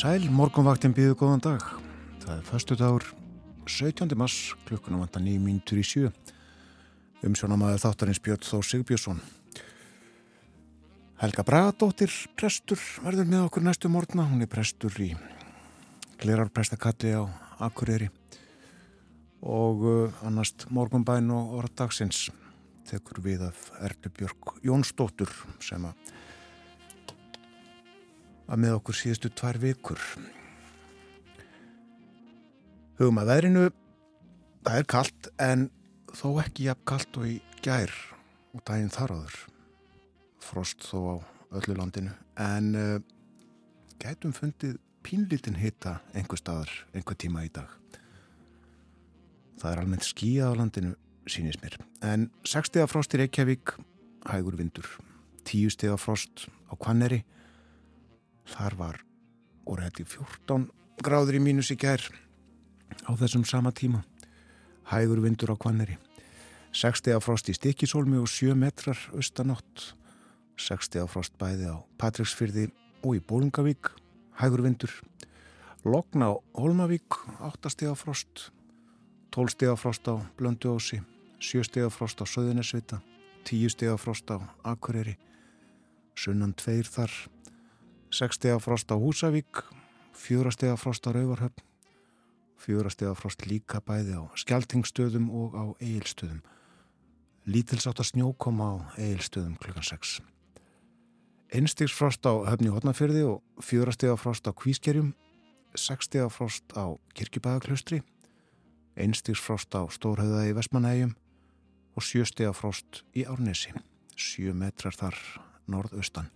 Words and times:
sæl, 0.00 0.30
morgunvaktin 0.32 0.94
býðu 0.96 1.12
góðan 1.18 1.42
dag. 1.44 1.64
Það 2.22 2.30
er 2.32 2.44
förstu 2.48 2.76
dagur 2.78 3.04
17. 3.68 4.14
mars, 4.16 4.54
klukkunum 4.64 5.02
vantar 5.02 5.20
nýjum 5.20 5.42
mínutur 5.44 5.76
í 5.76 5.84
sjö. 5.84 6.08
Umsjónamaður 7.26 7.82
þáttarins 7.82 8.20
Björn 8.24 8.46
Þó 8.46 8.62
Sigbjörnsson. 8.64 9.20
Helga 11.20 11.44
Bragadóttir, 11.44 12.14
prestur, 12.32 12.80
verður 13.04 13.28
með 13.28 13.44
okkur 13.50 13.66
næstu 13.66 13.90
morgna. 13.92 14.24
Hún 14.30 14.40
er 14.40 14.48
prestur 14.48 14.96
í 15.04 15.10
Glerarprestakalli 16.22 17.12
á 17.20 17.28
Akureyri 17.68 18.08
og 19.44 19.84
uh, 19.84 20.24
annast 20.24 20.64
morgunbæn 20.72 21.28
og 21.34 21.58
orðdagsins 21.60 22.30
tekur 22.88 23.20
við 23.26 23.44
af 23.50 23.68
Erlu 23.84 24.16
Björg 24.16 24.56
Jónsdóttur 24.64 25.34
sem 25.60 25.84
að 25.84 26.16
að 28.50 28.62
með 28.64 28.76
okkur 28.80 28.98
síðustu 28.98 29.30
tvær 29.38 29.60
vikur. 29.62 30.00
Hugum 32.98 33.20
að 33.22 33.30
veðrinu, 33.30 33.64
það 34.66 34.80
er 34.80 34.88
kallt 34.90 35.30
en 35.40 35.68
þó 36.10 36.26
ekki 36.42 36.66
jafn 36.66 36.86
kallt 36.90 37.20
og 37.20 37.28
í 37.30 37.38
gær 37.64 37.94
og 38.56 38.64
daginn 38.66 38.92
þar 38.92 39.14
áður. 39.16 39.38
Frost 40.42 40.84
þó 40.88 40.98
á 40.98 41.16
öllu 41.60 41.76
landinu 41.78 42.12
en 42.40 42.72
uh, 42.78 42.96
gætum 44.02 44.34
fundið 44.34 44.78
pínlítinn 45.06 45.58
hitta 45.60 45.98
einhver 46.14 46.40
staðar, 46.40 46.70
einhver 46.94 47.16
tíma 47.18 47.44
í 47.46 47.52
dag. 47.52 47.70
Það 49.60 49.72
er 49.72 49.82
almennt 49.82 50.06
skíða 50.08 50.50
á 50.52 50.58
landinu, 50.58 50.94
sínist 51.28 51.60
mér. 51.64 51.76
En 52.04 52.30
6 52.48 52.70
steg 52.70 52.84
af 52.84 52.92
frost 52.92 53.14
í 53.14 53.20
Reykjavík, 53.20 53.74
hægur 54.28 54.56
vindur. 54.56 54.88
10 55.48 55.74
steg 55.76 55.92
af 55.92 56.04
frost 56.04 56.46
á 56.68 56.74
Kvanneri, 56.80 57.22
Þar 58.50 58.76
var 58.78 59.00
voru 59.70 59.86
hætti 59.86 60.04
14 60.04 60.66
gráður 61.04 61.38
í 61.38 61.40
mínus 61.42 61.70
í 61.70 61.76
gær 61.78 62.02
á 63.06 63.10
þessum 63.14 63.44
sama 63.46 63.70
tíma. 63.70 64.02
Hægur 64.90 65.22
vindur 65.22 65.54
á 65.54 65.56
kvanneri. 65.56 65.96
60 66.74 67.14
af 67.14 67.24
frost 67.24 67.48
í 67.50 67.54
Stikisólmi 67.54 68.18
og 68.18 68.28
7 68.30 68.56
metrar 68.58 68.98
austanótt. 69.14 69.94
60 70.58 71.04
af 71.04 71.14
frost 71.14 71.38
bæði 71.38 71.70
á 71.70 71.76
Patricksfyrði 71.98 72.68
og 73.02 73.16
í 73.16 73.22
Bólungavík. 73.22 73.92
Hægur 74.42 74.64
vindur. 74.66 74.92
Logn 75.84 76.26
á 76.26 76.34
Holmavík, 76.54 77.22
8 77.40 77.70
steg 77.70 77.88
af 77.88 78.02
frost. 78.02 78.50
12 79.32 79.54
steg 79.54 79.70
af 79.70 79.80
frost 79.80 80.10
á 80.10 80.18
Blönduósi. 80.36 81.00
7 81.38 81.64
steg 81.64 81.86
af 81.86 81.94
frost 81.94 82.20
á 82.20 82.26
Söðunesvita. 82.26 83.00
10 83.44 83.70
steg 83.70 83.94
af 83.94 84.02
frost 84.02 84.30
á 84.30 84.42
Akureyri. 84.64 85.16
Sunnan 86.14 86.52
tveir 86.52 86.84
þar. 86.84 87.10
6 88.10 88.34
steg 88.34 88.58
frost 88.58 88.90
á 88.90 88.98
Húsavík, 88.98 89.62
4 90.18 90.50
steg 90.50 90.74
frost 90.82 91.06
á 91.06 91.14
Rauvarhöfn, 91.14 91.62
4 92.58 92.90
steg 92.90 93.14
frost 93.14 93.46
líka 93.46 93.78
bæði 93.78 94.18
á 94.18 94.26
Skeltingstöðum 94.34 95.30
og 95.30 95.54
á 95.54 95.64
Egilstöðum. 95.78 96.42
Lítilsátt 97.46 98.02
að 98.02 98.10
snjó 98.10 98.32
koma 98.34 98.66
á 98.66 98.76
Egilstöðum 98.98 99.54
klukkan 99.62 99.86
6. 99.86 100.18
Einstigs 101.54 101.94
frost 101.94 102.26
á 102.26 102.34
Höfni 102.50 102.74
Hotnafyrði 102.74 103.22
og 103.30 103.46
4 103.62 103.94
steg 103.94 104.18
frost 104.18 104.50
á 104.50 104.52
Kvískerjum, 104.58 105.14
6 105.78 106.10
steg 106.10 106.26
frost 106.34 106.66
á 106.74 106.90
Kirkjubæðaklaustri, 107.14 108.02
einstigs 108.98 109.38
frost 109.38 109.70
á 109.70 109.86
Stórhauða 109.86 110.50
í 110.50 110.56
Vestmanægjum 110.58 111.14
og 111.94 112.02
7 112.02 112.26
steg 112.26 112.58
frost 112.58 113.04
í 113.14 113.22
Árnesi, 113.22 113.70
7 114.18 114.50
metrar 114.50 114.98
þar 114.98 115.14
norðaustan. 115.70 116.34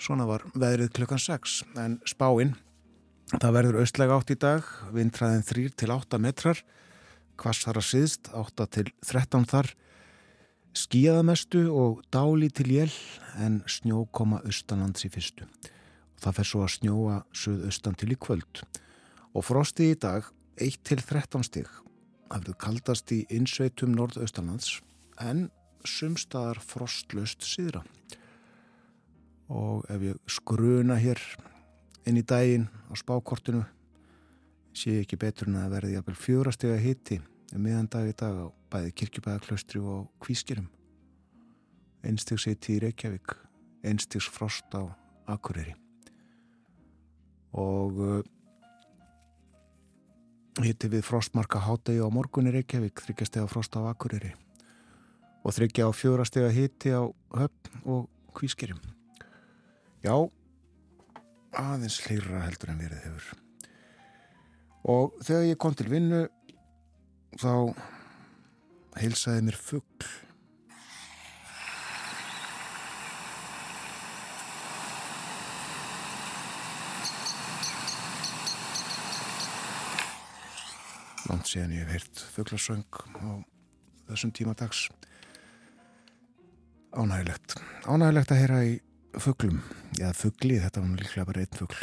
Svona 0.00 0.24
var 0.24 0.46
veðrið 0.56 0.94
klukkan 0.96 1.20
6 1.20 1.58
en 1.80 1.98
spáinn, 2.08 2.54
það 3.34 3.52
verður 3.52 3.80
austlega 3.82 4.16
átt 4.16 4.30
í 4.32 4.36
dag, 4.40 4.68
vindræðin 4.96 5.44
3 5.44 5.64
til 5.82 5.92
8 5.92 6.20
metrar, 6.24 6.62
kvassar 7.36 7.76
að 7.76 7.88
síðst 7.90 8.30
8 8.32 8.66
til 8.72 8.86
13 9.04 9.44
þar, 9.50 9.68
skíðamestu 10.72 11.66
og 11.68 12.00
dáli 12.08 12.48
til 12.48 12.70
jél 12.72 12.96
en 13.44 13.60
snjó 13.68 14.06
koma 14.16 14.40
austanlands 14.48 15.04
í 15.04 15.12
fyrstu. 15.12 15.44
Það 16.20 16.36
fer 16.38 16.48
svo 16.48 16.64
að 16.64 16.74
snjóa 16.78 17.20
suðaustan 17.36 18.00
til 18.00 18.12
í 18.14 18.18
kvöld 18.20 18.64
og 19.36 19.44
frosti 19.44 19.90
í 19.92 20.00
dag 20.00 20.24
1 20.56 20.80
til 20.80 21.00
13 21.02 21.44
stig. 21.44 21.68
Það 22.30 22.38
verður 22.38 22.60
kaldast 22.64 23.12
í 23.12 23.26
innsveitum 23.28 23.92
nordaustanlands 23.98 24.78
en 25.20 25.50
sumstaðar 25.84 26.62
frostlöst 26.64 27.44
síðra 27.44 27.84
og 29.50 29.84
ef 29.90 30.06
ég 30.06 30.18
skruna 30.30 30.96
hér 31.00 31.20
inn 32.06 32.18
í 32.20 32.24
daginn 32.26 32.68
á 32.88 32.94
spákortinu 32.98 33.64
sé 34.72 35.00
ekki 35.02 35.18
betur 35.18 35.50
en 35.50 35.58
að 35.60 35.74
verði 35.74 35.96
jafnvel 35.96 36.18
fjórastega 36.18 36.78
hitti 36.80 37.18
um 37.54 37.64
miðan 37.66 37.90
dag 37.90 38.06
í 38.06 38.14
dag 38.14 38.36
á 38.38 38.46
bæði 38.70 38.94
kirkjubæðaklaustri 39.02 39.82
og 39.82 40.06
kvískirum 40.22 40.70
einstegs 42.06 42.46
hitti 42.48 42.76
í 42.76 42.82
Reykjavík 42.84 43.34
einstegs 43.84 44.28
frost 44.30 44.72
á 44.76 44.88
Akureyri. 45.30 45.74
Og 47.56 47.98
uh, 48.00 48.20
hitti 50.64 50.90
við 50.92 51.04
frostmarka 51.06 51.62
hátegi 51.64 52.02
á 52.02 52.08
morgunni 52.12 52.52
Reykjavík 52.54 53.02
þryggjastega 53.04 53.50
frost 53.50 53.76
á 53.76 53.84
Akureyri. 53.90 54.32
Og 55.44 55.56
þryggja 55.56 55.88
á 55.88 55.90
fjórastega 55.96 56.50
hitti 56.52 56.92
á 56.92 57.02
höfn 57.34 57.84
og 57.88 58.08
kvískirum 58.36 58.80
Já, 60.00 60.14
aðeins 61.60 61.98
hlýra 62.06 62.38
heldur 62.46 62.70
en 62.72 62.78
verið 62.80 63.02
hefur. 63.04 63.40
Og 64.88 65.18
þegar 65.20 65.42
ég 65.44 65.58
kom 65.60 65.76
til 65.76 65.90
vinnu, 65.92 66.22
þá 67.36 67.76
heilsaði 68.96 69.44
mér 69.44 69.60
fuggl. 69.60 70.08
Langt 81.28 81.46
síðan 81.52 81.76
ég 81.76 81.84
hef 81.84 81.92
heyrt 81.98 82.28
fugglasöng 82.38 83.02
á 83.20 83.44
þessum 84.08 84.32
tíma 84.32 84.56
dags. 84.56 84.86
Ánægilegt. 86.96 87.60
Ánægilegt 87.84 88.32
að 88.32 88.40
heyra 88.40 88.64
í 88.64 88.78
fugglum, 89.18 89.58
eða 89.98 90.12
fuggli, 90.14 90.60
þetta 90.62 90.82
var 90.82 91.00
líklega 91.00 91.26
bara 91.28 91.42
einn 91.42 91.58
fuggl. 91.58 91.80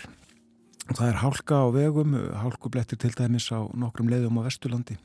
Það 0.88 1.09
er 1.09 1.19
hálka 1.19 1.59
á 1.59 1.67
vegum, 1.75 2.13
hálkublettir 2.39 2.99
til 3.01 3.11
dæmis 3.11 3.49
á 3.51 3.59
nokkrum 3.75 4.07
leiðum 4.07 4.39
á 4.39 4.47
Vesturlandi. 4.47 4.95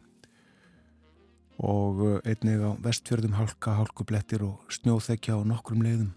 Og 1.63 2.03
einnig 2.23 2.63
á 2.63 2.71
vestfjörðum 2.83 3.35
hálka, 3.35 3.75
hálkublettir 3.81 4.45
og 4.47 4.63
snjóþekja 4.71 5.39
á 5.39 5.41
nokkrum 5.43 5.83
leiðum. 5.83 6.13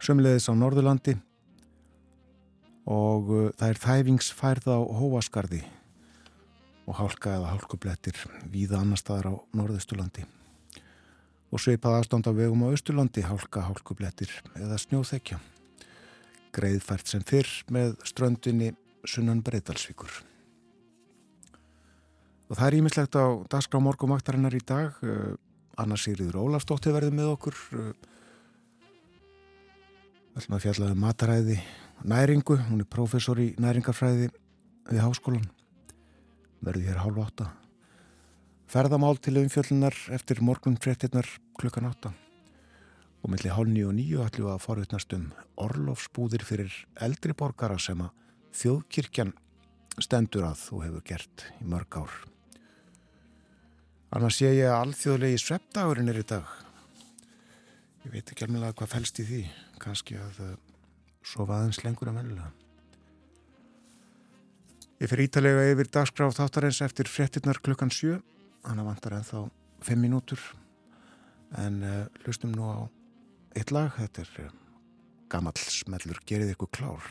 Sömleiðis 0.00 0.48
á 0.48 0.54
Norðurlandi. 0.56 1.18
Og 2.88 3.52
það 3.60 3.68
er 3.68 3.82
þæfingsfærð 3.84 4.72
á 4.72 4.78
Hóaskarði. 5.02 5.60
Og 6.88 6.96
hálka 6.96 7.36
eða 7.36 7.52
hálkublettir 7.52 8.24
víða 8.48 8.80
annar 8.80 9.00
staðar 9.00 9.28
á 9.28 9.34
Norðusturlandi 9.52 10.24
og 11.48 11.62
sveipað 11.62 11.98
aðstand 11.98 12.28
á 12.28 12.32
vegum 12.36 12.66
á 12.68 12.74
Östurlandi, 12.74 13.24
hálka, 13.24 13.64
hálkublettir 13.64 14.32
eða 14.58 14.78
snjóþekja. 14.80 15.38
Greiðfært 16.54 17.08
sem 17.08 17.24
fyrr 17.24 17.48
með 17.72 17.94
ströndinni 18.08 18.72
sunnan 19.08 19.40
breytalsvíkur. 19.44 20.10
Og 22.48 22.56
það 22.56 22.66
er 22.66 22.78
ímislegt 22.78 23.16
á 23.16 23.26
dagskrá 23.52 23.80
morgumaktarinnar 23.84 24.56
í 24.56 24.62
dag. 24.64 24.96
Uh, 25.04 25.36
Anna 25.78 25.98
Sigriður 26.00 26.40
Ólafsdóttir 26.42 26.96
verði 26.96 27.12
með 27.16 27.34
okkur. 27.34 27.60
Uh, 27.76 27.92
ætlum 30.36 30.56
að 30.56 30.64
fjallaði 30.64 30.96
um 30.96 31.04
mataræði 31.04 31.60
næringu. 32.08 32.58
Hún 32.70 32.84
er 32.84 32.90
prófessor 32.90 33.40
í 33.44 33.52
næringarfræði 33.60 34.32
við 34.88 35.04
háskólan. 35.04 35.48
Verði 36.64 36.88
hér 36.88 37.02
hálfa 37.04 37.28
átta 37.28 37.50
ferðamál 38.68 39.16
til 39.16 39.38
umfjöldunar 39.40 39.96
eftir 40.12 40.42
morgun 40.44 40.76
frettinnar 40.76 41.28
klukkan 41.56 41.88
8 41.88 42.10
og 43.24 43.30
millir 43.32 43.54
hálf 43.56 43.70
9 43.72 43.86
og 43.88 43.94
9 43.96 44.18
ætlum 44.26 44.48
við 44.48 44.54
að 44.54 44.64
forutnast 44.64 45.14
um 45.16 45.24
orlofsbúðir 45.64 46.44
fyrir 46.44 46.76
eldri 47.06 47.32
borgara 47.32 47.78
sem 47.80 48.04
að 48.04 48.12
þjóðkirkjan 48.60 49.32
stendur 50.04 50.46
að 50.50 50.66
og 50.76 50.84
hefur 50.84 51.06
gert 51.08 51.46
í 51.58 51.66
mörg 51.66 51.98
ár. 51.98 52.14
Annars 54.14 54.38
sé 54.38 54.52
ég 54.52 54.68
að 54.68 54.84
alþjóðlegi 54.84 55.42
sveppdagurinn 55.42 56.12
er 56.12 56.20
í 56.20 56.28
dag. 56.28 56.46
Ég 58.04 58.14
veit 58.14 58.30
ekki 58.30 58.46
alveg 58.46 58.78
hvað 58.78 58.94
fælst 58.94 59.18
í 59.20 59.26
því. 59.28 59.42
Kanski 59.82 60.16
að 60.20 60.38
eh, 60.44 60.54
sofa 61.24 61.58
aðeins 61.58 61.82
lengur 61.84 62.12
að 62.12 62.20
mennilega. 62.20 62.52
Ég 64.98 65.10
fyrir 65.10 65.28
ítalega 65.28 65.68
yfir 65.72 65.90
dagskráð 65.92 66.38
þáttarins 66.38 66.80
eftir 66.84 67.10
frettinnar 67.10 67.60
klukkan 67.64 67.92
7 67.92 68.20
hann 68.64 68.84
vantar 68.84 69.18
ennþá 69.18 69.44
5 69.86 70.00
mínútur. 70.00 70.40
En 71.58 71.82
eh, 71.82 72.06
hlustum 72.24 72.52
nú 72.52 72.66
á 72.68 72.76
eitt 73.56 73.72
lag, 73.72 73.94
þetta 73.96 74.24
er 74.24 74.34
eh, 74.44 74.52
gammal 75.32 75.56
smellur, 75.58 76.20
gerðið 76.28 76.54
ykkur 76.56 76.72
klár. 76.74 77.10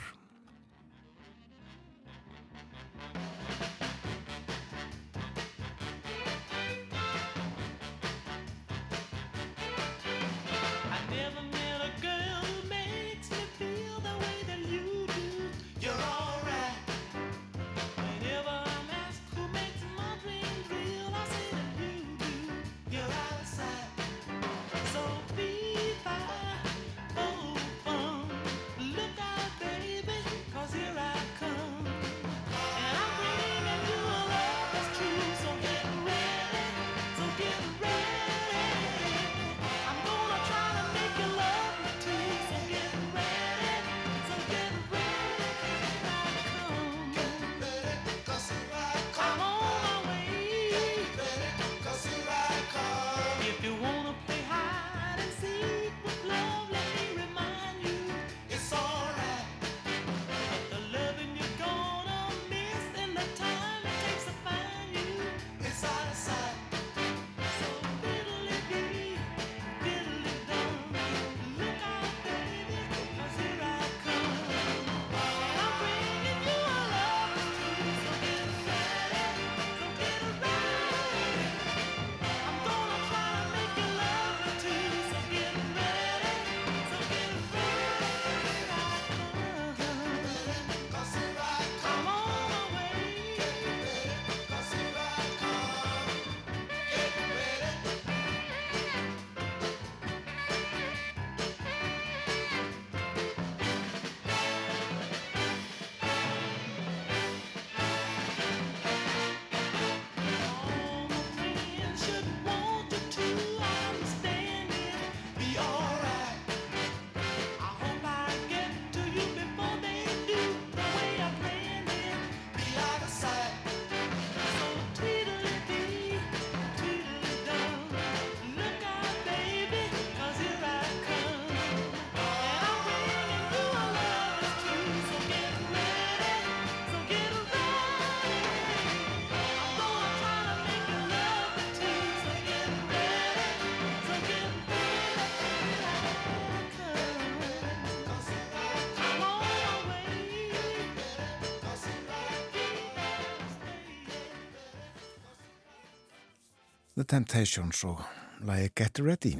The 156.97 157.03
Temptations 157.05 157.83
og 157.85 157.99
lagi 158.41 158.71
Get 158.73 158.97
Ready. 159.05 159.35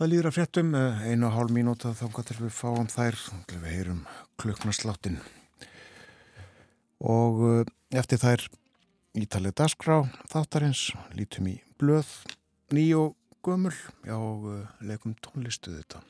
Það 0.00 0.08
líður 0.08 0.28
að 0.30 0.36
fréttum 0.38 0.70
eh, 0.78 1.02
einu 1.10 1.26
og 1.28 1.34
hálf 1.34 1.52
mínúta 1.52 1.90
þá 1.92 2.06
hvað 2.06 2.30
til 2.30 2.36
við 2.38 2.54
fáum 2.56 2.88
þær, 2.88 3.18
til 3.50 3.58
við 3.60 3.74
heyrum 3.76 3.98
klukknarsláttin. 4.40 5.18
Og 7.04 7.42
eh, 7.50 7.74
eftir 8.00 8.22
þær 8.22 8.46
ítalið 9.20 9.58
dasgrá 9.60 9.98
þáttarins, 10.32 10.86
lítum 11.12 11.52
í 11.52 11.58
blöð, 11.76 12.08
ný 12.72 12.86
og 12.96 13.12
gömul, 13.44 13.76
já, 14.08 14.16
eh, 14.16 14.72
leikum 14.88 15.12
tónlistu 15.20 15.76
þetta. 15.76 16.00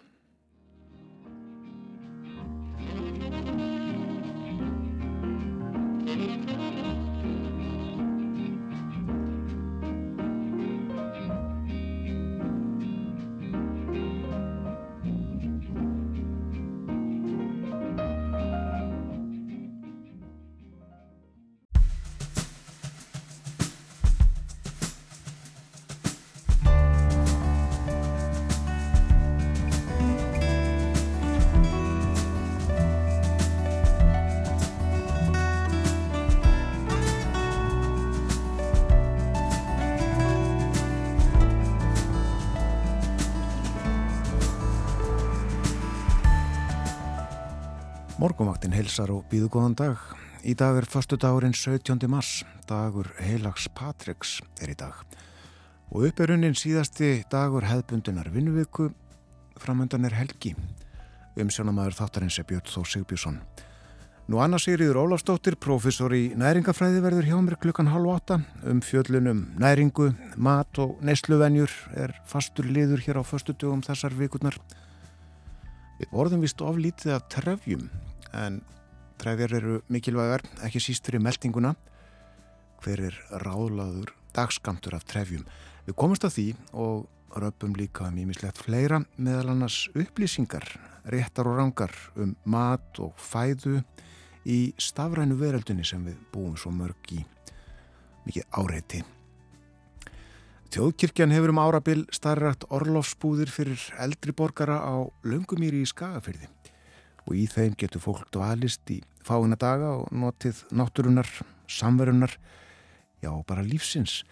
Heilsar 48.93 49.09
og 49.15 49.23
býðu 49.31 49.47
góðan 49.49 49.73
dag. 49.73 50.01
Í 50.45 50.53
dag 50.53 50.77
er 50.77 50.85
förstu 50.85 51.17
dagurinn 51.17 51.55
17. 51.57 51.97
mars, 52.13 52.43
dagur 52.69 53.07
heilags 53.17 53.65
Patriks 53.73 54.35
er 54.61 54.69
í 54.69 54.75
dag. 54.77 54.99
Og 55.97 56.11
upp 56.11 56.19
er 56.21 56.35
unnin 56.35 56.53
síðasti 56.53 57.23
dagur 57.33 57.65
hefðbundunar 57.65 58.29
vinnuviku, 58.35 58.91
framöndan 59.57 60.05
er 60.05 60.13
helgi. 60.19 60.53
Umsjónamaður 61.41 61.97
þáttarins 62.03 62.37
er 62.37 62.45
Björn 62.51 62.69
Þó 62.69 62.85
Sigbjörnsson. 62.91 63.39
Nú 64.29 64.43
annars 64.45 64.67
Sigriður 64.69 65.01
Ólafsdóttir, 65.07 65.57
professor 65.57 66.13
í 66.13 66.35
næringafræði 66.37 67.01
verður 67.01 67.31
hjá 67.31 67.39
mér 67.47 67.57
klukkan 67.65 67.89
halv 67.95 68.13
åtta 68.13 68.43
um 68.69 68.85
fjöllunum 68.85 69.47
næringu, 69.57 70.11
mat 70.37 70.83
og 70.85 71.01
neysluvenjur 71.01 71.73
er 71.97 72.13
fastur 72.29 72.69
liður 72.69 73.01
hér 73.09 73.23
á 73.23 73.25
förstu 73.25 73.57
dögum 73.57 73.81
þessar 73.89 74.13
vikurnar. 74.21 74.61
Við 75.97 76.13
orðum 76.13 76.45
vist 76.45 76.61
oflítið 76.61 77.17
af 77.17 77.31
trefjum 77.33 77.89
en 78.37 78.61
trefjar 79.23 79.55
eru 79.61 79.81
mikilvægar, 79.93 80.43
ekki 80.67 80.81
síst 80.83 81.07
fyrir 81.07 81.23
meldinguna. 81.23 81.77
Hver 82.83 83.05
er 83.07 83.19
ráðlaður 83.45 84.11
dagskamtur 84.35 84.97
af 84.99 85.07
trefjum? 85.07 85.45
Við 85.87 85.99
komumst 85.99 86.27
að 86.27 86.37
því 86.37 86.47
og 86.83 87.39
röpum 87.43 87.77
líka 87.79 88.09
um 88.09 88.19
ímislegt 88.19 88.59
fleira 88.61 89.03
meðal 89.17 89.55
annars 89.55 89.87
upplýsingar, 89.95 90.67
réttar 91.07 91.49
og 91.51 91.59
rangar 91.61 91.95
um 92.19 92.35
mat 92.45 92.99
og 93.03 93.15
fæðu 93.19 93.81
í 94.43 94.75
stafrænu 94.81 95.39
veröldunni 95.39 95.87
sem 95.87 96.03
við 96.07 96.19
búum 96.35 96.57
svo 96.59 96.73
mörg 96.75 97.15
í 97.15 97.23
mikið 98.27 98.49
áreiti. 98.59 99.03
Þjóðkirkjan 100.73 101.35
hefur 101.35 101.53
um 101.53 101.61
árabil 101.61 102.03
starrat 102.15 102.65
orlofsbúðir 102.73 103.53
fyrir 103.53 103.87
eldri 104.01 104.33
borgara 104.35 104.81
á 104.81 105.05
Lungumýri 105.29 105.83
í 105.85 105.89
Skagafyrði 105.91 106.49
og 107.27 107.35
í 107.39 107.47
þeim 107.51 107.77
getur 107.79 108.03
fólk 108.03 108.31
dvalist 108.35 108.91
í 108.93 109.01
fáina 109.23 109.59
daga 109.59 109.93
og 110.01 110.09
notið 110.15 110.65
náttúrunar, 110.75 111.29
samverunar, 111.71 112.35
já 113.23 113.31
bara 113.47 113.65
lífsins. 113.67 114.23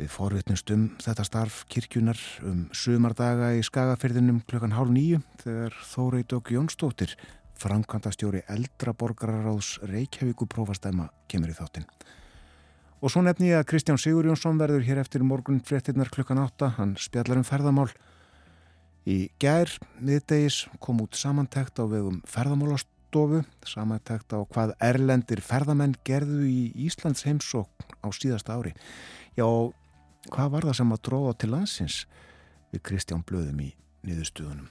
Við 0.00 0.08
forvitnumst 0.14 0.70
um 0.72 0.86
þetta 1.02 1.26
starf 1.28 1.64
kirkjunar 1.68 2.20
um 2.48 2.62
sumardaga 2.72 3.50
í 3.58 3.60
Skagafyrðinum 3.66 4.40
klukkan 4.48 4.72
hálf 4.72 4.94
nýju 4.94 5.20
þegar 5.42 5.76
Þóreit 5.90 6.32
og 6.32 6.48
Jónsdóttir, 6.54 7.12
framkvæmdastjóri 7.60 8.40
eldra 8.48 8.94
borgararáðs 8.96 9.74
Reykjavíku 9.84 10.48
prófastæma 10.48 11.10
kemur 11.28 11.52
í 11.52 11.58
þáttinn. 11.58 11.84
Og 13.00 13.12
svo 13.12 13.22
nefni 13.24 13.52
ég 13.52 13.60
að 13.60 13.68
Kristján 13.74 14.00
Sigur 14.00 14.26
Jónsson 14.28 14.58
verður 14.60 14.82
hér 14.84 14.98
eftir 15.00 15.22
morgun 15.24 15.60
fréttinnar 15.64 16.08
klukkan 16.12 16.40
8. 16.40 16.74
Hann 16.76 16.96
spjallar 17.00 17.40
um 17.40 17.46
ferðamál. 17.48 17.88
Í 19.10 19.16
gær 19.42 19.72
miðdegis 19.98 20.64
kom 20.82 21.00
út 21.02 21.18
samantækt 21.18 21.80
á 21.82 21.84
vegum 21.90 22.20
ferðamálastofu, 22.30 23.42
samantækt 23.66 24.36
á 24.36 24.38
hvað 24.46 24.74
erlendir 24.86 25.42
ferðamenn 25.42 25.96
gerðu 26.06 26.44
í 26.46 26.60
Íslands 26.86 27.24
heimsókn 27.26 27.96
á 28.06 28.08
síðasta 28.14 28.54
ári. 28.54 28.74
Já, 29.34 29.46
hvað 30.30 30.52
var 30.54 30.68
það 30.68 30.78
sem 30.78 30.94
að 30.94 31.02
dróða 31.08 31.38
til 31.40 31.50
landsins 31.54 31.96
við 32.70 32.84
Kristján 32.86 33.24
Blöðum 33.26 33.64
í 33.66 33.72
niðurstuðunum? 34.06 34.68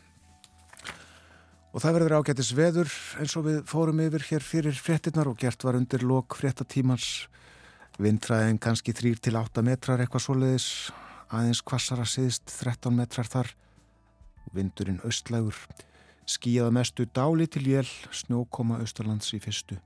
Og 1.69 1.83
það 1.83 1.99
verður 1.99 2.15
ágættis 2.21 2.53
veður 2.57 2.93
eins 3.21 3.35
og 3.37 3.45
við 3.45 3.59
fórum 3.69 3.99
yfir 4.01 4.23
hér 4.31 4.45
fyrir 4.45 4.79
fréttinnar 4.79 5.29
og 5.29 5.37
gert 5.37 5.61
var 5.67 5.77
undir 5.77 6.01
lok 6.07 6.39
fréttatímans 6.39 7.27
Vindræðin 7.99 8.61
kannski 8.63 8.93
3-8 8.95 9.59
metrar 9.67 9.99
eitthvað 9.99 10.23
svoleiðis, 10.23 10.67
aðeins 11.35 11.59
kvassara 11.67 12.05
siðst 12.07 12.47
13 12.47 12.95
metrar 12.95 13.27
þar. 13.27 13.49
Vindurinn 14.55 15.01
austlægur, 15.05 15.55
skíjaða 16.29 16.73
mestu 16.73 17.05
dáli 17.05 17.47
til 17.49 17.67
jél, 17.69 17.89
snjókoma 18.11 18.79
austurlands 18.83 19.33
í 19.33 19.41
fyrstu 19.43 19.79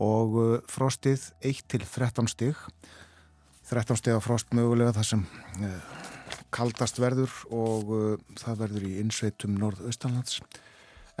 og 0.00 0.36
uh, 0.38 0.54
frostið 0.70 1.28
1-13 1.46 2.30
stig. 2.32 2.58
13 3.70 4.00
stig 4.00 4.16
af 4.16 4.26
frost 4.26 4.50
mögulega 4.54 4.94
það 4.96 5.08
sem 5.12 5.24
uh, 5.62 5.76
kaldast 6.54 6.98
verður 6.98 7.32
og 7.54 7.94
uh, 7.94 8.18
það 8.40 8.60
verður 8.64 8.88
í 8.88 8.92
innsveitum 9.04 9.54
norð-austalands. 9.60 10.40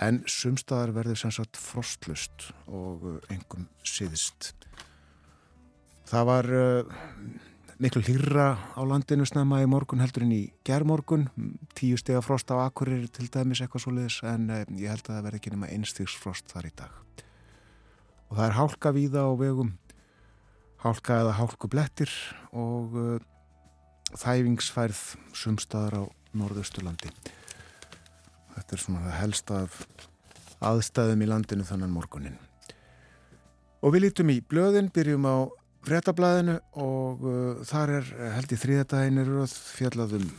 En 0.02 0.24
sumstaðar 0.26 0.90
verður 0.96 1.20
sem 1.22 1.34
sagt 1.34 1.58
frostlust 1.60 2.48
og 2.66 3.06
engum 3.30 3.68
siðist. 3.86 4.54
Það 6.10 6.26
var 6.26 6.48
miklu 7.84 8.00
hlýra 8.00 8.56
á 8.56 8.80
landinu 8.80 9.26
snemma 9.28 9.58
í 9.60 9.66
morgun 9.68 10.00
heldur 10.00 10.24
en 10.24 10.32
í 10.32 10.42
gerðmorgun, 10.64 11.26
tíu 11.76 11.98
steg 12.00 12.16
af 12.16 12.24
frost 12.24 12.48
á 12.48 12.56
akkurir 12.64 13.02
til 13.12 13.26
dæmis 13.28 13.60
eitthvað 13.60 13.82
svo 13.84 13.92
leiðis 13.92 14.22
en 14.24 14.46
uh, 14.48 14.62
ég 14.80 14.88
held 14.88 15.04
að 15.04 15.10
það 15.10 15.26
verði 15.26 15.40
ekki 15.40 15.52
nema 15.52 15.68
einstigsfrost 15.74 16.48
þar 16.54 16.68
í 16.70 16.72
dag. 16.78 16.94
Og 18.30 18.38
það 18.38 18.46
er 18.46 18.56
hálka 18.56 18.92
víða 18.96 19.24
á 19.28 19.32
vegum, 19.36 19.74
hálka 20.80 21.18
eða 21.26 21.34
hálku 21.36 21.68
blettir 21.74 22.14
og 22.56 22.96
uh, 22.96 23.26
þæfingsfærð 24.16 25.02
sumstaðar 25.36 25.98
á 26.00 26.02
norðausturlandi. 26.40 27.12
Þetta 28.54 28.78
er 28.78 28.84
svona 28.86 29.04
það 29.10 29.18
helsta 29.18 29.60
af 29.66 29.76
aðstæðum 30.64 31.26
í 31.26 31.28
landinu 31.28 31.68
þannan 31.68 31.92
morgunin. 31.92 32.40
Og 33.84 33.92
við 33.92 34.06
lítum 34.06 34.32
í 34.32 34.40
blöðin, 34.40 34.88
byrjum 34.88 35.28
á 35.28 35.36
fréttablaðinu 35.84 36.58
og 36.80 37.24
uh, 37.28 37.64
þar 37.68 37.98
er 37.98 38.12
held 38.38 38.54
í 38.54 38.58
að 39.44 39.56
fjallaðum 39.76 40.30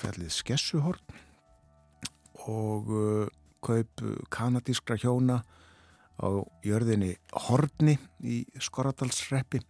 fjallið 0.00 0.34
Skessuhorn 0.34 1.20
og 2.52 2.90
uh, 2.92 3.28
kaup 3.64 4.02
kanadískra 4.34 4.98
hjóna 5.00 5.40
á 6.20 6.28
jörðinni 6.64 7.14
Horni 7.46 7.96
í 8.20 8.42
Skoradalsreppi 8.60 9.62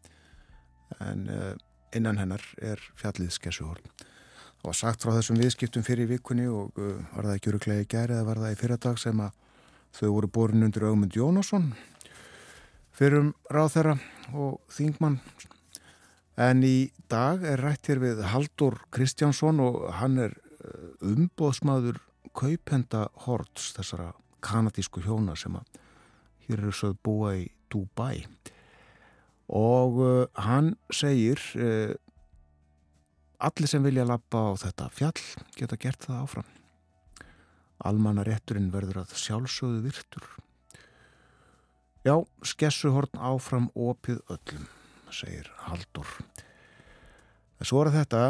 en 1.00 1.28
uh, 1.30 1.54
innan 1.94 2.18
hennar 2.18 2.42
er 2.58 2.82
fjallið 2.98 3.32
Skessuhorn. 3.38 3.86
Það 3.94 4.68
var 4.68 4.78
sagt 4.80 5.04
frá 5.04 5.14
þessum 5.14 5.38
viðskiptum 5.38 5.86
fyrir 5.86 6.10
vikunni 6.10 6.48
og 6.50 6.74
uh, 6.80 6.98
var 7.14 7.30
það 7.30 7.38
ekki 7.38 7.54
öruglega 7.54 7.86
í 7.86 7.90
gæri 7.94 8.18
eða 8.18 8.28
var 8.32 8.42
það 8.42 8.54
í 8.56 8.60
fyrradag 8.64 9.00
sem 9.00 9.24
að 9.24 9.42
þau 9.94 10.08
voru 10.10 10.30
borin 10.40 10.66
undir 10.66 10.88
augmund 10.88 11.14
Jónasson 11.14 11.70
fyrir 12.94 13.20
um 13.24 13.30
ráð 13.50 13.76
þeirra 13.76 13.94
og 14.32 14.58
Þingmann. 14.72 15.18
En 16.40 16.64
í 16.66 16.90
dag 17.10 17.44
er 17.46 17.62
rætt 17.62 17.90
hér 17.90 18.02
við 18.02 18.24
Haldur 18.32 18.80
Kristjánsson 18.94 19.60
og 19.62 19.84
hann 20.00 20.18
er 20.18 20.34
eh, 20.34 20.90
umbóðsmaður 21.14 22.00
kaupenda 22.34 23.08
Horts 23.26 23.72
þessara 23.76 24.12
kanadísku 24.44 25.02
hjóna 25.04 25.36
sem 25.38 25.54
að 25.56 25.78
hér 26.46 26.60
eru 26.60 26.74
sögð 26.74 26.98
búa 27.06 27.34
í 27.38 27.44
Dubai. 27.72 28.24
Og 29.54 30.00
uh, 30.00 30.26
hann 30.40 30.72
segir 30.94 31.40
uh, 31.60 31.92
allir 33.44 33.70
sem 33.70 33.84
vilja 33.84 34.06
lappa 34.08 34.40
á 34.40 34.52
þetta 34.60 34.88
fjall 34.94 35.24
geta 35.58 35.78
gert 35.80 36.06
það 36.06 36.22
áfram. 36.22 36.50
Almanna 37.84 38.24
rétturinn 38.24 38.72
verður 38.72 39.02
að 39.02 39.16
sjálfsögðu 39.20 39.84
virtur 39.84 40.28
Já, 42.04 42.18
skessuhorn 42.44 43.16
áfram 43.16 43.70
opið 43.72 44.18
öllum, 44.28 44.64
segir 45.08 45.46
Haldur. 45.64 46.10
Svo 47.64 47.80
er 47.80 47.94
þetta, 47.94 48.24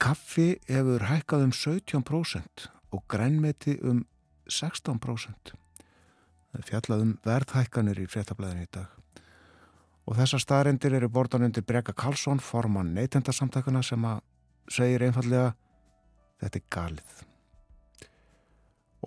kaffi 0.00 0.54
hefur 0.64 1.04
hækkað 1.10 1.44
um 1.44 1.52
17% 1.52 2.64
og 2.96 3.04
grænmeti 3.12 3.74
um 3.84 4.06
16%. 4.48 5.52
Það 5.52 6.62
er 6.62 6.66
fjallað 6.70 7.04
um 7.04 7.12
verðhækkanir 7.28 8.00
í 8.00 8.08
fréttablaðinu 8.08 8.64
í 8.64 8.72
dag. 8.78 8.88
Og 10.08 10.16
þessar 10.16 10.42
staðrendir 10.46 10.96
eru 10.96 11.12
bortan 11.12 11.44
undir 11.44 11.68
Breka 11.68 11.92
Karlsson, 11.92 12.40
forman 12.40 12.94
neytendarsamtakana 12.96 13.84
sem 13.84 14.08
að 14.08 14.24
segir 14.72 15.04
einfallega 15.04 15.52
þetta 16.40 16.62
er 16.62 16.68
galið. 16.72 17.22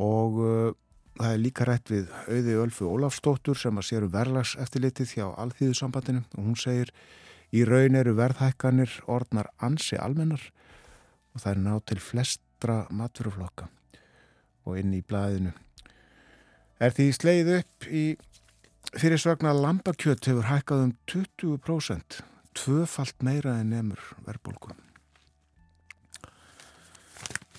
Og 0.05 0.41
uh, 0.45 0.71
Það 1.15 1.31
er 1.31 1.39
líka 1.39 1.65
rætt 1.67 1.91
við 1.93 2.09
auði 2.27 2.55
Ölfu 2.59 2.87
Ólafstóttur 2.91 3.55
sem 3.55 3.77
að 3.79 3.87
séru 3.87 4.09
um 4.09 4.13
verðlags 4.15 4.55
eftirlitið 4.59 5.13
hjá 5.15 5.25
Alþýðusambandinu 5.45 6.25
og 6.25 6.41
hún 6.41 6.57
segir 6.59 6.91
í 7.55 7.63
raun 7.67 7.95
eru 7.95 8.17
verðhækkanir 8.17 8.97
orðnar 9.07 9.47
ansi 9.63 9.95
almennar 9.95 10.43
og 11.31 11.43
það 11.43 11.51
er 11.53 11.61
ná 11.63 11.73
til 11.87 11.99
flestra 12.03 12.77
maturuflokka 12.91 13.69
og 14.65 14.79
inn 14.81 14.91
í 14.97 15.03
blæðinu. 15.07 15.53
Er 16.83 16.91
því 16.91 17.09
sleið 17.15 17.51
upp 17.61 17.87
í 17.87 18.05
fyrirsvagna 18.95 19.53
lambakjött 19.55 20.27
hefur 20.27 20.49
hækkað 20.49 20.87
um 20.89 20.95
20% 21.11 22.19
tvöfalt 22.55 23.23
meira 23.23 23.55
en 23.61 23.71
nefnur 23.71 24.03
verðbólku. 24.27 24.75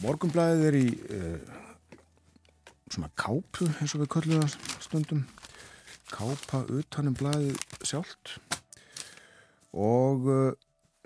Morgunblæðið 0.05 0.67
er 0.69 0.77
í 0.77 0.89
uh, 0.93 1.66
svona 2.93 3.11
kápu 3.19 3.67
eins 3.81 3.95
og 3.97 4.05
við 4.05 4.11
köllum 4.15 4.43
það 4.45 4.83
stundum 4.85 5.23
kápa 6.13 6.63
utanum 6.71 7.17
blæði 7.19 7.55
sjálft 7.83 8.37
og 9.75 10.29
uh, 10.31 10.53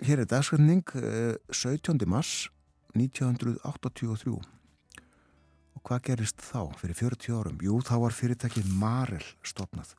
hér 0.05 0.23
er 0.23 0.29
dagskrætning 0.29 0.85
uh, 1.01 1.37
17. 1.49 1.97
mars 2.07 2.51
1983 2.93 4.37
og 5.81 5.83
hvað 5.87 6.05
gerist 6.11 6.43
þá 6.45 6.69
fyrir 6.77 6.99
40 6.99 7.39
árum? 7.39 7.61
Jú, 7.65 7.79
þá 7.81 7.95
var 8.05 8.17
fyrirtækið 8.17 8.73
Marel 8.77 9.25
stopnað 9.47 9.95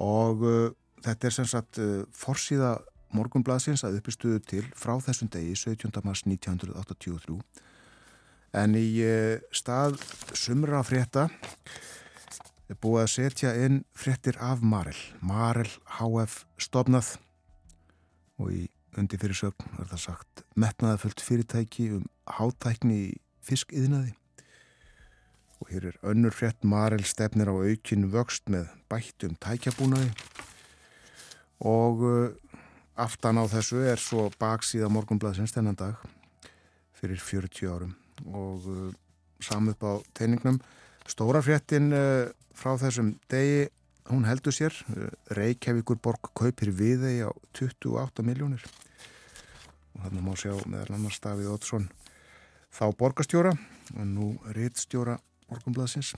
og 0.00 0.42
uh, 0.42 0.70
þetta 1.04 1.28
er 1.28 1.36
sem 1.38 1.48
sagt 1.48 1.78
forsíða 2.12 2.80
morgunblæðsins 3.14 3.82
að 3.86 4.00
uppistuðu 4.00 4.42
til 4.46 4.66
frá 4.78 4.96
þessum 5.02 5.30
degi 5.32 5.54
17. 5.56 6.02
mars 6.04 6.26
1983 6.26 7.69
en 8.56 8.74
í 8.78 8.86
eh, 9.04 9.38
stað 9.54 10.00
sumra 10.34 10.82
frétta 10.86 11.28
er 12.70 12.78
búið 12.82 13.02
að 13.04 13.12
setja 13.14 13.54
inn 13.58 13.82
fréttir 13.98 14.38
af 14.42 14.62
Marel. 14.62 14.96
Marel 15.22 15.70
HF 15.98 16.44
stopnað 16.60 17.16
og 18.40 18.52
í 18.54 18.62
undir 18.98 19.20
fyrir 19.22 19.38
sögn 19.38 19.78
er 19.78 19.90
það 19.90 20.04
sagt 20.06 20.44
metnaðafullt 20.58 21.22
fyrirtæki 21.22 21.90
um 21.98 22.06
hátækni 22.30 22.98
í 23.10 23.10
fiskiðnaði 23.46 24.14
og 25.60 25.70
hér 25.70 25.90
er 25.90 25.98
önnur 26.12 26.34
frétt. 26.34 26.64
Marel 26.64 27.04
stefnir 27.04 27.50
á 27.52 27.54
aukin 27.54 28.08
vöxt 28.10 28.48
með 28.48 28.70
bættum 28.90 29.36
tækjabúnaði. 29.44 30.08
Og 31.60 32.00
uh, 32.00 32.54
aftan 32.96 33.36
á 33.36 33.44
þessu 33.44 33.84
er 33.84 34.00
svo 34.00 34.30
baksíða 34.40 34.88
morgunblæðsins 34.88 35.52
þennan 35.52 35.76
dag. 35.76 36.00
Fyrir 36.96 37.20
40 37.20 37.68
árum 37.68 37.99
og 38.28 38.66
uh, 38.68 38.90
samu 39.42 39.74
upp 39.74 39.84
á 39.84 39.92
teiningnum. 40.16 40.60
Stóra 41.08 41.42
fréttin 41.44 41.90
uh, 41.94 42.28
frá 42.56 42.76
þessum 42.80 43.14
degi, 43.30 43.68
hún 44.10 44.26
heldur 44.28 44.54
sér, 44.54 44.74
uh, 44.94 45.08
Reykjavíkur 45.36 46.00
borg 46.02 46.32
kaupir 46.36 46.72
við 46.74 47.06
þeir 47.06 47.30
á 47.30 47.32
28 47.56 48.26
miljónir. 48.26 48.64
og 49.94 50.04
þannig 50.04 50.22
má 50.22 50.34
sjá 50.38 50.52
meðal 50.70 50.94
annars 50.94 51.18
Davíð 51.20 51.50
Ótsson 51.50 51.88
þá 52.70 52.84
borgastjóra 52.96 53.50
og 53.96 54.06
nú 54.06 54.28
rittstjóra 54.54 55.16
morgunbladsins 55.50 56.14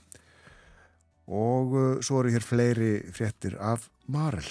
og 1.25 1.73
svo 2.05 2.21
eru 2.21 2.35
hér 2.35 2.45
fleiri 2.45 2.91
fréttir 3.09 3.57
af 3.57 3.89
Marel 4.05 4.45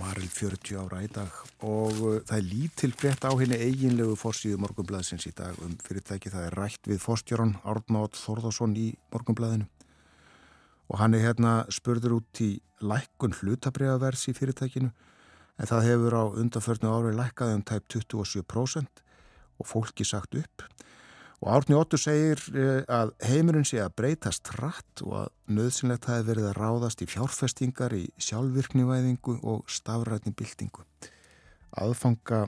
Marel 0.00 0.26
40 0.30 0.78
ára 0.80 1.02
í 1.04 1.10
dag. 1.12 1.30
Og 1.66 2.00
uh, 2.00 2.16
það 2.26 2.36
er 2.38 2.48
lítil 2.48 2.92
frétt 2.96 3.26
á 3.26 3.32
henni 3.32 3.58
eiginlegu 3.60 4.16
fórsíðu 4.18 4.58
morgunbladsins 4.62 5.28
í 5.30 5.34
dag 5.36 5.58
um 5.64 5.76
fyrirtæki 5.84 6.32
það 6.32 6.48
er 6.48 6.58
rætt 6.58 6.90
við 6.90 7.00
fórstjóran 7.04 7.56
Árnátt 7.62 8.18
Þorðarsson 8.18 8.76
í 8.80 8.90
morgunbladinu 9.14 9.70
og 10.90 11.00
hann 11.00 11.16
er 11.16 11.24
hérna 11.24 11.54
spurður 11.72 12.18
út 12.18 12.40
í 12.44 12.50
lækkun 12.84 13.36
hlutabriðaverðs 13.38 14.28
í 14.30 14.36
fyrirtækinu 14.36 14.90
en 14.90 15.70
það 15.70 15.88
hefur 15.88 16.16
á 16.18 16.24
undanförnu 16.42 16.90
árið 16.90 17.18
lækkað 17.20 17.54
um 17.56 17.64
tæp 17.70 17.88
27% 17.94 19.02
og 19.60 19.68
fólki 19.70 20.06
sagt 20.06 20.36
upp 20.38 20.66
og 21.44 21.50
Árni 21.52 21.76
Óttur 21.76 22.00
segir 22.00 22.40
eh, 22.56 22.80
að 22.88 23.10
heimurinn 23.28 23.66
sé 23.68 23.82
að 23.84 23.92
breytast 23.98 24.48
hratt 24.54 25.02
og 25.04 25.16
að 25.18 25.32
nöðsynlegt 25.52 26.08
hafi 26.08 26.24
verið 26.30 26.46
að 26.48 26.56
ráðast 26.56 27.04
í 27.04 27.08
fjárfestingar 27.10 27.92
í 27.98 28.06
sjálfvirknivæðingu 28.16 29.36
og 29.52 29.68
stafrætni 29.68 30.32
byltingu. 30.38 30.86
Aðfanga 31.76 32.46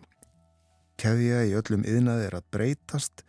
keðja 0.97 1.43
í 1.45 1.53
öllum 1.59 1.85
yðnaði 1.85 2.31
er 2.31 2.38
að 2.38 2.49
breytast 2.57 3.26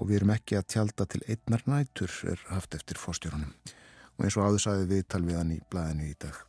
og 0.00 0.08
við 0.08 0.22
erum 0.22 0.32
ekki 0.38 0.56
að 0.56 0.70
tjálta 0.72 1.06
til 1.12 1.20
einnar 1.28 1.66
nætur 1.68 2.16
er 2.32 2.40
haft 2.48 2.78
eftir 2.78 3.00
fórstjórunum 3.00 3.52
og 4.16 4.24
eins 4.24 4.38
og 4.38 4.48
áður 4.48 4.64
saði 4.64 4.88
við 4.94 5.04
talviðan 5.12 5.52
í 5.52 5.60
blæðinu 5.68 6.08
í 6.08 6.16
dag. 6.24 6.40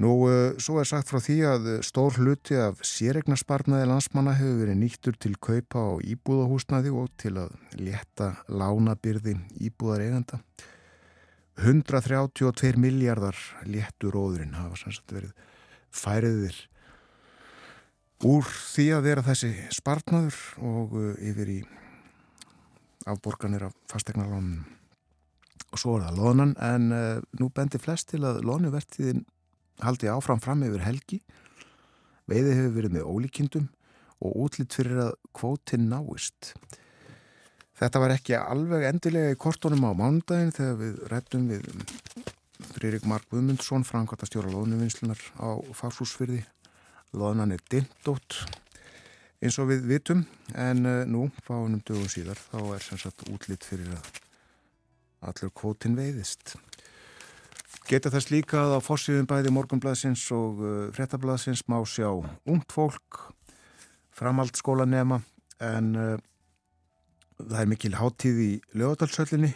Nú, 0.00 0.24
uh, 0.24 0.54
svo 0.56 0.78
er 0.80 0.88
sagt 0.88 1.10
frá 1.10 1.20
því 1.20 1.34
að 1.44 1.66
stór 1.84 2.14
hluti 2.16 2.56
af 2.56 2.78
sérregnarsparnaði 2.86 3.90
landsmanna 3.90 4.32
hefur 4.38 4.62
verið 4.62 4.78
nýttur 4.80 5.18
til 5.20 5.34
kaupa 5.36 5.82
á 5.84 5.92
íbúðahúsnaði 6.00 6.92
og 6.96 7.10
til 7.20 7.34
að 7.42 7.52
leta 7.76 8.30
lánabyrði 8.48 9.34
íbúðar 9.60 10.06
eiganda. 10.06 10.40
132 11.60 12.80
miljardar 12.80 13.36
léttur 13.68 14.16
óðurinn 14.16 14.56
hafa 14.56 14.80
sannsagt 14.80 15.12
verið 15.12 15.34
færiðir 15.92 16.56
úr 18.24 18.48
því 18.48 18.88
að 18.96 19.04
vera 19.10 19.26
þessi 19.28 19.52
sparnaður 19.76 20.40
og 20.70 20.96
uh, 20.96 21.12
yfir 21.20 21.52
í 21.52 21.58
afborganir 23.12 23.68
af 23.68 23.76
fastegnarlónum. 23.92 24.64
Og 25.68 25.84
svo 25.84 25.98
er 25.98 26.08
það 26.08 26.18
lónan 26.22 26.56
en 26.62 26.90
nú 27.40 27.48
bendir 27.52 27.80
flest 27.80 28.10
til 28.12 28.20
að 28.28 28.42
lónuvertiðin 28.44 29.24
haldi 29.80 30.10
áfram 30.12 30.42
fram 30.42 30.62
yfir 30.66 30.84
helgi. 30.84 31.20
Veiði 32.28 32.56
hefur 32.58 32.76
verið 32.76 32.96
með 32.98 33.08
ólíkindum 33.08 33.68
og 34.22 34.36
útlýtt 34.44 34.76
fyrir 34.78 35.00
að 35.08 35.12
kvótinn 35.34 35.88
náist. 35.90 36.52
Þetta 37.80 38.02
var 38.02 38.14
ekki 38.14 38.36
alveg 38.38 38.84
endilega 38.86 39.32
í 39.34 39.38
kortónum 39.40 39.88
á 39.88 39.90
mánudagin 39.96 40.52
þegar 40.54 40.76
við 40.78 40.98
rættum 41.10 41.48
við 41.50 41.64
Fririk 42.72 43.06
Mark 43.10 43.26
Guðmundsson, 43.32 43.82
framkvæmta 43.86 44.28
stjóra 44.28 44.52
loðnuvinslunar 44.52 45.18
á 45.42 45.58
Farsúsfyrði. 45.74 46.44
Loðnan 47.18 47.56
er 47.56 47.64
dindótt 47.72 48.38
eins 49.42 49.58
og 49.58 49.72
við 49.72 49.88
vitum 49.90 50.22
en 50.54 50.86
uh, 50.86 51.02
nú, 51.08 51.26
fáinum 51.42 51.82
dögum 51.82 52.06
síðar, 52.10 52.38
þá 52.52 52.58
er 52.76 52.84
sem 52.86 53.00
sagt 53.02 53.24
útlýtt 53.32 53.66
fyrir 53.66 53.90
að 53.96 54.20
allur 55.26 55.50
kvótinn 55.58 55.98
veiðist. 55.98 56.54
Geta 57.88 58.12
þess 58.14 58.30
líka 58.30 58.60
að 58.62 58.76
á 58.78 58.80
fórsíðum 58.84 59.26
bæði 59.26 59.50
morgunblæðsins 59.54 60.22
og 60.36 60.60
uh, 60.62 60.74
frettablaðsins 60.94 61.64
má 61.66 61.80
sjá 61.88 62.06
ungt 62.14 62.70
fólk, 62.70 63.18
framhaldsskólanema 64.14 65.18
en 65.62 65.88
uh, 65.98 66.14
það 67.40 67.58
er 67.64 67.70
mikil 67.72 67.96
háttíð 67.98 68.38
í 68.44 68.50
lögadalshöllinni. 68.78 69.50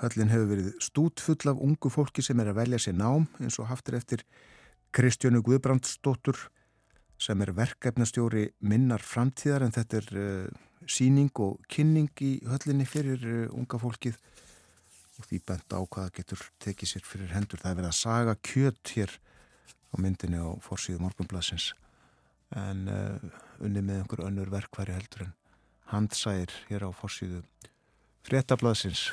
Höllin 0.00 0.32
hefur 0.32 0.48
verið 0.54 0.70
stútfull 0.80 1.52
af 1.52 1.60
ungu 1.60 1.92
fólki 1.92 2.24
sem 2.24 2.40
er 2.40 2.54
að 2.54 2.62
velja 2.62 2.80
sér 2.80 2.96
nám 2.96 3.28
eins 3.42 3.60
og 3.60 3.68
haftir 3.68 3.98
eftir 4.00 4.24
Kristjónu 4.96 5.44
Guðbrandsdóttur 5.44 6.46
sem 7.20 7.44
er 7.44 7.52
verkefnastjóri 7.52 8.48
minnar 8.64 9.04
framtíðar 9.04 9.66
en 9.66 9.76
þetta 9.76 10.00
er 10.00 10.12
uh, 10.16 10.60
síning 10.88 11.28
og 11.44 11.60
kynning 11.68 12.08
í 12.24 12.38
höllinni 12.48 12.88
fyrir 12.88 13.20
uh, 13.20 13.42
unga 13.52 13.76
fólkið 13.82 14.16
og 15.20 15.26
því 15.28 15.40
bent 15.50 15.76
á 15.76 15.80
hvaða 15.84 16.14
getur 16.16 16.42
tekið 16.64 16.92
sér 16.92 17.04
fyrir 17.06 17.34
hendur. 17.34 17.60
Það 17.60 17.70
er 17.70 17.78
verið 17.80 17.90
að 17.92 17.98
saga 18.00 18.34
kjött 18.48 18.94
hér 18.96 19.14
á 19.92 19.94
myndinni 20.00 20.40
á 20.40 20.48
fórsíðu 20.64 21.02
morgunblassins 21.04 21.70
en 22.56 22.88
uh, 22.90 23.30
unni 23.62 23.82
með 23.84 24.00
einhver 24.00 24.24
önnur 24.26 24.50
verkværi 24.50 24.96
heldur 24.96 25.28
en 25.28 25.36
handsæðir 25.92 26.56
hér 26.70 26.88
á 26.88 26.90
fórsíðu 26.98 27.44
fréttablassins 28.26 29.10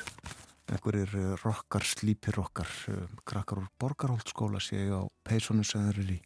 einhverjir 0.68 1.14
uh, 1.14 1.36
rokkar, 1.44 1.86
slípirokkar 1.86 2.72
uh, 2.90 3.04
krakkar 3.28 3.62
úr 3.62 3.70
borgarhóldskóla 3.78 4.62
sé 4.62 4.80
ég 4.88 4.96
á 4.96 5.06
þeir 5.28 5.92
eru 5.92 6.08
í. 6.16 6.20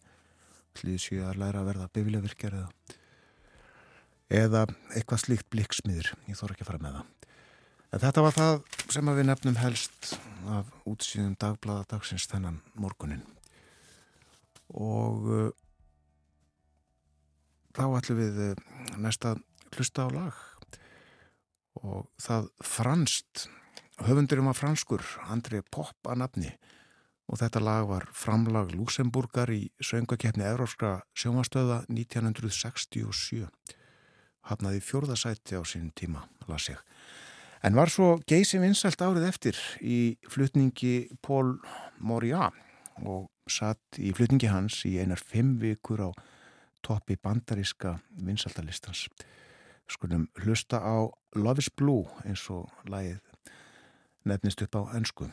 Hlýðis 0.80 1.10
ég 1.12 1.26
að 1.28 1.42
læra 1.42 1.60
að 1.60 1.68
verða 1.68 1.92
bifilegvirkjar 1.92 2.54
eða 2.62 2.98
eða 4.32 4.62
eitthvað 4.96 5.24
slíkt 5.26 5.50
blikksmiður 5.52 6.12
ég 6.28 6.38
þór 6.38 6.54
ekki 6.54 6.64
að 6.64 6.70
fara 6.70 6.82
með 6.82 6.96
það 6.96 7.31
En 7.92 8.00
þetta 8.00 8.22
var 8.24 8.32
það 8.32 8.62
sem 8.92 9.08
við 9.12 9.26
nefnum 9.28 9.58
helst 9.60 10.14
af 10.48 10.68
útsýðum 10.88 11.34
dagbladar 11.40 11.88
dagsins 11.90 12.24
þennan 12.30 12.62
morgunin. 12.80 13.20
Og 14.72 15.26
uh, 15.28 15.50
þá 17.76 17.84
ætlum 17.98 18.22
við 18.22 18.40
uh, 18.46 18.62
næsta 18.96 19.34
hlusta 19.76 20.08
á 20.08 20.10
lag 20.12 20.40
og 21.82 22.08
það 22.20 22.48
franst, 22.64 23.46
höfundurum 24.04 24.48
af 24.48 24.60
franskur, 24.60 25.04
André 25.32 25.60
Popp 25.72 26.08
að 26.08 26.22
nafni 26.24 26.52
og 27.32 27.40
þetta 27.40 27.62
lag 27.62 27.86
var 27.88 28.08
framlag 28.16 28.72
Luxemburgar 28.76 29.52
í 29.52 29.66
söngakefni 29.84 30.44
Európska 30.48 30.98
sjómastöða 31.16 31.82
1967. 31.88 33.46
Hafnaði 34.48 34.82
fjórðasæti 34.84 35.56
á 35.56 35.62
sín 35.64 35.92
tíma, 35.96 36.26
las 36.48 36.68
ég. 36.72 36.80
En 37.62 37.76
var 37.78 37.90
svo 37.94 38.16
geysi 38.26 38.58
vinsalt 38.58 39.02
árið 39.04 39.28
eftir 39.28 39.58
í 39.86 40.16
flutningi 40.26 41.12
Pól 41.22 41.54
Moria 42.02 42.48
og 43.06 43.28
satt 43.46 44.00
í 44.02 44.10
flutningi 44.16 44.50
hans 44.50 44.80
í 44.88 44.96
einar 44.98 45.22
fimm 45.22 45.54
vikur 45.62 46.02
á 46.02 46.10
toppi 46.82 47.14
bandariska 47.14 47.94
vinsaltalistans. 48.26 49.06
Skulum 49.86 50.26
hlusta 50.42 50.82
á 50.82 51.06
Love 51.38 51.62
is 51.62 51.70
Blue 51.70 52.02
eins 52.26 52.48
og 52.50 52.66
lagið 52.90 53.22
nefnist 54.26 54.66
upp 54.66 54.82
á 54.82 54.82
önsku. 54.98 55.30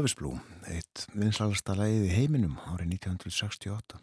Love 0.00 0.08
is 0.08 0.16
Blue, 0.16 0.38
eitt 0.72 1.02
vinsalasta 1.12 1.74
lægið 1.76 2.04
í 2.06 2.12
heiminum 2.14 2.54
árið 2.70 2.94
1968. 2.94 3.98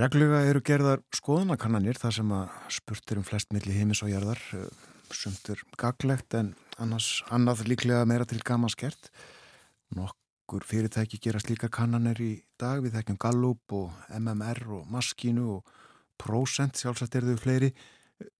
Regluga 0.00 0.38
eru 0.48 0.62
gerðar 0.64 1.02
skoðanakannanir 1.12 2.00
þar 2.00 2.14
sem 2.16 2.32
að 2.32 2.54
spurtir 2.72 3.20
um 3.20 3.26
flest 3.28 3.52
milli 3.52 3.74
heimis 3.76 4.00
og 4.00 4.08
jarðar, 4.14 4.40
eh, 4.56 4.86
sumtur 5.12 5.60
gaglegt 5.76 6.32
en 6.40 6.54
annars, 6.80 7.20
annað 7.28 7.66
líklega 7.68 8.06
meira 8.08 8.24
til 8.24 8.40
gamanskert. 8.40 9.10
Nokkur 9.92 10.64
fyrirtæki 10.64 11.20
gera 11.20 11.38
slíka 11.44 11.68
kannanir 11.68 12.16
í 12.16 12.32
dag, 12.56 12.80
við 12.80 12.96
þekkjum 12.96 13.20
Gallup 13.20 13.76
og 13.76 13.92
MMR 14.08 14.64
og 14.72 14.88
Maskínu 14.88 15.50
og 15.58 15.68
Procent, 16.16 16.80
sjálfsagt 16.80 17.14
er 17.14 17.28
þau 17.28 17.36
fleiri. 17.36 17.74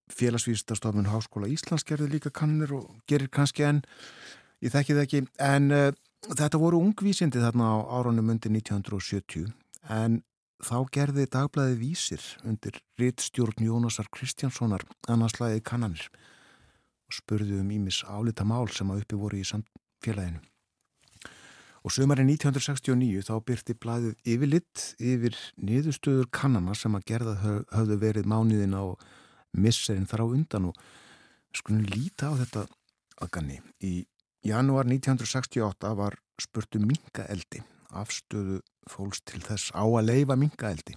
Félagsvísastofnun 0.08 1.12
Háskóla 1.12 1.50
Íslands 1.50 1.84
gerði 1.84 2.08
líka 2.08 2.30
kannanir 2.30 2.72
og 2.72 3.02
gerir 3.06 3.28
kannski 3.28 3.66
enn 3.66 3.82
Ég 4.64 4.72
þekki 4.72 4.96
það 4.96 5.02
ekki, 5.02 5.20
en 5.42 5.68
uh, 5.74 5.90
þetta 6.26 6.60
voru 6.60 6.80
ungvísindi 6.80 7.42
þarna 7.42 7.74
á 7.76 7.76
árunum 7.98 8.32
undir 8.32 8.54
1970 8.54 9.50
en 9.92 10.22
þá 10.64 10.76
gerði 10.92 11.26
dagblæði 11.28 11.76
vísir 11.80 12.24
undir 12.46 12.80
rittstjórn 13.00 13.66
Jónasar 13.66 14.08
Kristjánssonar 14.08 14.86
annarslæði 15.12 15.60
kannanir 15.66 16.08
og 17.06 17.18
spurði 17.18 17.60
um 17.60 17.70
ímis 17.70 18.02
álita 18.08 18.46
mál 18.48 18.66
sem 18.72 18.88
að 18.90 19.04
uppi 19.04 19.18
voru 19.20 19.42
í 19.42 19.46
samfélaginu. 19.46 20.40
Og 21.86 21.94
sömarinn 21.94 22.32
1969 22.32 23.28
þá 23.28 23.34
byrti 23.46 23.76
blæðið 23.78 24.32
yfirlitt 24.32 24.86
yfir 24.98 25.36
niðurstöður 25.60 26.26
kannana 26.34 26.74
sem 26.74 26.96
að 26.98 27.06
gerða 27.12 27.36
höfðu 27.44 28.00
verið 28.02 28.26
mánuðin 28.26 28.74
á 28.74 28.84
misserinn 29.54 30.08
þar 30.08 30.24
á 30.24 30.32
undan 30.32 30.70
og 30.72 30.80
skulum 31.54 31.86
líta 31.92 32.32
á 32.32 32.40
þetta 32.40 32.66
aðganni 33.22 33.60
í 33.86 33.92
Janúar 34.46 34.86
1968 34.86 35.90
var 35.98 36.14
spurtu 36.38 36.78
mingaeldi, 36.78 37.64
afstöðu 37.90 38.60
fólks 38.86 39.24
til 39.26 39.40
þess 39.42 39.72
á 39.74 39.82
að 39.82 40.06
leifa 40.06 40.36
mingaeldi. 40.38 40.94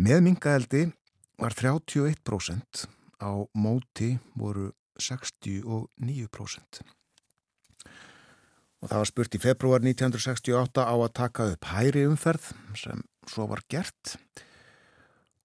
Með 0.00 0.22
mingaeldi 0.24 0.82
var 1.36 1.52
31%, 1.52 2.86
á 3.20 3.32
móti 3.52 4.14
voru 4.40 4.70
69%. 4.96 6.80
Og 8.80 8.88
það 8.88 9.00
var 9.02 9.10
spurt 9.12 9.36
í 9.36 9.40
februar 9.42 9.84
1968 9.84 10.80
á 10.80 10.94
að 10.96 11.14
taka 11.16 11.50
upp 11.52 11.72
hæri 11.74 12.06
umferð 12.08 12.52
sem 12.76 13.04
svo 13.28 13.48
var 13.52 13.60
gert 13.68 14.16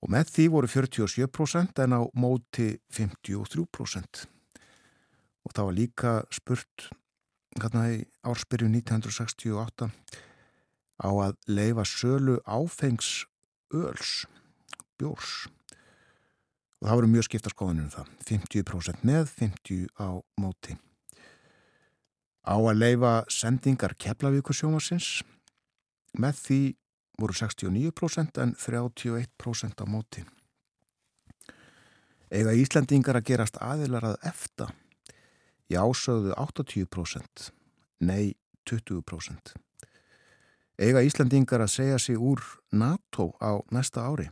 og 0.02 0.12
með 0.14 0.32
því 0.36 0.46
voru 0.54 0.70
47% 0.70 1.82
en 1.84 1.98
á 1.98 2.02
móti 2.16 2.76
53% 2.94 4.28
og 5.46 5.56
það 5.56 5.68
var 5.68 5.78
líka 5.78 6.12
spurt 6.34 6.90
hérna 7.58 7.88
í 7.92 8.04
árspyrju 8.24 8.70
1968 8.72 9.90
á 11.02 11.10
að 11.10 11.36
leifa 11.50 11.86
sölu 11.88 12.38
áfengs 12.46 13.26
öls, 13.74 14.26
bjórs. 15.00 15.48
Og 16.82 16.88
það 16.88 16.98
voru 16.98 17.10
mjög 17.12 17.28
skipta 17.28 17.52
skoðanum 17.54 17.92
það. 17.94 18.08
50% 18.28 19.04
með, 19.06 19.28
50% 19.38 20.02
á 20.02 20.10
móti. 20.42 20.78
Á 22.42 22.58
að 22.58 22.80
leifa 22.80 23.14
sendingar 23.30 23.94
keflavíkursjómasins 24.02 25.22
með 26.18 26.40
því 26.42 26.62
voru 27.22 27.38
69% 27.38 28.42
en 28.42 28.56
31% 28.58 29.84
á 29.84 29.86
móti. 29.86 30.26
Eða 32.32 32.56
Íslandingar 32.58 33.20
að 33.20 33.28
gerast 33.28 33.60
aðilar 33.62 34.08
að 34.14 34.22
efta 34.32 34.72
Já 35.72 35.84
sögðu 35.96 36.34
80%, 36.36 37.52
nei 38.04 38.34
20%. 38.68 39.54
Eiga 40.82 41.04
Íslandingar 41.06 41.64
að 41.64 41.72
segja 41.76 42.00
sig 42.02 42.18
úr 42.20 42.42
NATO 42.76 43.32
á 43.40 43.62
næsta 43.72 44.04
ári? 44.04 44.28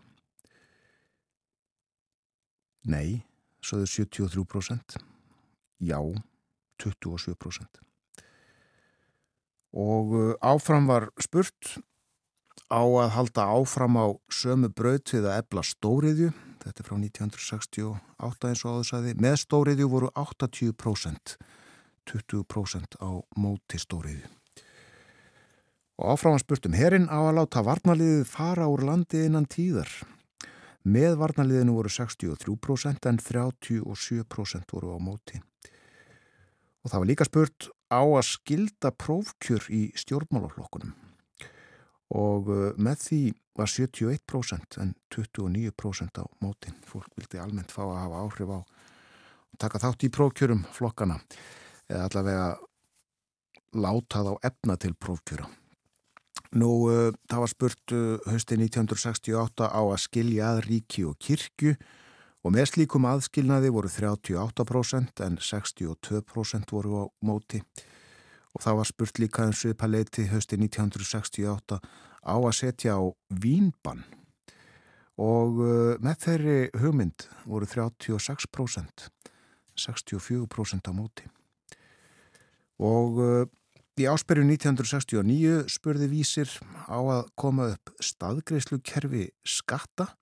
Nei, 2.89 3.21
sögðu 3.63 3.87
73%, 4.09 4.97
já 5.79 5.99
27%. 6.81 7.83
Og 9.79 10.15
uh, 10.17 10.33
áfram 10.41 10.89
var 10.89 11.07
spurt 11.21 11.77
á 12.67 12.81
að 12.81 13.11
halda 13.15 13.47
áfram 13.53 13.95
á 13.95 14.07
sömu 14.33 14.73
braut 14.73 15.13
við 15.13 15.29
að 15.29 15.43
ebla 15.43 15.63
stóriðju 15.63 16.31
þetta 16.63 16.83
er 16.83 16.87
frá 16.87 16.97
1968 16.97 18.49
eins 18.49 18.63
og 18.65 18.75
áður 18.75 18.87
saði, 18.89 19.15
með 19.21 19.37
stóriðju 19.43 19.87
voru 19.91 20.11
80%, 20.19 21.35
20% 22.11 22.99
á 22.99 23.09
móti 23.39 23.79
stóriðju. 23.81 24.29
Og 25.99 26.13
áframan 26.13 26.39
spurtum, 26.39 26.77
herrin 26.79 27.09
á 27.11 27.19
að 27.19 27.41
láta 27.41 27.63
varnaliðið 27.67 28.23
fara 28.31 28.69
úr 28.71 28.85
landi 28.87 29.25
innan 29.27 29.49
tíðar. 29.51 29.89
Með 30.87 31.17
varnaliðinu 31.19 31.75
voru 31.75 31.91
63% 31.91 33.09
en 33.09 33.19
37% 33.19 34.71
voru 34.71 34.95
á 34.95 34.99
móti. 35.03 35.41
Og 36.85 36.91
það 36.93 37.01
var 37.01 37.09
líka 37.11 37.27
spurt 37.27 37.67
á 37.91 37.99
að 37.99 38.25
skilda 38.29 38.93
prófkjör 38.95 39.67
í 39.75 39.89
stjórnmálaflokkunum. 39.99 40.95
Og 42.17 42.49
uh, 42.49 42.65
með 42.81 43.03
því 43.05 43.21
var 43.59 43.69
71% 43.69 44.79
en 44.81 44.95
29% 45.13 46.21
á 46.21 46.25
mótin. 46.41 46.77
Fólk 46.87 47.11
vildi 47.19 47.41
almennt 47.41 47.73
fá 47.73 47.83
að 47.85 47.99
hafa 47.99 48.23
áhrif 48.23 48.53
á 48.55 48.59
að 48.59 49.59
taka 49.59 49.81
þátt 49.83 50.07
í 50.07 50.11
prófkjörum 50.15 50.65
flokkana 50.73 51.19
eða 51.89 52.05
allavega 52.07 52.49
láta 53.75 54.23
þá 54.25 54.33
efna 54.49 54.77
til 54.79 54.93
prófkjöra. 54.97 55.49
Nú, 56.57 56.69
uh, 56.89 57.13
það 57.29 57.43
var 57.43 57.51
spurt 57.51 57.93
uh, 57.93 58.17
hösti 58.31 58.57
1968 58.57 59.69
á 59.69 59.81
að 59.83 60.01
skilja 60.01 60.53
að 60.55 60.63
ríki 60.65 61.05
og 61.05 61.19
kirkju 61.21 61.75
og 62.39 62.55
með 62.55 62.71
slíkum 62.71 63.05
aðskilnaði 63.05 63.69
voru 63.75 63.91
38% 63.91 65.23
en 65.25 65.37
62% 65.37 66.73
voru 66.73 67.03
á 67.03 67.05
móti 67.21 67.61
og 68.55 68.63
það 68.63 68.79
var 68.79 68.89
spurt 68.89 69.19
líka 69.21 69.45
um 69.47 69.53
sviðpaleiti 69.55 70.27
hösti 70.31 70.57
1968 70.59 71.79
á 71.79 72.35
að 72.35 72.55
setja 72.57 72.97
á 72.97 73.03
vínbann. 73.29 74.03
Og 75.19 75.59
uh, 75.59 75.93
með 75.99 76.23
þeirri 76.23 76.57
hugmynd 76.79 77.27
voru 77.45 77.67
36% 77.67 79.09
64% 79.79 80.91
á 80.91 80.93
móti. 80.95 81.27
Og 82.79 83.19
uh, 83.19 83.43
í 83.99 84.07
ásperju 84.07 84.47
1969 84.47 85.67
spurði 85.71 86.07
vísir 86.11 86.51
á 86.87 86.99
að 86.99 87.29
koma 87.39 87.73
upp 87.75 87.93
staðgreyslukerfi 87.99 89.27
skatta? 89.43 90.13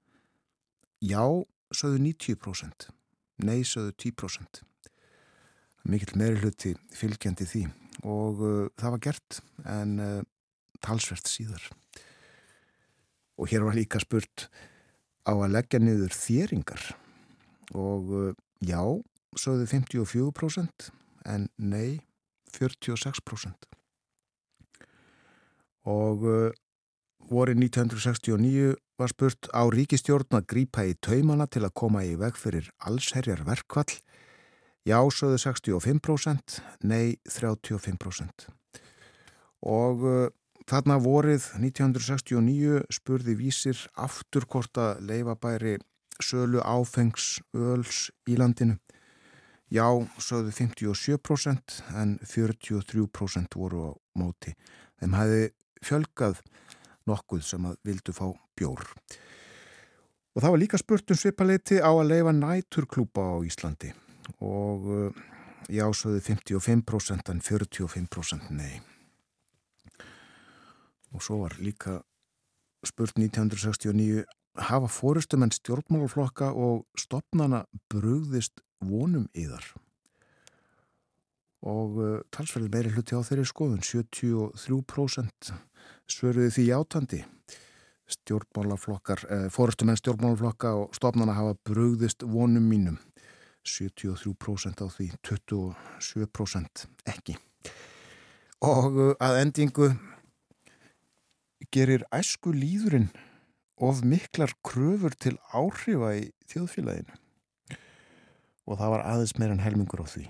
Já, 0.98 1.22
sögðu 1.70 2.02
90% 2.10 2.90
nei, 3.46 3.62
sögðu 3.62 3.94
10% 4.02 4.64
mikill 5.88 6.18
meiri 6.20 6.42
hluti 6.42 6.74
fylgjandi 6.96 7.46
því 7.48 7.64
og 8.06 8.42
uh, 8.44 8.68
það 8.78 8.96
var 8.96 9.04
gert 9.08 9.40
en 9.66 9.94
uh, 10.04 10.26
talsvert 10.84 11.30
síðar. 11.30 11.64
Og 13.38 13.50
hér 13.52 13.66
var 13.66 13.78
líka 13.78 14.02
spurt 14.02 14.48
á 15.28 15.34
að 15.34 15.54
leggja 15.54 15.82
niður 15.84 16.14
þýringar 16.16 16.84
og 17.76 18.14
uh, 18.14 18.30
já, 18.64 18.82
sögðu 19.38 19.68
54% 19.74 20.92
en 21.28 21.50
nei 21.60 22.00
46% 22.56 23.68
og 25.88 26.24
uh, 26.28 26.52
voru 27.28 27.56
1969 27.56 28.76
var 28.98 29.12
spurt 29.14 29.50
á 29.54 29.68
ríkistjórn 29.72 30.40
að 30.40 30.48
grípa 30.52 30.86
í 30.88 30.96
taumana 31.04 31.48
til 31.48 31.64
að 31.68 31.76
koma 31.78 32.04
í 32.08 32.16
veg 32.20 32.40
fyrir 32.40 32.70
allsherjar 32.88 33.44
verkvall 33.48 33.92
já, 34.88 35.00
sögðu 35.12 35.38
65% 35.44 36.60
nei 36.88 37.18
35% 37.28 38.48
og 39.68 40.04
uh, 40.08 40.28
Þarna 40.68 40.98
vorið 41.00 41.46
1969 41.62 42.82
spurði 42.92 43.38
vísir 43.40 43.80
aftur 43.96 44.44
hvort 44.52 44.76
að 44.76 45.06
leifabæri 45.08 45.78
sölu 46.20 46.60
áfengs 46.60 47.38
öls 47.56 48.10
í 48.28 48.36
landinu. 48.36 48.76
Já, 49.72 49.88
sögðu 50.20 50.52
57% 50.58 51.78
en 51.96 52.18
43% 52.20 53.56
voru 53.56 53.86
á 53.88 53.92
móti. 54.20 54.58
Þeim 55.00 55.16
hefði 55.16 55.46
fjölgað 55.88 56.42
nokkuð 57.08 57.46
sem 57.48 57.70
að 57.70 57.80
vildu 57.88 58.16
fá 58.18 58.26
bjór. 58.60 58.84
Og 60.36 60.44
það 60.44 60.52
var 60.52 60.64
líka 60.66 60.82
spurt 60.82 61.16
um 61.16 61.22
svipaleiti 61.22 61.80
á 61.80 61.96
að 61.96 62.12
leifa 62.12 62.36
næturklúpa 62.36 63.24
á 63.24 63.36
Íslandi 63.48 63.94
og 64.44 64.88
eh, 64.94 65.22
já, 65.70 65.86
sögðu 65.94 66.22
55% 66.22 67.32
en 67.32 67.42
45% 67.42 68.52
nei. 68.56 68.80
Og 71.16 71.24
svo 71.24 71.42
var 71.44 71.58
líka 71.60 72.02
spurt 72.86 73.18
1969 73.18 74.26
hafa 74.68 74.90
fórustumenn 74.90 75.54
stjórnmálaflokka 75.54 76.52
og 76.54 76.86
stopnana 76.98 77.64
brugðist 77.92 78.62
vonum 78.82 79.28
yðar? 79.38 79.66
Og 81.68 81.98
uh, 81.98 82.20
talsverði 82.32 82.70
meiri 82.70 82.92
hluti 82.94 83.18
á 83.18 83.22
þeirri 83.26 83.48
skoðun 83.50 83.82
73% 83.82 85.52
svöruði 86.08 86.54
því 86.54 86.68
átandi 86.78 87.24
stjórnmálaflokkar 88.08 89.26
eh, 89.28 89.48
fórustumenn 89.52 90.00
stjórnmálaflokka 90.00 90.74
og 90.80 90.96
stofnana 90.96 91.36
hafa 91.36 91.58
brugðist 91.68 92.24
vonum 92.24 92.70
mínum 92.70 93.00
73% 93.68 94.84
á 94.84 94.88
því 94.88 95.08
27% 95.28 96.88
ekki. 97.12 97.38
Og 98.66 98.98
uh, 98.98 99.14
að 99.22 99.42
endingu 99.44 99.92
gerir 101.74 102.06
æsku 102.16 102.54
líðurinn 102.56 103.12
of 103.78 104.02
miklar 104.02 104.54
kröfur 104.66 105.14
til 105.20 105.36
áhrifa 105.54 106.14
í 106.18 106.28
þjóðfélaginu. 106.50 107.18
Og 108.68 108.80
það 108.80 108.94
var 108.96 109.06
aðeins 109.06 109.36
meira 109.38 109.56
en 109.56 109.64
helmingur 109.64 110.04
á 110.04 110.08
því. 110.10 110.26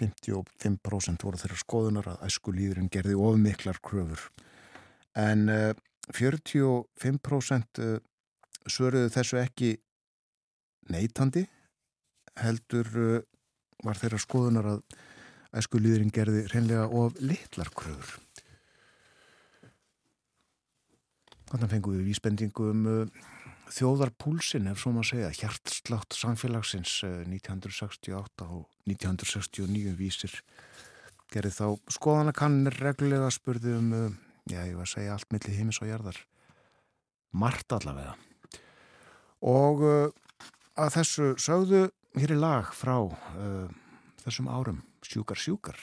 55% 0.00 1.24
voru 1.26 1.40
þeirra 1.40 1.60
skoðunar 1.60 2.10
að 2.12 2.26
æsku 2.28 2.52
líðurinn 2.56 2.92
gerði 2.92 3.16
of 3.20 3.38
miklar 3.40 3.80
kröfur. 3.84 4.28
En 5.18 5.48
uh, 5.52 5.72
45% 6.10 7.82
uh, 7.84 7.96
svöruðu 8.68 9.10
þessu 9.14 9.40
ekki 9.40 9.72
neitandi 10.90 11.46
heldur 12.38 12.90
uh, 12.94 13.20
var 13.84 13.98
þeirra 13.98 14.20
skoðunar 14.20 14.72
að 14.76 14.82
æsku 15.56 15.80
líðurinn 15.82 16.14
gerði 16.14 16.44
reynlega 16.52 16.86
of 16.94 17.16
litlar 17.18 17.72
kröfur 17.74 18.20
Þannig 21.50 21.70
fengum 21.72 21.96
við 21.96 22.06
vísbendingu 22.06 22.66
um 22.70 22.82
uh, 22.86 23.22
þjóðarpúlsin, 23.74 24.68
ef 24.70 24.78
svo 24.78 24.92
maður 24.94 25.08
segja, 25.08 25.30
hjartslátt 25.34 26.14
samfélagsins 26.14 26.92
uh, 27.06 27.16
1968 27.26 28.46
og 28.46 28.68
1969 28.86 29.96
vísir. 29.98 30.36
Gerði 31.34 31.50
þá 31.56 31.66
skoðanakannir 31.96 32.78
reglulega 32.78 33.32
spurði 33.34 33.74
um, 33.80 33.90
já 34.46 34.60
ég 34.62 34.76
var 34.78 34.86
að 34.86 34.92
segja 34.94 35.16
allt 35.16 35.30
millir 35.34 35.58
heimis 35.58 35.82
og 35.82 35.90
jarðar. 35.90 36.22
Mart 37.34 37.74
allavega. 37.74 38.14
Og 39.46 39.82
að 40.78 40.94
þessu 40.98 41.32
sögðu 41.38 41.84
hér 42.18 42.34
í 42.34 42.38
lag 42.38 42.70
frá 42.74 42.96
þessum 44.24 44.48
árum, 44.50 44.80
sjúkar 45.06 45.38
sjúkar. 45.38 45.78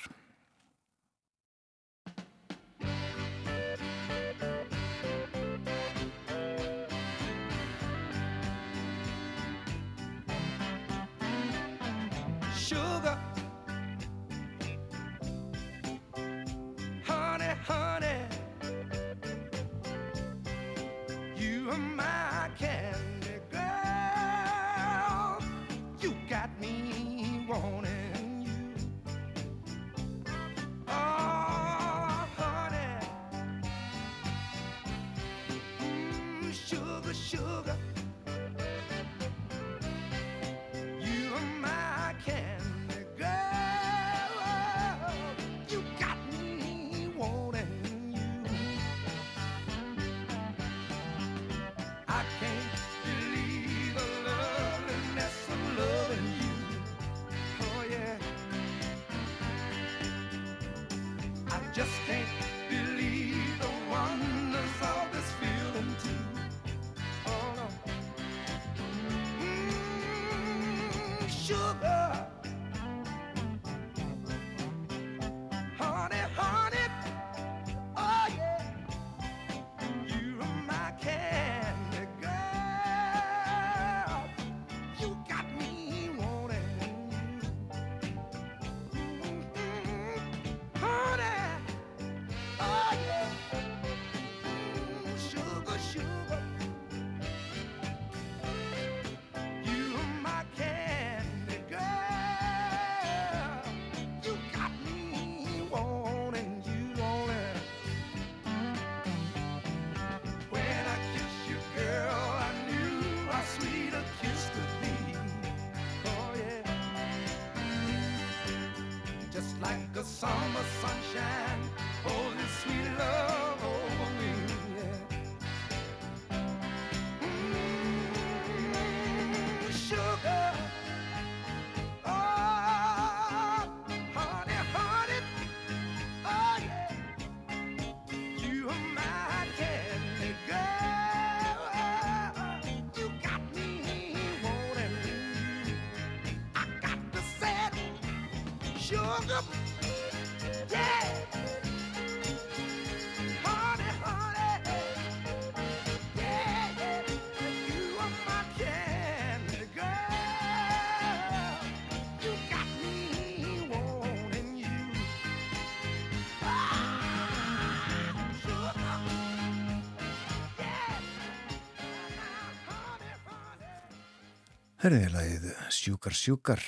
Herðilegið 174.88 175.50
Sjúkar 175.73 176.15
Sjúkar. 176.15 176.62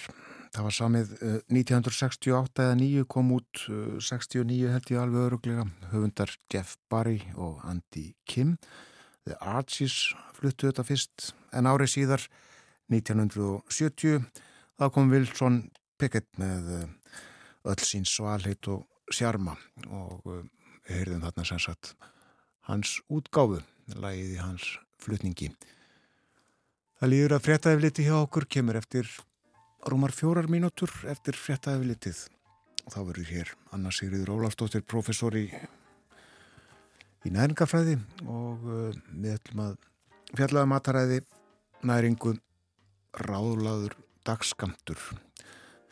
Það 0.60 0.65
var 0.65 0.76
samið 0.76 1.12
1968 1.56 2.34
uh, 2.36 2.63
eða 2.65 2.72
9 2.76 3.04
kom 3.08 3.30
út 3.32 3.60
69 4.04 4.41
uh, 4.43 4.72
held 4.74 4.89
ég 4.91 4.98
alveg 5.00 5.28
öruglega. 5.30 5.63
Höfundar 5.93 6.34
Jeff 6.52 6.74
Barry 6.91 7.22
og 7.39 7.62
Andy 7.63 8.10
Kim. 8.28 8.58
The 9.24 9.38
Archies 9.39 10.10
fluttu 10.36 10.67
þetta 10.67 10.84
fyrst 10.84 11.30
en 11.56 11.69
árið 11.72 11.93
síðar 11.93 12.26
1970 12.91 14.19
þá 14.76 14.84
kom 14.98 15.08
Wilson 15.13 15.62
Pickett 15.95 16.28
með 16.43 16.67
uh, 16.82 16.84
öll 17.72 17.80
sín 17.80 18.04
svalheit 18.04 18.67
og 18.67 18.84
sjarma 19.15 19.56
og 19.88 20.19
við 20.28 20.43
heyrðum 20.91 21.24
þarna 21.24 21.48
sem 21.54 21.63
sagt 21.69 21.93
hans 22.67 22.98
útgáfu, 23.08 23.63
lægiði 23.95 24.43
hans 24.43 24.76
flutningi. 25.00 25.54
Það 27.00 27.15
líður 27.15 27.39
að 27.39 27.48
fréttaefliti 27.48 28.10
hjá 28.12 28.17
okkur 28.19 28.52
kemur 28.52 28.84
eftir 28.84 29.08
rúmar 29.88 30.12
fjórar 30.12 30.50
mínútur 30.52 30.92
eftir 31.08 31.38
fréttaeflitið. 31.39 32.26
Þá 32.89 33.00
verður 33.06 33.30
hér 33.30 33.54
Anna 33.76 33.92
Sigriður 33.94 34.34
Ólafsdóttir, 34.36 34.84
professor 34.84 35.36
í, 35.38 35.46
í 37.24 37.32
næringafræði 37.34 38.00
og 38.26 38.65
uh, 38.65 38.92
við 39.13 39.36
ætlum 39.38 39.63
að 39.68 39.76
fjallaða 40.34 40.65
um 40.65 40.74
mataræði 40.74 41.20
næringu 41.86 42.36
ráðlaður 43.26 43.96
dagskamtur 44.28 45.00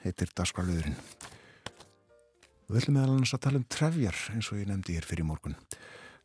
heitir 0.03 0.31
dagskalöðurinn. 0.37 0.97
Við 2.67 2.81
ætlum 2.81 2.97
meðal 2.97 3.13
annars 3.15 3.35
að 3.37 3.43
tala 3.45 3.61
um 3.61 3.67
trefjar 3.71 4.23
eins 4.33 4.49
og 4.51 4.59
ég 4.59 4.67
nefndi 4.67 4.97
hér 4.97 5.07
fyrir 5.07 5.27
morgun. 5.27 5.55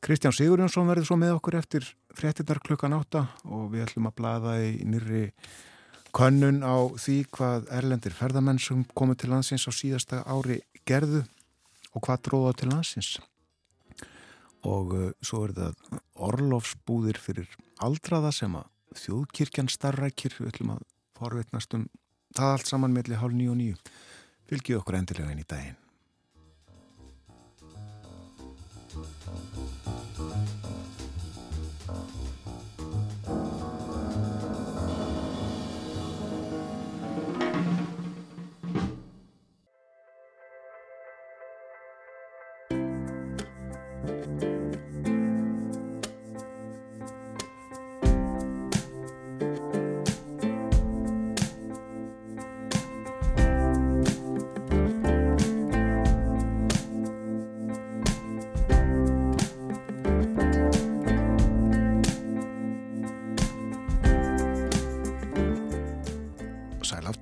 Kristján 0.03 0.35
Sigurjónsson 0.35 0.89
verður 0.91 1.07
svo 1.07 1.17
með 1.21 1.37
okkur 1.37 1.61
eftir 1.61 1.85
frettinnar 2.19 2.59
klukkan 2.65 2.97
átta 2.97 3.29
og 3.47 3.69
við 3.71 3.85
ætlum 3.85 4.09
að 4.11 4.17
blaða 4.19 4.57
í 4.65 4.81
nýri 4.83 5.29
könnun 6.17 6.61
á 6.61 6.77
því 7.01 7.17
hvað 7.33 7.69
erlendir 7.73 8.15
ferðamenn 8.17 8.61
sem 8.61 8.85
komið 8.97 9.23
til 9.23 9.31
landsins 9.33 9.65
á 9.69 9.73
síðasta 9.73 10.23
ári 10.29 10.61
gerðu 10.89 11.23
og 11.93 12.05
hvað 12.05 12.25
dróða 12.29 12.53
til 12.61 12.71
landsins. 12.73 13.17
Og 14.69 14.95
uh, 14.95 15.11
svo 15.25 15.47
er 15.49 15.57
það 15.57 16.01
orlofsbúðir 16.29 17.19
fyrir 17.19 17.49
aldraða 17.83 18.31
sem 18.35 18.55
að 18.55 18.69
þjóðkirkjan 19.03 19.73
starrækir, 19.73 20.37
við 20.39 20.53
ætlum 20.53 20.75
að 20.77 20.85
forvitnast 21.19 21.79
um 21.79 21.89
það 22.37 22.57
allt 22.57 22.71
saman 22.71 22.95
melli 22.95 23.19
hálf 23.19 23.37
nýju 23.37 23.55
og 23.55 23.61
nýju. 23.63 23.79
Fylgjið 24.53 24.83
okkur 24.83 25.01
endilega 25.01 25.33
inn 25.33 25.43
í 25.43 25.49
daginn. 25.49 25.79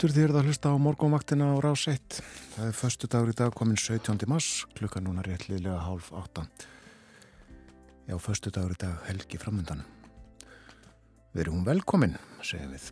Aftur 0.00 0.14
því 0.16 0.22
er 0.24 0.32
það 0.32 0.38
að 0.40 0.46
hlusta 0.48 0.70
á 0.72 0.76
morgunvaktina 0.80 1.46
á 1.52 1.56
rás 1.60 1.82
1. 1.92 2.14
Það 2.54 2.68
er 2.70 2.76
förstu 2.78 3.08
dagur 3.12 3.32
í 3.32 3.34
dag 3.36 3.50
komin 3.52 3.76
17. 3.76 4.22
mars, 4.32 4.46
klukka 4.72 5.02
núna 5.04 5.20
réttliðlega 5.26 5.76
hálf 5.84 6.06
8. 6.16 6.44
Já, 8.08 8.14
förstu 8.16 8.48
dagur 8.48 8.72
í 8.72 8.78
dag 8.80 8.94
helgi 9.10 9.36
framöndan. 9.42 9.84
Við 11.34 11.42
erum 11.44 11.68
velkomin, 11.68 12.16
segjum 12.40 12.72
við. 12.72 12.88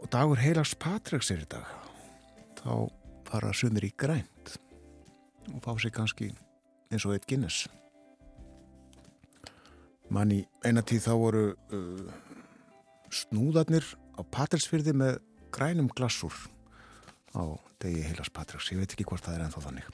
Og 0.00 0.08
dagur 0.08 0.40
heilags 0.40 0.72
Patreks 0.72 1.34
er 1.36 1.44
í 1.44 1.50
dag. 1.52 1.68
Þá 2.56 2.88
fara 3.28 3.52
sumir 3.52 3.90
í 3.90 3.92
grænt 3.92 4.56
og 5.52 5.60
fá 5.68 5.74
sig 5.76 5.92
kannski 5.92 6.32
eins 6.88 7.04
og 7.04 7.12
eitt 7.12 7.28
Guinness. 7.28 7.68
Mann 10.08 10.32
í 10.32 10.46
einatíð 10.64 11.10
þá 11.12 11.14
voru 11.28 11.48
uh, 11.52 12.20
snúðarnir 13.12 13.84
á 14.18 14.20
Patrísfyrði 14.34 14.94
með 14.98 15.18
grænum 15.54 15.88
glassúr 15.94 16.34
á 17.38 17.42
degi 17.82 18.02
heilas 18.02 18.30
Patriks. 18.34 18.72
Ég 18.72 18.80
veit 18.82 18.92
ekki 18.94 19.06
hvort 19.06 19.24
það 19.24 19.38
er 19.38 19.44
ennþá 19.46 19.64
þannig. 19.66 19.90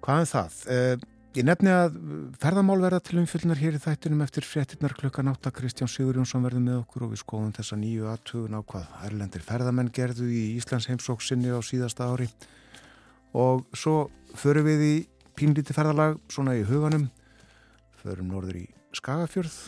Hvað 0.00 0.22
er 0.22 0.30
það? 0.30 0.58
Eh, 0.72 1.02
ég 1.36 1.46
nefni 1.46 1.72
að 1.74 1.98
ferðamál 2.40 2.78
verða 2.80 3.02
til 3.04 3.18
umfylgnar 3.20 3.60
hér 3.60 3.76
í 3.76 3.82
þættunum 3.82 4.24
eftir 4.24 4.46
fréttinnar 4.48 4.96
klukkan 4.96 5.30
átta. 5.32 5.52
Kristján 5.52 5.90
Sigurjónsson 5.92 6.44
verður 6.46 6.64
með 6.64 6.80
okkur 6.80 7.06
og 7.06 7.12
við 7.12 7.22
skoðum 7.24 7.52
þessa 7.58 7.78
nýju 7.80 8.08
aðtugun 8.10 8.56
á 8.56 8.60
hvað 8.64 8.96
erlendir 9.10 9.44
ferðamenn 9.44 9.92
gerðu 9.92 10.30
í 10.32 10.42
Íslands 10.56 10.88
heimsóksinni 10.90 11.52
á 11.52 11.60
síðasta 11.60 12.08
ári. 12.08 12.30
Og 13.36 13.66
svo 13.76 14.08
förum 14.34 14.66
við 14.66 14.86
í 14.86 14.94
pínlíti 15.36 15.76
ferðalag 15.76 16.18
svona 16.32 16.56
í 16.58 16.64
huganum. 16.66 17.10
Förum 18.00 18.32
norður 18.32 18.62
í 18.64 18.68
Skagafjörð 18.96 19.58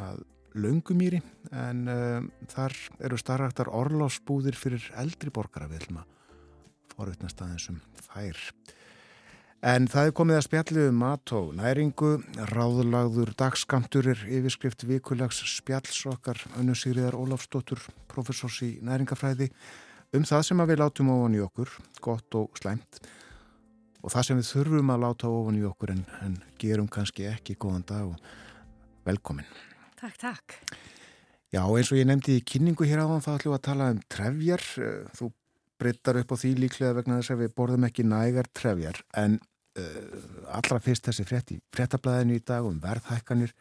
að 0.00 0.22
Laungumýri 0.58 1.20
en 1.54 1.84
um, 1.90 2.28
þar 2.50 2.74
eru 3.06 3.18
starraktar 3.20 3.70
orlásbúðir 3.70 4.58
fyrir 4.58 4.90
eldri 4.98 5.30
borgara 5.34 5.68
við 5.70 5.84
ætlum 5.84 6.02
að 6.02 6.16
forutnast 6.96 7.42
aðeins 7.44 7.68
um 7.70 7.80
þær. 8.08 8.40
En 9.70 9.86
það 9.92 10.08
er 10.08 10.14
komið 10.16 10.38
að 10.38 10.44
spjallu 10.46 10.84
um 10.88 10.98
mat 11.02 11.32
og 11.36 11.50
næringu, 11.58 12.10
ráðlagður 12.48 13.34
dagskamtur 13.36 14.08
er 14.14 14.22
yfirskrift 14.24 14.86
vikulags 14.88 15.42
spjalls 15.52 16.00
okkar 16.08 16.40
önnu 16.56 16.72
Sigriðar 16.72 17.18
Ólafsdóttur, 17.18 17.82
professors 18.08 18.62
í 18.64 18.70
næringafræði, 18.80 19.50
um 20.16 20.24
það 20.24 20.46
sem 20.48 20.64
við 20.64 20.80
látum 20.80 21.12
ofan 21.12 21.36
í 21.36 21.42
okkur, 21.44 21.74
gott 22.00 22.40
og 22.40 22.56
slæmt 22.58 23.02
og 24.00 24.14
það 24.14 24.26
sem 24.26 24.40
við 24.40 24.52
þurfum 24.54 24.94
að 24.94 25.02
láta 25.04 25.32
ofan 25.32 25.58
í 25.60 25.66
okkur 25.68 25.92
en, 25.92 26.06
en 26.24 26.38
gerum 26.60 26.88
kannski 26.88 27.28
ekki 27.28 27.58
góðan 27.60 27.84
dag 27.90 28.14
og 28.14 28.30
velkomin. 29.04 29.69
Takk, 30.00 30.16
takk. 30.20 30.56
Já, 31.50 31.60
eins 31.66 31.90
og 31.90 31.98
ég 31.98 32.06
nefndi 32.08 32.38
í 32.38 32.46
kynningu 32.46 32.86
hér 32.88 33.02
áðan 33.02 33.24
þá 33.24 33.30
ætlum 33.34 33.52
við 33.52 33.58
að 33.58 33.66
tala 33.66 33.88
um 33.92 34.02
trefjar. 34.08 34.66
Eh, 34.80 35.00
þú 35.18 35.32
breyttar 35.80 36.20
upp 36.20 36.32
á 36.32 36.36
því 36.40 36.52
líklega 36.60 36.96
vegna 36.96 37.18
þess 37.20 37.34
að 37.34 37.42
við 37.44 37.54
borðum 37.56 37.86
ekki 37.88 38.04
nægar 38.08 38.48
trefjar 38.56 39.00
en 39.16 39.38
uh, 39.80 40.56
allra 40.56 40.80
fyrst 40.84 41.08
þessi 41.08 41.24
frétt 41.28 41.52
í 41.54 41.60
fréttablaðinu 41.74 42.36
í 42.36 42.42
dag 42.44 42.66
um 42.68 42.80
verðhækkanir 42.82 43.54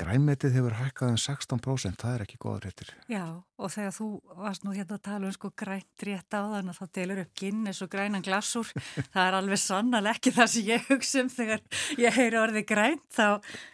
grænmetið 0.00 0.56
hefur 0.56 0.74
hækkað 0.78 1.12
um 1.12 1.18
16%, 1.20 1.98
það 2.00 2.14
er 2.14 2.22
ekki 2.24 2.38
góða 2.40 2.60
réttir. 2.64 2.90
Já, 3.10 3.24
og 3.60 3.72
þegar 3.72 3.94
þú 3.96 4.08
varst 4.40 4.64
nú 4.64 4.72
hérna 4.74 4.96
að 4.96 5.02
tala 5.06 5.28
um 5.28 5.34
sko 5.34 5.50
grænt 5.62 6.04
rétt 6.06 6.36
á 6.36 6.40
þann 6.40 6.72
að 6.72 6.78
þá 6.78 6.96
delur 6.96 7.20
upp 7.24 7.32
Guinness 7.40 7.84
og 7.84 7.90
grænan 7.92 8.24
glassúr, 8.24 8.70
það 9.14 9.22
er 9.26 9.36
alveg 9.38 9.60
sannal 9.60 10.02
ekki 10.10 10.32
það 10.36 10.50
sem 10.54 10.68
ég 10.70 10.88
hugsa 10.88 11.24
um 11.24 11.30
þegar 11.34 11.64
ég 12.00 12.18
heyri 12.18 12.40
orði 12.40 12.64
grænt, 12.68 13.06
þá 13.12 13.26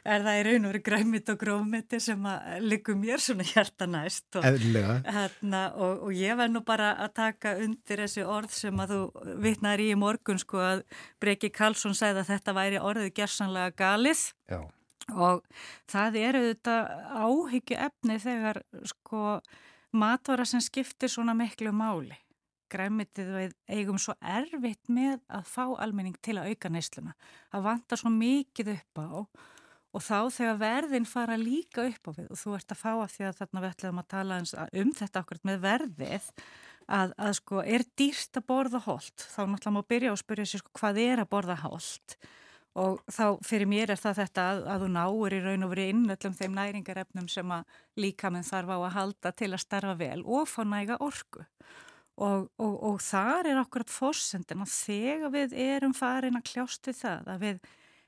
er 0.04 0.26
það 0.26 0.40
í 0.40 0.44
raun 0.48 0.68
og 0.68 0.72
veru 0.72 0.82
grænmitt 0.90 1.32
og 1.32 1.40
grófmitti 1.42 2.02
sem 2.08 2.30
að 2.30 2.66
liggum 2.66 3.02
mér 3.02 3.22
svona 3.22 3.46
hjarta 3.46 3.90
næst. 3.90 4.28
Og. 4.40 4.46
Hérna, 5.06 5.64
og, 5.74 6.06
og 6.08 6.16
ég 6.16 6.38
verð 6.38 6.56
nú 6.56 6.64
bara 6.66 6.94
að 7.04 7.14
taka 7.20 7.56
undir 7.62 8.02
þessi 8.04 8.26
orð 8.26 8.56
sem 8.56 8.82
að 8.82 8.96
þú 8.96 9.02
vitnar 9.44 9.82
í 9.82 9.92
morgun 9.98 10.40
sko 10.42 10.62
að 10.64 10.86
Breki 11.22 11.52
Karlsson 11.54 11.94
segði 11.96 12.24
að 12.24 12.32
þetta 12.34 12.56
væri 12.56 12.82
orðið 12.82 13.14
gersanlega 13.20 13.76
galið. 13.78 14.26
Já 14.50 14.60
og 15.14 15.44
það 15.90 16.18
eru 16.20 16.42
þetta 16.50 16.76
áhyggju 17.22 17.78
efni 17.86 18.18
þegar 18.22 18.62
sko 18.90 19.40
matvara 19.96 20.46
sem 20.48 20.62
skiptir 20.64 21.12
svona 21.12 21.34
miklu 21.36 21.72
máli. 21.74 22.16
Græmitið 22.72 23.28
við 23.30 23.52
eigum 23.70 23.98
svo 24.02 24.16
erfitt 24.18 24.90
með 24.90 25.20
að 25.30 25.44
fá 25.46 25.64
almenning 25.78 26.16
til 26.18 26.34
að 26.40 26.50
auka 26.50 26.70
neysluna. 26.74 27.14
Það 27.52 27.66
vantar 27.68 28.00
svo 28.00 28.10
mikið 28.10 28.72
upp 28.74 29.02
á 29.02 29.08
og 29.96 30.02
þá 30.04 30.18
þegar 30.34 30.58
verðin 30.60 31.06
fara 31.08 31.36
líka 31.40 31.86
upp 31.86 32.10
á 32.10 32.12
við 32.18 32.32
og 32.34 32.40
þú 32.40 32.56
ert 32.58 32.74
að 32.74 32.80
fá 32.82 32.90
að 32.92 33.12
því 33.14 33.28
að 33.28 33.38
þarna 33.38 33.62
við 33.62 33.70
ætlum 33.70 34.00
að 34.02 34.08
tala 34.12 34.40
um 34.82 34.90
þetta 34.98 35.22
okkur 35.22 35.40
með 35.46 35.60
verðið 35.62 36.26
að, 36.86 37.14
að 37.16 37.32
sko 37.38 37.62
er 37.62 37.86
dýrst 37.96 38.40
að 38.40 38.48
borða 38.50 38.82
hold. 38.84 39.14
Þá 39.14 39.40
náttúrulega 39.46 39.76
má 39.78 39.90
byrja 39.94 40.12
að 40.12 40.20
spyrja 40.24 40.50
sér 40.50 40.64
sko 40.64 40.74
hvað 40.80 41.00
er 41.06 41.22
að 41.22 41.30
borða 41.32 41.60
hold 41.62 42.18
og 42.76 43.00
þá 43.08 43.38
fyrir 43.46 43.68
mér 43.70 43.94
er 43.94 44.00
það 44.00 44.18
þetta 44.20 44.44
að, 44.50 44.62
að 44.72 44.82
þú 44.84 44.88
náur 44.92 45.34
í 45.34 45.40
raun 45.40 45.64
og 45.64 45.72
verið 45.72 45.92
innöllum 45.94 46.36
þeim 46.36 46.56
næringarefnum 46.58 47.28
sem 47.32 47.54
að 47.56 47.78
líkamenn 48.02 48.46
þarf 48.46 48.72
á 48.72 48.78
að 48.78 48.94
halda 48.98 49.32
til 49.40 49.50
að 49.52 49.62
starfa 49.64 49.94
vel 50.00 50.20
og 50.24 50.50
fá 50.50 50.60
næga 50.68 50.98
orku. 51.00 51.46
Og, 52.16 52.46
og, 52.60 52.76
og 52.88 53.00
þar 53.04 53.50
er 53.50 53.58
okkur 53.60 53.84
að 53.84 53.92
fórsendin 53.92 54.64
að 54.64 54.72
þegar 54.72 55.32
við 55.34 55.56
erum 55.66 55.96
farin 55.96 56.38
að 56.38 56.46
kljást 56.52 56.88
við 56.88 57.00
það 57.02 57.32
að 57.32 57.42
við 57.44 57.66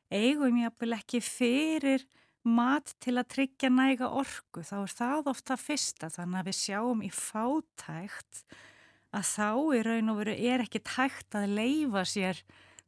eigum 0.09 0.62
jápil 0.62 0.95
ekki 0.97 1.21
fyrir 1.25 2.07
mat 2.49 2.95
til 3.05 3.19
að 3.21 3.29
tryggja 3.35 3.69
næga 3.73 4.09
orku 4.09 4.64
þá 4.64 4.79
er 4.81 4.95
það 5.01 5.33
ofta 5.33 5.59
fyrsta. 5.61 6.12
Þannig 6.12 6.41
að 6.41 6.49
við 6.49 6.59
sjáum 6.61 7.05
í 7.05 7.11
fátækt 7.12 8.45
að 9.16 9.29
þá 9.33 9.51
í 9.77 9.83
raun 9.85 10.12
og 10.12 10.23
veru 10.23 10.39
er 10.53 10.64
ekki 10.64 10.85
tækt 10.85 11.37
að 11.41 11.53
leifa 11.57 12.05
sér 12.09 12.41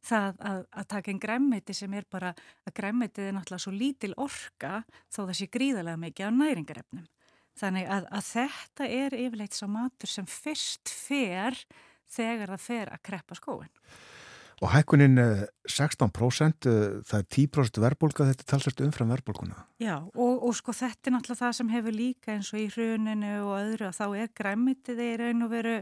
það 0.05 0.43
að, 0.51 0.61
að 0.71 0.87
taka 0.93 1.11
einn 1.11 1.21
græmmiti 1.21 1.75
sem 1.77 1.93
er 1.97 2.07
bara 2.09 2.33
að 2.65 2.75
græmmitið 2.79 3.27
er 3.27 3.35
náttúrulega 3.37 3.65
svo 3.65 3.73
lítil 3.75 4.13
orka 4.17 4.81
þó 5.07 5.21
það 5.23 5.35
sé 5.39 5.49
gríðarlega 5.53 6.03
mikið 6.05 6.29
á 6.29 6.31
næringarefnum. 6.39 7.09
Þannig 7.61 7.91
að, 7.91 8.07
að 8.09 8.27
þetta 8.31 8.87
er 8.87 9.17
yfirleitt 9.19 9.57
sá 9.57 9.67
matur 9.69 10.09
sem 10.09 10.27
fyrst 10.29 10.91
fer 10.91 11.57
þegar 12.11 12.55
það 12.55 12.65
fer 12.65 12.91
að 12.95 13.03
kreppa 13.09 13.37
skóin. 13.37 13.71
Og 14.61 14.69
hækkunin 14.69 15.17
16%, 15.65 16.67
eh, 16.69 16.71
eh, 16.71 16.97
það 17.01 17.17
er 17.17 17.27
10% 17.33 17.79
verbulga, 17.81 18.27
þetta 18.29 18.45
talsast 18.45 18.81
umfram 18.85 19.09
verbulguna. 19.09 19.63
Já, 19.81 19.95
og, 20.13 20.43
og 20.45 20.53
sko 20.53 20.75
þetta 20.77 21.09
er 21.09 21.15
náttúrulega 21.15 21.41
það 21.41 21.55
sem 21.57 21.71
hefur 21.73 21.97
líka 21.97 22.35
eins 22.35 22.51
og 22.53 22.61
í 22.61 22.67
hruninu 22.69 23.31
og 23.47 23.55
öðru 23.57 23.87
að 23.89 23.97
þá 23.97 24.05
er 24.21 24.33
græmitið 24.37 25.01
í 25.01 25.11
raun 25.23 25.47
og 25.47 25.53
veru 25.55 25.75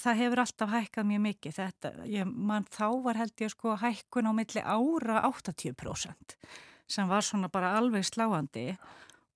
það 0.00 0.20
hefur 0.22 0.42
alltaf 0.44 0.72
hækkað 0.74 1.08
mjög 1.10 1.22
mikið. 1.26 1.56
Þetta, 1.58 1.92
ég, 2.10 2.30
man, 2.50 2.66
þá 2.70 2.86
var 3.04 3.20
held 3.20 3.44
ég 3.44 3.52
sko 3.52 3.76
hækkun 3.80 4.30
á 4.30 4.32
milli 4.36 4.64
ára 4.64 5.22
80% 5.28 6.36
sem 6.90 7.10
var 7.10 7.22
svona 7.22 7.50
bara 7.52 7.76
alveg 7.78 8.06
sláandi. 8.06 8.72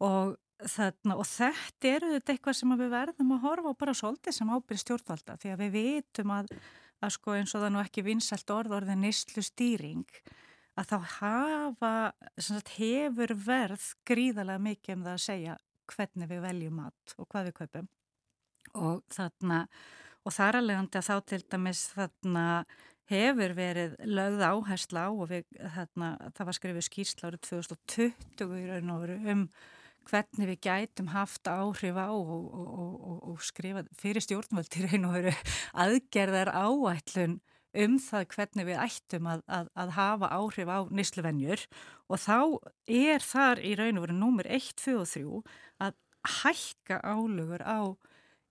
Og, 0.02 0.34
þarna, 0.58 1.18
og 1.18 1.26
þetta 1.28 1.90
eru 1.90 2.14
þetta 2.16 2.34
eitthvað 2.34 2.56
sem 2.58 2.78
við 2.78 2.94
verðum 2.94 3.34
að 3.36 3.44
horfa 3.44 3.74
á 3.74 3.80
bara 3.84 3.94
svolítið 3.96 4.36
sem 4.36 4.50
ábyrð 4.50 4.82
stjórnvalda 4.82 5.36
því 5.42 5.52
að 5.52 5.62
við 5.62 5.76
vitum 5.78 6.32
að, 6.34 6.50
að 6.98 7.14
sko 7.14 7.36
eins 7.38 7.54
og 7.54 7.62
það 7.62 7.74
nú 7.74 7.82
ekki 7.84 8.04
vinsalt 8.06 8.54
orð 8.54 8.78
orðið 8.80 9.00
nýstlu 9.04 9.44
stýring 9.44 10.18
að 10.74 10.90
þá 10.90 10.96
hafa, 11.20 11.92
sagt, 12.42 12.72
hefur 12.80 13.34
verð 13.38 13.84
gríðalega 14.08 14.62
mikið 14.66 14.96
um 14.96 15.04
það 15.06 15.14
að 15.14 15.24
segja 15.28 15.58
hvernig 15.94 16.30
við 16.30 16.42
veljum 16.48 16.80
mat 16.80 17.14
og 17.18 17.28
hvað 17.30 17.50
við 17.50 17.56
kaupum. 17.60 17.90
Og 18.80 19.04
þarna 19.12 19.60
og 20.24 20.34
þar 20.34 20.60
alveg 20.60 20.98
að 20.98 21.06
þá 21.08 21.14
til 21.30 21.40
dæmis 21.52 21.86
þarna 21.94 22.44
hefur 23.10 23.54
verið 23.56 23.96
lögð 24.08 24.44
áhersla 24.48 25.06
á 25.06 25.10
og 25.12 25.26
við, 25.28 25.48
þarna, 25.76 26.10
það 26.36 26.48
var 26.48 26.58
skrifið 26.58 26.86
skýrsla 26.88 27.30
árið 27.30 27.42
2020 27.50 28.54
í 28.56 28.68
raun 28.70 28.92
og 28.94 29.02
veru 29.04 29.18
um 29.34 29.48
hvernig 30.08 30.50
við 30.52 30.60
gætum 30.64 31.10
haft 31.12 31.48
áhrif 31.48 31.96
á 31.96 32.08
og, 32.12 32.30
og, 32.30 32.94
og, 33.08 33.18
og 33.32 33.44
skrifa 33.44 33.84
fyrir 34.00 34.24
stjórnvöld 34.24 34.78
í 34.78 34.86
raun 34.86 35.08
og 35.08 35.18
veru 35.18 35.34
aðgerðar 35.84 36.52
áætlun 36.52 37.38
um 37.84 37.98
það 37.98 38.26
hvernig 38.34 38.68
við 38.68 38.80
ættum 38.84 39.28
að, 39.28 39.44
að, 39.50 39.70
að 39.74 39.94
hafa 39.98 40.30
áhrif 40.36 40.70
á 40.70 40.78
nýsluvennjur 40.94 41.64
og 42.08 42.22
þá 42.22 42.38
er 42.86 43.24
þar 43.24 43.62
í 43.64 43.74
raun 43.80 43.98
og 43.98 44.06
veru 44.06 44.18
númur 44.18 44.48
1, 44.48 44.72
2 44.80 44.96
og 45.00 45.08
3 45.10 45.24
að 45.88 45.96
hækka 46.40 47.00
álugur 47.02 47.64
á 47.64 47.80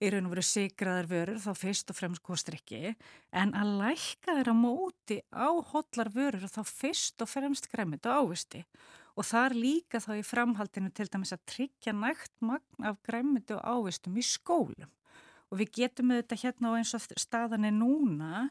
í 0.03 0.09
raun 0.11 0.27
og 0.27 0.33
veru 0.33 0.43
sigraðar 0.45 1.07
vörur 1.09 1.39
þá 1.43 1.51
fyrst 1.55 1.91
og 1.93 1.97
fremst 1.97 2.23
kostrykki 2.25 2.93
en 3.31 3.53
að 3.55 3.71
lækka 3.79 4.35
þeirra 4.37 4.55
móti 4.57 5.21
á 5.31 5.47
hotlar 5.71 6.11
vörur 6.13 6.49
þá 6.51 6.61
fyrst 6.67 7.23
og 7.23 7.31
fremst 7.31 7.69
gremmit 7.71 8.05
og 8.09 8.27
ávisti 8.27 8.63
og 9.13 9.27
þar 9.29 9.55
líka 9.57 10.01
þá 10.01 10.11
í 10.17 10.25
framhaldinu 10.25 10.91
til 10.91 11.07
dæmis 11.11 11.33
að 11.35 11.45
tryggja 11.53 11.93
nægt 11.95 12.33
magn 12.41 12.87
af 12.89 12.99
gremmit 13.05 13.51
og 13.53 13.61
ávistum 13.61 14.17
í 14.17 14.25
skólum. 14.25 14.89
Og 15.53 15.59
við 15.61 15.73
getum 15.77 16.13
auðvitað 16.13 16.45
hérna 16.47 16.71
á 16.73 16.77
eins 16.79 16.93
og 16.97 17.03
staðan 17.21 17.67
er 17.69 17.75
núna 17.77 18.47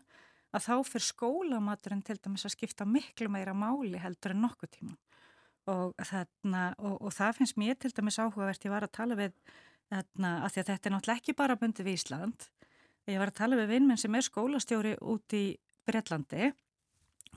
að 0.55 0.69
þá 0.69 0.75
fyrir 0.87 1.07
skólamaturinn 1.09 2.05
til 2.07 2.19
dæmis 2.23 2.47
að 2.47 2.55
skipta 2.55 2.87
miklu 2.87 3.31
meira 3.33 3.57
máli 3.57 3.99
heldur 3.99 4.37
en 4.37 4.45
nokkuð 4.47 4.77
tíma 4.77 4.95
og, 5.71 5.93
þarna, 6.03 6.63
og, 6.79 6.97
og 7.07 7.13
það 7.15 7.37
finnst 7.39 7.59
mér 7.61 7.77
til 7.79 7.93
dæmis 7.95 8.19
áhugavert, 8.19 8.65
ég 8.67 8.73
var 8.73 8.87
að 8.87 8.97
tala 8.99 9.19
við 9.19 9.35
Þarna, 9.93 10.29
að 10.47 10.47
að 10.47 10.69
þetta 10.71 10.89
er 10.89 10.95
náttúrulega 10.95 11.21
ekki 11.21 11.37
bara 11.37 11.59
bundið 11.61 11.89
við 11.89 11.97
Ísland. 11.99 12.45
Ég 13.11 13.19
var 13.21 13.33
að 13.33 13.41
tala 13.43 13.59
við 13.59 13.73
vinnmenn 13.75 14.01
sem 14.01 14.15
er 14.17 14.25
skólastjóri 14.25 14.93
út 15.05 15.35
í 15.37 15.47
Breitlandi 15.89 16.53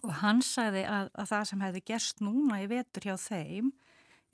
og 0.06 0.14
hann 0.22 0.43
sagði 0.45 0.86
að, 0.88 1.10
að 1.18 1.32
það 1.32 1.47
sem 1.49 1.64
hefði 1.66 1.82
gerst 1.89 2.22
núna 2.24 2.62
í 2.62 2.70
vetur 2.70 3.08
hjá 3.10 3.16
þeim 3.20 3.72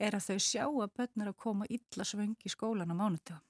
er 0.02 0.18
að 0.18 0.28
þau 0.28 0.44
sjá 0.44 0.64
að 0.66 0.92
börnir 0.98 1.30
að 1.32 1.40
koma 1.40 1.68
illa 1.72 2.06
svöngi 2.06 2.50
í 2.50 2.52
skólan 2.52 2.92
á 2.92 2.96
mánutugum 2.98 3.42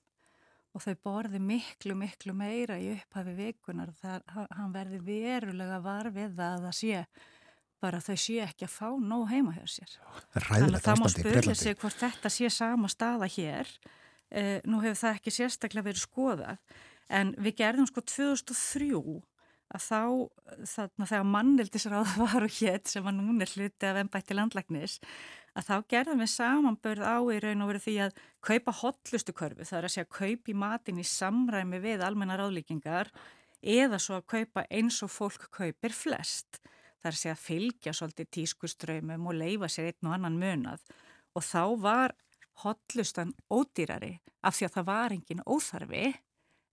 og 0.73 0.81
þau 0.81 0.95
borði 1.05 1.41
miklu, 1.43 1.97
miklu 1.99 2.33
meira 2.33 2.79
í 2.81 2.95
upphafi 2.95 3.35
vikunar 3.37 3.91
og 3.93 3.99
það, 4.01 4.23
hann 4.57 4.73
verði 4.73 5.01
verulega 5.05 5.81
varfið 5.85 6.39
að 6.41 6.69
það 6.69 6.77
sé 6.79 7.03
bara 7.83 8.01
þau 8.01 8.17
sé 8.23 8.39
ekki 8.47 8.69
að 8.69 8.77
fá 8.79 8.87
nóg 9.03 9.27
heima 9.29 9.57
hjá 9.57 9.67
sér. 9.69 9.99
Þannig 10.39 10.79
að 10.79 10.87
það 10.87 11.03
má 11.03 11.09
spyrja 11.13 11.57
sig 11.59 11.77
hvort 11.83 11.99
þetta 11.99 12.33
sé 12.33 12.49
sama 12.55 12.89
staða 12.93 13.29
hér 13.35 13.69
Uh, 13.69 14.02
nú 14.69 14.81
hefur 14.85 15.01
það 15.03 15.19
ekki 15.19 15.35
sérstaklega 15.35 15.89
verið 15.91 16.07
skoðað 16.07 16.81
en 17.13 17.35
við 17.37 17.59
gerðum 17.61 17.89
sko 17.91 18.05
2003 18.09 18.91
að 19.73 19.85
þá 19.87 20.01
þarna 20.69 21.09
þegar 21.09 21.29
mannildisráð 21.33 22.17
var 22.21 22.47
og 22.47 22.57
hétt 22.61 22.91
sem 22.93 23.05
var 23.05 23.17
núna 23.17 23.49
hluti 23.49 23.89
af 23.89 24.01
ennbætti 24.03 24.37
landlæknis 24.37 24.99
að 25.53 25.69
þá 25.69 25.77
gerðum 25.93 26.25
við 26.25 26.33
samanbörð 26.33 27.05
á 27.05 27.19
í 27.29 27.39
raun 27.45 27.65
og 27.65 27.71
verið 27.73 27.87
því 27.87 27.99
að 28.07 28.19
kaupa 28.49 28.75
hotlustu 28.81 29.37
körfu 29.37 29.69
það 29.69 29.79
er 29.79 29.89
að 29.89 29.95
segja 29.97 30.13
kaupi 30.19 30.57
matin 30.57 31.01
í 31.01 31.07
samræmi 31.09 31.81
við 31.83 32.05
almenna 32.07 32.39
ráðlíkingar 32.41 33.13
eða 33.63 33.99
svo 34.03 34.19
að 34.19 34.29
kaupa 34.35 34.65
eins 34.71 34.99
og 35.05 35.13
fólk 35.13 35.47
kaupir 35.55 35.95
flest. 35.95 36.61
Það 37.03 37.09
er 37.09 37.15
að 37.15 37.21
segja 37.21 37.37
að 37.37 37.45
fylgja 37.47 37.95
svolítið 37.97 38.31
tískuströymum 38.37 39.29
og 39.31 39.39
leifa 39.39 39.71
sér 39.71 39.91
einn 39.91 40.09
og 40.09 40.17
annan 40.17 40.39
munað. 40.39 40.83
Og 41.35 41.47
þá 41.47 41.63
var 41.83 42.15
hotlustan 42.63 43.33
ódýrari 43.51 44.19
af 44.43 44.57
því 44.59 44.69
að 44.69 44.75
það 44.77 44.89
var 44.91 45.15
engin 45.17 45.45
óþarfi 45.47 46.05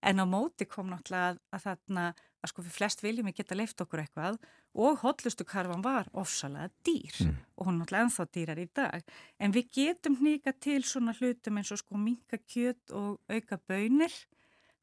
en 0.10 0.24
á 0.24 0.26
móti 0.28 0.68
kom 0.70 0.92
náttúrulega 0.92 1.34
að, 1.34 1.40
að 1.56 1.64
þarna 1.68 2.06
að 2.40 2.52
sko 2.52 2.64
við 2.64 2.76
flest 2.76 3.04
viljum 3.04 3.28
við 3.28 3.40
geta 3.42 3.58
leift 3.58 3.82
okkur 3.84 4.04
eitthvað 4.04 4.40
og 4.80 5.00
hotlustukarfan 5.02 5.84
var 5.84 6.08
ofsalega 6.18 6.70
dýr 6.88 7.16
mm. 7.26 7.38
og 7.58 7.68
hún 7.68 7.80
náttúrulega 7.82 8.08
ennþá 8.08 8.28
dýrar 8.36 8.62
í 8.62 8.68
dag 8.80 9.14
en 9.40 9.56
við 9.56 9.72
getum 9.76 10.20
nýka 10.24 10.54
til 10.56 10.82
svona 10.88 11.16
hlutum 11.18 11.60
eins 11.60 11.74
og 11.76 11.82
sko 11.82 12.00
minka 12.00 12.40
kjöt 12.40 12.96
og 12.96 13.20
auka 13.28 13.60
bönir 13.68 14.14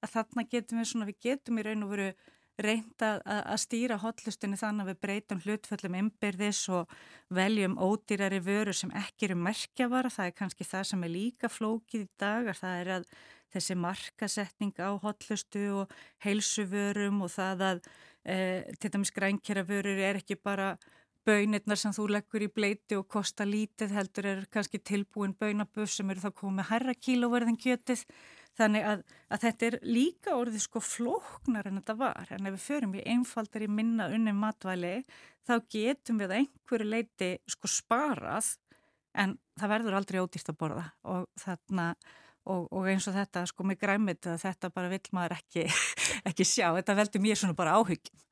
að 0.04 0.12
þarna 0.18 0.46
getum 0.50 0.82
við 0.82 0.90
svona, 0.90 1.08
við 1.08 1.20
getum 1.28 1.60
í 1.60 1.66
raun 1.66 1.86
og 1.86 1.94
veru 1.94 2.10
reynda 2.62 3.10
að, 3.24 3.52
stýra 3.60 3.98
hotlustinni 4.00 4.58
þannig 4.60 4.86
að 4.86 4.90
við 4.90 5.00
breytum 5.04 5.40
hlutföllum 5.44 5.96
ymbirðis 6.00 6.62
og 6.72 6.92
veljum 7.36 7.76
ódýrari 7.76 8.40
vörur 8.44 8.76
sem 8.76 8.92
ekki 8.96 9.28
eru 9.28 9.38
merkjavara. 9.44 10.12
Það 10.12 10.30
er 10.30 10.36
kannski 10.40 10.66
það 10.66 10.84
sem 10.90 11.06
er 11.06 11.12
líka 11.12 11.52
flókið 11.52 12.06
í 12.06 12.10
dag. 12.20 12.50
Það 12.56 12.80
er 12.80 12.92
að 12.98 13.08
þessi 13.54 13.78
markasetning 13.80 14.76
á 14.80 14.90
hotlustu 15.02 15.64
og 15.82 15.96
heilsuvörum 16.24 17.22
og 17.24 17.32
það 17.34 17.64
að 17.70 17.82
e, 18.24 18.36
til 18.80 18.92
dæmis 18.92 19.14
grænkjara 19.14 19.66
vörur 19.68 20.00
er 20.02 20.20
ekki 20.20 20.38
bara 20.40 20.74
bönirnar 21.26 21.78
sem 21.80 21.94
þú 21.94 22.06
leggur 22.14 22.44
í 22.46 22.50
bleiti 22.52 22.98
og 22.98 23.08
kosta 23.10 23.46
lítið 23.46 23.94
heldur 23.96 24.28
er 24.30 24.44
kannski 24.52 24.78
tilbúin 24.78 25.34
bönaböf 25.38 25.90
sem 25.90 26.10
eru 26.10 26.22
þá 26.22 26.30
komið 26.42 26.68
herra 26.70 26.94
kílóverðin 26.94 27.58
kjötið 27.58 28.04
Þannig 28.56 28.86
að, 28.88 29.00
að 29.28 29.42
þetta 29.44 29.66
er 29.66 29.74
líka 29.84 30.36
orðið 30.36 30.62
sko 30.64 30.80
flóknar 30.80 31.68
en 31.68 31.80
þetta 31.80 31.96
var. 32.00 32.30
En 32.32 32.48
ef 32.48 32.54
við 32.56 32.66
förum 32.66 32.94
í 32.96 33.02
einfaldar 33.12 33.64
í 33.66 33.68
minna 33.68 34.08
unni 34.12 34.32
matvæli 34.36 34.94
þá 35.46 35.54
getum 35.72 36.20
við 36.22 36.36
einhverju 36.40 36.88
leiti 36.88 37.32
sko 37.52 37.70
sparað 37.70 38.54
en 39.16 39.36
það 39.56 39.72
verður 39.72 39.98
aldrei 39.98 40.20
ódýrt 40.22 40.52
að 40.52 40.58
borða 40.60 40.84
og, 41.08 41.26
þarna, 41.40 41.90
og, 42.48 42.66
og 42.72 42.88
eins 42.90 43.06
og 43.08 43.16
þetta 43.16 43.44
sko 43.48 43.66
með 43.68 43.80
græmit 43.84 44.28
að 44.28 44.42
þetta 44.44 44.72
bara 44.74 44.92
vil 44.92 45.02
maður 45.16 45.36
ekki, 45.38 45.66
ekki 46.28 46.48
sjá. 46.48 46.70
Þetta 46.78 46.98
veldur 47.00 47.24
mér 47.24 47.40
svona 47.40 47.58
bara 47.58 47.76
áhyggjum. 47.80 48.24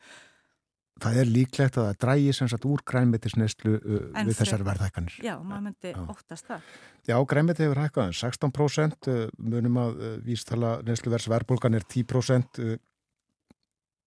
Það 1.02 1.16
er 1.20 1.26
líklegt 1.26 1.76
að 1.78 1.88
það 1.88 1.96
drægi 2.04 2.34
sem 2.36 2.48
sagt 2.50 2.66
úr 2.70 2.82
grænmetisneslu 2.86 3.72
uh, 3.80 4.04
við 4.14 4.36
þessar 4.38 4.62
verðhækkanir. 4.66 5.16
Já, 5.26 5.34
maður 5.42 5.64
myndi 5.66 5.90
já. 5.90 5.98
óttast 6.12 6.50
það. 6.50 6.68
Já, 7.08 7.16
grænmeti 7.32 7.64
hefur 7.66 7.80
hækkað 7.82 8.12
16%, 8.20 9.08
uh, 9.10 9.24
munum 9.42 9.80
að 9.82 9.98
uh, 9.98 10.12
vístala 10.22 10.70
nesluverðs 10.86 11.26
verðbólgan 11.32 11.78
er 11.80 11.86
10%, 11.90 12.62
uh, 12.62 12.76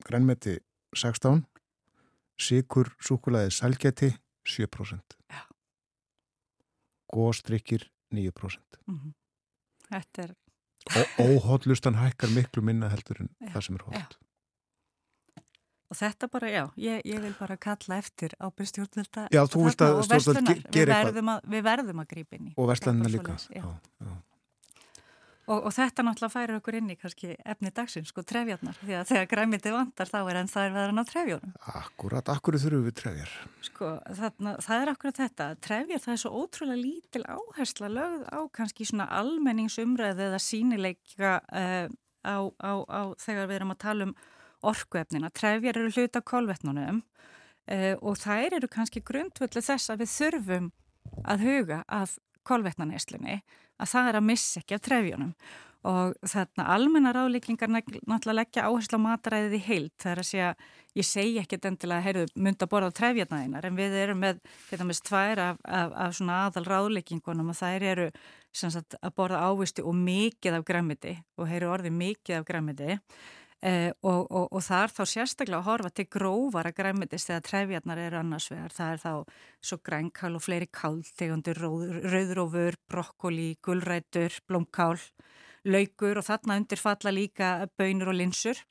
grænmeti 0.08 0.56
16%, 0.96 1.44
sikur 2.48 2.94
súkulæði 3.04 3.52
sælgeti 3.58 4.14
7%, 4.48 5.18
góðstrykkir 7.12 7.90
9%. 8.16 8.80
Mm 8.88 9.00
-hmm. 9.00 9.14
Þetta 9.90 10.24
er... 10.24 10.36
Óhóllustan 11.20 12.00
hækkar 12.00 12.32
miklu 12.32 12.62
minna 12.64 12.88
heldur 12.88 13.20
en 13.20 13.30
já, 13.42 13.52
það 13.52 13.62
sem 13.66 13.76
er 13.76 13.84
hótt. 13.84 14.18
Og 15.88 15.96
þetta 15.96 16.28
bara, 16.28 16.48
já, 16.52 16.64
ég, 16.84 17.02
ég 17.08 17.22
vil 17.24 17.34
bara 17.40 17.56
kalla 17.56 17.98
eftir 18.02 18.34
ábyrð 18.44 18.72
stjórnvelda 18.74 19.28
Já, 19.32 19.42
þú 19.48 19.62
vilt 19.70 19.84
að 19.86 20.02
stjórnveld 20.04 20.66
gera 20.76 20.98
eitthvað. 21.06 21.46
Við 21.54 21.68
verðum 21.70 22.02
að 22.04 22.10
grípa 22.12 22.36
inn 22.36 22.50
í 22.50 22.56
Og 22.58 22.68
verðslandina 22.68 23.12
líka. 23.14 23.38
já. 23.56 23.64
Já, 24.04 24.16
og, 25.48 25.62
og 25.70 25.72
þetta 25.72 26.04
náttúrulega 26.04 26.34
færir 26.34 26.58
okkur 26.58 26.78
inn 26.82 26.92
í 26.92 26.98
kannski 27.00 27.30
efni 27.48 27.72
dagsins, 27.72 28.12
sko, 28.12 28.24
trefjarnar. 28.28 28.76
Því 28.82 28.98
að 29.00 29.06
þegar 29.14 29.30
græmiti 29.32 29.72
vandar 29.72 30.12
þá 30.12 30.18
er 30.20 30.40
enn 30.42 30.52
það 30.52 30.66
er 30.68 30.74
verðan 30.76 31.00
á 31.00 31.06
trefjónum 31.08 31.54
Akkurat, 31.80 32.32
akkur 32.36 32.58
þurfum 32.60 32.84
við 32.90 32.98
trefjar? 33.00 33.36
Sko, 33.70 33.92
þarna, 34.20 34.56
það 34.68 34.84
er 34.84 34.92
akkurat 34.92 35.22
þetta 35.24 35.48
trefjar, 35.64 36.04
það 36.04 36.16
er 36.18 36.24
svo 36.26 36.34
ótrúlega 36.44 36.82
lítil 36.84 37.24
áhersla 37.32 37.92
lögð 37.96 38.28
á 38.28 38.40
kannski 38.60 38.90
svona 38.92 39.08
almenningsumræði 39.22 40.28
eða 40.28 40.42
sínileika 40.44 41.38
uh, 41.48 41.88
á, 42.28 42.38
á, 42.60 42.72
á 42.92 43.02
þegar 43.24 43.48
við 43.48 43.62
erum 43.62 43.72
að 43.78 43.86
tala 43.88 44.10
um 44.12 44.18
orkuefnina. 44.68 45.32
Trefjar 45.34 45.80
eru 45.80 45.94
hluta 45.94 46.22
kolvetnunum 46.22 47.02
uh, 47.04 47.94
og 48.02 48.20
þær 48.22 48.60
eru 48.60 48.72
kannski 48.72 49.04
grundvöldu 49.06 49.64
þess 49.64 49.94
að 49.94 50.04
við 50.04 50.14
þurfum 50.16 50.72
að 51.24 51.48
huga 51.48 51.84
að 51.88 52.18
kolvetnaneslunni 52.48 53.42
að 53.78 53.92
það 53.92 54.10
er 54.10 54.20
að 54.20 54.28
missa 54.28 54.62
ekki 54.62 54.78
af 54.78 54.84
trefjunum 54.86 55.34
og 55.88 56.16
þarna 56.26 56.66
almenna 56.74 57.14
ráðlíkingar 57.16 57.70
náttúrulega 57.70 58.36
leggja 58.36 58.66
áherslu 58.68 58.98
á 58.98 59.06
mataræðið 59.06 59.56
í 59.56 59.62
heilt 59.68 59.94
það 60.02 60.12
er 60.12 60.22
að 60.22 60.28
segja, 60.30 60.50
ég 60.98 61.08
segi 61.08 61.38
ekkert 61.42 61.68
endilega 61.70 62.04
heyrðu, 62.04 62.26
mynd 62.36 62.64
að 62.64 62.72
borða 62.72 62.90
trefjarnæðinar 62.98 63.68
en 63.70 63.78
við 63.78 63.96
erum 64.02 64.22
með, 64.24 64.42
þetta 64.72 64.88
með 64.90 65.02
tvær 65.08 65.44
af, 65.44 65.62
af, 65.64 65.96
af 66.08 66.18
svona 66.18 66.40
aðal 66.48 66.66
ráðlíkingunum 66.68 67.54
og 67.54 67.60
þær 67.60 67.88
eru 67.94 68.08
sagt, 68.52 68.98
að 69.00 69.16
borða 69.20 69.44
ávistu 69.48 69.86
og 69.88 69.96
mikið 70.02 70.60
af 70.60 70.68
græmiti 70.68 71.14
og 71.38 71.52
heyru 71.52 71.72
orði 71.76 71.94
mikið 71.94 72.40
af 72.40 72.48
græmiti 72.50 72.98
Eh, 73.66 73.90
og, 74.06 74.28
og, 74.30 74.52
og 74.54 74.62
það 74.62 74.84
er 74.84 74.92
þá 74.94 75.04
sérstaklega 75.10 75.60
að 75.64 75.66
horfa 75.66 75.90
til 75.98 76.06
grófara 76.14 76.72
græmitist 76.78 77.32
þegar 77.32 77.46
trefjarnar 77.48 78.02
eru 78.04 78.20
annars 78.20 78.52
vegar. 78.52 78.76
Það 78.76 78.92
er 78.94 79.02
þá 79.02 79.14
svo 79.70 79.78
grænkál 79.90 80.38
og 80.38 80.44
fleiri 80.46 80.70
kál, 80.70 81.00
tegundur 81.18 81.62
rauðrófur, 82.06 82.78
brokkoli, 82.86 83.50
gullrætur, 83.66 84.38
blómkál, 84.46 85.02
laukur 85.66 86.22
og 86.22 86.28
þarna 86.30 86.60
undirfalla 86.62 87.16
líka 87.18 87.52
bönur 87.80 88.14
og 88.14 88.20
linsur. 88.22 88.62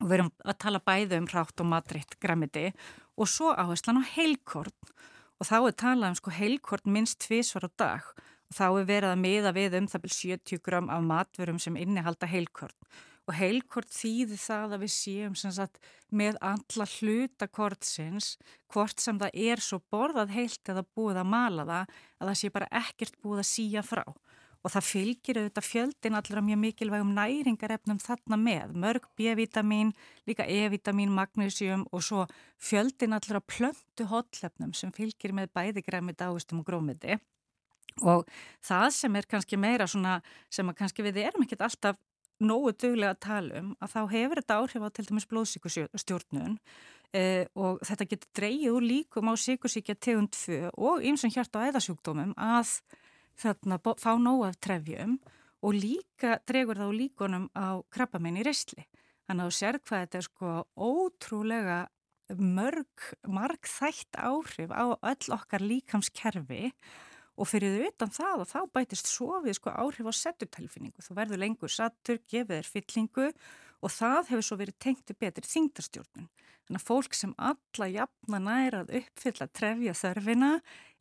Og 0.00 0.08
við 0.08 0.18
erum 0.18 0.34
að 0.42 0.60
tala 0.64 0.80
bæði 0.80 1.20
um 1.20 1.30
rátt 1.30 1.60
og 1.60 1.68
matritt 1.70 2.16
græmiti 2.20 2.70
og 3.20 3.28
svo 3.28 3.52
áherslan 3.52 4.00
á 4.00 4.08
heilkorn. 4.16 4.72
Og 5.36 5.46
þá 5.52 5.58
er 5.60 5.80
talað 5.84 6.14
um 6.14 6.16
sko 6.22 6.32
heilkorn 6.32 6.96
minnst 6.96 7.20
tvísvar 7.28 7.68
á 7.68 7.70
dag. 7.76 8.12
Og 8.48 8.56
þá 8.56 8.66
er 8.72 8.88
verið 8.88 9.12
að 9.12 9.20
miða 9.20 9.52
við 9.52 9.82
um 9.82 9.86
það 9.92 10.08
byrj 10.08 10.20
70 10.32 10.64
gram 10.64 10.88
af 10.88 11.10
matverum 11.12 11.60
sem 11.60 11.76
innihalda 11.76 12.26
heilkorn 12.30 12.72
og 13.24 13.36
heilkorn 13.38 13.88
þýði 13.88 14.38
það 14.40 14.76
að 14.76 14.84
við 14.84 14.92
séum 14.94 15.34
sagt, 15.38 15.80
með 16.12 16.38
alla 16.44 16.86
hlutakortsins 16.96 18.34
hvort 18.72 19.00
sem 19.00 19.18
það 19.20 19.38
er 19.48 19.62
svo 19.64 19.80
borðað 19.92 20.34
heilt 20.36 20.72
eða 20.72 20.84
búið 20.96 21.22
að 21.22 21.32
mala 21.32 21.66
það 21.68 21.96
að 22.20 22.28
það 22.28 22.38
sé 22.40 22.52
bara 22.54 22.70
ekkert 22.82 23.18
búið 23.24 23.42
að 23.44 23.50
síja 23.50 23.84
frá. 23.86 24.04
Og 24.64 24.72
það 24.72 24.86
fylgir 24.88 25.38
auðvitað 25.42 25.66
fjöldin 25.68 26.16
allra 26.16 26.42
mjög 26.44 26.60
mikilvægum 26.62 27.10
næringarefnum 27.12 27.98
þarna 28.00 28.38
með, 28.40 28.70
mörg 28.80 29.10
B-vitamin, 29.12 29.90
líka 30.24 30.46
E-vitamin, 30.48 31.12
magnesium 31.12 31.84
og 31.92 32.04
svo 32.06 32.24
fjöldin 32.56 33.12
allra 33.12 33.42
plöntu 33.44 34.08
hotlefnum 34.08 34.72
sem 34.72 34.92
fylgir 34.96 35.36
með 35.36 35.52
bæði 35.52 35.84
græmi, 35.84 36.16
dáistum 36.16 36.62
og 36.62 36.68
grómiti 36.70 37.20
og 38.02 38.26
það 38.64 38.88
sem 38.96 39.16
er 39.18 39.28
kannski 39.30 39.58
meira 39.60 39.86
svona 39.86 40.16
sem 40.52 40.66
að 40.66 40.78
kannski 40.80 41.04
við 41.06 41.20
erum 41.28 41.44
ekkert 41.44 41.66
alltaf 41.68 42.00
nógu 42.42 42.72
duglega 42.74 43.14
að 43.14 43.22
tala 43.26 43.60
um 43.60 43.70
að 43.82 43.94
þá 43.94 44.00
hefur 44.14 44.40
þetta 44.40 44.58
áhrif 44.58 44.86
á 44.86 44.88
til 44.94 45.06
dæmis 45.08 45.28
blóðsíkustjórnun 45.30 46.58
eh, 47.14 47.46
og 47.54 47.80
þetta 47.86 48.08
getur 48.10 48.32
dreyið 48.40 48.74
úr 48.74 48.88
líkum 48.88 49.30
á 49.30 49.34
síkusíkja 49.38 49.94
tegund 49.94 50.34
2 50.34 50.74
og 50.74 51.06
eins 51.06 51.24
og 51.26 51.34
hjart 51.34 51.54
á 51.54 51.64
æðasjúkdómum 51.70 52.34
að 52.34 52.78
þarna 53.40 53.80
fá 54.00 54.12
nóg 54.18 54.46
af 54.48 54.58
trefjum 54.62 55.18
og 55.64 55.78
líka 55.78 56.38
dregur 56.48 56.78
þá 56.78 56.88
líkonum 56.92 57.48
á 57.56 57.80
krabbamenn 57.94 58.38
í 58.42 58.44
reysli. 58.44 58.84
Þannig 59.24 59.46
að 59.46 59.48
þú 59.48 59.56
sér 59.56 59.78
hvað 59.80 60.02
þetta 60.04 60.18
er 60.18 60.26
sko 60.26 60.50
ótrúlega 60.76 61.78
mörg, 62.40 63.08
marg 63.28 63.68
þætt 63.68 64.18
áhrif 64.20 64.72
á 64.72 64.84
öll 64.96 65.34
okkar 65.36 65.64
líkamskerfi 65.64 66.68
og 66.68 67.13
fyrir 67.50 67.74
þau 67.74 67.88
utan 67.90 68.12
það 68.14 68.42
og 68.44 68.50
þá 68.50 68.58
bætist 68.78 69.10
svo 69.10 69.40
við 69.42 69.58
sko 69.58 69.72
áhrif 69.74 70.06
á 70.06 70.12
settutelfinningu. 70.14 71.02
Þú 71.02 71.16
verður 71.18 71.42
lengur 71.42 71.72
sattur, 71.72 72.20
gefið 72.30 72.60
þér 72.60 72.70
fyllingu 72.70 73.26
og 73.84 73.92
það 73.92 74.30
hefur 74.30 74.46
svo 74.46 74.58
verið 74.60 74.78
tengtu 74.86 75.16
betri 75.18 75.50
þingdarstjórnun. 75.50 76.30
Þannig 76.64 76.80
að 76.80 76.86
fólk 76.86 77.16
sem 77.18 77.34
alla 77.36 77.88
jafna 77.92 78.40
nærað 78.40 78.94
uppfylla 79.00 79.50
trefja 79.52 79.96
þörfina 79.98 80.52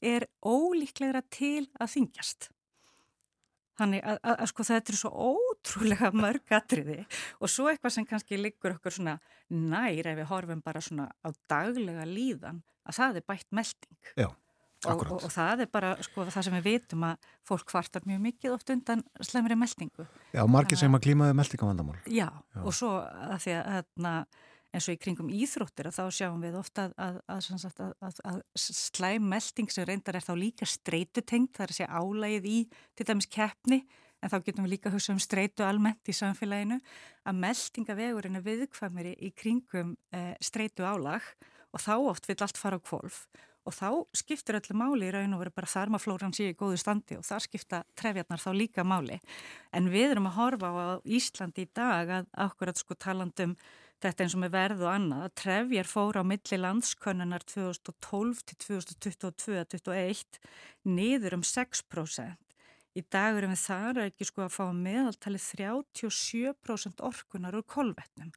er 0.03 0.25
ólíklegra 0.43 1.21
til 1.31 1.69
að 1.79 1.93
þingjast. 1.93 2.49
Þannig 3.79 4.03
að, 4.05 4.19
að, 4.21 4.35
að 4.35 4.49
sko 4.51 4.65
þetta 4.67 4.93
er 4.93 4.99
svo 4.99 5.11
ótrúlega 5.31 6.11
mörg 6.23 6.53
atriði 6.53 6.99
og 7.39 7.49
svo 7.49 7.69
eitthvað 7.71 7.95
sem 7.95 8.09
kannski 8.09 8.37
liggur 8.37 8.75
okkur 8.75 8.97
svona 8.97 9.15
nær 9.53 10.11
ef 10.11 10.19
við 10.19 10.29
horfum 10.29 10.61
bara 10.65 10.83
svona 10.83 11.07
á 11.25 11.29
daglega 11.49 12.05
líðan 12.09 12.61
að 12.83 12.99
það 12.99 13.19
er 13.19 13.27
bætt 13.31 13.49
melding. 13.55 13.99
Já. 14.19 14.27
Og, 14.83 15.03
og, 15.07 15.23
og 15.23 15.31
það 15.31 15.65
er 15.65 15.69
bara 15.71 15.91
sko 16.03 16.25
það 16.27 16.47
sem 16.47 16.55
við 16.57 16.65
vitum 16.67 17.05
að 17.07 17.27
fólk 17.47 17.67
kvartar 17.71 18.07
mjög 18.09 18.23
mikið 18.27 18.55
oft 18.55 18.71
undan 18.73 19.03
slemri 19.23 19.57
meldingu. 19.59 20.07
Já, 20.35 20.43
margir 20.49 20.79
sem 20.79 20.97
að 20.97 21.05
klímaði 21.07 21.37
meldingavandamál. 21.39 21.99
Já, 22.07 22.27
já, 22.27 22.59
og 22.63 22.75
svo 22.75 22.91
að 22.99 23.37
því 23.45 23.55
að 23.59 23.69
hérna, 23.77 24.13
eins 24.73 24.89
og 24.89 24.95
í 24.97 25.01
kringum 25.01 25.31
íþróttir 25.33 25.89
að 25.89 25.97
þá 25.99 26.03
sjáum 26.19 26.43
við 26.43 26.59
ofta 26.59 26.87
að, 26.97 27.19
að, 27.29 27.49
að, 28.09 28.21
að 28.31 28.39
slæm 28.57 29.27
melding 29.33 29.71
sem 29.73 29.87
reyndar 29.87 30.17
er 30.17 30.25
þá 30.25 30.33
líka 30.39 30.67
streytutengt, 30.69 31.53
það 31.55 31.67
er 31.67 31.75
að 31.75 31.79
segja 31.79 32.01
álægið 32.01 32.49
í 32.49 32.57
til 32.97 33.07
dæmis 33.09 33.29
keppni, 33.31 33.83
en 34.23 34.31
þá 34.31 34.37
getum 34.39 34.65
við 34.65 34.75
líka 34.77 34.89
að 34.89 34.97
hugsa 34.97 35.13
um 35.13 35.21
streytu 35.21 35.65
almennt 35.67 36.09
í 36.09 36.15
samfélaginu, 36.15 36.79
að 37.27 37.41
meldingavegurinn 37.43 38.39
er 38.39 38.45
viðkvæmiri 38.45 39.17
í 39.19 39.33
kringum 39.35 39.97
eh, 40.15 40.33
streytu 40.41 40.87
álag 40.87 41.27
og 41.73 41.81
þá 41.81 41.93
oft 41.99 42.29
vil 42.29 42.37
allt 42.45 42.59
fara 42.59 42.79
á 42.79 42.85
kvolf 42.85 43.25
og 43.63 43.75
þá 43.75 43.89
skiptir 44.17 44.57
öllu 44.59 44.75
máli 44.77 45.07
í 45.07 45.13
raun 45.15 45.35
og 45.35 45.43
veru 45.43 45.53
bara 45.55 45.71
þarmaflóran 45.71 46.35
sé 46.35 46.49
í 46.51 46.57
góðu 46.57 46.79
standi 46.81 47.17
og 47.19 47.25
þar 47.27 47.45
skipta 47.45 47.83
trefjarnar 47.99 48.41
þá 48.43 48.51
líka 48.57 48.85
máli. 48.87 49.19
En 49.71 49.87
við 49.93 50.13
erum 50.13 50.27
að 50.31 50.37
horfa 50.39 50.71
á 50.73 50.99
Íslandi 51.03 51.65
í 51.65 51.71
dag 51.75 52.11
að 52.19 52.29
okkur 52.45 52.73
að 52.73 52.81
sko 52.83 52.97
talandum 52.99 53.55
þetta 54.03 54.25
eins 54.25 54.35
og 54.35 54.41
með 54.43 54.55
verð 54.57 54.83
og 54.83 54.91
annað 54.91 55.25
að 55.25 55.35
trefjar 55.41 55.89
fóra 55.89 56.23
á 56.23 56.29
milli 56.31 56.59
landskönnunar 56.59 57.45
2012 57.47 58.41
til 58.49 58.57
2022-2021 58.65 60.41
niður 60.91 61.37
um 61.39 61.45
6%. 61.47 62.39
Í 62.93 63.01
dag 63.09 63.39
erum 63.39 63.55
við 63.55 63.63
þar 63.63 64.01
ekki 64.03 64.27
sko 64.29 64.43
að 64.45 64.53
fá 64.53 64.65
meðaltali 64.77 65.39
37% 65.41 67.01
orkunar 67.01 67.55
úr 67.57 67.65
kolvetnum 67.65 68.29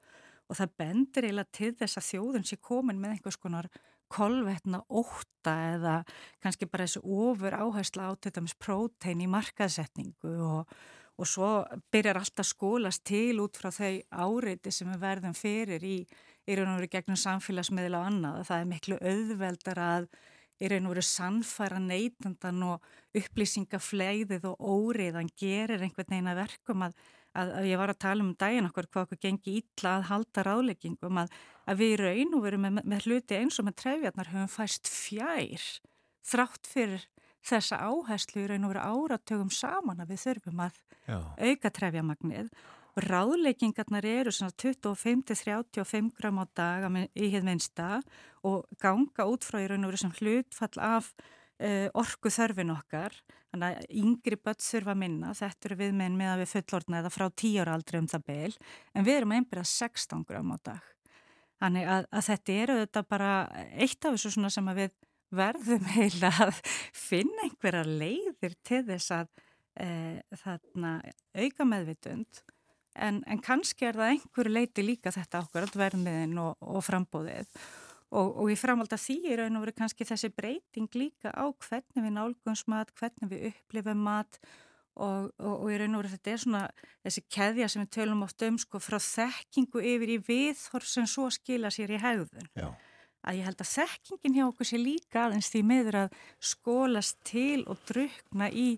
og 0.46 0.56
það 0.60 0.76
bendir 0.78 1.26
eiginlega 1.26 1.56
til 1.58 1.72
þess 1.76 1.98
að 1.98 2.08
þjóðun 2.12 2.46
sé 2.46 2.56
komin 2.62 3.00
með 3.02 3.16
einhvers 3.16 3.40
konar 3.42 3.68
kolvetna 4.12 4.82
óta 4.88 5.54
eða 5.72 5.96
kannski 6.42 6.68
bara 6.70 6.86
þessu 6.86 7.02
ofur 7.04 7.56
áhersla 7.56 8.10
á 8.10 8.12
til 8.18 8.32
dæmis 8.36 8.56
prótein 8.58 9.24
í 9.24 9.28
markaðsetningu 9.30 10.34
og, 10.46 10.76
og 11.16 11.28
svo 11.30 11.50
byrjar 11.92 12.20
alltaf 12.20 12.48
skólast 12.50 13.04
til 13.08 13.40
út 13.44 13.58
frá 13.58 13.72
þau 13.74 14.00
áreiti 14.10 14.72
sem 14.74 14.90
við 14.92 15.02
verðum 15.02 15.36
fyrir 15.36 15.84
í, 15.84 15.98
í 16.46 16.56
raun 16.56 16.74
og 16.74 16.80
veru 16.80 16.92
gegnum 16.92 17.20
samfélagsmiðla 17.20 18.00
og 18.00 18.10
annað. 18.10 18.40
Það 18.50 18.62
er 18.62 18.72
miklu 18.72 18.98
auðveldar 19.02 19.82
að 19.82 20.08
í 20.56 20.70
raun 20.72 20.88
og 20.88 20.94
veru 20.94 21.04
sannfæra 21.04 21.80
neytandan 21.82 22.62
og 22.70 22.90
upplýsingafleiðið 23.16 24.48
og 24.50 24.60
óriðan 24.60 25.28
gerir 25.36 25.82
einhvern 25.82 26.12
veginn 26.12 26.32
að 26.32 26.42
verkum 26.44 26.86
að 26.86 26.96
að, 27.36 27.52
að 27.60 27.68
ég 27.70 27.80
var 27.80 27.92
að 27.92 28.00
tala 28.04 28.24
um 28.24 28.32
daginn 28.38 28.68
okkur 28.70 28.88
hvað 28.90 29.06
okkur 29.06 29.20
gengi 29.26 29.58
ítla 29.60 29.96
að 29.98 30.06
halda 30.10 30.46
ráðleggingum 30.46 31.20
að, 31.22 31.34
að 31.68 31.82
við 31.82 31.94
raun 32.02 32.38
og 32.38 32.46
verum 32.46 32.64
með, 32.66 32.80
með 32.84 33.08
hluti 33.08 33.38
eins 33.38 33.60
og 33.60 33.68
með 33.68 33.78
trefjarnar 33.82 34.32
höfum 34.32 34.54
fæst 34.56 34.90
fjær 34.90 35.68
þrátt 36.26 36.70
fyrir 36.70 37.06
þessa 37.46 37.78
áherslu 37.86 38.42
í 38.42 38.48
raun 38.50 38.66
og 38.66 38.74
veru 38.74 38.86
áratögum 38.86 39.52
saman 39.54 40.02
að 40.02 40.14
við 40.14 40.24
þurfum 40.24 40.64
að 40.66 40.80
Já. 41.06 41.18
auka 41.38 41.72
trefjamagnið 41.78 42.50
og 42.96 43.04
ráðleggingarnar 43.04 44.06
eru 44.08 44.32
svona 44.32 44.56
25-35 44.56 46.14
gram 46.16 46.40
á 46.40 46.44
dag 46.56 46.86
í 47.12 47.30
hér 47.32 47.44
minnsta 47.46 48.00
og 48.46 48.64
ganga 48.82 49.28
út 49.28 49.44
frá 49.46 49.60
í 49.62 49.68
raun 49.68 49.84
og 49.84 49.92
veru 49.92 50.02
sem 50.02 50.14
hlutfall 50.18 50.82
af 50.82 51.12
uh, 51.60 51.88
orku 51.94 52.32
þörfin 52.32 52.74
okkar 52.74 53.14
þannig 53.56 53.78
að 53.80 53.96
yngri 54.02 54.38
börn 54.44 54.60
þurfa 54.60 54.92
að 54.92 55.00
minna 55.00 55.32
þetta 55.36 55.68
eru 55.68 55.78
viðminn 55.80 56.18
með 56.18 56.32
að 56.32 56.42
við 56.42 56.52
fullorna 56.52 57.00
eða 57.00 57.12
frá 57.14 57.26
10 57.42 57.56
ára 57.62 57.76
aldrei 57.76 57.98
um 58.00 58.08
það 58.10 58.26
beil 58.26 58.52
en 58.92 59.06
við 59.06 59.16
erum 59.16 59.34
einbyrjað 59.36 59.70
16 59.72 60.24
gram 60.28 60.52
á 60.52 60.56
dag. 60.70 60.90
Þannig 61.56 61.88
að, 61.88 62.08
að 62.12 62.26
þetta 62.26 62.56
eru 62.62 62.78
þetta 62.82 63.02
bara 63.08 63.30
eitt 63.72 64.04
af 64.04 64.16
þessu 64.16 64.34
svona 64.34 64.52
sem 64.52 64.68
að 64.68 64.82
við 64.82 64.92
verðum 65.36 65.88
heila 65.96 66.32
að 66.46 66.60
finna 66.92 67.46
einhverja 67.46 67.86
leiðir 67.86 68.58
til 68.66 68.82
þess 68.90 69.16
að 69.16 69.32
e, 69.80 69.88
þarna 70.42 70.98
auka 71.36 71.68
meðvitund. 71.68 72.44
En, 72.96 73.20
en 73.28 73.40
kannski 73.44 73.88
er 73.88 73.96
það 73.96 74.14
einhverju 74.14 74.52
leiti 74.52 74.84
líka 74.84 75.12
þetta 75.12 75.42
okkur 75.44 75.68
verðmiðin 75.76 76.38
og, 76.40 76.54
og 76.64 76.84
frambóðið 76.84 77.50
Og, 78.14 78.36
og 78.38 78.50
ég 78.52 78.60
framhald 78.60 78.92
að 78.94 79.02
því 79.02 79.16
er 79.32 79.40
raun 79.42 79.58
og 79.58 79.64
verið 79.64 79.78
kannski 79.80 80.06
þessi 80.06 80.30
breyting 80.30 80.86
líka 80.94 81.32
á 81.34 81.44
hvernig 81.50 82.04
við 82.04 82.12
nálgumst 82.14 82.68
mat, 82.70 82.92
hvernig 82.94 83.32
við 83.32 83.48
upplifum 83.50 84.04
mat 84.06 84.38
og, 84.94 85.32
og, 85.42 85.54
og 85.56 85.70
ég 85.72 85.80
raun 85.82 85.96
og 85.98 86.04
verið 86.04 86.14
þetta 86.14 86.32
er 86.32 86.42
svona 86.44 86.62
þessi 87.02 87.24
keðja 87.36 87.68
sem 87.72 87.82
við 87.82 87.90
tölum 87.98 88.22
oft 88.26 88.44
um 88.46 88.60
sko 88.62 88.80
frá 88.80 89.00
þekkingu 89.02 89.82
yfir 89.82 90.14
í 90.14 90.20
viðhorf 90.28 90.86
sem 90.88 91.08
svo 91.10 91.26
skila 91.34 91.72
sér 91.74 91.96
í 91.96 92.02
hægðun. 92.04 92.50
Já. 92.54 92.70
Að 93.26 93.40
ég 93.40 93.48
held 93.48 93.62
að 93.64 93.72
þekkingin 93.72 94.36
hjá 94.38 94.44
okkur 94.46 94.68
sé 94.70 94.78
líka 94.78 95.24
aðeins 95.24 95.50
því 95.50 95.62
meður 95.66 95.98
að 96.04 96.20
skólast 96.52 97.18
til 97.26 97.64
og 97.66 97.80
drukna 97.88 98.52
í 98.54 98.68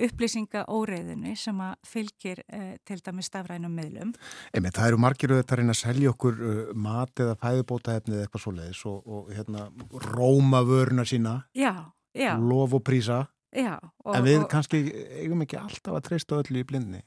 upplýsinga 0.00 0.64
óreiðinu 0.72 1.34
sem 1.38 1.58
að 1.62 1.74
fylgir 1.86 2.42
eh, 2.48 2.76
til 2.88 2.98
dæmi 3.04 3.24
stafrænum 3.26 3.74
meðlum. 3.76 4.14
Einmitt, 4.54 4.76
það 4.78 4.92
eru 4.92 5.02
margir 5.04 5.34
auðvitað 5.34 5.56
að 5.56 5.62
reyna 5.62 5.76
að 5.76 5.80
selja 5.82 6.12
okkur 6.12 6.40
uh, 6.40 6.62
mat 6.86 7.22
eða 7.24 7.36
fæðubótaefni 7.42 8.16
eða 8.16 8.26
eitthvað 8.26 8.44
svoleiðis 8.46 8.82
og, 8.90 8.98
og 9.06 9.30
hérna 9.36 9.68
róma 10.08 10.62
vöruna 10.66 11.06
sína, 11.08 11.36
já, 11.56 11.74
já. 12.16 12.32
lof 12.40 12.78
og 12.78 12.84
prísa, 12.86 13.24
já, 13.52 13.76
og, 14.04 14.14
en 14.16 14.26
við 14.26 14.40
og, 14.42 14.50
kannski 14.52 14.84
eigum 15.22 15.44
ekki 15.44 15.60
alltaf 15.60 15.98
að 15.98 16.06
treysta 16.08 16.40
öllu 16.40 16.62
í 16.62 16.68
blindni. 16.68 17.04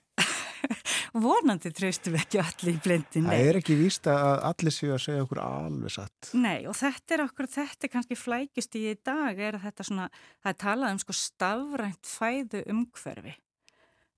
Vonandi 1.23 1.71
treystum 1.75 2.15
við 2.15 2.25
ekki 2.25 2.41
allir 2.41 2.73
í 2.73 2.81
blindin. 2.83 3.29
Það 3.29 3.47
er 3.49 3.59
ekki 3.61 3.77
vísta 3.79 4.15
að 4.19 4.35
allir 4.49 4.75
séu 4.75 4.91
að 4.95 5.01
segja 5.05 5.23
okkur 5.25 5.41
alveg 5.45 5.93
satt. 5.95 6.29
Nei 6.35 6.65
og 6.67 6.75
þetta 6.75 7.15
er 7.15 7.23
okkur, 7.25 7.49
þetta 7.55 7.87
er 7.87 7.93
kannski 7.93 8.17
flækist 8.19 8.77
í 8.79 8.83
dag 9.05 9.39
er 9.39 9.57
þetta 9.63 9.87
svona, 9.87 10.09
það 10.43 10.51
er 10.53 10.61
talað 10.65 10.95
um 10.95 11.01
sko 11.05 11.17
stafrænt 11.19 12.11
fæðu 12.11 12.63
umhverfi. 12.75 13.35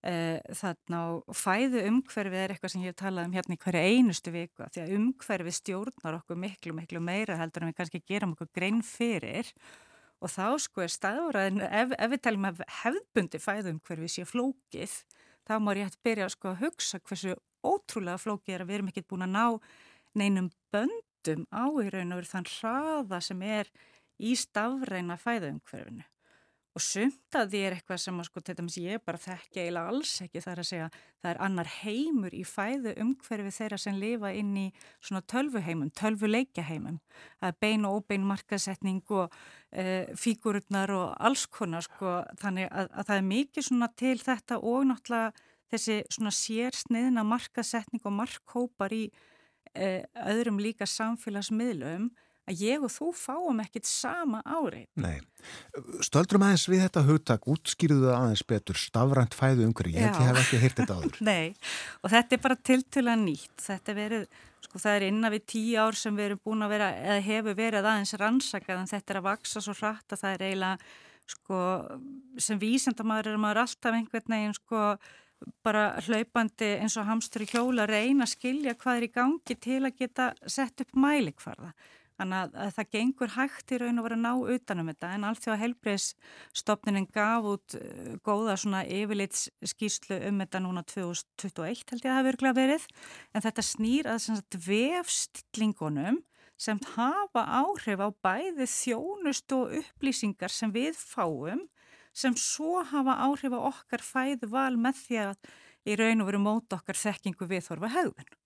Eh, 0.07 0.37
Þannig 0.55 0.93
að 0.97 1.35
fæðu 1.35 1.81
umhverfi 1.89 2.37
er 2.39 2.53
eitthvað 2.53 2.73
sem 2.73 2.83
ég 2.85 2.93
hef 2.93 2.99
talað 3.01 3.27
um 3.27 3.33
hérna 3.35 3.57
í 3.57 3.61
hverju 3.63 3.81
einustu 3.97 4.31
viku 4.31 4.67
því 4.69 4.83
að 4.83 4.93
umhverfi 4.99 5.53
stjórnar 5.57 6.19
okkur 6.21 6.37
miklu, 6.39 6.75
miklu 6.77 7.01
meira 7.03 7.37
heldur 7.41 7.65
en 7.65 7.71
við 7.73 7.79
kannski 7.81 8.03
gerum 8.07 8.35
okkur 8.37 8.51
grein 8.55 8.83
fyrir 8.85 9.49
og 10.21 10.31
þá 10.33 10.45
sko 10.61 10.85
er 10.85 10.93
staðvaraðin, 10.93 11.59
ef, 11.65 11.91
ef 11.97 12.13
við 12.13 12.21
talum 12.25 12.45
að 12.49 12.61
hefðbundi 12.83 13.41
fæðu 13.41 13.73
umhverfi 13.75 14.07
sé 14.13 14.25
flókið 14.29 14.93
þá 15.47 15.53
má 15.63 15.73
ég 15.75 15.87
hægt 15.87 16.03
byrja 16.03 16.29
sko, 16.33 16.53
að 16.53 16.65
hugsa 16.65 16.99
hversu 16.99 17.35
ótrúlega 17.65 18.19
flókið 18.21 18.55
er 18.55 18.63
að 18.63 18.69
við 18.69 18.77
erum 18.77 18.91
ekkert 18.91 19.09
búin 19.11 19.27
að 19.27 19.35
ná 19.35 19.45
neinum 20.17 20.49
böndum 20.73 21.47
á 21.53 21.65
í 21.81 21.87
raun 21.93 22.15
og 22.15 22.27
þann 22.27 22.51
hraða 22.57 23.21
sem 23.23 23.41
er 23.45 23.71
í 24.17 24.35
stafræna 24.35 25.17
fæðumhverfinu. 25.21 26.05
Og 26.77 26.83
sumt 26.83 27.33
að 27.33 27.53
því 27.55 27.59
er 27.65 27.73
eitthvað 27.73 27.99
sem 28.03 28.17
að 28.21 28.27
sko, 28.27 28.41
ég 28.83 29.01
bara 29.01 29.17
þekki 29.17 29.61
eiginlega 29.63 29.89
alls 29.89 30.11
ekki 30.21 30.41
þar 30.43 30.59
að 30.61 30.67
segja 30.69 30.89
það 30.93 31.29
er 31.31 31.39
annar 31.47 31.69
heimur 31.79 32.35
í 32.37 32.43
fæðu 32.45 32.93
umhverfi 33.01 33.53
þeirra 33.55 33.79
sem 33.81 33.97
lifa 33.97 34.29
inn 34.37 34.51
í 34.61 34.65
svona 35.01 35.23
tölvuheimum, 35.25 35.89
tölvuleikjaheimum. 35.97 36.99
Það 37.39 37.49
er 37.49 37.57
bein 37.65 37.87
og 37.89 37.97
óbein 37.97 38.27
markasetning 38.29 39.01
og 39.09 39.33
e, 39.71 40.05
fígururnar 40.21 40.93
og 40.93 41.15
alls 41.17 41.47
konar 41.49 41.87
sko 41.87 42.19
þannig 42.43 42.69
að, 42.69 42.91
að 42.93 43.09
það 43.09 43.15
er 43.17 43.27
mikið 43.31 43.67
svona 43.71 43.89
til 43.97 44.15
þetta 44.21 44.61
og 44.61 44.85
náttúrulega 44.91 45.49
þessi 45.73 45.97
svona 46.13 46.35
sérsniðna 46.43 47.25
markasetning 47.27 48.05
og 48.05 48.17
markhópar 48.21 48.93
í 48.93 49.07
e, 49.73 50.05
öðrum 50.29 50.61
líka 50.61 50.85
samfélagsmiðlum 50.85 52.11
að 52.47 52.61
ég 52.63 52.83
og 52.83 52.91
þú 52.91 53.09
fáum 53.15 53.59
ekkit 53.63 53.87
sama 53.89 54.39
árið. 54.47 54.85
Nei, 54.99 55.19
stöldrum 56.05 56.45
aðeins 56.47 56.67
við 56.71 56.83
þetta 56.85 57.03
hugtak, 57.07 57.47
útskýruðu 57.51 58.11
aðeins 58.13 58.43
betur, 58.47 58.79
stafrænt 58.79 59.35
fæðu 59.37 59.67
umhverju, 59.67 59.97
ég 59.97 60.21
hef 60.21 60.39
ekki 60.43 60.61
heyrt 60.61 60.79
þetta 60.81 60.99
áður. 60.99 61.19
Nei, 61.31 61.55
og 62.01 62.13
þetta 62.13 62.37
er 62.37 62.43
bara 62.47 62.59
tiltula 62.71 63.17
nýtt, 63.19 63.57
þetta 63.65 63.93
er 63.93 63.99
verið, 63.99 64.25
sko 64.67 64.83
það 64.85 64.99
er 64.99 65.07
innan 65.09 65.35
við 65.35 65.45
tíu 65.53 65.83
ár 65.83 65.99
sem 65.99 66.17
við 66.17 66.29
erum 66.29 66.41
búin 66.47 66.65
að 66.67 66.73
vera, 66.77 66.89
eða 67.03 67.27
hefur 67.27 67.59
verið 67.59 67.91
aðeins 67.91 68.17
rannsakað 68.23 68.81
en 68.81 68.91
þetta 68.93 69.13
er 69.13 69.21
að 69.21 69.29
vaksa 69.29 69.63
svo 69.63 69.77
hratt 69.81 70.15
að 70.15 70.23
það 70.23 70.37
er 70.37 70.47
eiginlega, 70.47 70.91
sko, 71.27 71.61
sem 72.39 72.59
vísendamæður 72.61 73.33
er 73.33 73.41
maður 73.43 73.63
alltaf 73.65 73.97
einhvern 73.97 74.37
veginn, 74.37 74.55
sko, 74.55 74.83
bara 75.65 75.89
hlaupandi 76.07 76.71
eins 76.81 76.95
og 76.97 77.05
hamstur 77.05 77.43
í 77.45 77.49
kjóla 77.51 77.85
reyna 77.89 78.25
að 78.25 78.33
skilja 78.33 78.73
hvað 78.79 78.99
er 78.99 79.05
í 79.05 79.11
gangi 79.13 79.57
til 79.61 79.81
að 79.83 79.99
geta 79.99 80.31
sett 80.49 80.81
upp 80.81 80.97
mælikvarða. 80.97 81.73
Þannig 82.17 82.37
að, 82.39 82.55
að 82.63 82.71
það 82.75 82.87
gengur 82.95 83.33
hægt 83.35 83.71
í 83.73 83.77
raun 83.81 84.01
og 84.01 84.07
vera 84.07 84.17
að 84.17 84.23
ná 84.23 84.53
utanum 84.55 84.87
þetta 84.89 85.09
en 85.13 85.25
allt 85.27 85.43
því 85.43 85.51
að 85.53 85.59
helbreyðsstofnunin 85.63 87.09
gaf 87.13 87.49
út 87.51 87.75
uh, 87.77 88.15
góða 88.25 88.55
svona 88.57 88.81
yfirleits 88.89 89.43
skýslu 89.73 90.17
um 90.31 90.41
þetta 90.41 90.63
núna 90.65 90.81
2021 90.89 91.85
held 91.91 92.07
ég 92.07 92.09
að 92.09 92.17
það 92.17 92.29
virkulega 92.31 92.57
verið. 92.57 92.87
En 93.33 93.45
þetta 93.45 93.67
snýr 93.69 94.09
að 94.09 94.23
sagt, 94.25 94.59
vefstillingunum 94.65 96.23
sem 96.57 96.81
hafa 96.95 97.43
áhrif 97.59 98.01
á 98.01 98.09
bæði 98.25 98.65
þjónust 98.65 99.53
og 99.53 99.77
upplýsingar 99.77 100.53
sem 100.53 100.73
við 100.73 100.97
fáum 100.97 101.67
sem 102.17 102.33
svo 102.33 102.81
hafa 102.81 103.13
áhrif 103.27 103.53
á 103.53 103.61
okkar 103.69 104.01
fæðu 104.01 104.49
val 104.49 104.73
með 104.73 105.03
því 105.03 105.21
að 105.27 105.51
í 105.87 106.01
raun 106.01 106.23
og 106.23 106.31
veru 106.31 106.41
móta 106.41 106.79
okkar 106.79 106.97
þekkingu 106.97 107.45
viðþorfa 107.51 107.93
höfðun 107.93 108.37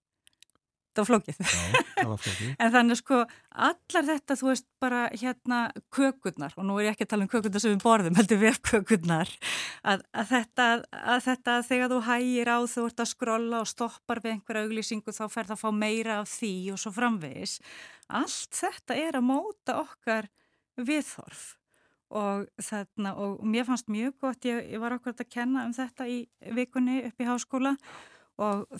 það 0.92 1.02
var 1.02 1.10
flókið. 1.10 1.38
Já, 1.42 1.84
það 2.02 2.10
var 2.10 2.22
flókið. 2.26 2.50
en 2.58 2.74
þannig 2.76 3.00
sko 3.00 3.20
allar 3.68 4.08
þetta 4.10 4.38
þú 4.39 4.50
veist 4.50 4.68
bara 4.84 5.02
hérna 5.14 5.60
kökurnar 5.94 6.58
og 6.58 6.68
nú 6.68 6.80
er 6.80 6.89
ég 6.89 6.96
ekki 6.96 7.08
að 7.08 7.12
tala 7.14 7.28
um 7.28 7.32
kökurnar 7.32 7.64
sem 7.64 7.76
við 7.76 7.86
borðum 7.86 8.20
heldur 8.20 8.42
við 8.42 8.60
kökurnar 8.68 9.32
að, 9.84 10.04
að, 10.12 10.28
þetta, 10.34 10.68
að 11.16 11.24
þetta 11.30 11.56
þegar 11.70 11.94
þú 11.94 12.02
hægir 12.10 12.52
á 12.52 12.58
þú 12.74 12.86
ert 12.89 13.06
að 13.06 13.12
skrolla 13.14 13.64
og 13.64 13.72
stoppar 13.72 14.24
við 14.24 14.36
einhverja 14.36 14.68
auglýsingu 14.68 15.16
þá 15.16 15.24
fer 15.28 15.50
það 15.50 15.58
að 15.58 15.64
fá 15.64 15.72
meira 15.86 16.20
af 16.20 16.30
því 16.36 16.54
og 16.76 16.84
svo 16.84 16.94
framvegis 16.96 17.58
allt 18.12 18.62
þetta 18.62 19.00
er 19.00 19.20
að 19.20 19.28
móta 19.32 19.80
okkar 19.86 20.32
viðþorf 20.82 21.50
og 22.12 22.48
þarna 22.60 23.14
og 23.24 23.44
mér 23.48 23.68
fannst 23.68 23.92
mjög 23.92 24.18
gott 24.20 24.48
ég, 24.48 24.66
ég 24.74 24.82
var 24.84 24.98
okkur 24.98 25.16
að 25.16 25.30
kenna 25.32 25.64
um 25.68 25.76
þetta 25.76 26.08
í 26.12 26.26
vikunni 26.58 27.06
upp 27.08 27.24
í 27.24 27.28
háskóla 27.28 27.78
og 27.78 27.86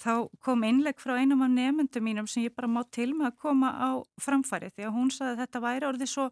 þá 0.02 0.14
kom 0.44 0.64
innleg 0.66 1.02
frá 1.02 1.18
einum 1.20 1.44
af 1.46 1.52
nefndum 1.54 2.06
mínum 2.08 2.30
sem 2.30 2.48
ég 2.48 2.56
bara 2.56 2.70
má 2.72 2.82
til 2.90 3.12
með 3.14 3.32
að 3.32 3.38
koma 3.44 3.72
á 3.72 3.90
framfæri 4.22 4.72
því 4.74 4.88
að 4.88 4.96
hún 4.96 5.12
saði 5.14 5.36
að 5.36 5.44
þetta 5.44 5.64
væri 5.66 5.90
orðið 5.90 6.12
svo 6.12 6.30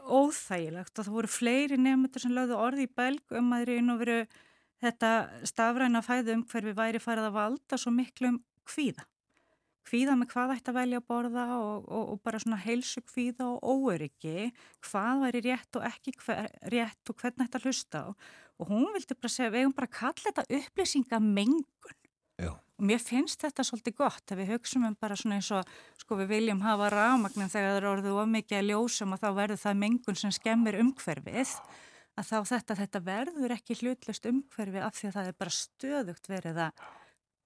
óþægilegt 0.00 0.98
og 0.98 1.06
það 1.06 1.16
voru 1.16 1.30
fleiri 1.30 1.78
nefndur 1.80 2.24
sem 2.24 2.34
lögðu 2.34 2.56
orði 2.56 2.86
í 2.86 2.94
belg 2.96 3.36
um 3.36 3.52
að 3.56 3.68
það 3.68 4.02
veru 4.02 4.18
þetta 4.80 5.12
stafræna 5.48 6.02
fæðu 6.04 6.36
um 6.38 6.44
hver 6.48 6.68
við 6.68 6.76
væri 6.78 7.02
farið 7.02 7.28
að 7.28 7.36
valda 7.36 7.78
svo 7.78 7.92
miklu 7.94 8.32
um 8.32 8.38
kvíða. 8.68 9.04
Kvíða 9.90 10.14
með 10.16 10.30
hvað 10.30 10.52
ætti 10.54 10.70
að 10.70 10.76
velja 10.76 11.00
að 11.00 11.06
borða 11.10 11.44
og, 11.56 11.86
og, 11.88 12.10
og 12.12 12.18
bara 12.24 12.40
svona 12.40 12.60
heilsu 12.62 13.02
kvíða 13.02 13.48
og 13.48 13.64
óöryggi, 13.90 14.50
hvað 14.86 15.24
væri 15.24 15.40
rétt 15.48 15.78
og 15.80 15.86
ekki 15.88 16.14
hver, 16.20 16.50
rétt 16.72 17.10
og 17.10 17.16
hvernig 17.18 17.48
ætti 17.48 17.58
að 17.58 17.66
hlusta 17.66 18.02
á. 18.04 18.08
Og 18.60 18.70
hún 18.70 18.90
vildi 18.94 19.16
bara 19.16 19.32
segja, 19.32 19.50
við 19.50 19.64
hefum 19.64 19.76
bara 19.80 19.94
kallið 19.96 20.28
þetta 20.28 20.60
upplýsingamengun 20.60 21.98
Já. 22.40 22.50
Og 22.80 22.86
mér 22.88 23.02
finnst 23.04 23.42
þetta 23.44 23.64
svolítið 23.66 23.96
gott 23.98 24.32
að 24.32 24.40
við 24.40 24.54
hugsaum 24.54 24.86
um 24.88 24.96
bara 24.96 25.16
svona 25.20 25.36
eins 25.36 25.50
og 25.52 25.68
sko 26.00 26.16
við 26.22 26.30
viljum 26.32 26.62
hafa 26.64 26.88
rámagnin 26.94 27.52
þegar 27.52 27.74
það 27.74 27.78
eru 27.80 27.90
orðið 27.90 28.20
ofmikið 28.22 28.58
að 28.58 28.68
ljósum 28.70 29.12
og 29.12 29.20
þá 29.20 29.28
verður 29.36 29.60
það 29.60 29.80
mengun 29.82 30.20
sem 30.20 30.32
skemmir 30.32 30.78
umhverfið 30.80 31.52
að 32.16 32.30
þá 32.30 32.36
þetta, 32.54 32.76
þetta 32.80 33.02
verður 33.04 33.54
ekki 33.58 33.76
hlutlust 33.82 34.30
umhverfið 34.30 34.86
af 34.86 34.96
því 34.96 35.10
að 35.10 35.18
það 35.18 35.28
er 35.28 35.38
bara 35.44 35.56
stöðugt 35.58 36.32
verið 36.32 36.62
að 36.64 36.88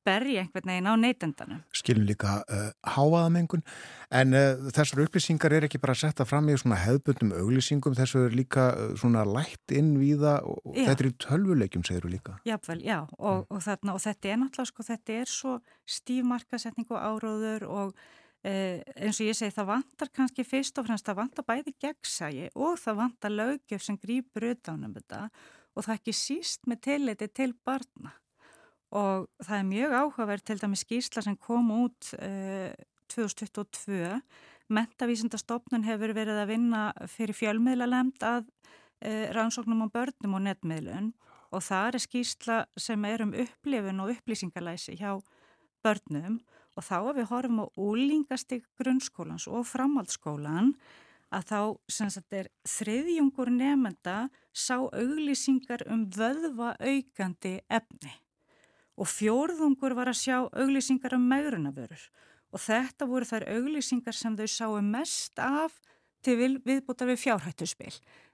berja 0.05 0.43
einhvern 0.45 0.71
veginn 0.71 0.89
á 0.91 0.95
neytendanum. 1.01 1.61
Skilum 1.75 2.07
líka 2.09 2.39
uh, 2.43 2.71
háaðamengun 2.95 3.65
en 4.15 4.37
uh, 4.37 4.71
þessar 4.75 5.05
upplýsingar 5.07 5.55
er 5.57 5.67
ekki 5.69 5.81
bara 5.83 5.97
að 5.97 6.03
setja 6.05 6.27
fram 6.29 6.51
í 6.53 6.57
svona 6.61 6.81
hefðbundum 6.83 7.35
auglýsingum 7.41 7.97
þessu 7.99 8.27
er 8.29 8.37
líka 8.37 8.71
uh, 8.73 8.91
svona 9.01 9.25
lætt 9.29 9.75
inn 9.77 9.95
við 10.01 10.25
það 10.25 10.51
og 10.53 10.75
já. 10.75 10.83
þetta 10.89 11.05
er 11.05 11.11
í 11.11 11.15
tölvuleikjum 11.27 11.87
segir 11.89 12.07
þú 12.07 12.13
líka. 12.17 12.37
Jável, 12.49 12.81
já 12.85 12.99
og, 13.03 13.45
mm. 13.45 13.47
og, 13.49 13.65
þarna, 13.69 13.97
og 13.97 14.05
þetta 14.05 14.33
er 14.33 14.43
náttúrulega 14.43 14.73
sko 14.73 14.89
þetta 14.91 15.19
er 15.23 15.33
svo 15.33 15.57
stífmarkasetning 15.99 16.93
og 16.93 17.01
áróður 17.01 17.67
og 17.71 17.97
eins 18.45 19.17
og 19.23 19.25
ég 19.25 19.37
segi 19.39 19.55
það 19.57 19.71
vantar 19.71 20.11
kannski 20.13 20.45
fyrst 20.45 20.77
og 20.77 20.85
fremst 20.85 21.07
það 21.09 21.17
vantar 21.23 21.47
bæði 21.49 21.73
gegnsægi 21.81 22.51
og 22.61 22.75
það 22.77 22.99
vantar 22.99 23.33
lögjöf 23.33 23.87
sem 23.87 23.97
grýpur 23.97 24.45
utanum 24.51 24.93
þetta 24.99 25.23
og 25.73 25.87
það 25.87 25.97
ekki 25.97 26.15
síst 26.19 26.69
með 26.69 26.83
tilliti 26.91 27.31
til 27.33 27.55
barna 27.65 28.13
og 28.95 29.29
það 29.43 29.59
er 29.59 29.71
mjög 29.71 29.95
áhugaverð 30.01 30.49
til 30.49 30.59
dæmi 30.63 30.79
skýrsla 30.79 31.25
sem 31.27 31.37
kom 31.37 31.71
út 31.75 32.15
uh, 32.19 32.71
2022 33.11 34.21
Mentavísindastofnun 34.73 35.85
hefur 35.85 36.15
verið 36.17 36.41
að 36.41 36.51
vinna 36.55 36.85
fyrir 37.11 37.37
fjölmiðlalemd 37.37 38.25
að 38.25 38.47
uh, 38.47 39.27
rannsóknum 39.37 39.85
á 39.85 39.89
börnum 39.93 40.39
og 40.39 40.45
netmiðlun. 40.47 41.13
Og 41.55 41.63
það 41.63 41.91
er 41.91 42.03
skýrsla 42.03 42.59
sem 42.81 43.05
er 43.07 43.23
um 43.27 43.35
upplifun 43.45 44.03
og 44.03 44.15
upplýsingalæsi 44.17 44.97
hjá 44.99 45.19
börnum. 45.85 46.41
Og 46.75 46.83
þá 46.83 46.97
að 47.03 47.21
við 47.21 47.31
horfum 47.31 47.63
á 47.63 47.67
úlingastig 47.77 48.65
grunnskólans 48.81 49.47
og 49.47 49.69
framhaldsskólan 49.69 50.73
að 51.35 51.47
þá 51.51 51.61
sem 51.93 52.11
sagt 52.11 52.35
er 52.35 52.51
þriðjungur 52.67 53.53
nefnda 53.53 54.29
sá 54.55 54.79
auglýsingar 54.81 55.87
um 55.91 56.09
vöðva 56.15 56.75
aukandi 56.81 57.59
efni 57.69 58.24
og 58.95 59.11
fjórðungur 59.11 59.97
var 59.99 60.13
að 60.13 60.21
sjá 60.23 60.37
auglýsingar 60.45 61.17
um 61.17 61.27
megrunavörur 61.31 62.05
og 62.55 62.63
þetta 62.63 63.09
voru 63.11 63.27
þær 63.27 63.49
auglýsingar 63.57 64.15
sem 64.15 64.37
þau 64.39 64.47
sáu 64.51 64.79
mest 64.85 65.41
af 65.43 65.81
til 66.25 66.39
viðbúta 66.65 67.07
við 67.09 67.21
fjárhættuspil. 67.21 67.93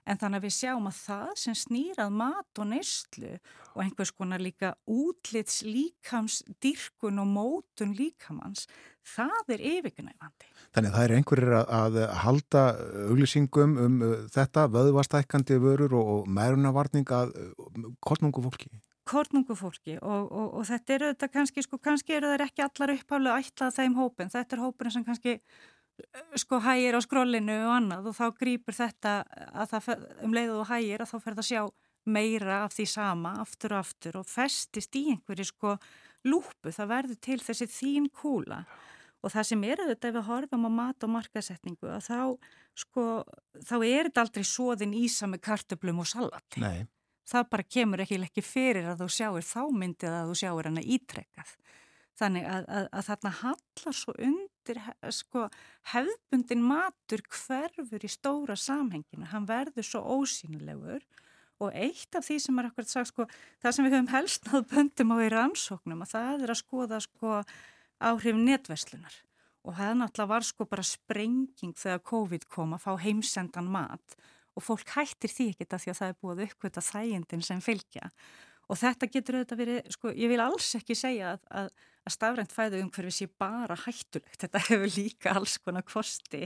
En 0.08 0.18
þannig 0.18 0.40
að 0.40 0.44
við 0.46 0.54
sjáum 0.56 0.86
að 0.88 0.98
það 1.04 1.32
sem 1.42 1.56
snýrað 1.58 2.12
mat 2.16 2.60
og 2.62 2.68
neyslu 2.70 3.32
og 3.74 3.82
einhvers 3.84 4.12
konar 4.16 4.42
líka 4.42 4.72
útlits 4.88 5.60
líkams, 5.66 6.40
dyrkun 6.62 7.20
og 7.20 7.28
mótun 7.28 7.92
líkamanns, 7.98 8.64
það 9.04 9.54
er 9.56 9.64
yfirgnæfandi. 9.74 10.48
Þannig 10.74 10.90
að 10.90 10.96
það 10.96 11.04
er 11.04 11.14
einhverjir 11.18 11.56
að 11.60 11.98
halda 12.22 12.64
auglýsingum 13.10 13.76
um 13.84 13.98
uh, 14.06 14.14
þetta, 14.32 14.68
vöðvastækandi 14.72 15.60
vörur 15.62 15.98
og 16.00 16.30
merunavarning 16.30 17.10
að 17.14 17.34
uh, 17.36 17.90
kornungu 18.00 18.46
fólki? 18.46 18.72
Kornungu 19.10 19.56
fólki 19.58 19.96
og, 19.98 20.30
og, 20.30 20.46
og 20.60 20.64
þetta 20.68 20.96
eru 20.96 21.10
þetta 21.12 21.28
kannski, 21.34 21.64
sko, 21.66 21.80
kannski 21.82 22.16
eru 22.16 22.30
það 22.32 22.46
ekki 22.46 22.64
allar 22.66 22.94
uppháflega 22.94 23.42
ætlað 23.44 23.76
þeim 23.76 23.98
hópin, 23.98 24.32
þetta 24.32 24.56
er 24.56 24.64
hópin 24.64 24.94
sem 24.94 25.06
kannski 25.06 25.36
sko 26.38 26.60
hægir 26.64 26.96
á 26.96 27.00
skrollinu 27.04 27.56
og 27.66 27.74
annað 27.76 28.10
og 28.10 28.16
þá 28.16 28.26
grýpur 28.38 28.76
þetta 28.76 29.14
að 29.52 29.74
það 29.74 30.04
um 30.24 30.36
leiðu 30.36 30.60
og 30.60 30.70
hægir 30.70 31.02
að 31.04 31.10
þá 31.12 31.16
fer 31.18 31.34
það 31.34 31.42
að 31.42 31.48
sjá 31.50 31.62
meira 32.10 32.62
af 32.64 32.76
því 32.76 32.86
sama 32.88 33.34
aftur 33.42 33.74
og 33.76 33.84
aftur 33.84 34.20
og 34.22 34.28
festist 34.28 34.96
í 34.96 35.10
einhverju 35.12 35.50
sko 35.50 35.74
lúpu, 36.28 36.72
það 36.72 36.94
verður 36.94 37.20
til 37.26 37.38
þessi 37.40 37.68
þín 37.70 38.08
kúla. 38.12 38.62
Og 39.20 39.32
það 39.34 39.46
sem 39.50 39.64
er 39.68 39.82
auðvitað 39.82 40.08
ef 40.08 40.16
við 40.16 40.28
horfum 40.30 40.64
á 40.64 40.70
mat 40.72 41.04
og 41.04 41.12
markasetningu 41.12 41.90
að 41.92 42.06
þá 42.08 42.20
sko 42.80 43.04
þá 43.68 43.74
er 43.84 44.08
þetta 44.08 44.24
aldrei 44.24 44.46
svoðin 44.48 44.96
ísa 44.96 45.28
með 45.28 45.44
kartöblum 45.44 46.00
og 46.00 46.08
salati. 46.08 46.62
Nei 46.64 46.88
það 47.30 47.48
bara 47.54 47.66
kemur 47.76 48.02
ekki 48.04 48.20
ekki 48.26 48.44
fyrir 48.44 48.90
að 48.90 49.04
þú 49.04 49.08
sjáir 49.16 49.46
þá 49.46 49.62
myndið 49.82 50.16
að 50.16 50.30
þú 50.30 50.38
sjáir 50.42 50.70
hana 50.70 50.84
ítrekkað. 50.96 51.54
Þannig 52.20 52.48
að, 52.52 52.66
að, 52.68 52.86
að 52.98 53.06
þarna 53.06 53.32
hallar 53.38 53.96
svo 53.96 54.14
undir 54.20 54.80
sko, 55.16 55.46
hefðbundin 55.94 56.66
matur 56.66 57.22
hverfur 57.32 58.04
í 58.04 58.10
stóra 58.12 58.56
samhenginu, 58.60 59.30
hann 59.30 59.48
verður 59.48 59.86
svo 59.86 60.02
ósýnilegur 60.18 61.06
og 61.60 61.72
eitt 61.76 62.16
af 62.16 62.26
því 62.26 62.36
sem 62.40 62.60
er 62.60 62.68
akkurat 62.68 62.92
sagt, 62.92 63.12
sko, 63.12 63.26
það 63.60 63.74
sem 63.76 63.86
við 63.86 63.96
höfum 63.96 64.12
helst 64.14 64.46
náðu 64.48 64.62
böndum 64.74 65.12
á 65.12 65.16
í 65.20 65.32
rannsóknum 65.32 66.04
að 66.04 66.12
það 66.14 66.44
er 66.44 66.52
að 66.54 66.60
skoða 66.60 67.00
sko, 67.04 67.40
áhrif 68.10 68.38
netverslunar 68.40 69.18
og 69.60 69.76
það 69.76 69.96
náttúrulega 70.00 70.32
var 70.32 70.46
sko 70.48 70.66
bara 70.68 70.84
sprenging 70.86 71.74
þegar 71.76 72.04
COVID 72.10 72.46
kom 72.52 72.76
að 72.76 72.84
fá 72.86 72.92
heimsendan 73.02 73.68
mat 73.72 74.16
og 74.60 74.66
fólk 74.66 74.94
hættir 74.94 75.32
því 75.32 75.48
ekki 75.54 75.64
þetta 75.64 75.82
því 75.82 75.92
að 75.92 76.00
það 76.00 76.12
er 76.12 76.18
búið 76.20 76.44
uppkvita 76.46 76.84
þægindin 76.84 77.44
sem 77.46 77.62
fylgja. 77.64 78.10
Og 78.70 78.78
þetta 78.78 79.08
getur 79.10 79.40
auðvitað 79.40 79.60
verið, 79.64 79.78
sko, 79.96 80.12
ég 80.14 80.30
vil 80.30 80.42
alls 80.44 80.68
ekki 80.78 80.94
segja 80.94 81.32
að, 81.32 81.46
að, 81.58 81.70
að 82.06 82.14
stafrænt 82.14 82.52
fæðu 82.54 82.82
umhverfið 82.84 83.16
sé 83.16 83.26
bara 83.40 83.76
hættulegt, 83.82 84.36
þetta 84.44 84.62
hefur 84.68 84.92
líka 84.94 85.32
alls 85.34 85.56
konar 85.64 85.86
kosti. 85.88 86.44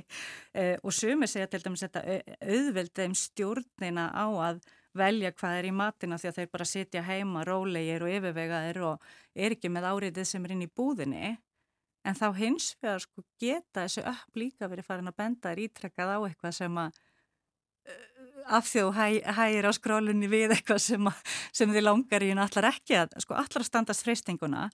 Eh, 0.56 0.78
og 0.80 0.94
sumir 0.96 1.28
segja 1.28 1.50
til 1.52 1.60
dæmis 1.66 1.84
þetta 1.84 2.04
auðveldum 2.40 3.18
stjórnina 3.18 4.08
á 4.16 4.26
að 4.48 4.64
velja 4.96 5.34
hvað 5.34 5.58
er 5.58 5.68
í 5.68 5.74
matina 5.74 6.16
því 6.22 6.30
að 6.30 6.38
þeir 6.38 6.52
bara 6.54 6.70
sitja 6.70 7.02
heima, 7.04 7.44
rólegir 7.44 8.06
og 8.06 8.12
yfirvegaðir 8.14 8.80
og 8.88 9.08
er 9.34 9.56
ekki 9.56 9.72
með 9.74 9.88
áriðið 9.90 10.30
sem 10.30 10.46
er 10.46 10.54
inn 10.54 10.64
í 10.64 10.70
búðinni. 10.70 11.34
En 12.04 12.16
þá 12.16 12.28
hins 12.36 12.72
vegar 12.80 13.02
sko 13.04 13.24
geta 13.40 13.84
þessu 13.84 14.04
upp 14.08 14.38
líka 14.38 14.68
verið 14.68 14.88
farin 14.88 15.10
að 15.10 15.18
benda 15.20 15.50
þér 15.50 15.62
ítrekkað 15.66 16.14
á 16.14 16.18
eitthvað 16.24 16.56
sem 16.56 16.80
að 16.80 17.02
af 18.44 18.68
því 18.68 18.84
að 18.84 18.92
hæ, 18.98 19.06
hægir 19.38 19.68
á 19.68 19.72
skrólunni 19.76 20.28
við 20.30 20.54
eitthvað 20.56 20.82
sem, 20.84 21.08
að, 21.10 21.34
sem 21.56 21.72
þið 21.72 21.86
langar 21.86 22.24
í 22.24 22.30
en 22.34 22.42
allar 22.44 22.70
ekki 22.70 22.98
að, 23.00 23.16
sko 23.24 23.36
allar 23.40 23.66
standast 23.66 24.04
freystinguna 24.06 24.68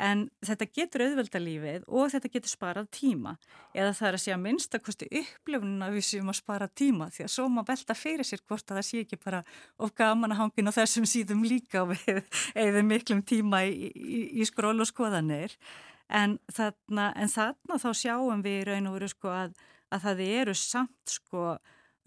en 0.00 0.24
þetta 0.44 0.68
getur 0.72 1.04
auðvelda 1.04 1.40
lífið 1.42 1.84
og 1.88 2.10
þetta 2.12 2.30
getur 2.32 2.52
sparað 2.52 2.88
tíma. 2.94 3.34
Eða 3.76 3.92
það 3.98 4.08
er 4.08 4.16
að 4.16 4.22
sé 4.22 4.34
að 4.34 4.42
minnstakosti 4.44 5.08
upplöfununa 5.20 5.90
við 5.92 6.06
séum 6.06 6.32
að 6.32 6.38
spara 6.40 6.68
tíma 6.80 7.10
því 7.12 7.26
að 7.26 7.32
svo 7.34 7.48
má 7.52 7.60
velta 7.68 7.96
fyrir 7.98 8.26
sér 8.26 8.42
hvort 8.46 8.70
að 8.70 8.80
það 8.80 8.88
sé 8.88 9.02
ekki 9.04 9.20
bara 9.20 9.42
of 9.78 9.92
gaman 9.98 10.34
að 10.34 10.42
hangin 10.44 10.72
á 10.72 10.78
þessum 10.78 11.08
síðum 11.08 11.44
líka 11.46 11.84
við 11.90 12.22
eða 12.64 12.84
miklum 12.86 13.22
tíma 13.26 13.64
í, 13.68 13.90
í, 13.90 14.22
í 14.40 14.48
skról 14.48 14.78
og 14.78 14.88
skoðanir. 14.88 15.56
En 16.10 16.38
þarna, 16.50 17.12
en 17.14 17.30
þarna 17.30 17.82
þá 17.82 17.90
sjáum 17.94 18.40
við 18.42 18.64
raun 18.70 18.88
og 18.90 18.96
veru 18.96 19.10
sko 19.12 19.34
að, 19.34 19.52
að 19.94 20.08
það 20.08 20.24
eru 20.30 20.56
samt 20.58 21.12
sko 21.18 21.44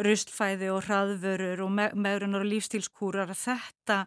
rustlfæði 0.02 0.72
og 0.74 0.86
hraðvörur 0.88 1.64
og 1.66 1.74
me 1.74 1.89
meðrunar 1.94 2.46
og 2.46 2.50
lífstílskúrar 2.50 3.34
þetta 3.38 4.04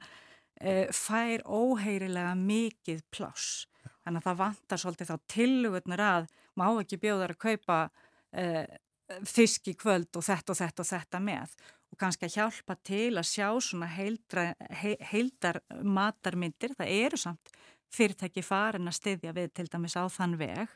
e, 0.58 0.88
fær 0.94 1.44
óheirilega 1.46 2.34
mikið 2.38 3.04
pláss. 3.14 3.66
Þannig 4.02 4.22
að 4.22 4.26
það 4.28 4.40
vantar 4.42 4.82
svolítið 4.82 5.12
þá 5.12 5.16
tilugurnar 5.32 6.02
að 6.06 6.28
má 6.58 6.66
ekki 6.72 7.00
bjóðar 7.02 7.36
að 7.36 7.42
kaupa 7.46 7.78
e, 8.34 8.66
fisk 9.26 9.70
í 9.70 9.76
kvöld 9.78 10.10
og 10.18 10.26
þetta 10.26 10.52
og 10.52 10.60
þetta 10.60 10.82
og 10.82 10.90
þetta 10.90 11.22
með 11.22 11.56
og 11.86 11.98
kannski 12.00 12.26
að 12.26 12.36
hjálpa 12.40 12.76
til 12.82 13.12
að 13.14 13.28
sjá 13.30 13.48
svona 13.62 13.86
heildra, 13.86 14.48
he, 14.82 14.96
heildar 15.12 15.60
matarmyndir. 15.86 16.74
Það 16.74 16.94
eru 16.96 17.20
samt 17.20 17.52
fyrirtæki 17.94 18.42
farin 18.42 18.90
að 18.90 18.98
styðja 18.98 19.34
við 19.36 19.52
til 19.54 19.68
dæmis 19.70 19.94
á 19.94 20.04
þann 20.10 20.34
veg 20.40 20.72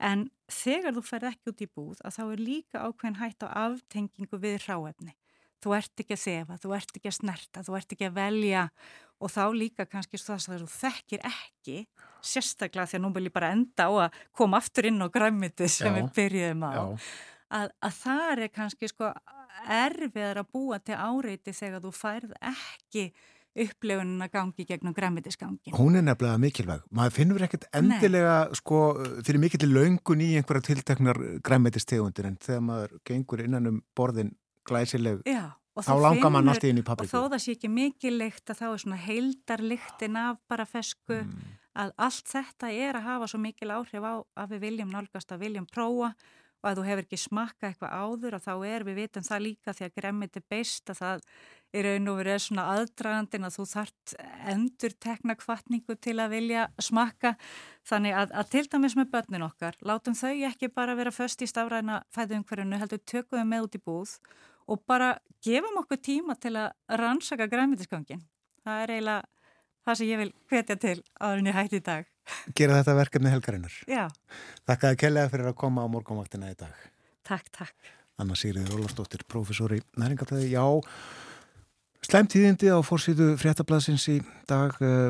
En 0.00 0.28
þegar 0.50 0.96
þú 0.96 1.02
fer 1.04 1.26
ekki 1.30 1.52
út 1.52 1.64
í 1.64 1.68
búð 1.68 2.00
að 2.04 2.16
þá 2.16 2.22
er 2.24 2.42
líka 2.42 2.84
ákveðin 2.86 3.20
hægt 3.20 3.44
á 3.44 3.48
aftengingu 3.68 4.40
við 4.40 4.62
ráefni. 4.64 5.14
Þú 5.60 5.74
ert 5.76 6.00
ekki 6.00 6.16
að 6.16 6.22
sefa, 6.22 6.56
þú 6.62 6.70
ert 6.72 6.94
ekki 6.96 7.10
að 7.10 7.16
snerta, 7.18 7.62
þú 7.66 7.74
ert 7.76 7.90
ekki 7.92 8.06
að 8.08 8.14
velja 8.16 8.62
og 9.20 9.28
þá 9.28 9.42
líka 9.52 9.84
kannski 9.84 10.16
þess 10.16 10.48
að 10.48 10.62
þú 10.62 10.68
þekkir 10.72 11.26
ekki, 11.28 11.82
sérstaklega 12.24 12.88
því 12.88 12.96
að 12.96 13.04
nú 13.04 13.10
vil 13.16 13.26
ég 13.28 13.34
bara 13.34 13.50
enda 13.52 13.88
á 13.88 13.92
að 14.06 14.22
koma 14.36 14.60
aftur 14.60 14.88
inn 14.88 15.04
á 15.04 15.12
græmitið 15.12 15.72
sem 15.76 15.92
Já. 15.92 15.96
við 15.98 16.08
byrjuðum 16.16 16.64
á, 16.64 16.72
að, 17.60 17.74
að 17.84 17.98
það 17.98 18.32
er 18.32 18.54
kannski 18.56 18.88
sko 18.88 19.12
erfiðar 19.68 20.40
að 20.40 20.50
búa 20.54 20.80
til 20.80 20.96
áreiti 20.96 21.52
þegar 21.52 21.84
þú 21.84 21.92
færð 21.92 22.32
ekki 22.40 23.04
upplifunin 23.64 24.24
að 24.24 24.32
gangi 24.34 24.66
gegnum 24.68 24.94
græmitisgangin. 24.96 25.74
Hún 25.76 25.98
er 25.98 26.04
nefnilega 26.06 26.40
mikilvæg. 26.40 26.82
Maður 26.96 27.16
finnur 27.16 27.44
ekkert 27.46 27.68
endilega 27.76 28.36
sko 28.58 28.80
fyrir 29.26 29.40
mikill 29.42 29.70
löngun 29.70 30.24
í 30.24 30.32
einhverja 30.40 30.68
tilteknar 30.70 31.20
græmitistegundir 31.46 32.30
en 32.30 32.36
þegar 32.40 32.66
maður 32.66 32.98
gengur 33.08 33.44
innan 33.44 33.70
um 33.70 33.80
borðin 33.96 34.34
glæsileg 34.68 35.22
Já, 35.28 35.52
þá 35.78 35.94
langar 36.00 36.32
maður 36.32 36.54
allt 36.54 36.68
inn 36.68 36.82
í 36.82 36.86
papriku. 36.86 37.10
Og 37.10 37.30
þó 37.30 37.34
það 37.34 37.44
sé 37.44 37.56
ekki 37.56 37.72
mikilvægt 37.72 38.52
að 38.52 38.60
þá 38.60 38.66
er 38.70 38.84
svona 38.84 39.00
heildarliktin 39.06 40.20
af 40.20 40.42
bara 40.50 40.68
fesku 40.68 41.20
mm. 41.22 41.56
að 41.84 41.96
allt 42.08 42.34
þetta 42.34 42.74
er 42.74 43.00
að 43.00 43.08
hafa 43.08 43.30
svo 43.32 43.42
mikil 43.42 43.72
áhrif 43.74 44.04
á 44.04 44.14
að 44.20 44.54
við 44.54 44.64
viljum 44.68 44.94
nálgast 44.94 45.34
að 45.34 45.46
viljum 45.46 45.68
prófa 45.70 46.14
og 46.60 46.68
að 46.70 46.80
þú 46.80 46.84
hefur 46.88 47.06
ekki 47.06 47.18
smakka 47.20 47.70
eitthvað 47.70 47.94
áður 47.96 48.36
og 48.36 48.44
þá 48.44 48.52
er 48.68 48.84
við 48.88 49.00
vitum 49.00 49.26
það 49.26 49.44
líka 49.46 49.74
því 49.76 49.86
að 49.86 49.96
gremmiti 49.96 50.42
beist 50.52 50.92
að 50.92 51.00
það 51.00 51.24
er 51.70 51.86
raun 51.86 52.10
og 52.10 52.18
verið 52.18 52.38
svona 52.44 52.66
aðdragandin 52.74 53.46
að 53.46 53.56
þú 53.56 53.66
þart 53.70 54.14
endur 54.52 54.96
tekna 55.06 55.36
kvartningu 55.38 55.96
til 56.02 56.16
að 56.18 56.34
vilja 56.34 56.66
smakka. 56.82 57.36
Þannig 57.86 58.16
að, 58.18 58.34
að 58.34 58.50
til 58.54 58.64
dæmis 58.74 58.96
með 58.98 59.12
börnin 59.14 59.46
okkar 59.46 59.78
látum 59.86 60.18
þau 60.18 60.34
ekki 60.50 60.72
bara 60.74 60.98
vera 60.98 61.14
först 61.14 61.42
í 61.46 61.48
stafræna 61.48 62.02
fæðumhverjunu 62.14 62.80
heldur 62.82 63.02
tökum 63.06 63.38
við 63.38 63.52
með 63.54 63.68
út 63.68 63.78
í 63.78 63.84
búð 63.86 64.16
og 64.70 64.84
bara 64.86 65.14
gefum 65.44 65.80
okkur 65.82 66.00
tíma 66.04 66.36
til 66.40 66.54
að 66.58 66.72
rannsaka 67.00 67.48
græmitiskangin 67.50 68.22
það 68.64 68.82
er 68.84 68.94
eiginlega 68.94 69.22
það 69.86 70.00
sem 70.00 70.10
ég 70.10 70.22
vil 70.22 70.32
hvetja 70.52 70.76
til 70.80 70.98
hætti 71.56 71.80
í 71.80 71.84
dag 71.84 72.10
Gera 72.56 72.80
þetta 72.80 72.96
verkefni 72.98 73.32
helgarinnar. 73.32 73.74
Já. 73.90 74.06
Þakka 74.68 74.92
að 74.92 75.00
kellega 75.04 75.32
fyrir 75.32 75.50
að 75.50 75.58
koma 75.62 75.84
á 75.84 75.92
morgunvaktina 75.92 76.52
í 76.52 76.58
dag. 76.58 76.86
Takk, 77.26 77.50
takk. 77.54 77.90
Anna 78.20 78.36
Sýriður 78.36 78.80
Ólastóttir, 78.80 79.24
professor 79.28 79.72
í 79.72 79.80
næringafræði 80.00 80.50
Já, 80.52 80.64
slemtíðindi 82.04 82.68
á 82.68 82.78
fórsýðu 82.84 83.32
fréttablasins 83.40 84.06
í 84.12 84.18
dag 84.50 84.76
uh, 84.84 85.08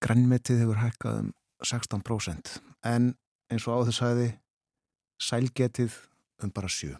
grannmetið 0.00 0.64
hefur 0.64 0.80
hækkað 0.80 1.20
um 1.24 1.32
16% 1.66 2.54
en 2.88 3.10
eins 3.52 3.66
og 3.68 3.82
áður 3.82 3.98
sæði 3.98 4.28
sælgetið 5.20 5.98
um 6.44 6.54
bara 6.54 6.70
sjö. 6.72 6.94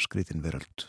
Skritin 0.00 0.42
veröld 0.44 0.88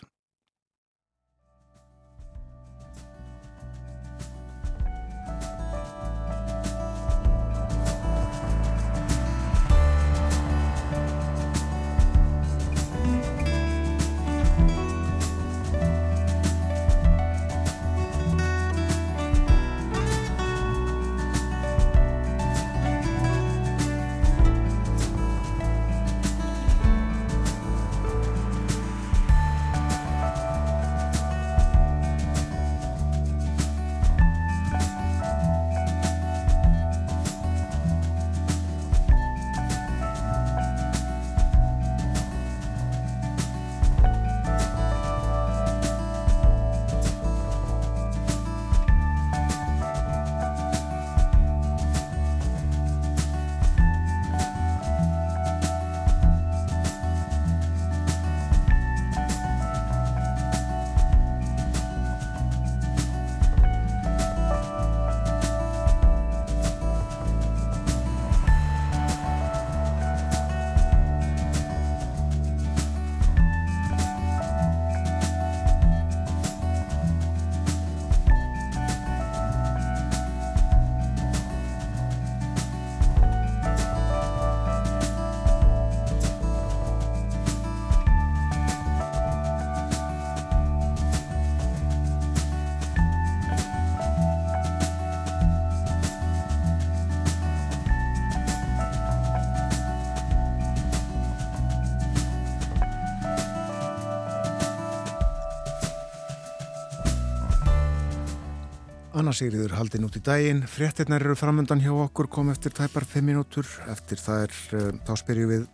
Sigriður 109.36 109.73
haldin 109.75 110.05
út 110.07 110.15
í 110.15 110.21
daginn, 110.23 110.61
fréttinnar 110.69 111.23
eru 111.25 111.36
framöndan 111.36 111.81
hjá 111.83 111.91
okkur, 111.91 112.29
kom 112.31 112.51
eftir 112.53 112.71
tæpar 112.75 113.03
5 113.03 113.25
minútur, 113.27 113.67
eftir 113.91 114.21
það 114.21 114.45
er, 114.45 114.53
uh, 114.77 114.86
þá 115.07 115.11
spyrjum 115.19 115.51
við 115.51 115.65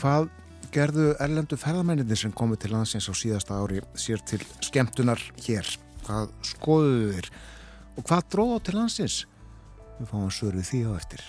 hvað 0.00 0.30
gerðu 0.72 1.10
erlendu 1.20 1.58
ferðamenninni 1.60 2.16
sem 2.16 2.32
komu 2.32 2.56
til 2.56 2.72
landsins 2.72 3.10
á 3.10 3.14
síðasta 3.16 3.60
ári 3.60 3.82
sér 3.98 4.24
til 4.24 4.40
skemmtunar 4.64 5.20
hér, 5.44 5.68
hvað 6.06 6.32
skoðuðu 6.54 7.12
þeir 7.18 7.30
og 7.92 8.08
hvað 8.08 8.26
dróða 8.32 8.58
til 8.64 8.78
landsins? 8.80 9.20
Við 10.00 10.08
fáum 10.08 10.26
að 10.30 10.34
svöru 10.38 10.66
því 10.70 10.84
á 10.88 10.92
eftir. 10.96 11.28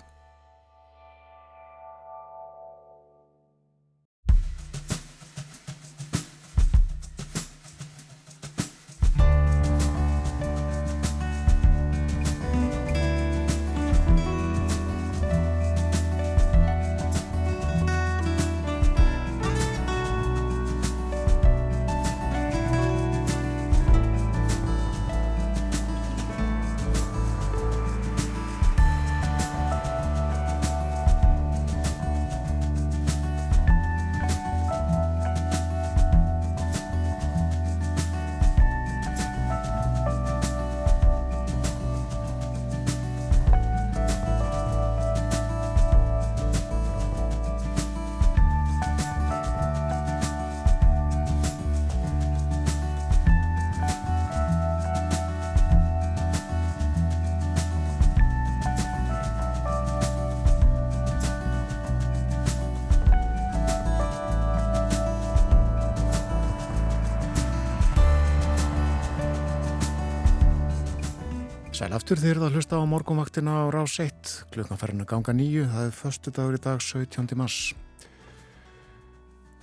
Aftur 71.93 72.17
eru 72.25 72.41
að 72.47 72.55
hlusta 72.57 72.79
á 72.81 72.89
morgunvaktina 72.89 73.53
á 73.53 73.63
rás 73.69 73.99
1, 74.01 74.31
klukkanferðinu 74.53 75.05
ganga 75.05 75.33
nýju, 75.35 75.67
það 75.69 75.85
er 75.85 75.91
förstu 75.93 76.31
dagur 76.33 76.55
í 76.57 76.61
dag 76.63 76.81
17. 76.81 77.35
mars. 77.37 77.57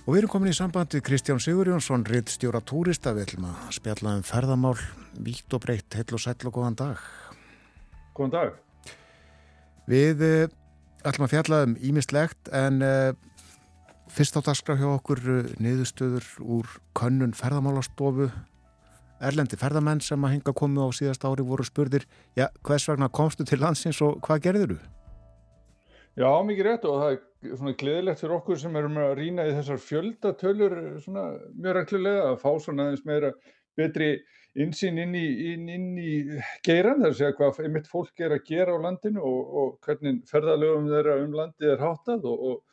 Og 0.05 0.13
við 0.13 0.21
erum 0.21 0.33
komin 0.33 0.53
í 0.53 0.55
sambandi 0.55 1.01
Kristján 1.03 1.43
Sigurjónsson, 1.43 2.05
ritt 2.07 2.31
stjóra 2.31 2.61
túrista, 2.63 3.13
við 3.17 3.27
ætlum 3.27 3.49
að 3.51 3.73
spjalla 3.75 4.15
um 4.21 4.23
ferðamál, 4.27 4.77
vítt 5.27 5.57
og 5.59 5.65
breytt, 5.65 5.97
heil 5.99 6.07
og 6.15 6.23
sæl 6.23 6.37
og 6.47 6.55
góðan 6.55 6.79
dag. 6.79 7.03
Góðan 8.15 8.37
dag. 8.37 8.61
Við 9.91 10.23
uh, 10.23 10.55
ætlum 11.03 11.27
að 11.27 11.35
fjalla 11.35 11.65
um 11.67 11.75
ímistlegt 11.83 12.53
en 12.55 12.79
uh, 12.87 13.11
fyrst 14.11 14.39
á 14.39 14.47
dagskrá 14.47 14.79
hjá 14.79 14.87
okkur 14.93 15.25
uh, 15.27 15.51
niðurstöður 15.59 16.31
úr 16.47 16.79
könnun 16.95 17.35
ferðamálastofu 17.35 18.31
erlendi 19.29 19.59
ferðamenn 19.61 20.01
sem 20.05 20.25
að 20.25 20.37
hinga 20.37 20.55
komu 20.57 20.87
á 20.87 20.89
síðast 20.97 21.27
ári 21.29 21.45
voru 21.47 21.67
spurðir, 21.67 22.07
já, 22.39 22.49
hvers 22.67 22.89
vegna 22.89 23.11
komstu 23.13 23.47
til 23.49 23.61
landsins 23.61 24.01
og 24.05 24.19
hvað 24.25 24.43
gerður 24.47 24.75
þú? 24.75 24.81
Já, 26.21 26.31
mikið 26.45 26.67
rétt 26.67 26.85
og 26.91 26.99
það 27.01 27.13
er 27.15 27.57
svona 27.57 27.77
gleðilegt 27.81 28.21
fyrir 28.21 28.37
okkur 28.37 28.59
sem 28.61 28.77
erum 28.77 28.99
að 29.01 29.15
rýna 29.21 29.47
í 29.47 29.55
þessar 29.57 29.81
fjöldatölur 29.85 30.77
svona 31.05 31.25
mjög 31.55 31.77
ræklilega 31.79 32.27
að 32.33 32.41
fá 32.43 32.51
svona 32.61 32.89
aðeins 32.89 33.07
meira 33.09 33.31
betri 33.79 34.11
insýn 34.59 34.99
inn 34.99 35.15
í, 35.15 35.27
inn, 35.53 35.69
inn 35.71 35.87
í 36.01 36.15
geiran, 36.67 36.99
þar 37.05 37.13
að 37.13 37.19
segja 37.21 37.37
hvað 37.39 37.61
einmitt 37.65 37.89
fólk 37.91 38.25
er 38.25 38.35
að 38.35 38.49
gera 38.49 38.75
á 38.75 38.83
landinu 38.83 39.23
og, 39.23 39.55
og 39.63 39.71
hvernig 39.87 40.25
ferðalögum 40.31 40.91
þeirra 40.91 41.17
um 41.23 41.37
landið 41.39 41.75
er 41.77 41.85
háttað 41.85 42.27
og, 42.33 42.43
og 42.51 42.70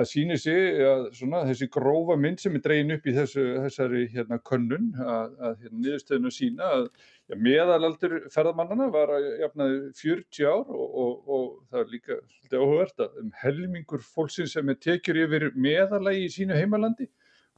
það 0.00 0.08
sýnir 0.10 0.40
sig 0.40 0.80
að 0.86 1.06
svona, 1.18 1.42
þessi 1.48 1.68
grófa 1.74 2.16
mynd 2.20 2.40
sem 2.42 2.56
er 2.56 2.62
dregin 2.64 2.94
upp 2.96 3.06
í 3.06 3.14
þessu, 3.16 3.46
þessari 3.66 4.04
hérna, 4.14 4.40
könnun 4.48 4.90
að, 5.04 5.34
að 5.38 5.56
hérna, 5.64 5.80
niðurstöðinu 5.84 6.32
sína 6.34 6.70
að 6.78 6.84
ja, 6.88 7.38
meðalaldur 7.46 8.16
ferðamannana 8.34 8.88
var 8.94 9.14
að 9.16 9.28
jafnaði 9.44 9.80
40 10.00 10.50
ár 10.50 10.72
og, 10.74 10.86
og, 11.04 11.30
og 11.36 11.46
það 11.70 11.82
er 11.82 11.94
líka 11.94 12.18
svolítið 12.20 12.64
áhugavert 12.64 13.04
að 13.06 13.20
um 13.22 13.32
helmingur 13.42 14.06
fólksins 14.06 14.56
sem 14.56 14.72
er 14.72 14.80
tekjur 14.80 15.22
yfir 15.26 15.50
meðalagi 15.54 16.26
í 16.26 16.34
sínu 16.38 16.58
heimalandi 16.58 17.10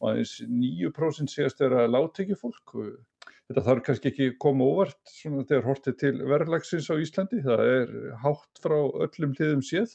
og 0.03 0.13
aðeins 0.13 0.37
9% 0.43 1.31
segast 1.31 1.63
þeirra 1.63 1.87
láttekju 1.91 2.39
fólk 2.41 2.77
þetta 3.53 3.67
þarf 3.67 3.85
kannski 3.87 4.11
ekki 4.11 4.31
koma 4.43 4.67
óvart 4.67 5.13
svona 5.13 5.45
þegar 5.47 5.69
hortið 5.69 5.99
til 6.01 6.15
verðlagsins 6.31 6.89
á 6.91 6.95
Íslandi 6.99 7.43
það 7.45 7.63
er 7.69 7.93
hátt 8.25 8.63
frá 8.65 8.79
öllum 8.81 9.37
hliðum 9.37 9.63
séð. 9.67 9.95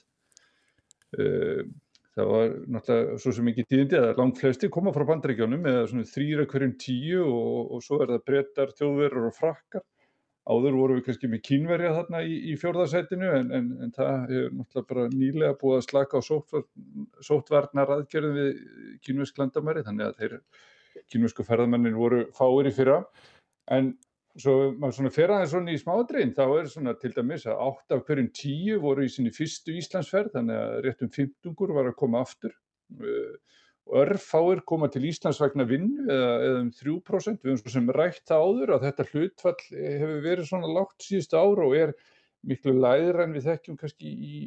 Um, 1.17 1.75
það 2.17 2.31
var 2.31 2.55
náttúrulega 2.73 3.19
svo 3.21 3.33
sem 3.35 3.51
ekki 3.51 3.65
tíðindi 3.67 3.99
að 3.99 4.21
langt 4.21 4.39
flesti 4.41 4.69
koma 4.73 4.93
frá 4.95 5.05
bandregjónum 5.09 5.67
eða 5.69 5.83
svona 5.91 6.09
þrýra 6.09 6.47
hverjum 6.49 6.73
tíu 6.81 7.21
og, 7.27 7.75
og 7.77 7.83
svo 7.85 8.01
er 8.03 8.13
það 8.15 8.25
brettar, 8.31 8.73
þjóðverður 8.79 9.29
og 9.29 9.37
frakkar. 9.37 9.85
Áður 10.47 10.77
voru 10.79 10.95
við 10.95 11.03
kannski 11.09 11.27
með 11.27 11.41
kínverja 11.43 11.91
þarna 11.97 12.21
í, 12.23 12.35
í 12.47 12.53
fjórðarsætinu 12.57 13.31
en, 13.35 13.49
en, 13.57 13.65
en 13.83 13.93
það 13.95 14.33
er 14.37 14.45
náttúrulega 14.55 14.89
bara 14.93 15.07
nýlega 15.11 15.57
búið 15.59 15.77
að 15.77 15.87
slaka 15.89 16.21
á 16.23 16.27
sóttvarnar 17.27 17.93
aðgerðum 17.97 18.37
við 18.37 18.61
kínversk 19.03 19.41
landamæri 19.41 19.83
þannig 19.83 20.07
að 20.07 20.21
þeir 20.21 20.37
kínversku 21.11 21.45
ferðamennin 21.45 21.99
voru 21.99 22.23
fáir 22.37 22.71
í 22.71 22.73
fyrra. 22.77 23.01
En 23.75 23.91
svo 24.41 24.55
maður 24.77 24.97
svona 24.99 25.13
fer 25.13 25.33
aðeins 25.33 25.53
svona 25.53 25.73
í 25.73 25.81
smáadrein 25.81 26.33
þá 26.37 26.43
er 26.45 26.69
svona 26.71 26.93
til 27.01 27.11
dæmis 27.15 27.45
að 27.49 27.61
8 27.65 27.97
af 27.97 28.03
hverjum 28.07 28.29
10 28.39 28.81
voru 28.83 29.05
í 29.05 29.11
sinni 29.11 29.33
fyrstu 29.33 29.77
Íslandsferð 29.79 30.35
þannig 30.35 30.59
að 30.61 30.81
réttum 30.85 31.13
15 31.13 31.77
var 31.77 31.89
að 31.89 31.97
koma 31.97 32.21
aftur. 32.25 32.53
Og 33.87 34.01
örfáir 34.03 34.61
koma 34.67 34.89
til 34.91 35.07
Íslands 35.07 35.39
vegna 35.41 35.65
vinnu 35.67 36.05
eða, 36.11 36.35
eða 36.49 36.59
um 36.65 36.69
3% 36.75 37.39
við 37.41 37.53
höfum 37.53 37.63
svo 37.63 37.73
sem 37.73 37.89
rætt 37.95 38.23
það 38.27 38.45
áður 38.45 38.75
að 38.75 38.85
þetta 38.87 39.07
hlutfall 39.13 39.57
hefur 39.71 40.21
verið 40.27 40.49
svona 40.49 40.71
lágt 40.75 41.07
síðustu 41.07 41.39
ára 41.39 41.67
og 41.67 41.75
er 41.79 41.95
miklu 42.47 42.75
læðra 42.77 43.25
en 43.25 43.33
við 43.35 43.47
þekkjum 43.47 43.79
kannski 43.79 44.11
í, 44.11 44.41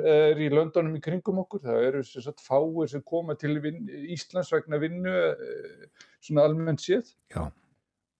er 0.00 0.40
í 0.40 0.48
löndunum 0.50 0.96
í 0.96 1.02
kringum 1.04 1.42
okkur. 1.42 1.62
Það 1.66 1.88
eru 1.90 2.04
þess 2.06 2.30
að 2.30 2.46
fáir 2.46 2.90
sem 2.94 3.04
koma 3.04 3.36
til 3.38 3.58
vin, 3.62 3.84
Íslands 4.14 4.54
vegna 4.54 4.80
vinnu 4.82 5.18
svona 6.22 6.46
almennt 6.48 6.82
séð. 6.82 7.12
Já. 7.34 7.50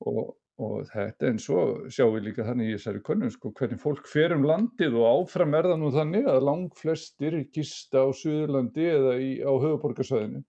og 0.03 0.35
og 0.63 0.87
þetta 0.91 1.29
en 1.29 1.41
svo 1.43 1.65
sjáum 1.93 2.15
við 2.17 2.29
líka 2.29 2.47
þannig 2.47 2.71
í 2.71 2.77
þessari 2.77 3.03
könnum 3.07 3.33
sko 3.35 3.53
hvernig 3.59 3.81
fólk 3.83 4.09
fer 4.11 4.35
um 4.37 4.47
landið 4.49 4.97
og 5.01 5.09
áfram 5.11 5.57
er 5.59 5.69
það 5.71 5.83
nú 5.83 5.91
þannig 5.95 6.31
að 6.31 6.47
lang 6.49 6.79
flestir 6.79 7.37
gista 7.55 8.07
á 8.07 8.09
Suðurlandi 8.15 8.89
eða 8.93 9.19
í, 9.19 9.31
á 9.43 9.53
höfuborgarsvæðinu 9.53 10.43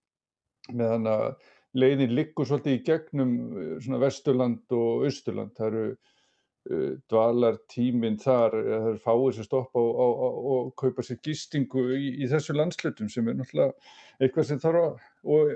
meðan 0.79 1.11
að 1.11 1.27
leiðin 1.73 2.15
liggur 2.15 2.47
svolítið 2.47 2.77
í 2.77 2.83
gegnum 2.87 3.35
svona 3.83 4.01
Vesturland 4.03 4.77
og 4.77 5.07
Östurland 5.09 5.55
það 5.57 5.69
eru 5.71 5.85
uh, 5.89 6.91
dvalar 7.11 7.59
tíminn 7.73 8.19
þar 8.21 8.55
það 8.59 8.87
eru 8.93 9.03
fáið 9.03 9.27
sem 9.39 9.49
stoppa 9.49 9.81
og, 9.81 9.91
og, 10.05 10.23
og, 10.29 10.39
og 10.53 10.71
kaupa 10.79 11.05
sér 11.05 11.19
gistingu 11.25 11.89
í, 11.97 12.15
í 12.23 12.29
þessu 12.31 12.55
landslutum 12.57 13.11
sem 13.11 13.27
er 13.27 13.39
náttúrulega 13.41 13.73
eitthvað 14.21 14.49
sem 14.51 14.61
þarf 14.63 14.87
að 14.87 15.11
og 15.23 15.53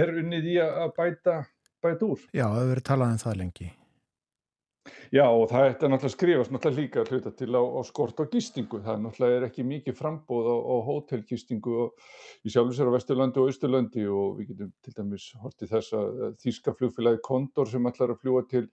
er 0.00 0.14
unnið 0.22 0.52
í 0.54 0.60
að 0.64 0.94
bæta 0.96 1.40
bæta 1.82 2.08
úr. 2.12 2.24
Já, 2.32 2.44
það 2.46 2.58
hefur 2.58 2.72
verið 2.74 2.88
talað 2.90 3.14
um 3.14 3.22
það 3.24 3.38
lengi. 3.40 3.70
Já 5.12 5.26
og 5.28 5.50
það 5.50 5.66
er 5.66 5.90
náttúrulega 5.92 6.12
skrifast 6.14 6.52
náttúrulega 6.54 6.80
líka 6.80 7.02
hluta 7.04 7.30
til 7.36 7.52
á, 7.52 7.60
á 7.60 7.80
skort 7.84 8.20
og 8.22 8.30
gistingu. 8.32 8.80
Það 8.80 9.02
náttúrulega 9.04 9.40
er 9.40 9.46
ekki 9.50 9.64
mikið 9.68 9.98
frambóð 9.98 10.48
á, 10.48 10.56
á 10.56 10.76
hótelgistingu 10.86 11.74
í 12.46 12.52
sjálfur 12.54 12.78
sér 12.78 12.88
á 12.88 12.96
Vesturlandi 12.96 13.42
og 13.42 13.50
Austurlandi 13.50 14.06
og 14.08 14.38
við 14.38 14.54
getum 14.54 14.72
til 14.80 14.96
dæmis 14.96 15.26
hortið 15.42 15.74
þess 15.74 15.96
að 16.00 16.22
þýska 16.46 16.76
flugfélagi 16.78 17.22
Kondor 17.26 17.68
sem 17.68 17.90
ætlar 17.92 18.14
að 18.14 18.22
fljúa 18.24 18.46
til 18.48 18.64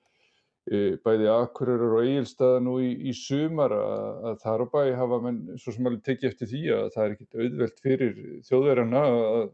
e, 0.72 0.96
bæði 1.04 1.30
Akureyrar 1.34 2.00
og 2.00 2.08
Egilstaða 2.08 2.64
nú 2.64 2.80
í, 2.86 2.92
í 3.12 3.16
sumar 3.18 3.76
að, 3.76 4.26
að 4.32 4.42
þar 4.46 4.64
á 4.64 4.68
bæ 4.78 4.82
hafa 5.04 5.24
menn 5.28 5.46
svo 5.60 5.76
sem 5.76 5.92
alveg 5.92 6.04
tekið 6.08 6.32
eftir 6.32 6.54
því 6.54 6.66
að 6.78 6.92
það 6.96 7.08
er 7.08 7.18
ekkit 7.18 7.42
auðvelt 7.44 7.82
fyrir 7.84 8.20
þjóðverðarna 8.48 9.08
að 9.12 9.48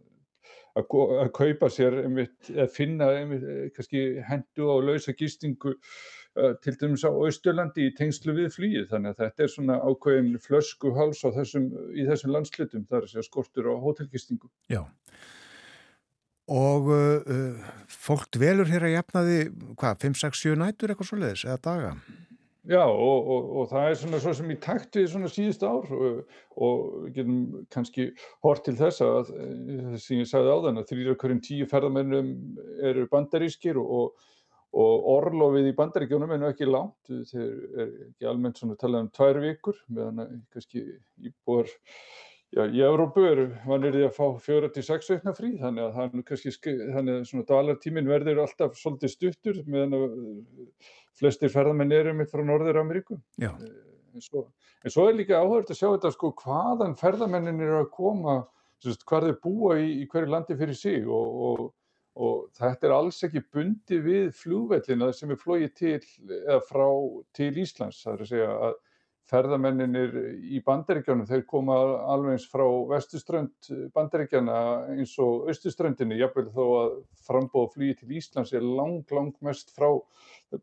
að 0.74 1.30
kaupa 1.38 1.68
sér 1.70 2.00
einmitt, 2.02 2.50
að 2.50 2.72
finna 2.74 3.12
einmitt, 3.14 3.44
kannski 3.76 4.24
hendu 4.26 4.70
á 4.74 4.76
lausa 4.82 5.14
gistingu 5.14 5.76
til 6.66 6.76
dæmis 6.82 7.04
á 7.06 7.12
Austurlandi 7.14 7.88
í 7.90 7.94
tengslu 7.98 8.34
við 8.38 8.50
flýið 8.56 8.90
þannig 8.90 9.14
að 9.14 9.20
þetta 9.22 9.46
er 9.46 9.52
svona 9.54 9.78
ákveðin 9.86 10.40
flöskuháls 10.42 11.22
þessum, 11.22 11.70
í 11.94 12.08
þessum 12.08 12.34
landslutum 12.34 12.88
þar 12.90 13.06
er 13.06 13.28
skortur 13.28 13.70
á 13.70 13.76
hótelgistingu 13.78 14.50
Já 14.74 14.82
og 16.52 16.90
uh, 16.92 17.64
fólk 17.88 18.28
dvelur 18.36 18.68
hér 18.68 18.90
að 18.90 18.98
jafna 18.98 19.24
því 19.24 19.38
hvað, 19.80 20.02
5, 20.04 20.18
6, 20.26 20.42
7 20.44 20.60
nætur 20.60 20.92
eitthvað 20.92 21.10
svo 21.10 21.20
leiðis 21.22 21.46
eða 21.48 21.62
daga? 21.64 21.94
Já 22.64 22.84
og, 22.84 23.28
og, 23.28 23.48
og 23.60 23.66
það 23.72 23.86
er 23.90 23.98
svona 24.00 24.20
svo 24.24 24.34
sem 24.38 24.52
í 24.54 24.60
takt 24.64 24.96
við 24.96 25.10
svona 25.12 25.30
síðust 25.32 25.64
ár 25.68 25.88
og, 25.92 26.20
og 26.56 27.10
getum 27.16 27.66
kannski 27.74 28.10
hort 28.44 28.64
til 28.64 28.76
þess 28.80 29.04
að 29.04 29.34
sem 30.00 30.22
ég 30.22 30.30
sagði 30.30 30.54
á 30.56 30.64
þann 30.68 30.80
að 30.80 30.94
þrýra 30.94 31.18
hverjum 31.20 31.42
tíu 31.44 31.68
ferðamennum 31.68 32.30
eru 32.88 33.04
bandarískir 33.12 33.80
og 33.80 34.16
orlofið 34.74 35.70
í 35.70 35.78
bandaríkjónum 35.78 36.34
er 36.34 36.42
nú 36.42 36.50
ekki 36.50 36.66
langt, 36.66 37.12
þeir 37.30 37.48
er 37.78 37.90
ekki 38.10 38.30
almennt 38.30 38.60
svona 38.60 38.78
talað 38.80 39.06
um 39.06 39.10
tvær 39.14 39.42
vikur 39.44 39.82
meðan 39.94 40.44
kannski 40.54 40.86
íbúar 41.22 41.70
Já, 42.54 42.68
í 42.70 42.84
Európu 42.86 43.24
er 43.26 43.40
vanir 43.66 43.96
því 43.96 44.02
að 44.06 44.12
fá 44.14 44.26
fjóra 44.46 44.68
til 44.70 44.84
sex 44.86 45.08
veikna 45.10 45.32
frí 45.34 45.56
þannig 45.58 45.88
að 45.88 45.96
það 45.96 46.04
er 46.20 46.26
kannski 46.28 46.74
þannig 46.94 47.16
að 47.16 47.24
svona 47.26 47.46
dalartíminn 47.50 48.12
verður 48.12 48.42
alltaf 48.44 48.76
svolítið 48.78 49.14
stuttur 49.14 49.62
meðan 49.66 49.96
að 49.98 50.04
flestir 51.18 51.50
ferðamenn 51.54 51.96
eru 51.98 52.14
mitt 52.18 52.30
frá 52.30 52.44
Norður 52.46 52.84
Ameríku. 52.84 53.18
Já. 53.42 53.50
En 54.14 54.22
svo, 54.22 54.44
en 54.86 54.94
svo 54.94 55.08
er 55.10 55.18
líka 55.18 55.42
áhört 55.42 55.74
að 55.74 55.80
sjá 55.80 55.88
þetta 55.88 56.12
sko 56.14 56.30
hvaðan 56.44 56.94
ferðamennin 57.00 57.64
eru 57.66 57.80
að 57.80 57.90
koma, 57.96 58.36
hvað 58.86 59.28
þeir 59.32 59.40
búa 59.48 59.80
í, 59.82 59.90
í 60.04 60.08
hverju 60.12 60.34
landi 60.36 60.58
fyrir 60.60 60.78
sig 60.78 61.10
og, 61.10 61.42
og, 61.48 61.66
og 62.16 62.50
þetta 62.58 62.88
er 62.88 62.96
alls 62.96 63.24
ekki 63.26 63.42
bundi 63.54 64.00
við 64.04 64.32
flúvellina 64.38 65.10
sem 65.18 65.32
er 65.34 65.40
flóið 65.42 65.70
til 65.80 66.00
eða 66.00 66.60
frá 66.68 66.88
til 67.34 67.54
Íslands. 67.58 68.04
Það 68.04 68.14
er 68.14 68.26
að 68.26 68.32
segja 68.34 68.58
að 68.68 68.76
ferðamenninir 69.34 70.16
í 70.52 70.60
bandaríkjónum, 70.66 71.28
þeir 71.30 71.46
koma 71.48 71.78
alveg 72.12 72.36
eins 72.36 72.46
frá 72.52 72.64
vestuströnd 72.90 73.70
bandaríkjana 73.96 74.58
eins 74.94 75.14
og 75.24 75.48
austuströndinni, 75.50 76.18
jafnvel 76.20 76.50
þó 76.54 76.66
að 76.82 76.98
frambóða 77.26 77.72
flýi 77.74 77.96
til 77.98 78.12
Íslands 78.20 78.52
er 78.54 78.66
lang, 78.68 79.00
lang 79.16 79.32
mest 79.48 79.72
frá 79.74 79.88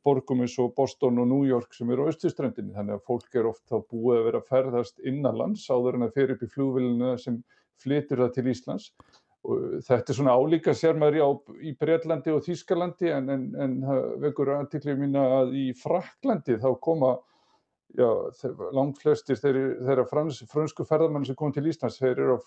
borgum 0.04 0.44
eins 0.44 0.58
og 0.60 0.74
Boston 0.76 1.22
og 1.22 1.30
New 1.32 1.48
York 1.48 1.74
sem 1.74 1.90
eru 1.90 2.04
á 2.06 2.12
austuströndinni, 2.12 2.76
þannig 2.76 2.98
að 2.98 3.06
fólk 3.08 3.40
er 3.40 3.48
ofta 3.48 3.80
búið 3.80 4.20
að 4.20 4.28
vera 4.28 4.44
ferðast 4.52 5.00
innanlands 5.08 5.64
áður 5.72 5.98
en 5.98 6.06
að 6.10 6.20
fer 6.20 6.36
upp 6.36 6.44
í 6.44 6.52
flúvilina 6.52 7.16
sem 7.18 7.40
flytur 7.80 8.26
það 8.26 8.36
til 8.36 8.48
Íslands 8.52 8.92
þetta 9.40 10.12
er 10.12 10.18
svona 10.18 10.36
álíka 10.36 10.74
sér 10.76 10.98
maður 11.00 11.40
í, 11.64 11.72
Breitlandi 11.80 12.34
og 12.34 12.44
Þýskalandi 12.44 13.12
en, 13.14 13.30
en, 13.32 13.46
en 13.56 13.76
vekur 14.20 14.52
aðtiklið 14.58 15.00
mína 15.00 15.24
að 15.40 15.54
í 15.56 15.66
Fraklandi 15.80 16.58
þá 16.60 16.70
koma 16.82 17.16
Já, 17.98 18.06
langt 18.70 19.00
flestir 19.02 19.38
þeirra 19.40 20.04
frans, 20.06 20.44
fransku 20.50 20.84
ferðarmenn 20.86 21.24
sem 21.26 21.34
kom 21.38 21.50
til 21.50 21.66
Íslands, 21.66 21.96
þeir 21.98 22.12
eru 22.22 22.36
að 22.36 22.44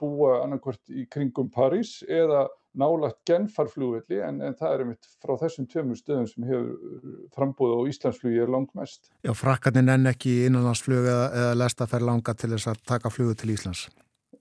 búa 0.00 0.34
annarkvært 0.42 0.92
í 0.92 1.06
kringum 1.08 1.48
París 1.52 2.02
eða 2.04 2.44
nálagt 2.76 3.22
genfarflúvelli 3.28 4.20
en, 4.26 4.42
en 4.44 4.56
það 4.58 4.74
er 4.74 4.84
einmitt 4.84 5.08
frá 5.22 5.36
þessum 5.40 5.70
tveimur 5.70 5.96
stöðum 5.96 6.28
sem 6.28 6.48
hefur 6.50 7.08
frambúið 7.32 7.76
á 7.80 7.80
Íslandsflugi 7.94 8.44
er 8.44 8.52
langt 8.52 8.74
mest. 8.76 9.08
Já, 9.24 9.32
frakkarnir 9.38 9.86
nenn 9.88 10.10
ekki 10.10 10.42
innanlandsflug 10.50 11.06
eða, 11.06 11.28
eða 11.32 11.58
lesta 11.62 11.88
fer 11.88 12.04
langa 12.04 12.36
til 12.36 12.52
þess 12.52 12.74
að 12.74 12.82
taka 12.92 13.14
flugu 13.14 13.38
til 13.40 13.54
Íslands? 13.56 13.86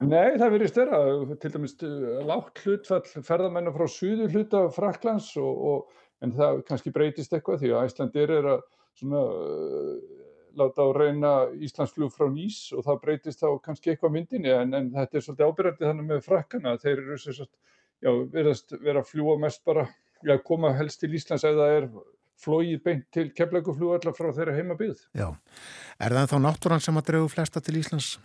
Nei, 0.01 0.37
það 0.39 0.53
verið 0.55 0.71
styrra, 0.71 0.99
til 1.41 1.51
dæmis 1.53 1.75
lágt 2.27 2.63
hlutfall 2.63 3.03
ferðarmennu 3.25 3.73
frá 3.75 3.85
suðu 3.91 4.29
hluta 4.31 4.65
Fraklands 4.73 5.31
og, 5.41 5.63
og, 5.69 6.03
en 6.23 6.33
það 6.35 6.63
kannski 6.69 6.93
breytist 6.95 7.33
eitthvað 7.35 7.63
því 7.63 7.73
að 7.75 7.89
Íslandir 7.91 8.33
er 8.37 8.49
að 8.55 8.63
svona 8.99 9.23
láta 10.57 10.85
á 10.85 10.89
reyna 10.95 11.31
Íslandsflug 11.65 12.13
frá 12.13 12.27
Nýs 12.31 12.59
og 12.77 12.85
það 12.87 12.99
breytist 13.03 13.41
þá 13.41 13.49
kannski 13.65 13.93
eitthvað 13.93 14.15
myndinni 14.17 14.53
en, 14.53 14.73
en 14.77 14.89
þetta 14.93 15.19
er 15.19 15.25
svolítið 15.25 15.49
ábyrgandi 15.49 15.87
þannig 15.89 16.09
með 16.09 16.25
frakkana 16.27 16.75
þeir 16.81 17.01
eru 17.03 17.19
svo 17.21 17.37
svo, 17.39 17.47
já, 18.03 18.11
verðast 18.35 18.75
vera 18.79 19.01
að 19.01 19.09
fljúa 19.09 19.37
mest 19.41 19.63
bara, 19.67 19.87
já, 20.21 20.35
koma 20.45 20.73
helst 20.77 21.01
til 21.01 21.13
Íslands 21.17 21.45
ef 21.47 21.57
það 21.57 21.77
er 21.79 21.89
flóið 22.43 22.77
beint 22.83 23.07
til 23.13 23.29
kemleikufljú 23.35 23.93
allar 23.95 24.15
frá 24.17 24.29
þeirra 24.35 24.55
heimabíð. 24.57 25.03
Já, 25.15 25.29
er 26.01 26.15
það 26.17 26.31
þá 26.33 26.37
náttúrann 26.45 26.83
sem 26.83 26.99
að 26.99 27.09
dregu 27.11 27.29
flesta 27.31 27.61
til 27.63 27.77
Íslands? 27.79 28.15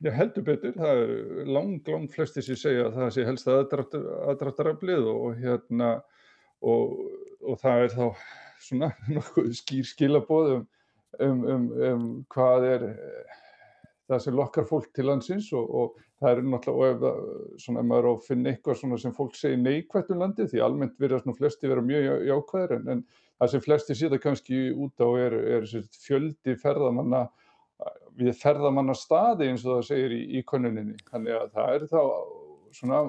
Já, 0.00 0.10
heldur 0.16 0.44
betur, 0.46 0.72
það 0.80 0.98
er 1.02 1.48
lang, 1.52 1.72
lang 1.84 2.06
flesti 2.08 2.40
sem 2.40 2.56
segja 2.56 2.86
að 2.86 2.94
það 2.96 3.10
sé 3.12 3.24
helst 3.28 3.48
aðdráttaraflið 3.52 5.08
og, 5.10 5.26
hérna 5.36 5.90
og, 6.64 6.94
og 7.44 7.58
það 7.60 7.82
er 7.84 7.92
þá 7.92 8.06
svona 8.64 8.88
nokkuð 9.16 9.50
skýr 9.58 9.88
skilabóðum 9.90 10.62
um, 11.20 11.42
um, 11.44 11.66
um 11.90 12.06
hvað 12.32 12.64
er 12.70 12.86
eh, 12.94 13.34
það 14.08 14.22
sem 14.24 14.38
lokkar 14.38 14.68
fólk 14.70 14.88
til 14.96 15.06
landsins 15.10 15.50
og, 15.52 15.68
og 15.68 16.00
það 16.20 16.32
er 16.32 16.48
náttúrulega, 16.54 17.12
og 17.12 17.12
ef, 17.12 17.60
svona, 17.66 17.84
maður 17.92 18.08
á 18.08 18.12
að 18.14 18.24
finna 18.30 18.54
eitthvað 18.54 19.00
sem 19.04 19.16
fólk 19.16 19.36
segir 19.36 19.60
neikvægt 19.60 20.14
um 20.14 20.24
landi, 20.24 20.48
því 20.48 20.64
almennt 20.64 20.96
verðast 21.00 21.28
nú 21.28 21.36
flesti 21.36 21.68
vera 21.68 21.84
mjög 21.84 22.24
jákvæðir, 22.28 22.74
en, 22.78 22.88
en 22.96 23.04
það 23.36 23.52
sem 23.52 23.64
flesti 23.68 24.00
síðan 24.00 24.24
kannski 24.24 24.64
út 24.72 25.04
á 25.04 25.08
er, 25.26 25.38
er 25.58 25.68
fjöldi 26.00 26.56
ferðamanna 26.60 27.26
við 28.26 28.36
ferðamanna 28.40 28.96
staði 28.98 29.50
eins 29.50 29.64
og 29.66 29.78
það 29.78 29.88
segir 29.88 30.14
í, 30.16 30.20
í 30.38 30.44
konuninni, 30.46 30.98
þannig 31.10 31.38
að 31.38 31.56
það 31.56 31.74
er 31.76 31.86
þá 31.90 32.02
svona 32.76 33.00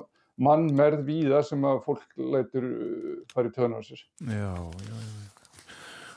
mannmerð 0.42 1.04
víða 1.06 1.42
sem 1.46 1.66
að 1.68 1.84
fólk 1.86 2.16
lætur 2.18 2.66
uh, 2.68 3.12
farið 3.34 3.58
töðan 3.58 3.78
á 3.78 3.82
sér. 3.86 4.06
Já, 4.26 4.56
já, 4.88 4.96
já. 4.96 5.32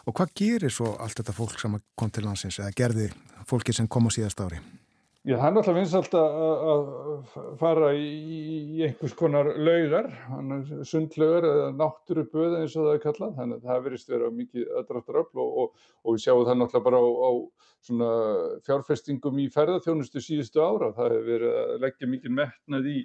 Og 0.04 0.12
hvað 0.16 0.32
gerir 0.36 0.72
svo 0.72 0.94
allt 1.00 1.16
þetta 1.20 1.32
fólk 1.36 1.60
sem 1.60 1.76
kom 1.96 2.10
til 2.12 2.26
landsins 2.26 2.60
eða 2.60 2.74
gerði 2.76 3.10
fólki 3.48 3.72
sem 3.76 3.88
kom 3.88 4.08
á 4.08 4.10
síðast 4.12 4.42
ári? 4.44 4.60
Já, 5.24 5.38
það 5.40 5.46
er 5.46 5.54
náttúrulega 5.56 5.80
vinsalt 5.80 6.14
að 6.20 6.82
fara 7.56 7.86
í, 7.96 8.82
einhvers 8.84 9.14
konar 9.16 9.46
laugar, 9.56 10.10
sundlaugar 10.84 11.46
eða 11.48 11.70
náttúruböð 11.78 12.56
eins 12.58 12.74
og 12.76 12.90
það 12.90 12.96
er 12.98 13.00
kallað, 13.06 13.32
þannig 13.38 13.62
að 13.62 13.70
það 13.70 13.86
verist 13.86 14.12
vera 14.12 14.28
mikið 14.36 14.74
aðdráttaröfl 14.82 15.40
og, 15.46 15.54
og, 15.62 15.86
og 16.04 16.18
við 16.18 16.26
sjáum 16.26 16.44
það 16.44 16.60
náttúrulega 16.60 16.88
bara 16.90 17.00
á, 17.00 17.08
á 17.08 17.30
fjárfestingum 18.68 19.40
í 19.40 19.46
ferðarþjónustu 19.56 20.24
síðustu 20.26 20.60
ára, 20.60 20.92
það 20.92 21.16
hefur 21.16 21.30
verið 21.30 21.56
að 21.62 21.72
leggja 21.86 22.10
mikið 22.12 22.36
metnað 22.42 22.90
í 22.92 22.98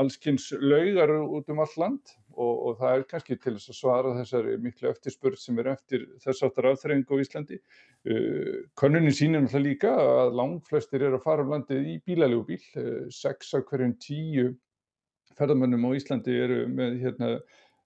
allskynns 0.00 0.48
laugar 0.64 1.12
út 1.20 1.52
um 1.52 1.60
all 1.66 1.76
land 1.84 2.16
og, 2.38 2.54
og 2.68 2.78
það 2.80 2.94
er 2.94 3.04
kannski 3.10 3.36
til 3.36 3.54
þess 3.56 3.72
að 3.72 3.78
svara 3.80 4.14
þessari 4.20 4.56
miklu 4.62 4.90
eftirspurð 4.92 5.42
sem 5.42 5.60
er 5.62 5.72
eftir 5.74 6.06
þess 6.24 6.46
aftar 6.46 6.70
afþrengu 6.72 7.18
á 7.18 7.22
Íslandi. 7.24 7.60
Uh, 8.08 8.64
Könnunin 8.78 9.16
sínir 9.16 9.44
náttúrulega 9.44 9.66
líka 9.66 9.94
að 9.98 10.34
langt 10.40 10.70
flestir 10.70 11.04
eru 11.04 11.20
að 11.20 11.26
fara 11.26 11.46
um 11.46 11.54
landið 11.56 11.92
í 11.94 12.00
bílalegu 12.06 12.44
bíl, 12.48 12.64
uh, 12.78 13.06
sex 13.14 13.54
af 13.58 13.66
hverjum 13.70 13.96
tíu 14.02 14.50
ferðamönnum 15.38 15.88
á 15.88 15.90
Íslandi 15.98 16.38
eru 16.44 16.62
með 16.72 17.00
hérna 17.04 17.32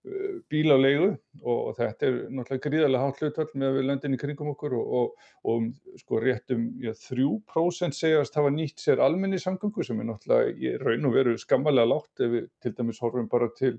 Uh, 0.02 0.40
bíl 0.50 0.66
á 0.74 0.78
leigu 0.82 1.12
og 1.46 1.76
þetta 1.78 2.06
er 2.08 2.14
náttúrulega 2.34 2.62
gríðarlega 2.64 3.02
hátt 3.04 3.20
hlutvall 3.22 3.52
með 3.62 3.76
við 3.76 3.84
löndinni 3.86 4.16
kringum 4.18 4.48
okkur 4.50 4.72
og, 4.74 4.88
og, 4.98 5.28
og 5.46 6.00
sko 6.00 6.18
rétt 6.24 6.50
um 6.56 6.64
já, 6.82 6.90
3% 6.98 7.94
segjast 7.94 8.34
hafa 8.34 8.50
nýtt 8.50 8.82
sér 8.82 8.98
almenni 9.06 9.38
samgöngu 9.38 9.86
sem 9.86 10.02
er 10.02 10.08
náttúrulega 10.08 10.56
í 10.58 10.72
raun 10.82 11.06
og 11.06 11.14
veru 11.14 11.36
skammalega 11.38 11.92
látt 11.92 12.24
ef 12.26 12.34
við 12.34 12.50
til 12.64 12.74
dæmis 12.80 12.98
horfum 13.04 13.30
bara 13.30 13.46
til 13.54 13.76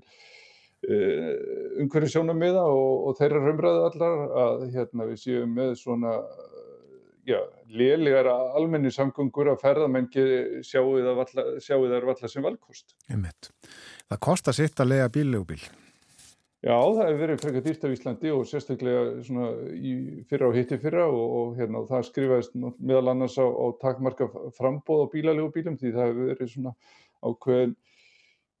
umhverju 0.84 2.10
sjónamiða 2.12 2.64
og, 2.68 3.06
og 3.08 3.20
þeirra 3.20 3.44
raumræðu 3.44 3.84
allar 3.88 4.24
að 4.44 4.66
hérna 4.74 5.06
við 5.10 5.22
séum 5.22 5.54
með 5.56 5.76
svona 5.80 6.16
já, 7.26 7.38
lélegar 7.72 8.28
almenni 8.28 8.92
samgöngur 8.92 9.54
að 9.54 9.62
ferðamengi 9.64 10.26
sjáu 10.66 10.98
þær 11.00 12.10
valla 12.10 12.28
sem 12.30 12.44
valkost. 12.44 12.96
Það 13.08 14.20
kostar 14.28 14.56
sitt 14.56 14.80
að 14.80 14.92
lega 14.92 15.08
bíllegubíl. 15.14 15.62
Já, 16.64 16.78
það 16.80 17.02
hefur 17.02 17.20
verið 17.20 17.40
frekar 17.42 17.64
dýrt 17.64 17.82
af 17.84 17.92
Íslandi 17.92 18.30
og 18.32 18.46
sérstaklega 18.48 19.00
svona 19.26 19.48
í 19.76 19.90
fyrra 20.30 20.48
og 20.48 20.54
hitti 20.56 20.78
fyrra 20.80 21.04
og, 21.12 21.24
og 21.40 21.58
hérna 21.58 21.82
það 21.90 22.06
skrifaðist 22.08 22.54
meðal 22.56 23.10
annars 23.12 23.36
á, 23.36 23.44
á 23.44 23.66
takmarka 23.82 24.30
frambóð 24.56 25.04
á 25.04 25.06
bílalegu 25.12 25.50
bílum 25.52 25.76
því 25.76 25.92
það 25.92 26.08
hefur 26.08 26.30
verið 26.30 26.52
svona 26.54 26.72
ákveðin 27.20 27.74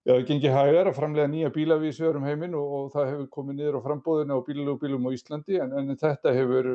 Já, 0.04 0.12
það 0.12 0.26
gengir 0.28 0.52
hægar 0.52 0.88
að 0.90 0.96
framlega 0.98 1.28
nýja 1.32 1.48
bíla 1.54 1.76
við 1.80 1.94
sögurum 1.96 2.26
heiminn 2.28 2.54
og, 2.58 2.72
og 2.76 2.88
það 2.92 3.06
hefur 3.08 3.28
komið 3.32 3.54
niður 3.56 3.76
á 3.80 3.84
frambóðinu 3.86 4.36
á 4.36 4.44
bílalögubílum 4.44 5.06
á 5.08 5.10
Íslandi 5.16 5.60
en, 5.64 5.70
en 5.80 5.96
þetta 5.96 6.34
hefur 6.36 6.66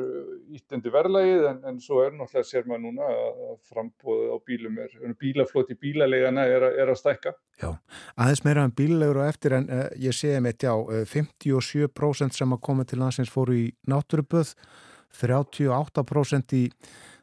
ítendi 0.58 0.90
verðlægið 0.90 1.46
en, 1.52 1.60
en 1.70 1.78
svo 1.84 2.00
er 2.02 2.16
náttúrulega 2.16 2.48
sér 2.48 2.66
maður 2.66 2.82
núna 2.88 3.12
að 3.12 3.52
frambóðið 3.70 4.32
á 4.34 4.38
bílum 4.50 4.80
er, 4.82 4.96
bílafloti 5.22 5.76
bílalegana 5.78 6.48
er, 6.50 6.66
er 6.82 6.90
að 6.90 6.98
stækka. 6.98 7.34
Já, 7.62 7.70
aðeins 8.18 8.42
meira 8.48 8.64
en 8.66 8.74
bílalegur 8.82 9.22
og 9.22 9.30
eftir 9.30 9.54
en 9.60 9.70
uh, 9.70 9.84
ég 10.02 10.16
segi 10.18 10.42
mitt 10.42 10.66
já, 10.66 10.74
57% 11.14 12.40
sem 12.40 12.56
að 12.56 12.62
koma 12.66 12.82
til 12.82 12.98
landsins 12.98 13.30
fóru 13.30 13.54
í 13.60 13.68
náttúruböð, 13.86 14.56
38% 15.22 16.58
í 16.58 16.64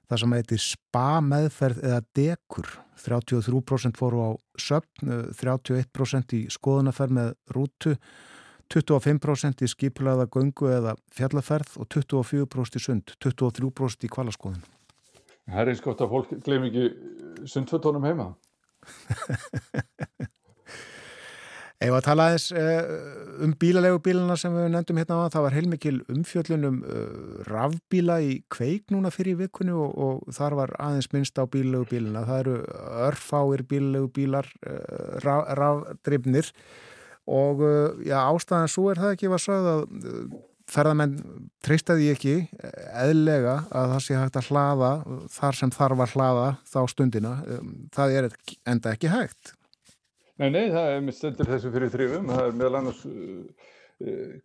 það 0.08 0.22
sem 0.24 0.36
heitir 0.38 0.64
spa 0.64 1.08
meðferð 1.24 1.84
eða 1.84 2.02
dekur. 2.18 2.70
33% 2.98 4.00
fóru 4.00 4.24
á 4.26 4.30
söpn 4.60 5.12
31% 5.38 6.34
í 6.34 6.42
skoðunaferð 6.52 7.14
með 7.18 7.30
rútu 7.54 7.94
25% 8.74 9.64
í 9.64 9.70
skiplaða 9.72 10.28
göngu 10.32 10.72
eða 10.72 10.96
fjallaferð 11.16 11.78
og 11.82 11.88
24% 11.94 12.80
í 12.80 12.84
sund 12.84 13.14
23% 13.24 14.08
í 14.08 14.12
kvalaskoðun 14.12 14.66
Það 15.48 15.62
er 15.62 15.72
eins 15.72 15.84
gott 15.84 16.04
að 16.04 16.12
fólk 16.12 16.34
glem 16.44 16.68
ekki 16.68 16.88
sundfötunum 17.48 18.08
heima 18.08 18.32
Ef 21.78 21.94
að 21.94 22.06
tala 22.08 22.26
aðeins 22.32 22.48
uh, 22.58 22.88
um 23.46 23.52
bílalegu 23.62 24.00
bíluna 24.02 24.34
sem 24.40 24.54
við 24.56 24.72
nefndum 24.74 24.98
hérna 24.98 25.20
á 25.22 25.30
það 25.30 25.44
var 25.46 25.56
heilmikil 25.58 25.98
umfjöllunum 26.10 26.80
uh, 26.82 27.44
rafbíla 27.46 28.16
í 28.26 28.32
kveik 28.50 28.90
núna 28.94 29.12
fyrir 29.14 29.38
vikunni 29.44 29.76
og, 29.78 29.94
og 29.94 30.34
þar 30.34 30.58
var 30.58 30.74
aðeins 30.82 31.12
minnst 31.14 31.38
á 31.38 31.46
bílalegu 31.46 31.86
bíluna. 31.92 32.26
Það 32.26 32.42
eru 32.42 32.56
örfáir 33.06 33.64
bílalegu 33.70 34.10
bílar 34.16 34.50
raf, 35.22 35.44
rafdrifnir 35.60 36.50
og 37.30 37.62
já, 38.08 38.18
ástæðan 38.24 38.72
svo 38.72 38.88
er 38.90 39.04
það 39.04 39.14
ekki 39.14 39.30
var 39.30 39.44
sögð 39.44 39.70
að 39.74 39.84
ferðamenn 40.72 41.14
treystaði 41.64 42.10
ekki 42.12 42.36
eðlega 43.04 43.60
að 43.70 43.94
það 43.94 44.02
sé 44.08 44.18
hægt 44.18 44.40
að 44.40 44.50
hlaða 44.50 44.92
þar 45.36 45.60
sem 45.62 45.76
þarf 45.78 46.04
að 46.08 46.16
hlaða 46.16 46.50
þá 46.72 46.80
stundina. 46.92 47.36
Það 47.96 48.18
er 48.18 48.30
enda 48.74 48.96
ekki 48.98 49.14
hægt. 49.14 49.57
Nei, 50.38 50.52
nei, 50.54 50.68
það 50.70 50.92
er 50.92 51.00
með 51.02 51.16
stendur 51.18 51.50
þessu 51.50 51.74
fyrir 51.74 51.90
þrifum. 51.94 52.28
Það 52.30 52.48
er 52.48 52.58
meðal 52.60 52.80
annars 52.80 53.00
uh, 53.10 53.68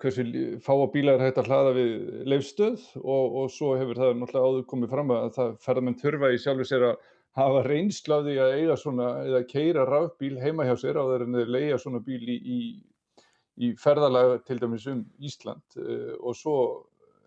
hversu 0.01 0.25
fáa 0.65 0.87
bílar 0.95 1.19
er 1.19 1.27
hægt 1.27 1.41
að 1.43 1.51
hlaða 1.51 1.73
við 1.77 1.91
leifstöð 2.33 2.87
og, 3.03 3.35
og 3.43 3.51
svo 3.53 3.75
hefur 3.77 4.01
það 4.01 4.15
náttúrulega 4.21 4.53
áður 4.53 4.63
komið 4.71 4.95
fram 4.95 5.13
að 5.13 5.27
það 5.37 5.51
ferðamenn 5.67 5.99
þurfa 6.01 6.31
í 6.33 6.39
sjálfu 6.41 6.69
sér 6.71 6.87
að 6.89 7.11
hafa 7.37 7.61
reynslu 7.67 8.17
af 8.17 8.25
því 8.25 8.39
að 8.45 8.55
eiga 8.57 8.79
svona 8.81 9.11
eða 9.27 9.43
keira 9.51 9.85
rafbíl 9.89 10.39
heima 10.41 10.67
hjá 10.69 10.73
sér 10.81 11.01
á 11.01 11.05
þeirra 11.11 11.29
en 11.29 11.39
þeir 11.41 11.53
leia 11.59 11.79
svona 11.81 12.01
bíl 12.07 12.23
í, 12.25 12.39
í, 12.41 12.61
í 13.61 13.71
ferðalega 13.81 14.41
til 14.49 14.59
dæmis 14.65 14.89
um 14.89 15.05
Ísland 15.21 15.77
uh, 15.81 16.17
og 16.21 16.37
svo 16.41 16.57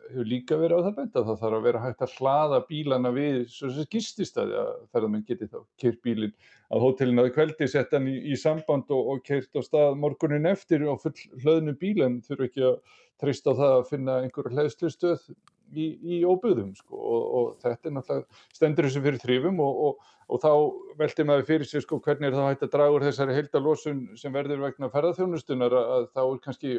hefur 0.10 0.30
líka 0.30 0.58
verið 0.60 0.82
á 0.82 0.86
það 0.86 0.98
benda 1.00 1.24
það 1.28 1.40
þarf 1.42 1.58
að 1.58 1.66
vera 1.68 1.82
hægt 1.84 2.04
að 2.06 2.14
hlaða 2.20 2.60
bílana 2.70 3.12
við 3.16 3.40
svo 3.54 3.72
sem 3.74 3.90
gististæði 3.96 4.60
að 4.62 4.70
ferðarmenn 4.92 5.26
geti 5.28 5.50
þá 5.50 5.58
keirt 5.82 6.02
bílinn 6.06 6.36
að 6.74 6.86
hótelin 6.86 7.24
að 7.24 7.32
kveldi 7.38 7.70
sett 7.72 7.96
hann 7.96 8.08
í, 8.12 8.16
í 8.32 8.38
samband 8.40 8.92
og, 8.94 9.12
og 9.14 9.26
keirt 9.26 9.58
á 9.58 9.62
stað 9.66 9.98
morgunin 10.02 10.50
eftir 10.50 10.86
og 10.90 11.02
full 11.04 11.16
hlöðnu 11.44 11.76
bílan 11.82 12.22
þurfu 12.26 12.50
ekki 12.50 12.66
að 12.70 12.80
treysta 13.22 13.56
á 13.56 13.60
það 13.60 13.76
að 13.76 13.90
finna 13.92 14.18
einhverju 14.24 14.56
hlæðslustöð 14.56 15.30
í, 15.74 15.86
í 16.18 16.20
óbyðum 16.28 16.74
sko. 16.78 16.98
Og, 17.00 17.24
og 17.40 17.48
þetta 17.64 17.90
er 17.90 17.96
náttúrulega 17.96 18.44
stendur 18.58 18.90
þessu 18.90 19.06
fyrir 19.06 19.24
þrýfum 19.24 19.64
og, 19.64 20.04
og 20.26 20.44
þá 20.44 20.52
veldi 21.00 21.28
maður 21.28 21.48
fyrir 21.50 21.70
sig 21.70 21.86
sko 21.86 22.02
hvernig 22.04 22.30
er 22.30 22.38
það 22.38 22.52
hægt 22.52 22.68
að 22.68 22.76
draga 22.76 22.98
úr 22.98 23.08
þessari 23.08 23.40
heildalósun 23.40 24.04
sem 24.20 24.36
verður 24.36 24.66
vegna 24.66 24.92
ferðarþjónustunar 24.94 25.78
að, 25.80 25.92
að 25.96 26.08
þá 26.12 26.22
er 26.26 26.40
kannski 26.46 26.76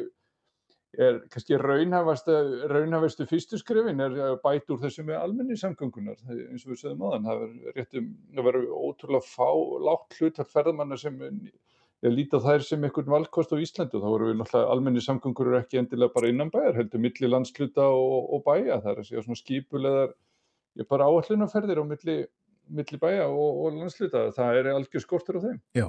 er 0.95 1.19
kannski 1.31 1.57
raunhafastu 1.59 3.27
fyrstu 3.29 3.59
skrifin 3.59 3.99
er 4.01 4.15
að 4.31 4.37
bæta 4.43 4.73
úr 4.73 4.81
þessu 4.85 5.03
með 5.05 5.19
almenni 5.19 5.57
samgöngunar 5.59 6.19
eins 6.31 6.65
og 6.65 6.73
við 6.73 6.83
sögum 6.83 7.03
þann 7.11 7.27
það 7.27 8.45
verður 8.47 8.69
ótrúlega 8.71 9.27
fá 9.27 9.49
látt 9.89 10.19
hlut 10.19 10.39
af 10.41 10.53
ferðamanna 10.53 10.97
sem 10.97 11.19
ég 12.05 12.13
líti 12.13 12.37
á 12.37 12.45
þær 12.45 12.65
sem 12.65 12.83
einhvern 12.85 13.09
valkost 13.09 13.53
á 13.53 13.57
Íslandu 13.57 14.01
þá 14.01 14.07
voru 14.07 14.31
við 14.31 14.39
náttúrulega 14.39 14.73
almenni 14.73 15.03
samgöngur 15.03 15.51
eru 15.51 15.59
ekki 15.59 15.81
endilega 15.81 16.13
bara 16.13 16.31
innan 16.31 16.51
bæjar 16.53 16.77
heldur 16.77 17.01
milli 17.01 17.29
landsluta 17.29 17.87
og, 17.89 18.33
og 18.37 18.43
bæja. 18.45 18.79
Það 18.83 18.91
er 18.91 19.01
að 19.01 19.07
segja 19.09 19.23
svona 19.25 19.41
skipulegar 19.41 20.11
ég 20.77 20.89
bara 20.91 21.07
áallunaferðir 21.09 21.81
á 21.81 21.85
milli, 21.89 22.17
milli 22.69 23.01
bæja 23.01 23.25
og, 23.31 23.63
og 23.63 23.79
landsluta 23.81 24.27
það 24.37 24.59
er 24.61 24.69
algjör 24.75 25.05
skortur 25.05 25.41
á 25.41 25.45
þeim. 25.47 25.57
Já 25.77 25.87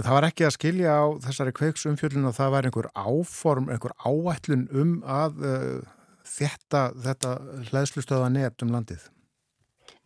En 0.00 0.06
það 0.06 0.14
var 0.16 0.24
ekki 0.30 0.44
að 0.46 0.52
skilja 0.54 0.92
á 0.96 1.04
þessari 1.20 1.52
kveiksumfjöldun 1.58 2.28
og 2.30 2.32
það 2.32 2.52
var 2.54 2.66
einhver 2.66 2.86
áform, 2.96 3.66
einhver 3.68 3.92
áætlun 4.00 4.62
um 4.72 4.94
að 5.04 5.42
uh, 5.44 5.90
þetta, 6.24 6.80
þetta 7.04 7.32
hlæðslustöða 7.68 8.30
nefnt 8.32 8.64
um 8.64 8.72
landið? 8.72 9.04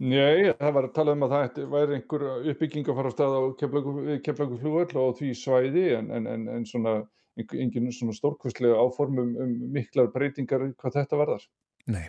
Nei, 0.02 0.50
það 0.58 0.74
var 0.74 0.88
að 0.88 0.96
tala 0.96 1.14
um 1.14 1.22
að 1.28 1.36
það 1.36 1.60
væri 1.76 1.98
einhver 2.00 2.24
uppbygging 2.40 2.90
að 2.90 2.98
fara 2.98 3.12
á 3.14 3.14
stað 3.14 3.36
á 3.38 3.42
kemlagu 3.60 4.58
flugöld 4.64 4.96
og 4.98 5.14
því 5.20 5.30
svæði 5.38 5.84
en, 6.00 6.10
en, 6.18 6.26
en, 6.32 6.48
en 6.56 6.66
svona, 6.66 6.96
engin 7.38 7.86
svona 7.94 8.18
stórkvistlega 8.18 8.74
áform 8.74 9.22
um, 9.22 9.30
um 9.46 9.54
miklar 9.78 10.10
breytingar 10.10 10.72
hvað 10.74 10.98
þetta 10.98 11.22
varðar. 11.22 11.46
Nei. 11.86 12.08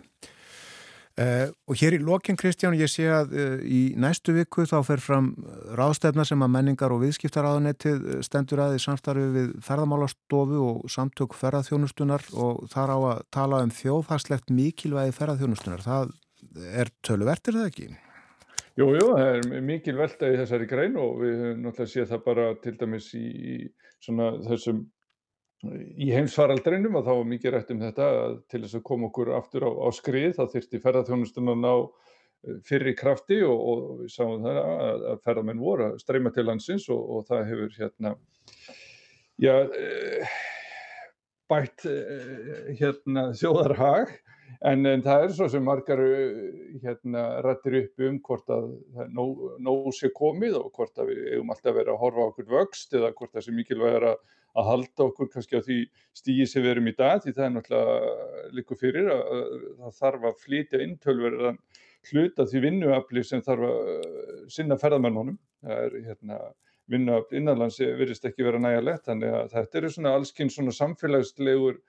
Uh, 1.16 1.48
og 1.64 1.78
hér 1.80 1.94
í 1.96 1.98
lokin 2.04 2.36
Kristján, 2.36 2.74
ég 2.76 2.90
sé 2.92 3.06
að 3.08 3.30
uh, 3.32 3.60
í 3.64 3.94
næstu 3.96 4.34
viku 4.36 4.66
þá 4.68 4.74
fer 4.84 5.00
fram 5.00 5.30
ráðstefna 5.78 6.26
sem 6.28 6.42
að 6.44 6.50
menningar 6.52 6.92
og 6.92 7.00
viðskiptaráðanettið 7.06 8.02
stendur 8.26 8.60
að 8.66 8.76
í 8.76 8.82
samstarfi 8.84 9.24
við 9.32 9.54
ferðamálastofu 9.64 10.60
og 10.60 10.82
samtök 10.92 11.32
ferðarþjónustunar 11.40 12.26
og 12.36 12.66
þar 12.68 12.92
á 12.92 12.98
að 12.98 13.22
tala 13.32 13.62
um 13.64 13.72
þjóðfagslegt 13.72 14.52
mikilvægi 14.52 15.16
ferðarþjónustunar. 15.16 15.86
Það 15.86 16.12
er 16.84 16.92
töluvert, 17.00 17.48
er 17.48 17.58
það 17.62 17.70
ekki? 17.70 17.88
Jú, 18.76 18.90
jú, 18.92 19.08
það 19.16 19.30
er 19.38 19.64
mikilvægt 19.64 20.20
í 20.20 20.34
þessari 20.42 20.68
grein 20.68 21.00
og 21.00 21.22
við 21.22 21.40
höfum 21.46 21.64
náttúrulega 21.64 21.94
séð 21.94 22.10
það 22.12 22.24
bara 22.28 22.50
til 22.60 22.76
dæmis 22.76 23.08
í 23.16 23.28
svona 24.04 24.34
þessum 24.44 24.84
í 25.64 26.10
heimsfaraldrinum 26.12 26.98
og 26.98 27.06
þá 27.06 27.12
var 27.14 27.28
mikið 27.30 27.54
rætt 27.54 27.70
um 27.72 27.80
þetta 27.80 28.08
til 28.50 28.60
þess 28.64 28.78
að 28.78 28.84
koma 28.90 29.08
okkur 29.08 29.32
aftur 29.38 29.64
á, 29.64 29.70
á 29.72 29.88
skrið 29.96 30.34
þá 30.36 30.42
þyrsti 30.52 30.82
ferðarþjónustun 30.82 31.52
að 31.52 31.62
ná 31.62 31.72
eh, 31.76 32.58
fyrri 32.66 32.92
krafti 32.98 33.40
og, 33.46 33.62
og 33.72 34.02
sáum 34.12 34.44
það 34.44 34.60
að, 34.60 35.06
að 35.14 35.22
ferðarmenn 35.24 35.64
voru 35.64 35.88
að 35.88 35.96
streyma 36.04 36.34
til 36.34 36.46
landsins 36.50 36.90
og, 36.92 37.00
og 37.00 37.26
það 37.30 37.48
hefur 37.52 37.80
hérna 37.80 38.14
já, 39.40 39.54
eh, 39.64 40.36
bætt 41.48 41.88
eh, 41.88 42.70
hérna 42.76 43.30
þjóðarhag. 43.36 44.16
En, 44.66 44.86
en 44.88 45.02
það 45.02 45.24
er 45.24 45.32
svo 45.36 45.46
sem 45.52 45.64
margar 45.66 46.00
hérna 46.80 47.24
rættir 47.44 47.74
upp 47.80 48.04
um 48.06 48.20
hvort 48.24 48.52
að 48.54 48.70
nóg, 49.12 49.42
nóg 49.60 49.90
sé 49.92 50.08
komið 50.14 50.54
og 50.60 50.70
hvort 50.76 51.02
að 51.02 51.10
við 51.10 51.26
eigum 51.34 51.50
alltaf 51.52 51.72
að 51.72 51.78
vera 51.80 51.92
að 51.92 52.00
horfa 52.04 52.28
okkur 52.30 52.48
vöxt 52.54 52.94
eða 52.96 53.10
hvort 53.18 53.34
það 53.34 53.44
sé 53.44 53.56
mikilvæg 53.56 54.06
að 54.12 54.16
að 54.56 54.68
halda 54.70 55.06
okkur 55.06 55.30
kannski 55.32 55.60
á 55.60 55.66
því 55.66 55.78
stígi 56.16 56.46
sem 56.48 56.64
við 56.64 56.74
erum 56.74 56.90
í 56.90 56.94
dag 56.96 57.22
því 57.22 57.34
það 57.36 57.46
er 57.46 57.54
náttúrulega 57.56 58.54
líka 58.56 58.78
fyrir 58.80 59.10
að, 59.12 59.24
að 59.32 59.82
það 59.82 59.98
þarf 60.00 60.28
að 60.30 60.38
flytja 60.44 60.82
intölverðan 60.86 61.58
hluta 62.10 62.46
því 62.46 62.62
vinnuafli 62.64 63.24
sem 63.26 63.42
þarf 63.42 63.66
að 63.66 63.90
uh, 63.92 64.38
sinna 64.52 64.78
ferðamennunum. 64.78 65.38
Það 65.66 65.82
er 65.82 65.98
hérna 66.06 66.40
vinnuafli 66.92 67.40
innanlands 67.40 67.80
verist 67.98 68.26
ekki 68.28 68.46
vera 68.46 68.60
nægjalegt 68.62 69.08
þannig 69.08 69.34
að 69.34 69.52
þetta 69.56 69.80
eru 69.80 69.92
svona 69.92 70.14
allskinn 70.14 70.52
svona 70.54 70.74
samfélagslegur 70.76 71.80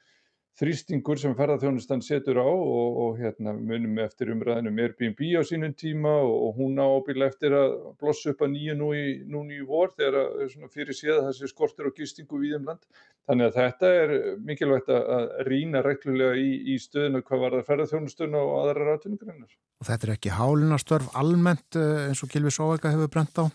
þrýstingur 0.57 1.19
sem 1.21 1.35
ferðarþjónustan 1.38 2.01
setur 2.01 2.39
á 2.41 2.49
og, 2.49 2.95
og 3.03 3.19
hérna 3.21 3.53
munum 3.53 3.99
eftir 4.01 4.31
umræðinum 4.34 4.79
Airbnb 4.81 5.19
á 5.38 5.41
sínum 5.45 5.75
tíma 5.77 6.15
og, 6.23 6.34
og 6.47 6.61
hún 6.61 6.81
á 6.81 6.85
ábyrla 6.88 7.27
eftir 7.29 7.53
að 7.53 7.75
blossa 8.01 8.34
upp 8.34 8.41
að 8.41 8.55
nýju 8.55 8.77
núni 8.79 9.59
í 9.59 9.67
vor 9.67 9.93
þegar 9.93 10.49
svona 10.49 10.71
fyrir 10.73 10.97
séð 10.97 11.21
þessi 11.27 11.51
skortur 11.51 11.91
og 11.91 11.99
gistingu 11.99 12.41
við 12.41 12.57
um 12.57 12.71
land. 12.71 12.89
Þannig 13.27 13.49
að 13.49 13.57
þetta 13.59 13.93
er 14.01 14.11
mikilvægt 14.47 14.91
að 14.95 15.31
rýna 15.49 15.84
reglulega 15.85 16.39
í, 16.39 16.49
í 16.73 16.79
stöðinu 16.81 17.21
hvað 17.27 17.43
var 17.43 17.57
það 17.57 17.69
ferðarþjónustun 17.69 18.38
og 18.39 18.53
aðra 18.61 18.91
rátunugreinar. 18.93 19.55
Og 19.84 19.89
þetta 19.91 20.07
er 20.07 20.13
ekki 20.15 20.34
hálunastörf 20.34 21.09
almennt 21.19 21.77
eh, 21.77 22.07
eins 22.07 22.23
og 22.23 22.31
Gilvi 22.34 22.53
Sóæka 22.55 22.93
hefur 22.95 23.11
brent 23.13 23.43
á? 23.43 23.45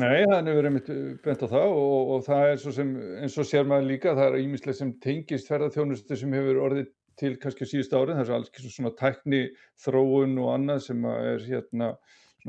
Nei, 0.00 0.22
það 0.24 0.46
hefur 0.48 0.66
einmitt 0.70 0.86
bent 1.20 1.42
á 1.44 1.48
það 1.52 1.74
og, 1.76 2.10
og 2.14 2.22
það 2.24 2.46
er 2.48 2.60
svo 2.62 2.72
sem, 2.72 2.92
eins 3.20 3.34
og 3.36 3.44
sér 3.44 3.66
maður 3.68 3.90
líka, 3.90 4.14
það 4.16 4.28
er 4.30 4.44
ímislega 4.46 4.78
sem 4.78 4.92
tengist 5.04 5.50
ferðarþjónustu 5.52 6.16
sem 6.16 6.32
hefur 6.32 6.60
orðið 6.64 6.86
til 7.20 7.32
kannski 7.42 7.68
síðust 7.68 7.92
árið, 7.92 8.16
það 8.16 8.30
er 8.30 8.38
alls 8.38 8.72
svona 8.72 8.94
tækni 8.96 9.42
þróun 9.84 10.38
og 10.40 10.48
annað 10.54 10.80
sem 10.86 11.04
er 11.10 11.44
hérna 11.44 11.90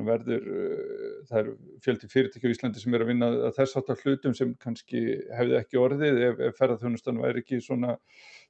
verður, 0.08 0.46
uh, 0.48 1.18
það 1.30 1.42
er 1.42 1.50
fjöldi 1.84 2.10
fyrirtæki 2.10 2.48
á 2.48 2.54
Íslandi 2.56 2.82
sem 2.82 2.96
er 2.96 3.04
að 3.04 3.12
vinna 3.12 3.30
að 3.50 3.60
þess 3.60 3.78
aftar 3.82 4.00
hlutum 4.02 4.38
sem 4.40 4.56
kannski 4.64 5.04
hefði 5.36 5.60
ekki 5.60 5.82
orðið 5.84 6.24
ef, 6.30 6.40
ef 6.48 6.58
ferðarþjónustan 6.62 7.22
væri 7.22 7.44
ekki 7.44 7.60
svona 7.62 7.98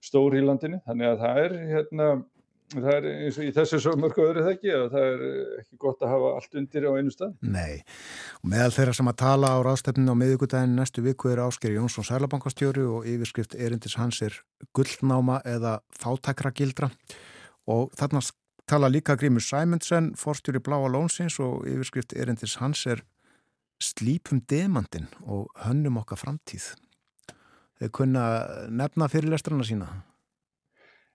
stór 0.06 0.38
í 0.38 0.46
landinu, 0.46 0.80
þannig 0.86 1.10
að 1.10 1.26
það 1.26 1.42
er 1.48 1.58
hérna 1.74 2.12
það 2.74 2.96
er 2.96 3.08
eins 3.12 3.38
og 3.38 3.46
í 3.48 3.52
þessu 3.56 3.80
svo 3.84 3.94
mörgu 4.00 4.24
öðru 4.26 4.44
þekki 4.48 4.72
að 4.74 4.86
það 4.94 5.08
er 5.10 5.24
ekki 5.62 5.80
gott 5.84 6.04
að 6.04 6.14
hafa 6.14 6.32
allt 6.38 6.58
undir 6.62 6.88
á 6.90 6.92
einu 6.98 7.14
stað. 7.14 7.34
Nei, 7.46 7.84
og 8.42 8.52
meðal 8.54 8.76
þeirra 8.78 8.96
sem 8.98 9.12
að 9.12 9.20
tala 9.24 9.52
á 9.54 9.58
ráðstefninu 9.68 10.16
á 10.16 10.22
miðugudaginn 10.22 10.78
næstu 10.80 11.04
viku 11.06 11.32
er 11.34 11.44
Ásker 11.46 11.76
Jónsson 11.76 12.08
Sælabankastjóri 12.08 12.86
og 12.88 13.10
yfirskrift 13.10 13.58
erindis 13.60 13.98
hans 14.00 14.22
er 14.26 14.38
gullnáma 14.74 15.42
eða 15.46 15.80
fátakragildra 16.00 16.90
og 17.70 17.92
þarna 18.00 18.24
tala 18.70 18.90
líka 18.90 19.18
Grímur 19.20 19.44
Sæmundsen, 19.44 20.14
forstjóri 20.20 20.62
Bláa 20.64 20.88
Lónsins 20.90 21.40
og 21.44 21.68
yfirskrift 21.68 22.16
erindis 22.16 22.58
hans 22.62 22.86
er 22.88 23.04
slípum 23.84 24.42
demandin 24.50 25.10
og 25.28 25.52
hönnum 25.66 26.00
okkar 26.02 26.22
framtíð. 26.22 26.72
Þeir 27.82 27.92
kunna 27.92 28.24
nefna 28.72 29.10
fyrirlestrana 29.12 29.66
sína. 29.68 29.90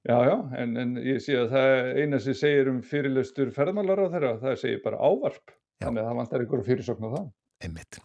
Já, 0.07 0.17
já, 0.25 0.35
en, 0.63 0.77
en 0.79 0.93
ég 1.03 1.19
sé 1.23 1.35
að 1.37 1.55
það 1.57 1.89
eina 1.99 2.21
sem 2.23 2.37
segir 2.39 2.71
um 2.71 2.79
fyrirlestur 2.87 3.51
ferðmálar 3.55 4.05
á 4.07 4.13
þeirra, 4.13 4.35
það 4.45 4.61
segir 4.61 4.83
bara 4.85 5.01
ávarp, 5.03 5.51
já. 5.51 5.89
þannig 5.89 6.03
að 6.03 6.09
það 6.09 6.21
vantar 6.21 6.45
einhverju 6.45 6.67
fyrirsokn 6.69 7.09
á 7.09 7.11
það. 7.17 7.25
Einmitt. 7.67 7.99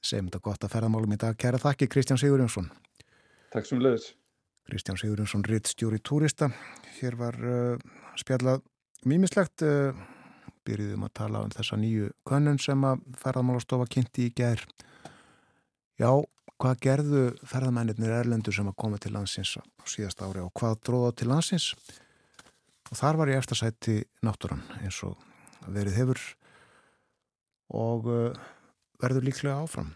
Segjum 0.00 0.30
þetta 0.30 0.40
gott 0.46 0.64
að 0.64 0.72
ferðmálum 0.72 1.12
í 1.12 1.18
dag. 1.20 1.36
Kæra 1.36 1.60
þakki 1.60 1.90
Kristján 1.92 2.20
Sigurjónsson. 2.22 2.70
Takk 3.52 3.68
sem 3.68 3.82
leiðis. 3.84 4.14
Kristján 4.70 4.96
Sigurjónsson, 5.00 5.44
ritt 5.44 5.68
stjóri 5.68 6.00
túrista. 6.00 6.48
Hér 6.96 7.18
var 7.20 7.36
uh, 7.36 7.90
spjallað 8.18 8.64
mýmislegt. 9.04 9.66
Uh, 9.66 9.92
byrjuðum 10.66 11.06
að 11.06 11.14
tala 11.16 11.42
um 11.44 11.52
þessa 11.52 11.78
nýju 11.80 12.10
könnun 12.28 12.60
sem 12.60 12.84
að 12.86 13.04
ferðmálastofa 13.20 13.88
kynnti 13.92 14.28
í 14.28 14.34
gerð. 14.36 14.66
Já, 16.00 16.10
hvað 16.60 16.82
gerðu 16.84 17.22
ferðamennir 17.48 18.12
erlendur 18.18 18.54
sem 18.54 18.68
að 18.68 18.78
koma 18.82 19.00
til 19.00 19.14
landsins 19.14 19.56
á 19.56 19.64
síðast 19.88 20.20
ári 20.20 20.42
og 20.44 20.52
hvað 20.56 20.80
dróða 20.84 21.14
til 21.16 21.30
landsins 21.30 21.70
og 22.90 22.98
þar 22.98 23.20
var 23.20 23.32
ég 23.32 23.40
eftir 23.40 23.56
að 23.56 23.62
sæti 23.62 23.96
náttúran 24.26 24.62
eins 24.82 25.00
og 25.06 25.16
verið 25.70 25.96
hefur 26.00 26.22
og 27.70 28.08
uh, 28.10 28.38
verður 29.00 29.28
líklega 29.28 29.60
áfram. 29.62 29.94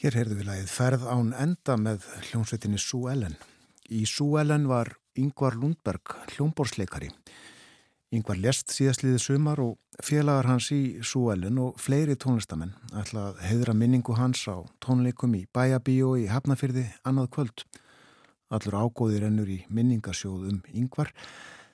Hér 0.00 0.14
heyrðu 0.16 0.38
við 0.38 0.46
lagið 0.48 0.70
Ferð 0.72 1.02
án 1.12 1.26
enda 1.36 1.74
með 1.76 2.06
hljómsveitinni 2.30 2.78
Sú 2.80 3.02
Ellen. 3.12 3.34
Í 3.92 4.06
Sú 4.08 4.30
Ellen 4.40 4.62
var 4.64 4.94
Yngvar 5.20 5.58
Lundberg 5.60 6.14
hljómborsleikari. 6.30 7.10
Yngvar 8.08 8.38
lest 8.40 8.72
síðastliðið 8.72 9.20
sumar 9.20 9.60
og 9.60 9.74
félagar 10.00 10.46
hans 10.48 10.70
í 10.72 11.04
Sú 11.04 11.26
Ellen 11.34 11.58
og 11.60 11.76
fleiri 11.84 12.16
tónlistamenn 12.16 12.72
ætla 12.96 13.26
að 13.26 13.42
heidra 13.44 13.74
minningu 13.76 14.16
hans 14.16 14.40
á 14.48 14.64
tónleikum 14.80 15.34
í 15.36 15.42
Bæjabíó 15.52 16.14
í 16.16 16.24
Hafnafyrði 16.32 16.86
annað 17.04 17.28
kvöld. 17.34 17.64
Allur 18.48 18.78
ágóðir 18.80 19.26
ennur 19.28 19.52
í 19.52 19.58
minningasjóð 19.68 20.46
um 20.48 20.62
Yngvar 20.72 21.12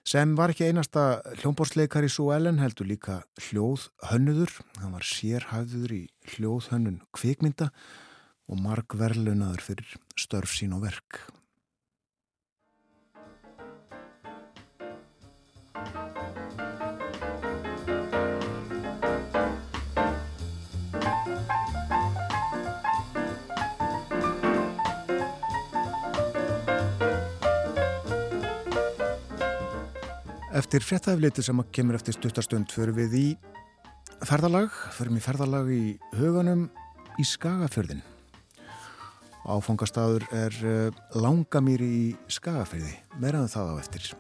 sem 0.03 0.35
var 0.35 0.51
ekki 0.51 0.67
einasta 0.67 1.23
hljómborsleikari 1.45 2.11
Sú 2.11 2.33
Ellen 2.35 2.59
heldur 2.59 2.91
líka 2.91 3.21
hljóð 3.47 3.87
hönnuður. 4.11 4.59
Hann 4.83 4.99
var 4.99 5.07
sérhæfður 5.07 5.95
í 5.95 6.03
hljóð 6.35 6.73
hönnun 6.75 6.99
kvikmynda 7.15 7.71
og 7.71 8.06
marg 8.55 8.95
verlunaður 8.95 9.65
fyrir 9.65 9.97
störf 10.15 10.55
sín 10.55 10.77
og 10.77 10.85
verk. 10.87 11.19
Eftir 30.57 30.81
frettæfliti 30.81 31.43
sem 31.45 31.59
kemur 31.75 31.99
eftir 31.99 32.15
stuttarstund 32.17 32.73
förum 32.73 32.97
við 32.97 33.17
í 33.19 33.27
ferðalag, 34.25 34.73
förum 34.97 35.19
í 35.19 35.23
ferðalag 35.23 35.69
í 35.69 35.83
huganum 36.17 36.69
í 37.21 37.25
Skagafjörðin. 37.29 38.16
Áfangastadur 39.47 40.27
er 40.35 40.55
eh, 40.67 41.03
langamýri 41.15 41.87
í 41.87 42.07
Skagafeyði, 42.27 42.97
meiraðu 43.23 43.53
það 43.53 43.71
á 43.71 43.75
eftir. 43.79 44.11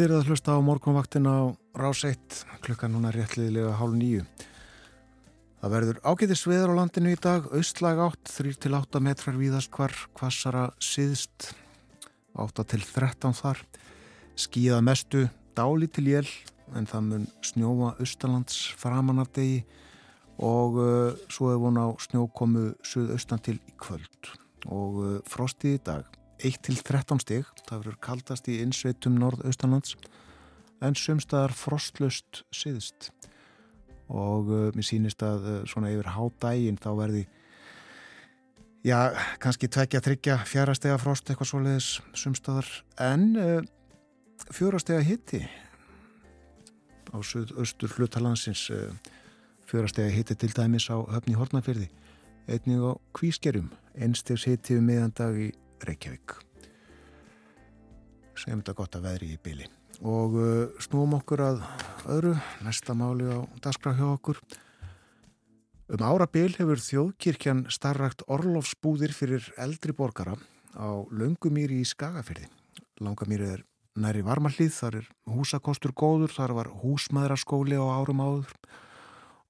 Ný 0.00 0.06
þegar 0.06 0.22
það 0.22 0.28
hlusta 0.32 0.52
á 0.56 0.64
morgunvaktina 0.64 1.28
á 1.28 1.44
rás 1.76 2.00
1 2.08 2.36
klukkan 2.64 2.94
núna 2.94 3.10
réttliðilega 3.12 3.74
hálf 3.76 3.92
nýju. 3.98 4.22
Það 5.60 5.72
verður 5.74 5.98
ágæðis 6.08 6.44
veður 6.48 6.72
á 6.72 6.78
landinu 6.78 7.10
í 7.12 7.18
dag, 7.20 7.48
austlag 7.52 8.00
átt, 8.00 8.30
3-8 8.32 9.02
metrar 9.04 9.36
víðast 9.36 9.68
hvar, 9.76 9.92
kvassara 10.16 10.70
siðst, 10.80 11.50
8-13 12.32 13.36
þar, 13.42 13.60
skíða 14.40 14.78
mestu, 14.80 15.26
dáli 15.52 15.90
til 15.92 16.06
jél, 16.08 16.30
en 16.72 16.88
það 16.88 17.04
mun 17.10 17.26
snjóa 17.44 17.90
austalands 18.00 18.62
framan 18.80 19.20
af 19.20 19.28
degi 19.36 19.66
og 20.40 20.80
uh, 20.80 21.12
svo 21.28 21.52
hefur 21.52 21.66
hún 21.66 21.76
á 21.76 21.92
snjókomu 22.00 22.64
suðaustan 22.80 23.44
til 23.44 23.58
í 23.68 23.76
kvöld. 23.76 24.32
Og 24.64 25.02
uh, 25.04 25.12
frostið 25.28 25.76
í 25.76 25.84
dag 25.90 26.19
1-13 26.46 27.20
stig, 27.22 27.48
það 27.68 27.82
verður 27.82 27.98
kaldast 28.04 28.48
í 28.50 28.60
innsveitum 28.62 29.18
norðaustanlands 29.20 29.96
en 30.84 30.96
sumstaðar 30.96 31.54
frostlust 31.56 32.42
siðst 32.54 33.10
og 34.10 34.48
uh, 34.50 34.70
mér 34.74 34.86
sýnist 34.86 35.22
að 35.22 35.46
uh, 35.46 35.58
svona 35.70 35.92
yfir 35.92 36.10
hádægin 36.14 36.80
þá 36.80 36.90
verði 36.98 37.24
já, 38.86 39.12
kannski 39.42 39.68
tvekja, 39.70 40.02
tryggja, 40.04 40.38
fjárastega 40.48 40.98
frost 41.02 41.30
eitthvað 41.30 41.52
svoleiðis 41.52 41.90
sumstaðar 42.16 42.70
en 43.06 43.30
uh, 43.36 43.60
fjórastega 44.50 45.04
hitti 45.04 45.44
á 47.10 47.18
söðaustur 47.26 47.92
hlutalansins 47.98 48.68
fjórastega 49.66 50.10
hitti 50.14 50.36
til 50.38 50.52
dæmis 50.54 50.86
á 50.90 50.96
höfni 51.10 51.34
Hortnafyrði 51.38 51.90
einnig 52.50 52.82
á 52.82 52.92
kvískerjum. 53.14 53.70
Einstegs 53.94 54.46
hitti 54.48 54.78
um 54.78 54.86
meðandag 54.88 55.38
í 55.38 55.48
Reykjavík. 55.88 56.36
Segjum 58.38 58.62
þetta 58.62 58.76
gott 58.78 58.96
að 58.96 59.06
veðri 59.08 59.34
í 59.34 59.40
byli 59.42 59.68
og 60.00 60.36
uh, 60.40 60.80
snúum 60.80 61.18
okkur 61.18 61.42
að 61.44 61.58
öðru 62.08 62.34
næsta 62.64 62.94
máli 62.96 63.26
á 63.28 63.44
dagskrá 63.60 63.92
hjá 63.98 64.06
okkur. 64.14 64.40
Um 65.90 66.04
ára 66.06 66.28
byl 66.30 66.52
hefur 66.54 66.80
þjóðkirkjan 66.80 67.66
starrakt 67.68 68.22
orlofsbúðir 68.30 69.12
fyrir 69.12 69.50
eldri 69.60 69.92
borgara 69.92 70.38
á 70.78 70.88
Laungumýri 71.10 71.80
í 71.82 71.88
Skagafyrði 71.88 72.46
Langamýri 73.00 73.48
er 73.56 73.64
næri 74.00 74.22
varmallið 74.24 74.70
þar 74.76 75.00
er 75.00 75.08
húsakostur 75.32 75.92
góður 75.96 76.32
þar 76.34 76.54
var 76.58 76.70
húsmaðraskóli 76.82 77.80
á 77.80 77.84
árum 77.90 78.22
áður. 78.22 78.52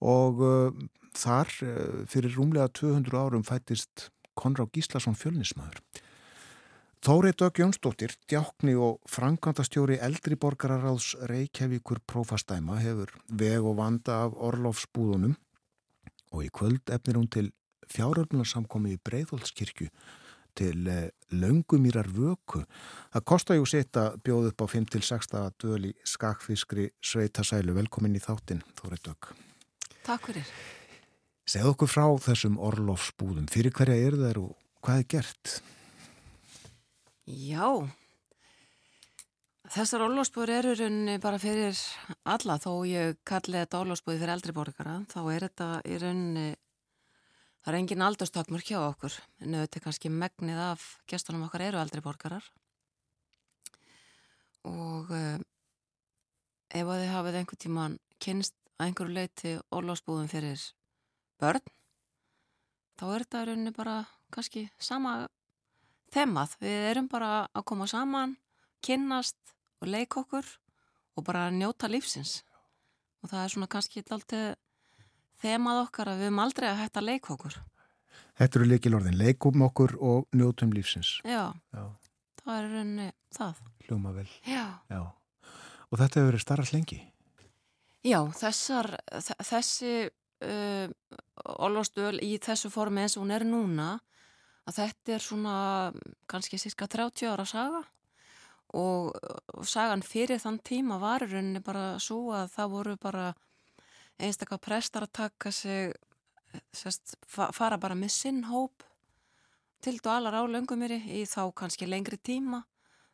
Og 0.01 0.40
uh, 0.40 0.70
þar 1.15 1.51
uh, 1.66 1.74
fyrir 2.11 2.35
rúmlega 2.39 2.70
200 2.81 3.20
árum 3.20 3.44
fættist 3.47 4.09
Konrá 4.39 4.65
Gíslason 4.73 5.19
fjölnismæður 5.19 5.82
Þórið 7.01 7.37
Dögg 7.41 7.59
Jónsdóttir, 7.63 8.13
djákni 8.29 8.75
og 8.77 8.99
frangandastjóri 9.09 9.95
eldri 10.05 10.37
borgararáðs 10.37 11.15
Reykjavíkur 11.31 12.03
prófastæma 12.05 12.77
hefur 12.77 13.15
veg 13.41 13.65
og 13.65 13.79
vanda 13.79 14.19
af 14.27 14.37
orlofsbúðunum 14.37 15.33
og 16.37 16.43
í 16.45 16.51
kvöld 16.53 16.93
efnir 16.93 17.17
hún 17.17 17.31
til 17.33 17.47
fjáröfnarsamkomi 17.89 18.93
í 18.99 19.01
Breiðholtskirkju 19.01 19.89
til 20.61 20.93
eh, 20.93 21.09
laungumýrar 21.33 22.13
vöku. 22.13 22.67
Það 23.17 23.27
kostar 23.33 23.57
ju 23.57 23.73
sitt 23.73 23.97
að 23.97 24.21
bjóða 24.29 24.53
upp 24.53 24.61
á 24.61 24.67
5-6 24.77 25.35
döl 25.57 25.89
í 25.89 25.97
skakfiskri 26.05 26.91
sveitasælu. 27.01 27.81
Velkomin 27.81 28.21
í 28.21 28.25
þáttinn, 28.29 28.61
Þórið 28.77 29.05
Dögg. 29.09 29.33
Takk 30.05 30.29
fyrir. 30.29 30.55
Segð 31.49 31.73
okkur 31.73 31.97
frá 31.97 32.07
þessum 32.29 32.61
orlofsbúðum. 32.61 33.49
Fyrir 33.49 33.73
hverja 33.73 33.97
er 33.97 34.21
þeir 34.21 34.45
og 34.45 34.57
hvað 34.85 35.07
er 35.07 35.13
gert? 35.17 35.61
Já, 37.31 37.66
þessar 39.70 40.02
orlósbúður 40.09 40.51
eru 40.57 40.73
rauninni 40.74 41.20
bara 41.23 41.39
fyrir 41.39 41.78
alla. 42.27 42.57
Þó 42.59 42.82
ég 42.89 43.20
kalli 43.28 43.61
þetta 43.61 43.82
orlósbúði 43.85 44.19
fyrir 44.19 44.35
eldri 44.35 44.55
borgara 44.57 44.97
þá 45.12 45.20
er 45.31 45.47
þetta 45.47 45.69
í 45.86 46.01
rauninni, 46.02 46.48
það 47.62 47.73
er 47.73 47.78
engin 47.78 48.05
aldurstakmur 48.09 48.66
hjá 48.66 48.81
okkur 48.81 49.20
en 49.44 49.55
auðvitað 49.61 49.86
kannski 49.86 50.11
megnið 50.11 50.62
af 50.65 50.90
gestunum 51.07 51.47
okkar 51.47 51.69
eru 51.69 51.78
eldri 51.78 52.02
borgarar. 52.02 52.51
Og 54.66 55.15
um, 55.15 55.48
ef 56.66 56.86
að 56.86 57.05
þið 57.05 57.12
hafið 57.15 57.43
einhver 57.43 57.62
tíman 57.62 57.98
kynst 58.19 58.57
að 58.81 58.89
einhverju 58.89 59.19
leiti 59.20 59.59
orlósbúðum 59.70 60.31
fyrir 60.32 60.70
börn 61.39 61.62
þá 62.98 63.05
er 63.07 63.23
þetta 63.23 63.44
rauninni 63.47 63.77
bara 63.77 64.01
kannski 64.35 64.66
sama 64.82 65.28
þemmað. 66.15 66.57
Við 66.62 66.87
erum 66.91 67.09
bara 67.11 67.32
að 67.55 67.66
koma 67.70 67.87
saman, 67.91 68.37
kynnast 68.85 69.39
og 69.81 69.91
leika 69.91 70.23
okkur 70.23 70.47
og 71.16 71.27
bara 71.27 71.49
njóta 71.55 71.91
lífsins. 71.91 72.41
Og 73.20 73.32
það 73.32 73.45
er 73.45 73.55
svona 73.55 73.70
kannski 73.70 74.05
alltaf 74.09 74.57
þemmað 75.41 75.82
okkar 75.87 76.12
að 76.12 76.23
við 76.23 76.31
erum 76.31 76.43
aldrei 76.45 76.69
að 76.70 76.81
hætta 76.85 77.03
að 77.03 77.09
leika 77.11 77.35
okkur. 77.35 77.59
Þetta 78.41 78.59
eru 78.59 78.69
leikilorðin, 78.70 79.19
leikum 79.20 79.65
okkur 79.66 79.97
og 80.01 80.37
njótum 80.37 80.73
lífsins. 80.73 81.19
Já, 81.24 81.53
Já. 81.74 81.85
það 82.43 82.55
er 82.57 82.69
rauninni 82.74 83.09
það. 83.37 83.65
Hljóma 83.87 84.12
vel. 84.16 84.28
Já. 84.49 84.65
Já. 84.89 85.01
Og 85.91 85.99
þetta 85.99 86.20
hefur 86.20 86.31
verið 86.31 86.45
starrast 86.45 86.74
lengi? 86.77 87.01
Já, 88.07 88.20
þessar, 88.32 88.95
þessi 89.45 89.95
uh, 90.09 90.87
orlostöl 91.61 92.16
í 92.24 92.37
þessu 92.41 92.70
formi 92.73 93.05
eins 93.05 93.19
og 93.19 93.27
hún 93.27 93.35
er 93.37 93.45
núna 93.45 93.91
að 94.71 94.77
þetta 94.79 95.15
er 95.17 95.25
svona 95.25 95.55
kannski 96.31 96.61
cirka 96.61 96.89
30 96.91 97.33
ára 97.33 97.47
saga 97.49 97.83
og, 98.79 99.17
sagan 99.67 100.05
fyrir 100.07 100.41
þann 100.43 100.61
tíma 100.67 101.01
var 101.03 101.25
í 101.27 101.31
rauninni 101.33 101.63
bara 101.65 101.99
svo 102.03 102.31
að 102.37 102.53
það 102.55 102.77
voru 102.77 102.97
bara 103.03 103.27
einstaklega 104.21 104.63
prestar 104.63 105.07
að 105.07 105.17
taka 105.19 105.53
sig 105.55 105.95
sest, 106.75 107.17
fara 107.27 107.79
bara 107.81 107.99
með 107.99 108.15
sinn 108.15 108.45
hóp 108.51 108.85
til 109.81 109.97
dvalar 109.99 110.37
á 110.37 110.43
löngumiri 110.45 111.01
í 111.19 111.25
þá 111.29 111.51
kannski 111.57 111.89
lengri 111.89 112.19
tíma 112.21 112.63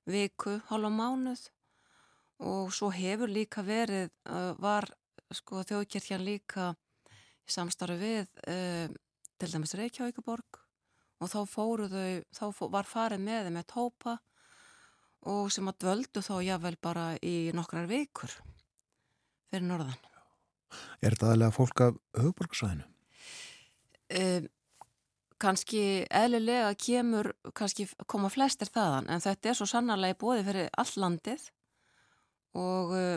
viku, 0.07 0.59
hálfa 0.69 0.91
mánuð. 0.91 1.41
Og 2.47 2.73
svo 2.75 2.91
hefur 2.93 3.31
líka 3.33 3.63
verið 3.65 4.11
var 4.61 4.89
sko 5.35 5.63
þjóðkirkjan 5.67 6.25
líka 6.27 6.73
í 7.47 7.55
samstarfi 7.55 7.97
við 8.01 8.27
uh, 8.51 8.93
til 9.39 9.53
dæmis 9.53 9.75
Reykjavíkuborg 9.79 10.66
og 11.21 11.31
þá 11.33 11.39
fóru 11.49 11.89
þau, 11.91 12.09
þá 12.37 12.67
var 12.73 12.89
farið 12.89 13.23
með 13.25 13.47
þeim 13.49 13.61
eitt 13.61 13.77
hópa 13.77 14.17
og 15.27 15.49
sem 15.53 15.69
að 15.71 15.79
dvöldu 15.85 16.23
þá 16.23 16.35
jável 16.45 16.77
bara 16.83 17.07
í 17.25 17.37
nokkrar 17.57 17.89
vikur 17.91 18.33
fyrir 19.51 19.67
norðan. 19.67 19.97
Er 21.01 21.15
þetta 21.15 21.33
aðlega 21.33 21.55
fólk 21.55 21.83
af 21.87 21.99
höfuborgsvæðinu? 22.19 22.87
Um, 24.17 24.49
kanski 25.43 25.83
eðlilega 26.15 26.75
kemur, 26.79 27.33
kannski 27.57 27.89
koma 28.09 28.31
flestir 28.33 28.71
þaðan 28.73 29.11
en 29.13 29.25
þetta 29.25 29.51
er 29.51 29.59
svo 29.59 29.67
sannarlega 29.69 30.19
bóði 30.21 30.45
fyrir 30.47 30.69
all 30.79 30.93
landið 31.03 31.49
og 32.57 32.95
uh, 32.97 33.17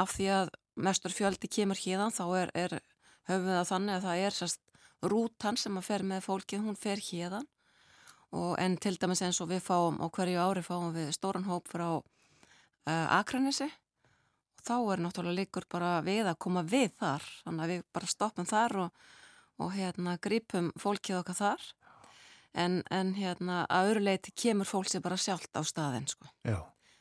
af 0.00 0.14
því 0.14 0.28
að 0.38 0.52
mestur 0.74 1.14
fjöldi 1.14 1.50
kemur 1.50 1.78
híðan 1.78 2.14
þá 2.14 2.24
er, 2.40 2.54
er 2.54 2.78
höfum 3.28 3.48
við 3.48 3.58
að 3.58 3.68
þannig 3.70 3.96
að 3.96 4.06
það 4.06 4.22
er 4.26 4.38
sérst 4.38 4.63
rútan 5.10 5.58
sem 5.60 5.76
að 5.78 5.88
fer 5.88 6.04
með 6.06 6.24
fólkið, 6.28 6.64
hún 6.64 6.78
fer 6.78 7.02
hérðan 7.02 7.48
og 8.34 8.56
en 8.58 8.76
til 8.82 8.96
dæmis 8.98 9.22
eins 9.22 9.38
og 9.42 9.50
við 9.52 9.62
fáum 9.62 10.00
á 10.02 10.06
hverju 10.10 10.42
ári 10.42 10.62
fáum 10.66 10.90
við 10.94 11.12
stóran 11.14 11.46
hóp 11.46 11.68
frá 11.70 11.86
uh, 11.94 13.06
Akranesi. 13.18 13.68
Og 14.58 14.64
þá 14.66 14.74
er 14.94 15.02
náttúrulega 15.04 15.38
líkur 15.38 15.68
bara 15.70 16.00
við 16.04 16.26
að 16.30 16.40
koma 16.42 16.64
við 16.66 16.90
þar. 16.98 17.28
Þannig 17.44 17.64
að 17.64 17.72
við 17.72 17.84
bara 17.94 18.10
stoppum 18.10 18.48
þar 18.48 18.76
og, 18.86 19.06
og 19.62 19.72
hérna 19.76 20.16
grípum 20.18 20.72
fólkið 20.80 21.20
okkar 21.20 21.40
þar. 21.40 21.68
En, 22.54 22.82
en 22.90 23.14
hérna 23.18 23.64
að 23.66 23.92
öru 23.92 24.04
leiti 24.08 24.34
kemur 24.34 24.68
fólk 24.68 24.90
sér 24.90 25.02
bara 25.02 25.18
sjálft 25.18 25.54
á 25.58 25.62
staðin 25.66 26.06
sko. 26.06 26.28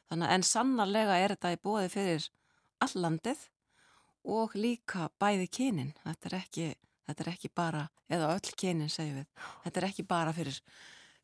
þannig 0.10 0.30
að 0.30 0.36
en 0.36 0.46
sannarlega 0.50 1.18
er 1.22 1.36
þetta 1.36 1.52
í 1.54 1.60
bóði 1.62 1.92
fyrir 1.94 2.26
allandið 2.82 3.44
og 4.34 4.56
líka 4.58 5.12
bæði 5.22 5.50
kynin. 5.54 5.94
Þetta 6.02 6.30
er 6.30 6.38
ekki 6.40 6.66
þetta 7.08 7.26
er 7.26 7.32
ekki 7.34 7.52
bara, 7.56 7.88
eða 8.12 8.34
öll 8.36 8.54
kynin 8.60 8.92
segjum 8.92 9.22
við, 9.22 9.48
þetta 9.66 9.82
er 9.82 9.88
ekki 9.90 10.06
bara 10.08 10.34
fyrir, 10.36 10.60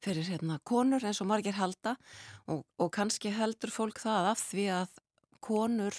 fyrir 0.04 0.28
hérna, 0.32 0.60
konur 0.64 1.06
eins 1.06 1.22
og 1.24 1.30
margir 1.32 1.58
halda. 1.60 1.96
Og, 2.52 2.66
og 2.80 2.92
kannski 2.96 3.32
heldur 3.36 3.72
fólk 3.74 4.02
það 4.04 4.32
af 4.34 4.44
því 4.52 4.68
að 4.76 5.00
konur 5.44 5.96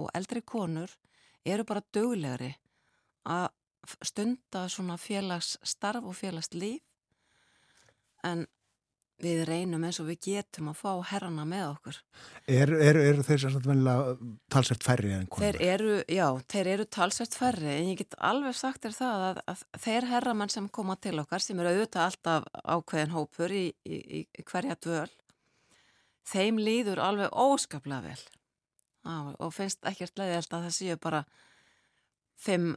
og 0.00 0.10
eldri 0.16 0.42
konur 0.42 0.92
eru 1.46 1.64
bara 1.66 1.84
döglegri 1.94 2.52
að 3.30 3.48
stunda 4.04 4.66
svona 4.68 4.96
félagsstarf 5.00 6.04
og 6.04 6.16
félagslíf 6.16 6.82
en 8.26 8.44
við 9.20 9.42
reynum 9.48 9.84
eins 9.86 10.00
og 10.02 10.08
við 10.08 10.18
getum 10.26 10.70
að 10.72 10.80
fá 10.80 10.90
herrana 11.10 11.44
með 11.48 11.66
okkur. 11.68 12.00
Er, 12.46 12.72
er, 12.74 12.98
er 13.10 13.22
þeir 13.26 13.42
sem 13.44 13.56
venilega 13.64 14.16
talsert 14.52 14.86
færri 14.86 15.14
en 15.16 15.28
konur? 15.30 15.44
Þeir 15.44 15.74
eru, 15.74 15.94
já, 16.08 16.26
þeir 16.50 16.72
eru 16.74 16.88
talsert 16.98 17.36
færri 17.36 17.70
en 17.76 17.92
ég 17.92 18.02
get 18.02 18.18
alveg 18.30 18.58
sagt 18.58 18.84
þér 18.86 18.98
það 18.98 19.28
að, 19.28 19.40
að 19.52 19.64
þeir 19.86 20.10
herramann 20.14 20.52
sem 20.52 20.68
koma 20.80 20.98
til 21.00 21.16
okkar 21.22 21.44
sem 21.44 21.60
eru 21.60 21.74
auðvitað 21.74 22.06
alltaf 22.08 22.50
ákveðin 22.64 23.16
hópur 23.16 23.54
í, 23.54 23.64
í, 23.84 24.24
í 24.24 24.46
hverja 24.48 24.78
dvöl 24.80 25.08
þeim 26.30 26.60
líður 26.60 27.02
alveg 27.02 27.32
óskaplega 27.32 28.04
vel 28.10 28.20
Á, 29.00 29.32
og 29.40 29.54
finnst 29.56 29.80
ekkert 29.88 30.20
leiðilt 30.20 30.52
að 30.52 30.66
það 30.66 30.74
séu 30.76 30.96
bara 31.00 31.22
fimm, 32.36 32.74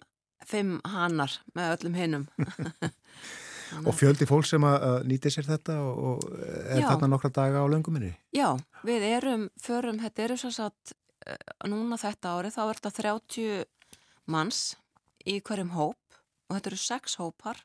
fimm 0.47 0.77
hannar 0.87 1.33
með 1.55 1.73
öllum 1.75 1.97
hinnum 1.99 2.27
Og 3.83 3.95
fjöldi 3.97 4.27
fólk 4.29 4.47
sem 4.47 4.63
að 4.67 5.07
nýti 5.09 5.31
sér 5.33 5.47
þetta 5.47 5.77
og, 5.83 6.03
og 6.09 6.27
er 6.37 6.83
Já. 6.83 6.87
þarna 6.91 7.09
nokkra 7.13 7.31
daga 7.33 7.63
á 7.63 7.67
lönguminni? 7.71 8.13
Já, 8.35 8.53
við 8.85 9.07
erum, 9.09 9.47
förum, 9.61 9.99
þetta 10.03 10.25
eru 10.27 10.37
svo 10.39 10.51
satt, 10.53 10.93
núna 11.69 11.99
þetta 12.01 12.37
ári, 12.37 12.53
þá 12.53 12.63
er 12.65 12.79
þetta 12.79 12.93
30 13.01 13.65
manns 14.33 14.63
í 15.27 15.39
hverjum 15.43 15.73
hóp 15.75 16.19
og 16.49 16.57
þetta 16.57 16.71
eru 16.71 16.79
sex 16.79 17.17
hópar 17.21 17.63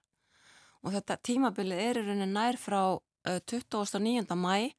og 0.84 0.94
þetta 0.94 1.18
tímabilið 1.26 1.82
er 1.82 2.00
í 2.00 2.04
rauninni 2.06 2.30
nær 2.30 2.58
frá 2.60 2.82
uh, 2.94 3.40
29. 3.50 4.24
mæ 4.38 4.70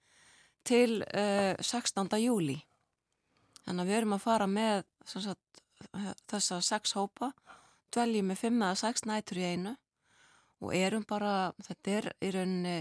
til 0.67 1.01
uh, 1.03 1.55
16. 1.59 2.07
júli. 2.23 2.57
Þannig 3.65 3.83
að 3.83 3.91
við 3.91 3.99
erum 3.99 4.15
að 4.15 4.23
fara 4.23 4.47
með 4.49 4.81
sagt, 5.05 5.61
eh, 5.93 6.13
þessa 6.31 6.57
sex 6.65 6.95
hópa, 6.97 7.31
dveljum 7.93 8.31
með 8.31 8.41
fimm 8.41 8.63
eða 8.63 8.79
sex 8.79 9.05
nætur 9.05 9.41
í 9.41 9.45
einu 9.53 9.75
og 10.59 10.73
erum 10.75 11.05
bara, 11.07 11.51
þetta 11.63 11.95
er 11.97 12.09
í 12.25 12.31
rauninni 12.35 12.77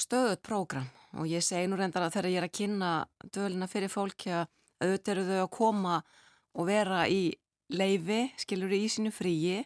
stöðut 0.00 0.42
prógram 0.44 0.86
og 1.14 1.28
ég 1.30 1.44
segi 1.44 1.68
nú 1.70 1.78
reyndar 1.78 2.06
að 2.06 2.16
þegar 2.16 2.30
ég 2.32 2.40
er 2.40 2.48
að 2.48 2.56
kynna 2.58 2.90
dölina 3.34 3.68
fyrir 3.70 3.92
fólki 3.92 4.32
að 4.34 4.48
auðvitað 4.82 5.12
eru 5.14 5.26
þau 5.28 5.40
að 5.44 5.52
koma 5.54 5.98
og 6.54 6.68
vera 6.68 7.04
í 7.08 7.22
leifi, 7.74 8.26
skilur 8.38 8.74
í 8.74 8.84
sínu 8.90 9.12
fríi 9.14 9.62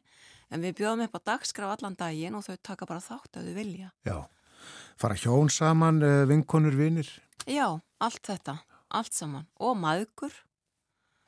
en 0.52 0.64
við 0.64 0.76
bjóðum 0.80 1.06
upp 1.06 1.16
á 1.18 1.26
dagskraf 1.32 1.76
allan 1.76 1.96
daginn 1.98 2.36
og 2.38 2.44
þau 2.46 2.56
taka 2.62 2.88
bara 2.88 3.04
þátt 3.04 3.40
að 3.40 3.48
þau 3.48 3.56
vilja. 3.56 3.90
Já. 4.06 4.18
Fara 4.98 5.16
hjón 5.16 5.50
saman, 5.52 6.02
eh, 6.02 6.26
vinkonur, 6.26 6.74
vinir? 6.76 7.08
Já, 7.46 7.80
allt 8.00 8.22
þetta, 8.26 8.58
allt 8.90 9.14
saman 9.14 9.46
og 9.56 9.76
maðgur 9.78 10.34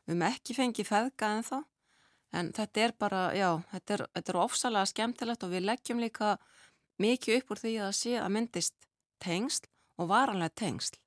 við 0.06 0.14
höfum 0.14 0.26
ekki 0.26 0.56
fengið 0.56 0.90
feðga 0.90 1.36
en 1.36 1.44
þá 1.46 1.58
en 2.36 2.52
þetta 2.56 2.84
er 2.84 2.94
bara, 2.98 3.22
já, 3.36 3.50
þetta 3.72 3.96
er, 3.96 4.04
þetta 4.16 4.32
er 4.32 4.40
ofsalega 4.44 4.90
skemmtilegt 4.90 5.44
og 5.46 5.52
við 5.54 5.66
leggjum 5.66 6.02
líka 6.02 6.36
mikið 7.00 7.40
upp 7.40 7.54
úr 7.54 7.62
því 7.62 7.74
að 7.86 7.92
sé 7.98 8.16
að 8.20 8.32
myndist 8.36 8.88
tengsl 9.22 9.68
og 10.00 10.10
varanlega 10.10 10.54
tengsl. 10.62 10.98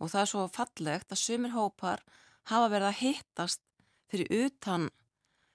Og 0.00 0.10
það 0.12 0.22
er 0.22 0.30
svo 0.32 0.46
fallegt 0.52 1.12
að 1.12 1.20
sumir 1.20 1.54
hópar 1.54 2.02
hafa 2.48 2.70
verið 2.72 2.88
að 2.88 3.00
hittast 3.00 3.62
fyrir 4.10 4.46
utan, 4.46 4.88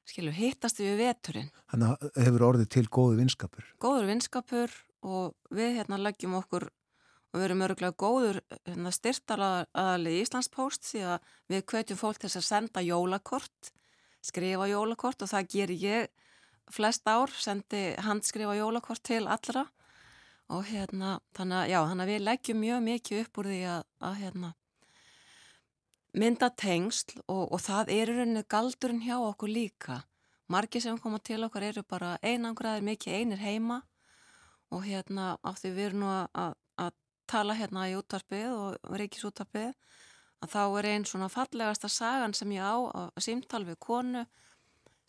skilju, 0.08 0.34
hittast 0.38 0.80
við 0.80 1.00
veturinn. 1.02 1.52
Þannig 1.72 1.94
að 1.94 2.26
hefur 2.28 2.48
orðið 2.50 2.72
til 2.76 2.86
góðu 2.88 3.20
vinskapur. 3.20 3.70
góður 3.82 4.10
vinskapur 4.12 4.76
og 5.06 5.36
við 5.54 5.80
hérna 5.80 6.02
leggjum 6.02 6.38
okkur 6.40 6.70
og 6.70 7.40
við 7.40 7.48
erum 7.50 7.64
öruglega 7.66 8.00
góður 8.00 8.40
hérna, 8.64 8.92
styrtalaðali 8.96 10.14
í 10.16 10.22
Íslandspost 10.24 10.88
því 10.88 11.02
að 11.16 11.34
við 11.52 11.66
kveitjum 11.72 12.00
fólk 12.00 12.22
til 12.22 12.32
að 12.32 12.48
senda 12.48 12.84
jólakort, 12.86 13.72
skrifa 14.26 14.68
jólakort 14.72 15.24
og 15.24 15.32
það 15.32 15.50
ger 15.54 15.74
ég 15.76 16.12
flest 16.74 17.06
ár, 17.08 17.30
sendi 17.30 17.94
handskrifa 18.02 18.56
jólakort 18.58 19.04
til 19.06 19.26
allra 19.28 19.68
og 20.54 20.66
hérna, 20.70 21.20
þannig 21.34 21.58
að, 21.58 21.72
já, 21.72 21.80
þannig 21.90 22.04
að 22.06 22.12
við 22.12 22.24
leggjum 22.26 22.60
mjög 22.62 22.84
mikið 22.86 23.22
upp 23.24 23.40
úr 23.42 23.50
því 23.50 23.62
að, 23.70 23.86
að 24.10 24.18
hérna, 24.22 24.52
mynda 26.16 26.50
tengsl 26.54 27.16
og, 27.26 27.44
og 27.50 27.64
það 27.66 27.92
er 27.96 28.12
í 28.12 28.18
rauninni 28.20 28.44
galdurinn 28.50 29.04
hjá 29.06 29.16
okkur 29.18 29.52
líka. 29.52 30.04
Margir 30.52 30.84
sem 30.84 31.00
koma 31.02 31.18
til 31.26 31.42
okkar 31.48 31.66
eru 31.72 31.82
bara 31.90 32.16
einangraðir 32.22 32.86
mikið 32.86 33.18
einir 33.18 33.42
heima 33.42 33.80
og 34.70 34.86
hérna 34.86 35.34
af 35.42 35.58
því 35.62 35.72
við 35.74 35.88
erum 35.90 36.04
nú 36.04 36.12
að, 36.14 36.54
að 36.78 36.94
tala 37.30 37.56
hérna 37.58 37.88
í 37.90 37.96
útvarpið 37.98 38.54
og 38.54 38.98
ríkisútvarpið 39.02 39.74
að 40.46 40.54
þá 40.54 40.64
er 40.80 40.90
einn 40.94 41.06
svona 41.10 41.30
fallegasta 41.34 41.90
sagan 41.92 42.34
sem 42.38 42.52
ég 42.56 42.64
á 42.64 42.76
að 42.78 43.24
símtal 43.26 43.64
við 43.68 43.80
konu 43.84 44.26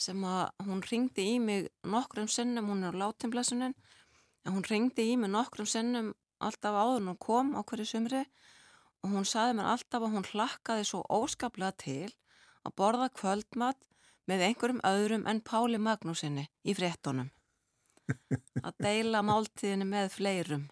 sem 0.00 0.24
að 0.28 0.66
hún 0.66 0.82
ringdi 0.84 1.24
í 1.34 1.38
mig 1.40 1.70
nokkrum 1.84 2.28
sinnum, 2.28 2.68
hún 2.68 2.84
er 2.84 2.96
á 2.96 3.00
látimblesunin 3.04 3.74
en 4.44 4.54
hún 4.54 4.66
ringdi 4.68 5.10
í 5.12 5.16
mig 5.20 5.32
nokkrum 5.32 5.68
sinnum 5.68 6.12
alltaf 6.44 6.76
áður 6.76 7.00
en 7.00 7.10
hún 7.12 7.22
kom 7.22 7.54
á 7.56 7.60
hverju 7.64 7.88
sumri 7.88 8.22
og 9.02 9.12
hún 9.14 9.28
saði 9.28 9.56
mér 9.56 9.72
alltaf 9.72 10.04
að 10.04 10.14
hún 10.16 10.28
hlakkaði 10.32 10.86
svo 10.88 11.02
óskaplega 11.08 11.76
til 11.80 12.12
að 12.66 12.76
borða 12.80 13.08
kvöldmat 13.14 13.78
með 14.26 14.44
einhverjum 14.48 14.84
öðrum 14.84 15.26
en 15.30 15.42
Páli 15.46 15.80
Magnúsinni 15.80 16.48
í 16.66 16.74
fréttonum 16.76 17.30
að 18.62 18.82
deila 18.82 19.22
máltíðinni 19.26 19.86
með 19.88 20.12
fleirum 20.16 20.66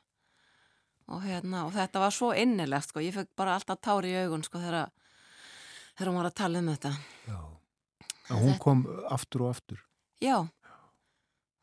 og, 1.08 1.22
hérna, 1.22 1.64
og 1.66 1.72
þetta 1.76 2.00
var 2.00 2.10
svo 2.14 2.32
innilegt 2.32 2.88
sko. 2.88 3.00
ég 3.04 3.14
fekk 3.14 3.30
bara 3.36 3.54
alltaf 3.58 3.80
tári 3.84 4.12
í 4.14 4.20
augun 4.24 4.44
sko, 4.46 4.58
þegar, 4.62 4.90
þegar 5.96 6.10
hún 6.12 6.16
var 6.22 6.30
að 6.30 6.34
tala 6.40 6.58
um 6.62 6.70
þetta 6.72 6.94
Já. 7.28 7.40
En 8.30 8.36
hún 8.40 8.58
kom 8.58 8.86
aftur 9.12 9.42
og 9.44 9.50
aftur. 9.56 9.82
já 10.20 10.38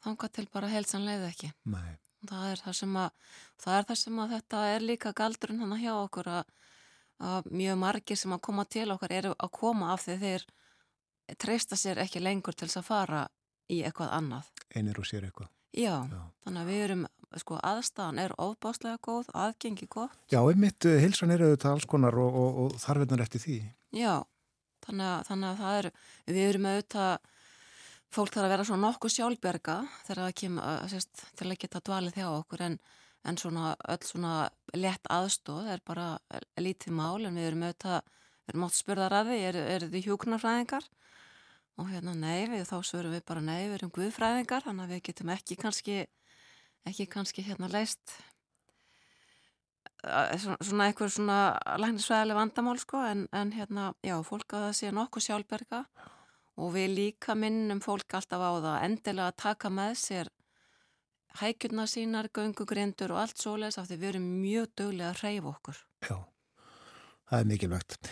þangað 0.06 0.32
til 0.36 0.48
bara 0.54 0.70
heilsan 0.70 1.06
leiði 1.06 1.28
ekki 1.30 1.50
Nei. 1.74 1.98
það 2.30 2.46
er 2.52 2.62
það 2.66 2.76
sem 2.80 2.96
að, 3.02 3.10
það 3.62 3.78
er 3.80 3.88
það 3.90 4.00
sem 4.02 4.20
að 4.24 4.34
þetta 4.36 4.62
er 4.76 4.86
líka 4.86 5.14
galdurinn 5.18 5.62
hann 5.64 5.78
hjá 5.82 5.94
okkur 5.98 6.30
að, 6.38 6.44
að 7.32 7.50
mjög 7.52 7.78
margir 7.82 8.18
sem 8.22 8.34
að 8.34 8.42
koma 8.48 8.66
til 8.66 8.88
okkar 8.94 9.14
eru 9.18 9.34
að 9.38 9.52
koma 9.58 9.92
af 9.94 10.06
því 10.06 10.18
þeir 10.26 10.46
treysta 11.42 11.78
sér 11.80 12.02
ekki 12.04 12.22
lengur 12.22 12.54
til 12.58 12.68
þess 12.68 12.82
að 12.82 12.88
fara 12.90 13.22
í 13.72 13.82
eitthvað 13.86 14.14
annað 14.18 14.50
Einir 14.76 15.00
og 15.02 15.06
sér 15.10 15.26
eitthvað. 15.30 15.50
já, 15.74 15.96
Já. 16.10 16.22
þannig 16.46 16.62
að 16.62 16.72
við 16.72 16.84
erum 16.86 17.06
sko 17.40 17.58
aðstæðan 17.64 18.20
er 18.20 18.34
ofbáslega 18.38 19.00
góð 19.06 19.30
aðgengi 19.34 19.88
gott, 19.88 20.18
Já, 20.32 20.42
einmitt, 20.44 20.86
eh, 20.86 21.00
heilsan 21.00 21.32
er 21.32 21.46
auðvitað 21.46 21.72
alls 21.72 21.86
konar 21.88 22.18
og, 22.20 22.36
og, 22.36 22.60
og 22.66 22.80
þarfinnar 22.82 23.24
eftir 23.24 23.40
því. 23.46 23.58
já 23.96 24.24
þannig 24.86 25.06
að, 25.08 25.26
þannig 25.30 25.50
að 25.50 25.62
það 25.62 25.78
er, 25.80 25.90
við 26.28 26.42
erum 26.50 26.66
auðvitað 26.72 27.12
fólk 28.12 28.34
þarf 28.34 28.46
að 28.46 28.54
vera 28.56 28.66
svona 28.68 28.88
nokkuð 28.88 29.14
sjálfberga 29.16 29.76
þegar 30.06 30.24
það 30.26 30.40
kemur 30.42 30.90
sérst, 30.92 31.26
til 31.40 31.48
að 31.48 31.60
geta 31.64 31.84
dvalið 31.88 32.18
hjá 32.20 32.28
okkur 32.32 32.64
en, 32.68 32.80
en 33.24 33.38
svona 33.40 33.76
öll 33.94 34.02
svona 34.04 34.34
lett 34.76 35.12
aðstóð 35.14 35.70
er 35.76 35.84
bara 35.88 36.08
lítið 36.60 36.98
mál 36.98 37.22
en 37.24 37.38
við 37.40 37.52
erum 37.52 37.68
auðvitað, 37.68 38.02
við 38.42 38.56
erum 38.56 38.66
átt 38.68 39.06
að 39.08 39.30
því, 39.32 39.38
er, 39.48 39.60
er 39.78 39.88
þið 39.94 40.10
hjúknarfræðingar 40.10 40.90
og 41.80 41.88
hérna 41.90 42.14
nei, 42.18 42.50
við 42.52 42.66
þá 42.68 42.78
svörum 42.84 43.16
við 43.16 43.24
bara 43.26 43.44
nei, 43.46 43.70
við 43.70 43.78
erum 43.80 43.94
guðfræðingar 43.96 44.66
þannig 44.66 44.84
að 44.84 44.94
við 44.96 45.04
getum 45.08 45.32
ekki 45.34 45.58
kannski 45.62 45.96
ekki 46.90 47.08
kannski 47.12 47.46
hérna 47.46 47.70
leist 47.72 48.16
eh, 50.04 50.38
svona, 50.42 50.58
svona 50.60 50.88
eitthvað 50.90 51.14
svona 51.18 51.40
læknisfræðileg 51.84 52.40
vandamál 52.40 52.80
sko 52.82 53.04
en, 53.06 53.28
en 53.36 53.54
hérna, 53.56 53.92
já, 54.06 54.18
fólk 54.26 54.58
að 54.58 54.68
það 54.68 54.78
sé 54.80 54.94
nokkuð 54.96 55.28
sjálfberga 55.28 55.86
og 56.62 56.74
við 56.76 56.94
líka 56.98 57.36
minnum 57.38 57.82
fólk 57.84 58.18
alltaf 58.18 58.42
á 58.42 58.52
það 58.60 58.86
endilega 58.88 59.32
að 59.32 59.42
taka 59.46 59.72
með 59.74 59.98
sér 60.02 60.32
hækjurna 61.40 61.86
sínar, 61.88 62.28
göngugrindur 62.36 63.14
og 63.16 63.22
allt 63.24 63.40
svoleiðis 63.40 63.80
af 63.80 63.88
því 63.88 64.00
við 64.02 64.10
erum 64.10 64.28
mjög 64.42 64.74
döglega 64.82 65.14
að 65.14 65.22
hreyfa 65.22 65.54
okkur. 65.54 65.80
Já, 66.10 66.18
það 67.30 67.38
er 67.40 67.50
mikilvægt. 67.54 68.12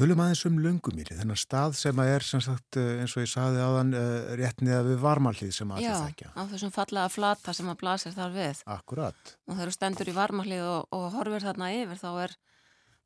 Tölum 0.00 0.20
aðeins 0.24 0.46
um 0.48 0.58
löngumýri, 0.64 1.12
þennan 1.12 1.36
stað 1.36 1.74
sem 1.76 1.98
að 2.00 2.10
er 2.14 2.24
sem 2.24 2.40
sagt 2.40 2.78
eh, 2.80 3.02
eins 3.02 3.12
og 3.18 3.24
ég 3.26 3.28
saði 3.28 3.60
áðan 3.60 3.90
uh, 3.98 4.30
rétt 4.40 4.62
niða 4.64 4.78
við 4.86 5.02
varmalið 5.02 5.50
sem 5.52 5.74
allir 5.76 5.90
Já, 5.90 5.96
þekkja. 6.06 6.30
á 6.32 6.42
þessum 6.54 6.72
fallega 6.72 7.10
flata 7.12 7.52
sem 7.58 7.68
að 7.68 7.76
blasir 7.82 8.14
þar 8.16 8.32
við 8.32 8.62
Akkurat. 8.64 9.34
og 9.44 9.58
þegar 9.58 9.68
þú 9.72 9.76
stendur 9.76 10.08
í 10.12 10.16
varmahlið 10.16 10.64
og, 10.70 10.96
og 10.96 11.04
horfir 11.18 11.44
þarna 11.44 11.68
yfir 11.82 12.00
þá 12.00 12.08
er 12.24 12.36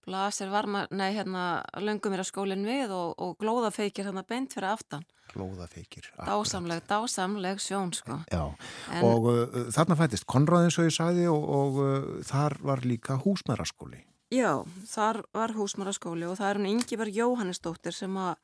blasir 0.05 0.55
varma, 0.55 0.85
nei 0.95 1.11
hérna 1.17 1.65
löngum 1.83 2.15
að 2.15 2.29
skólinn 2.31 2.65
við 2.69 2.95
og, 2.95 3.19
og 3.19 3.37
glóðafeikir 3.43 4.07
hérna 4.07 4.23
beint 4.29 4.55
fyrir 4.55 4.71
aftan. 4.71 5.05
Glóðafeikir. 5.35 6.13
akkurat. 6.13 6.31
Dásamleg, 6.31 6.87
dásamleg 6.87 7.63
sjón 7.65 7.95
sko. 7.97 8.21
Já, 8.31 8.45
En, 8.93 9.03
og 9.09 9.31
uh, 9.33 9.61
þarna 9.75 9.99
fættist 9.99 10.31
Konráð 10.31 10.69
eins 10.69 10.79
og 10.79 10.87
ég 10.93 10.95
sagði 10.95 11.27
og, 11.33 11.47
og 11.59 11.79
uh, 11.83 12.11
þar 12.29 12.61
var 12.63 12.87
líka 12.87 13.19
húsmæraskóli. 13.25 14.05
Já, 14.33 14.65
þar 14.89 15.23
var 15.37 15.53
húsmaraskóli 15.53 16.27
og 16.27 16.39
það 16.39 16.51
er 16.51 16.59
hún 16.61 16.71
Ingiberg 16.71 17.17
Jóhannesdóttir 17.17 17.93
sem 17.93 18.15
að 18.17 18.39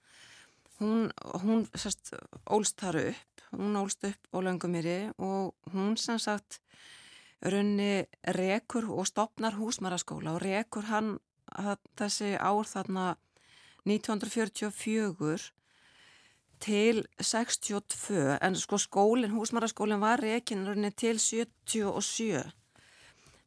hún, 0.80 1.08
hún 1.44 1.64
sérst, 1.74 2.12
ólst 2.44 2.80
þar 2.80 3.00
upp, 3.06 3.44
hún 3.56 3.78
ólst 3.80 4.04
upp 4.04 4.28
á 4.36 4.38
Löngumýri 4.44 4.98
og 5.16 5.54
hún 5.72 5.96
sem 5.96 6.18
sagt 6.20 6.60
runni 7.40 8.04
rekur 8.36 8.90
og 8.92 9.08
stopnar 9.08 9.56
húsmaraskóla 9.56 10.36
og 10.36 10.42
rekur 10.44 10.84
hann 10.90 11.16
þessi 11.98 12.36
ár 12.36 12.68
þarna 12.68 13.16
1944 13.88 15.50
til 16.60 17.06
62 17.16 18.36
en 18.36 18.56
sko 18.60 18.76
skólinn, 18.78 19.32
húsmaraskólinn 19.32 20.02
var 20.02 20.20
rekin 20.20 20.66
runni 20.68 20.92
til 20.92 21.16
77 21.18 22.44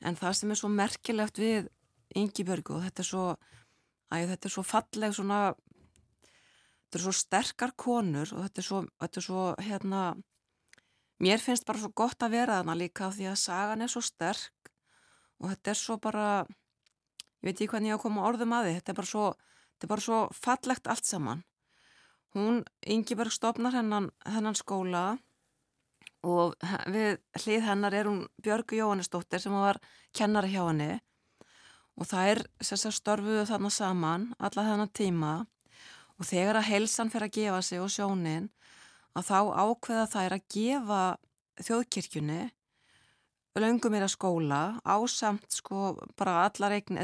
en 0.03 0.17
það 0.17 0.33
sem 0.39 0.51
er 0.51 0.59
svo 0.59 0.69
merkilegt 0.73 1.37
við 1.39 1.69
Ingibjörgu 2.19 2.77
og 2.77 2.83
þetta 2.85 3.03
er 3.03 3.09
svo 3.09 3.25
æ, 4.13 4.15
þetta 4.29 4.49
er 4.49 4.53
svo 4.55 4.63
falleg 4.67 5.15
svona 5.15 5.39
þetta 5.53 6.99
er 6.99 7.05
svo 7.05 7.15
sterkar 7.17 7.73
konur 7.77 8.33
og 8.35 8.43
þetta 8.45 8.61
er 8.61 8.67
svo, 8.67 8.83
þetta 9.01 9.21
er 9.21 9.27
svo 9.27 9.45
hérna 9.65 10.03
mér 11.23 11.41
finnst 11.41 11.65
bara 11.65 11.81
svo 11.81 11.93
gott 11.95 12.25
að 12.25 12.35
vera 12.37 12.59
þarna 12.59 12.77
líka 12.77 13.09
því 13.13 13.31
að 13.31 13.41
sagan 13.43 13.85
er 13.85 13.91
svo 13.91 14.03
sterk 14.03 14.73
og 15.41 15.49
þetta 15.51 15.73
er 15.73 15.79
svo 15.79 15.97
bara 16.01 16.27
ég 17.43 17.49
veit 17.49 17.57
ekki 17.57 17.71
hvernig 17.73 17.91
ég 17.91 17.97
á 17.97 17.99
að 17.99 18.05
koma 18.05 18.27
orðum 18.27 18.55
að 18.55 18.67
því 18.67 18.75
þetta 18.77 18.93
er 18.93 18.99
bara 18.99 19.11
svo, 19.11 19.25
er 19.83 19.91
bara 19.91 20.03
svo 20.05 20.19
fallegt 20.37 20.87
allt 20.87 21.09
saman. 21.09 21.43
Hún, 22.33 22.63
Ingeberg 22.89 23.33
stopnar 23.35 23.75
hennan, 23.75 24.07
hennan 24.25 24.55
skóla 24.57 25.03
og 26.23 26.55
við 26.89 27.19
hlið 27.43 27.65
hennar 27.67 27.93
er 27.93 28.07
hún 28.09 28.23
Björgu 28.41 28.79
Jóhannesdóttir 28.79 29.43
sem 29.43 29.53
var 29.53 29.81
kennara 30.15 30.47
hjá 30.47 30.63
henni 30.69 30.95
og 31.99 32.09
það 32.09 32.29
er 32.31 32.41
sérstaklega 32.59 32.99
störfuðu 32.99 33.45
þarna 33.49 33.71
saman 33.73 34.25
alla 34.39 34.65
þennan 34.69 34.93
tíma. 34.97 35.33
Og 36.21 36.27
þegar 36.29 36.59
að 36.59 36.69
helsan 36.69 37.11
fyrir 37.13 37.27
að 37.29 37.37
gefa 37.37 37.61
sig 37.65 37.81
og 37.81 37.91
sjónin 37.91 38.49
að 39.17 39.29
þá 39.29 39.39
ákveða 39.63 40.05
þær 40.13 40.35
að 40.37 40.45
gefa 40.55 41.01
þjóðkirkjunni 41.61 42.43
löngum 43.61 43.93
er 43.93 44.05
að 44.07 44.15
skóla 44.15 44.61
ásamt 44.81 45.53
sko 45.53 45.93
bara 46.17 46.47
allar, 46.47 46.73
eign, 46.73 46.97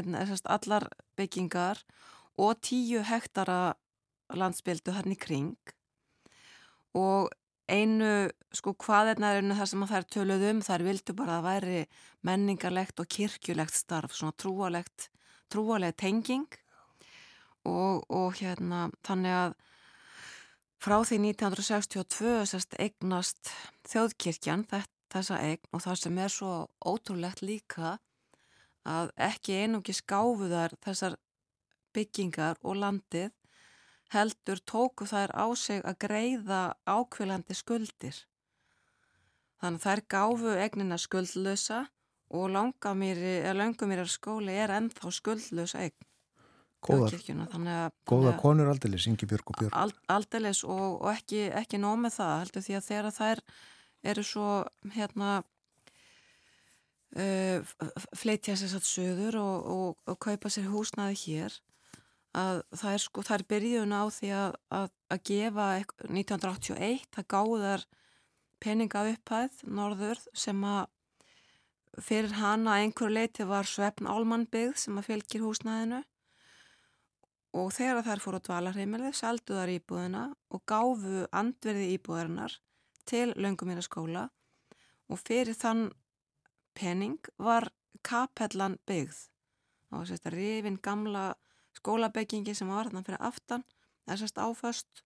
allar 0.50 0.88
byggingar 1.18 1.78
og 2.40 2.58
tíu 2.64 3.04
hektara 3.06 3.76
landsbyldu 4.34 4.94
hann 4.96 5.14
í 5.14 5.18
kring. 5.18 5.54
Og 6.94 7.30
einu 7.70 8.10
sko 8.54 8.74
hvaðirnaðurinn 8.82 9.56
þar 9.58 9.70
sem 9.70 9.86
þær 9.90 10.06
töluðum 10.14 10.60
þær 10.66 10.84
vildu 10.86 11.14
bara 11.16 11.38
að 11.38 11.46
væri 11.46 11.80
menningarlegt 12.26 13.00
og 13.02 13.08
kirkjulegt 13.14 13.78
starf 13.78 14.16
svona 14.16 14.36
trúalegt, 14.36 15.08
trúaleg 15.52 15.96
tenging. 15.96 16.48
Og, 17.68 18.06
og 18.08 18.38
hérna 18.40 18.88
þannig 19.04 19.36
að 19.36 19.56
frá 20.80 20.96
því 21.04 21.18
1962 21.30 22.36
sérst 22.48 22.76
eignast 22.80 23.50
þjóðkirkjan 23.90 24.64
þessa 25.12 25.40
eign 25.44 25.66
og 25.74 25.84
það 25.84 25.98
sem 26.04 26.20
er 26.24 26.32
svo 26.32 26.54
ótrúlegt 26.80 27.42
líka 27.44 27.98
að 28.88 29.12
ekki 29.20 29.58
einungi 29.60 29.92
skáfuðar 29.96 30.72
þessar 30.80 31.18
byggingar 31.92 32.56
og 32.64 32.80
landið 32.80 33.34
heldur 34.14 34.60
tóku 34.66 35.06
þær 35.06 35.32
á 35.34 35.46
sig 35.58 35.84
að 35.86 35.98
greiða 36.06 36.60
ákveðlandi 36.88 37.54
skuldir. 37.54 38.16
Þannig 39.60 39.84
þær 39.84 40.02
gáfu 40.10 40.54
egnina 40.56 40.98
skuldlösa 40.98 41.84
og 42.30 42.50
langumýrar 42.54 44.10
skóli 44.10 44.54
er 44.56 44.72
ennþá 44.78 45.12
skuldlösa 45.14 45.84
egn. 45.86 46.06
Góðar, 46.80 47.92
góða 48.08 48.32
konur 48.40 48.70
aldeilis, 48.72 49.04
Ingi 49.10 49.26
Björg 49.28 49.50
og 49.52 49.58
Björg. 49.58 49.74
Ald, 49.76 49.98
aldeilis 50.08 50.62
og, 50.64 51.02
og 51.02 51.10
ekki, 51.12 51.42
ekki 51.52 51.76
nómið 51.76 52.14
það, 52.14 52.36
heldur 52.40 52.64
því 52.64 52.76
að 52.78 52.86
þegar 52.86 53.16
þær 53.18 53.42
eru 54.12 54.24
svo 54.24 54.46
hérna 54.94 55.34
uh, 57.20 57.74
fleitja 58.16 58.56
sér 58.56 58.72
satt 58.72 58.88
söður 58.88 59.36
og, 59.42 59.68
og, 59.74 60.00
og 60.08 60.20
kaupa 60.24 60.48
sér 60.52 60.70
húsnaði 60.72 61.20
hér 61.26 61.60
að 62.36 62.62
það 62.76 62.92
er 62.92 63.02
sko, 63.02 63.24
það 63.26 63.36
er 63.36 63.46
byrjun 63.52 63.96
á 63.96 64.02
því 64.14 64.30
að, 64.36 64.54
að, 64.78 64.92
að 65.10 65.22
gefa 65.30 65.66
1981, 66.06 67.08
það 67.16 67.28
gáðar 67.34 67.86
peninga 68.60 69.04
upphæð 69.14 69.62
norður 69.66 70.22
sem 70.36 70.64
að 70.68 70.86
fyrir 72.00 72.36
hana 72.38 72.78
einhver 72.80 73.10
leiti 73.10 73.46
var 73.48 73.66
svefn 73.66 74.06
álmannbyggð 74.06 74.78
sem 74.78 74.98
að 75.00 75.08
fylgir 75.10 75.44
húsnaðinu 75.44 76.02
og 77.60 77.72
þegar 77.74 78.04
þær 78.06 78.22
fóru 78.22 78.38
á 78.38 78.46
dvalarheimilið 78.46 79.16
seldu 79.18 79.56
þar 79.58 79.72
íbúðina 79.74 80.26
og 80.54 80.62
gáfu 80.70 81.24
andverði 81.34 81.88
íbúðarinnar 81.96 82.54
til 83.10 83.32
löngumýra 83.34 83.82
skóla 83.82 84.28
og 85.10 85.18
fyrir 85.18 85.58
þann 85.58 85.88
pening 86.78 87.18
var 87.42 87.68
kapellan 88.06 88.78
byggð. 88.86 89.18
Og 89.90 90.06
þetta 90.06 90.30
rifin 90.30 90.78
gamla 90.78 91.32
skólabeggingi 91.80 92.54
sem 92.56 92.70
var 92.70 92.88
þarna 92.88 93.04
fyrir 93.06 93.24
aftan 93.30 93.64
þessast 94.08 94.38
áföst 94.40 95.04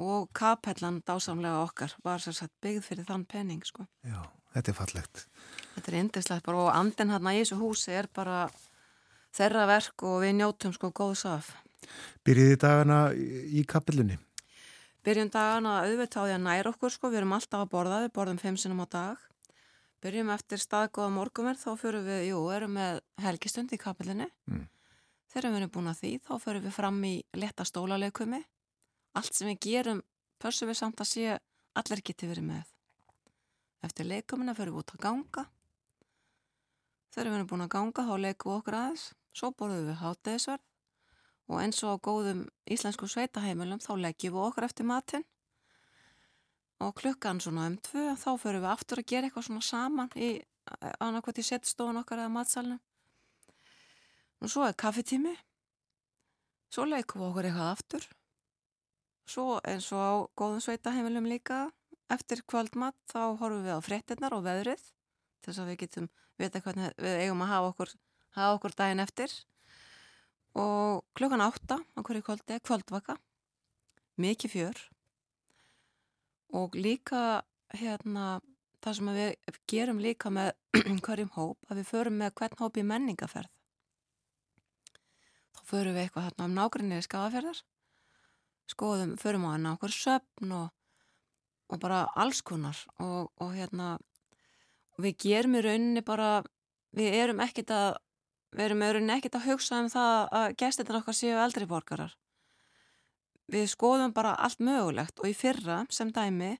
og 0.00 0.30
kapellan 0.34 1.02
dásamlega 1.06 1.64
okkar 1.64 1.94
var 2.04 2.22
sérsagt 2.22 2.54
byggð 2.64 2.88
fyrir 2.88 3.06
þann 3.06 3.26
pening 3.30 3.62
sko. 3.66 3.86
Já, 4.02 4.22
þetta 4.54 4.72
er 4.72 4.78
fallegt 4.78 5.26
Þetta 5.74 5.90
er 5.90 5.98
indislegt 6.00 6.46
bara 6.46 6.64
og 6.64 6.72
andin 6.74 7.12
hérna 7.14 7.34
í 7.34 7.42
þessu 7.42 7.60
húsi 7.60 7.94
er 7.94 8.10
bara 8.14 8.46
þeirra 9.34 9.68
verk 9.70 10.06
og 10.06 10.20
við 10.24 10.36
njótum 10.40 10.74
sko 10.74 10.90
góðs 10.94 11.26
af 11.30 11.52
Byrjiði 12.24 12.56
dagana 12.60 12.98
í 13.14 13.64
kapillunni? 13.68 14.16
Byrjum 15.04 15.30
dagana 15.32 15.82
auðvitað 15.84 16.16
á 16.16 16.24
því 16.24 16.34
að 16.34 16.44
næra 16.46 16.70
okkur 16.72 16.92
sko, 16.94 17.10
við 17.12 17.20
erum 17.20 17.34
alltaf 17.36 17.64
að 17.64 17.72
borða, 17.74 18.00
við 18.06 18.14
borðum 18.16 18.40
fimm 18.40 18.56
sinum 18.60 18.80
á 18.80 18.86
dag. 18.88 19.26
Byrjum 20.04 20.30
eftir 20.32 20.60
staðgóða 20.62 21.10
morgumir, 21.12 21.58
þá 21.60 21.70
fyrir 21.80 22.04
við, 22.06 22.22
jú, 22.30 22.40
erum 22.52 22.78
með 22.78 23.02
helgistund 23.24 23.72
í 23.76 23.80
kapillunni. 23.80 24.30
Mm. 24.48 24.64
Þegar 25.34 25.50
við 25.50 25.58
erum 25.58 25.70
búin 25.74 25.90
að 25.90 25.96
því, 25.98 26.10
þá 26.22 26.32
fyrir 26.44 26.62
við 26.62 26.74
fram 26.76 26.98
í 27.08 27.14
leta 27.34 27.64
stólalegkumi. 27.66 28.38
Allt 29.18 29.34
sem 29.34 29.48
við 29.50 29.56
gerum, 29.66 30.02
pörsum 30.38 30.70
við 30.70 30.78
samt 30.78 31.02
að 31.02 31.08
sé 31.10 31.24
allir 31.74 32.02
geti 32.06 32.28
verið 32.30 32.46
með. 32.52 32.68
Eftir 33.82 34.06
leikumina 34.06 34.54
fyrir 34.54 34.70
við 34.70 34.84
út 34.84 34.94
að 34.94 35.02
ganga. 35.08 35.44
Þegar 37.10 37.30
við 37.32 37.38
erum 37.40 37.50
búin 37.50 37.66
að 37.66 37.72
ganga, 37.74 38.06
þá 38.06 38.14
leikum 38.22 38.52
við 38.52 38.60
okkur 38.60 38.78
aðeins. 38.78 39.08
Svo 39.34 39.50
borðum 39.58 39.90
við 39.90 39.98
háttegisverð 40.04 40.70
og 41.50 41.60
eins 41.60 41.82
og 41.82 41.98
á 41.98 42.04
góðum 42.06 42.46
íslensku 42.70 43.10
sveitaheimilum 43.10 43.82
þá 43.82 43.92
leggjum 44.00 44.36
við 44.36 44.46
okkur 44.46 44.66
eftir 44.68 44.88
matinn 44.88 45.26
og 46.84 46.94
klukkan 47.00 47.40
svona 47.42 47.66
um 47.72 47.76
tvö 47.84 48.14
þá 48.16 48.30
förum 48.40 48.64
við 48.64 48.70
aftur 48.70 49.02
að 49.02 49.10
gera 49.10 49.28
eitthvað 49.28 49.48
svona 49.48 49.66
saman 49.66 50.14
í 50.16 50.30
annarkvæmt 51.02 51.42
í 51.42 51.46
setstofun 51.50 52.00
okkar 52.00 52.22
eða 52.22 52.36
matsalunum 52.38 52.80
og 54.42 54.50
svo 54.50 54.66
er 54.66 54.78
kaffetími 54.78 55.34
svo 56.74 56.86
leggjum 56.88 57.22
við 57.22 57.28
okkur 57.28 57.48
eitthvað 57.48 57.70
aftur. 57.70 58.06
Svo 59.30 59.46
eins 59.64 59.86
og 59.94 60.02
á 60.02 60.12
góðum 60.36 60.62
sveitaheimilum 60.64 61.28
líka 61.30 61.68
eftir 62.12 62.42
kvöldmatt 62.50 62.98
þá 63.10 63.38
horfum 63.40 63.64
við 63.64 63.78
á 63.78 63.80
frettinnar 63.84 64.34
og 64.36 64.44
veðrið 64.44 64.82
til 64.82 65.52
þess 65.52 65.62
að 65.62 65.70
við 65.70 65.80
getum 65.84 66.08
vita 66.40 66.62
hvernig 66.64 66.96
við 67.00 67.20
eigum 67.22 67.44
að 67.44 67.52
hafa 67.52 67.70
okkur, 67.72 67.92
hafa 68.36 68.56
okkur 68.58 68.76
daginn 68.80 69.04
eftir. 69.04 69.36
Og 70.54 71.04
klukkan 71.18 71.42
átta 71.42 71.78
á 71.80 72.00
hverju 72.02 72.26
kvöldi, 72.26 72.58
kvöldvaka. 72.62 73.16
Mikið 74.20 74.52
fjör. 74.52 74.82
Og 76.54 76.76
líka 76.78 77.42
hérna 77.74 78.40
það 78.84 78.98
sem 78.98 79.14
við 79.16 79.58
gerum 79.70 80.02
líka 80.02 80.30
með 80.30 80.52
hverjum 81.06 81.32
hóp, 81.34 81.58
að 81.70 81.80
við 81.80 81.90
förum 81.90 82.18
með 82.20 82.36
hvern 82.38 82.60
hóp 82.60 82.78
í 82.78 82.86
menningaferð 82.86 83.50
förum 85.68 85.96
við 85.96 86.06
eitthvað 86.06 86.28
hérna 86.28 86.48
um 86.48 86.56
nákvæmlega 86.58 87.06
skafaferðar 87.06 87.62
skoðum, 88.70 89.16
förum 89.20 89.46
á 89.48 89.54
hana 89.54 89.74
okkur 89.76 89.92
söpn 89.92 90.52
og, 90.56 90.72
og 91.68 91.80
bara 91.82 92.04
alls 92.16 92.40
konar 92.42 92.78
og, 92.98 93.30
og 93.40 93.54
hérna 93.56 93.98
við 95.00 95.16
gerum 95.26 95.58
í 95.58 95.62
rauninni 95.64 96.04
bara 96.06 96.42
við 96.94 97.16
erum 97.20 97.42
ekkit 97.44 97.72
að 97.74 97.96
við 98.54 98.68
erum 98.68 98.84
auðvitað 98.86 99.16
ekkert 99.16 99.38
að 99.40 99.48
hugsa 99.48 99.80
um 99.82 99.88
það 99.90 100.18
að 100.38 100.52
gestirna 100.62 101.00
okkar 101.00 101.16
séu 101.18 101.38
eldri 101.42 101.66
borgarar. 101.66 102.12
Við 103.50 103.66
skoðum 103.72 104.14
bara 104.14 104.36
allt 104.40 104.62
mögulegt 104.62 105.18
og 105.20 105.28
í 105.28 105.34
fyrra 105.36 105.82
sem 105.90 106.12
dæmi 106.14 106.54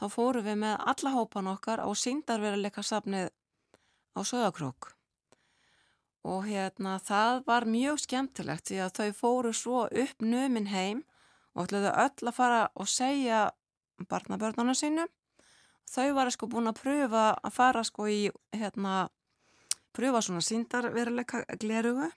þá 0.00 0.08
fórum 0.10 0.46
við 0.48 0.58
með 0.64 0.80
alla 0.90 1.12
hópan 1.14 1.52
okkar 1.52 1.84
á 1.84 1.88
síndarveruleika 1.92 2.82
safnið 2.82 3.28
á 4.16 4.20
Söðakrók. 4.24 4.93
Og 6.24 6.46
hérna 6.48 6.96
það 7.04 7.42
var 7.46 7.66
mjög 7.68 7.98
skemmtilegt 8.00 8.70
því 8.70 8.78
að 8.80 8.94
þau 8.98 9.10
fóru 9.18 9.52
svo 9.52 9.82
upp 9.88 10.22
nömin 10.24 10.70
heim 10.72 11.02
og 11.54 11.66
ætluðu 11.66 11.90
öll 11.92 12.28
að 12.30 12.34
fara 12.38 12.62
og 12.74 12.88
segja 12.88 13.42
barnabörnuna 14.08 14.74
sínum. 14.74 15.10
Þau 15.90 16.08
var 16.16 16.30
sko 16.32 16.48
búin 16.48 16.70
að 16.70 16.80
pröfa 16.80 17.26
að 17.44 17.52
fara 17.52 17.84
sko 17.84 18.08
í 18.08 18.30
hérna 18.56 19.08
pröfa 19.94 20.22
svona 20.24 20.40
síndarveruleika 20.42 21.44
glerugu 21.60 22.08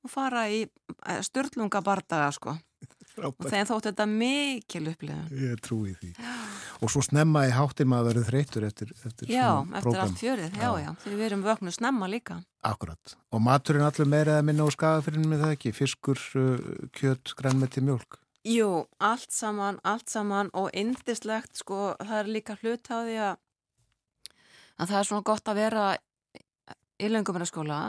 og 0.00 0.08
fara 0.10 0.46
í 0.48 0.62
eh, 0.64 1.20
störtlunga 1.26 1.82
bardaga 1.84 2.30
sko 2.32 2.54
Frábært. 3.12 3.34
og 3.44 3.50
þegar 3.50 3.66
þóttu 3.68 3.90
þetta 3.90 4.06
mikil 4.14 4.86
upplifun 4.94 5.42
Ég 5.42 5.60
trúi 5.66 5.92
því 6.00 6.14
já. 6.14 6.30
og 6.80 6.92
svo 6.92 7.02
snemma 7.04 7.44
í 7.48 7.52
háttin 7.54 7.90
maður 7.90 8.14
verið 8.14 8.30
þreytur 8.30 8.66
eftir, 8.68 8.94
eftir 9.04 9.30
Já, 9.32 9.60
eftir 9.60 9.84
program. 9.84 10.06
allt 10.06 10.22
fjörið, 10.22 10.56
já, 10.56 10.64
já, 10.64 10.80
já. 10.84 10.90
Því 11.02 11.12
við 11.18 11.26
erum 11.28 11.44
vögnu 11.44 11.74
snemma 11.76 12.08
líka. 12.08 12.40
Akkurat, 12.64 13.14
og 13.32 13.44
maturinn 13.44 13.84
allur 13.84 14.08
meira 14.08 14.38
eða 14.38 14.46
minna 14.48 14.64
á 14.64 14.68
skagafyrinu 14.72 15.28
með 15.28 15.44
það 15.44 15.54
ekki? 15.56 15.72
Fiskur, 15.76 16.24
uh, 16.40 16.88
kjött, 16.96 17.36
grænmeti, 17.38 17.84
mjölk 17.84 18.20
Jú, 18.48 18.86
allt 19.04 19.34
saman, 19.36 19.76
allt 19.84 20.08
saman 20.08 20.48
og 20.56 20.70
indislegt 20.72 21.58
sko, 21.60 21.90
það 22.00 22.20
er 22.22 22.30
líka 22.32 22.56
hlut 22.62 22.88
á 22.88 23.04
því 23.04 23.16
að 23.20 23.34
að 24.80 24.88
það 24.88 24.98
er 25.00 25.08
svona 25.10 25.26
gott 25.28 25.50
að 25.50 25.60
vera 25.60 25.86
í 27.00 27.10
lengumiraskóla 27.10 27.80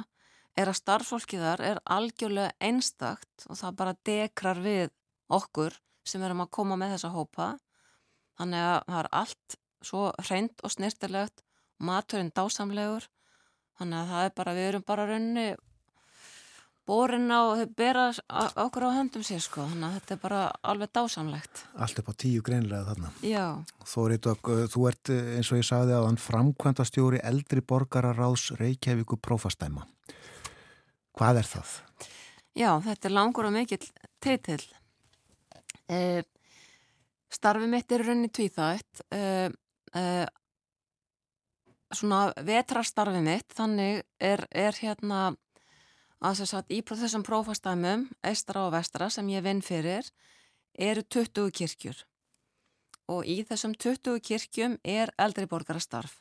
er 0.59 0.71
að 0.71 0.79
starffólkið 0.81 1.45
þar 1.45 1.63
er 1.69 1.79
algjörlega 1.95 2.51
einstakt 2.59 3.45
og 3.47 3.59
það 3.59 3.77
bara 3.79 3.97
dekrar 4.07 4.59
við 4.63 4.91
okkur 5.31 5.77
sem 6.03 6.23
erum 6.25 6.43
að 6.43 6.51
koma 6.57 6.75
með 6.79 6.97
þessa 6.97 7.13
hópa 7.15 7.47
þannig 8.41 8.67
að 8.67 8.77
það 8.89 8.99
er 8.99 9.11
allt 9.21 9.57
svo 9.81 10.05
hreint 10.27 10.63
og 10.65 10.73
snirtilegt 10.75 11.43
maturinn 11.81 12.33
dásamlegur 12.35 13.07
þannig 13.79 13.99
að 14.01 14.13
það 14.13 14.25
er 14.25 14.33
bara, 14.37 14.55
við 14.57 14.69
erum 14.69 14.87
bara 14.87 15.07
raunni 15.09 15.45
borin 16.91 17.29
á, 17.31 17.41
þau 17.55 17.67
bera 17.77 18.07
okkur 18.59 18.85
á 18.89 18.97
höndum 18.97 19.23
sér 19.25 19.41
sko, 19.43 19.65
þannig 19.69 19.87
að 19.87 19.95
þetta 19.97 20.15
er 20.15 20.21
bara 20.21 20.41
alveg 20.73 20.91
dásamlegt. 20.97 21.63
Allt 21.77 22.01
upp 22.01 22.11
á 22.11 22.13
tíu 22.23 22.43
greinlega 22.45 22.87
þarna. 22.89 23.11
Já. 23.25 23.45
Þórið, 23.87 24.29
þú 24.73 24.87
ert 24.89 25.13
eins 25.13 25.51
og 25.53 25.61
ég 25.61 25.67
sagði 25.67 25.95
að 25.97 26.07
hann 26.09 26.19
framkvæmda 26.21 26.87
stjóri 26.89 27.21
eldri 27.31 27.63
borgararáðs 27.63 28.49
Reykjavíku 28.59 29.19
prófastæma. 29.21 29.85
Hvað 31.17 31.41
er 31.43 31.49
það? 31.53 31.77
Já, 32.57 32.71
þetta 32.83 33.07
er 33.07 33.15
langur 33.15 33.47
og 33.47 33.55
mikill 33.55 33.83
teitill. 34.23 34.63
Eh, 35.91 36.23
starfi 37.31 37.69
mitt 37.71 37.91
er 37.91 38.05
raunni 38.05 38.29
tvíþætt. 38.29 39.05
Eh, 39.15 39.49
eh, 39.95 40.27
svona 41.91 42.31
vetrastarfi 42.47 43.21
mitt, 43.23 43.51
þannig 43.55 44.03
er, 44.19 44.45
er 44.51 44.77
hérna 44.79 45.31
að 46.21 46.43
þess 46.43 46.53
að 46.59 46.75
í 46.77 46.81
þessum 46.85 47.25
prófastæmum, 47.25 48.05
eistra 48.23 48.67
og 48.67 48.75
vestra 48.75 49.09
sem 49.09 49.27
ég 49.33 49.43
vinn 49.43 49.61
fyrir, 49.65 50.07
eru 50.77 51.03
20 51.03 51.51
kirkjur 51.51 52.05
og 53.11 53.27
í 53.27 53.41
þessum 53.47 53.73
20 53.75 54.21
kirkjum 54.23 54.77
er 54.87 55.11
eldri 55.19 55.47
borgarastarf. 55.49 56.19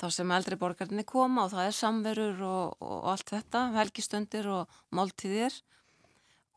Þá 0.00 0.06
sem 0.14 0.30
eldri 0.32 0.56
borgarnir 0.56 1.04
koma 1.04 1.44
og 1.44 1.52
það 1.52 1.66
er 1.66 1.76
samverur 1.76 2.38
og, 2.46 2.78
og 2.80 3.08
allt 3.12 3.32
þetta, 3.34 3.66
helgistundir 3.74 4.48
og 4.48 4.78
máltíðir 4.96 5.58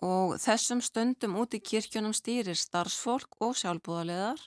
og 0.03 0.35
þessum 0.41 0.81
stundum 0.84 1.38
út 1.39 1.55
í 1.55 1.61
kirkjunum 1.63 2.15
stýrir 2.15 2.57
starfsfólk 2.59 3.39
og 3.43 3.55
sjálfbúðarleðar 3.59 4.41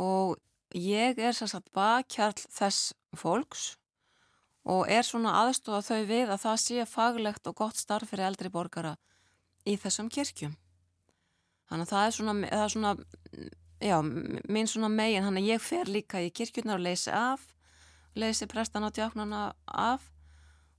og 0.00 0.38
ég 0.76 1.18
er 1.18 1.36
sérstaklega 1.36 1.76
bakkjarl 1.76 2.46
þess 2.46 2.92
fólks 3.18 3.66
og 4.70 4.86
er 4.92 5.04
svona 5.04 5.34
aðstofa 5.42 5.82
þau 5.84 6.08
við 6.08 6.32
að 6.32 6.42
það 6.44 6.58
sé 6.64 6.86
faglegt 6.88 7.48
og 7.50 7.56
gott 7.62 7.80
starf 7.80 8.12
fyrir 8.12 8.28
eldri 8.30 8.52
borgara 8.52 8.94
í 9.68 9.76
þessum 9.80 10.08
kirkjum. 10.12 10.52
Þannig 11.70 11.86
að 11.86 11.92
það 11.92 12.06
er 12.06 12.14
svona, 12.16 12.34
það 12.50 12.64
er 12.64 12.72
svona 12.74 12.92
já, 13.80 13.96
mín 14.52 14.70
svona 14.70 14.90
megin, 14.92 15.26
þannig 15.26 15.44
að 15.46 15.50
ég 15.52 15.64
fer 15.64 15.90
líka 15.90 16.22
í 16.22 16.30
kirkjurnar 16.34 16.80
og 16.80 16.86
leysi 16.86 17.12
af, 17.14 17.44
leysi 18.18 18.48
prestan 18.50 18.86
á 18.86 18.90
djáknarna 18.92 19.42
af 19.66 20.06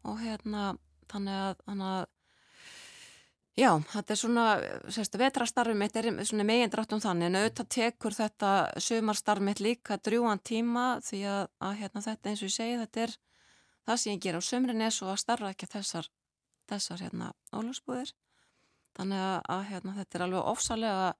og 0.06 0.20
hérna, 0.22 0.74
þannig 1.12 1.38
að, 1.46 1.62
þannig 1.68 1.92
að 1.92 2.10
Já, 3.60 3.72
þetta 3.92 4.14
er 4.14 4.20
svona, 4.20 4.44
sérstu, 4.96 5.20
vetrastarfið 5.20 5.76
mitt 5.76 5.98
er 6.00 6.08
svona 6.24 6.46
megin 6.48 6.72
dráttum 6.72 7.02
þannig 7.04 7.28
en 7.28 7.38
auðvitað 7.42 7.68
tekur 7.76 8.16
þetta 8.16 8.52
sumarstarfið 8.80 9.48
mitt 9.50 9.60
líka 9.60 9.98
drjúan 10.00 10.40
tíma 10.40 10.86
því 11.04 11.20
að, 11.28 11.42
að 11.60 11.76
hérna, 11.82 12.04
þetta 12.06 12.32
eins 12.32 12.44
og 12.44 12.48
ég 12.48 12.56
segi, 12.56 12.78
þetta 12.80 13.04
er 13.04 13.16
það 13.90 14.00
sem 14.00 14.14
ég 14.14 14.24
ger 14.24 14.40
á 14.40 14.42
sömrin 14.48 14.86
er 14.86 14.96
svo 14.96 15.10
að 15.12 15.20
starra 15.26 15.52
ekki 15.52 15.68
þessar, 15.68 16.08
þessar 16.72 17.04
hérna 17.04 17.34
ólusbúðir 17.52 18.14
þannig 18.96 19.26
að, 19.26 19.38
að 19.58 19.68
hérna, 19.74 19.98
þetta 20.00 20.18
er 20.18 20.26
alveg 20.30 20.50
ofsalega 20.54 21.12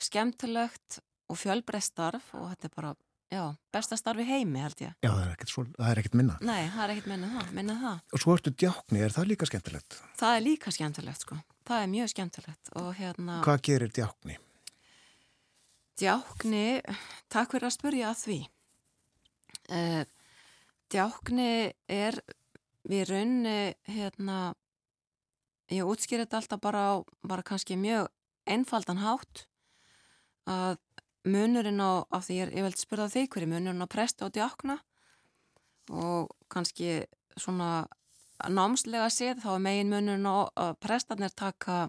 skemmtilegt 0.00 1.00
og 1.30 1.40
fjölbreystarf 1.42 2.32
og 2.40 2.48
þetta 2.54 2.70
er 2.70 2.76
bara, 2.78 2.94
já, 3.30 3.42
besta 3.72 3.98
starfi 3.98 4.26
heimi 4.28 4.62
held 4.64 4.84
ég. 4.84 4.94
Já, 5.00 5.10
það 5.10 5.22
er 5.22 5.32
ekkert, 5.34 5.52
svo, 5.54 5.64
það 5.78 5.90
er 5.92 6.02
ekkert 6.02 6.18
minna. 6.20 6.36
Nei, 6.44 6.60
það 6.74 6.84
er 6.84 6.94
ekkert 6.94 7.10
minna 7.14 7.32
það, 7.36 7.50
minna 7.56 7.78
það. 7.80 8.04
Og 8.12 8.24
svo 8.24 8.36
ertu 8.36 8.54
djákni, 8.64 9.02
er 9.06 9.16
það 9.16 9.32
líka 9.32 9.50
skemmtilegt? 9.50 9.98
Það 10.20 10.36
er 10.36 10.46
líka 10.46 10.74
skemmtilegt 10.74 11.26
sko, 11.26 11.40
það 11.70 11.84
er 11.86 11.92
mjög 11.96 12.14
skemmtilegt 12.14 12.72
og 12.80 12.88
hérna... 12.98 13.40
Hvað 13.46 13.66
gerir 13.70 13.92
djákni? 13.98 14.38
Djákni, 16.00 16.64
takk 17.30 17.52
fyrir 17.54 17.68
að 17.68 17.76
spurja 17.76 18.10
að 18.10 18.24
því. 18.24 18.40
Uh, 19.70 20.02
Djákni 20.90 21.70
er 21.86 22.16
við 22.90 23.04
raunni 23.12 23.58
hérna 23.86 24.38
ég 25.70 25.86
útskýr 25.86 26.24
þetta 26.24 26.40
alltaf 26.40 26.62
bara 26.62 26.80
á 26.82 26.94
bara 27.22 27.46
kannski 27.46 27.76
mjög 27.78 28.08
einfaldan 28.50 29.02
hátt 29.04 29.44
að 30.50 30.80
munurinn 31.28 31.80
á, 31.82 32.04
af 32.08 32.26
því 32.26 32.36
ég, 32.40 32.52
ég 32.56 32.66
veldi 32.66 32.80
spyrja 32.80 33.08
þig 33.12 33.30
hverju 33.32 33.50
munurinn 33.50 33.84
á 33.84 33.88
presta 33.90 34.26
og 34.26 34.34
djákna 34.34 34.78
og 35.90 36.30
kannski 36.52 37.04
svona 37.36 37.86
námslega 38.48 39.10
séð 39.12 39.42
þá 39.44 39.50
er 39.54 39.64
megin 39.64 39.92
munurinn 39.92 40.28
á 40.28 40.48
að 40.54 40.76
prestarnir 40.80 41.34
taka 41.36 41.88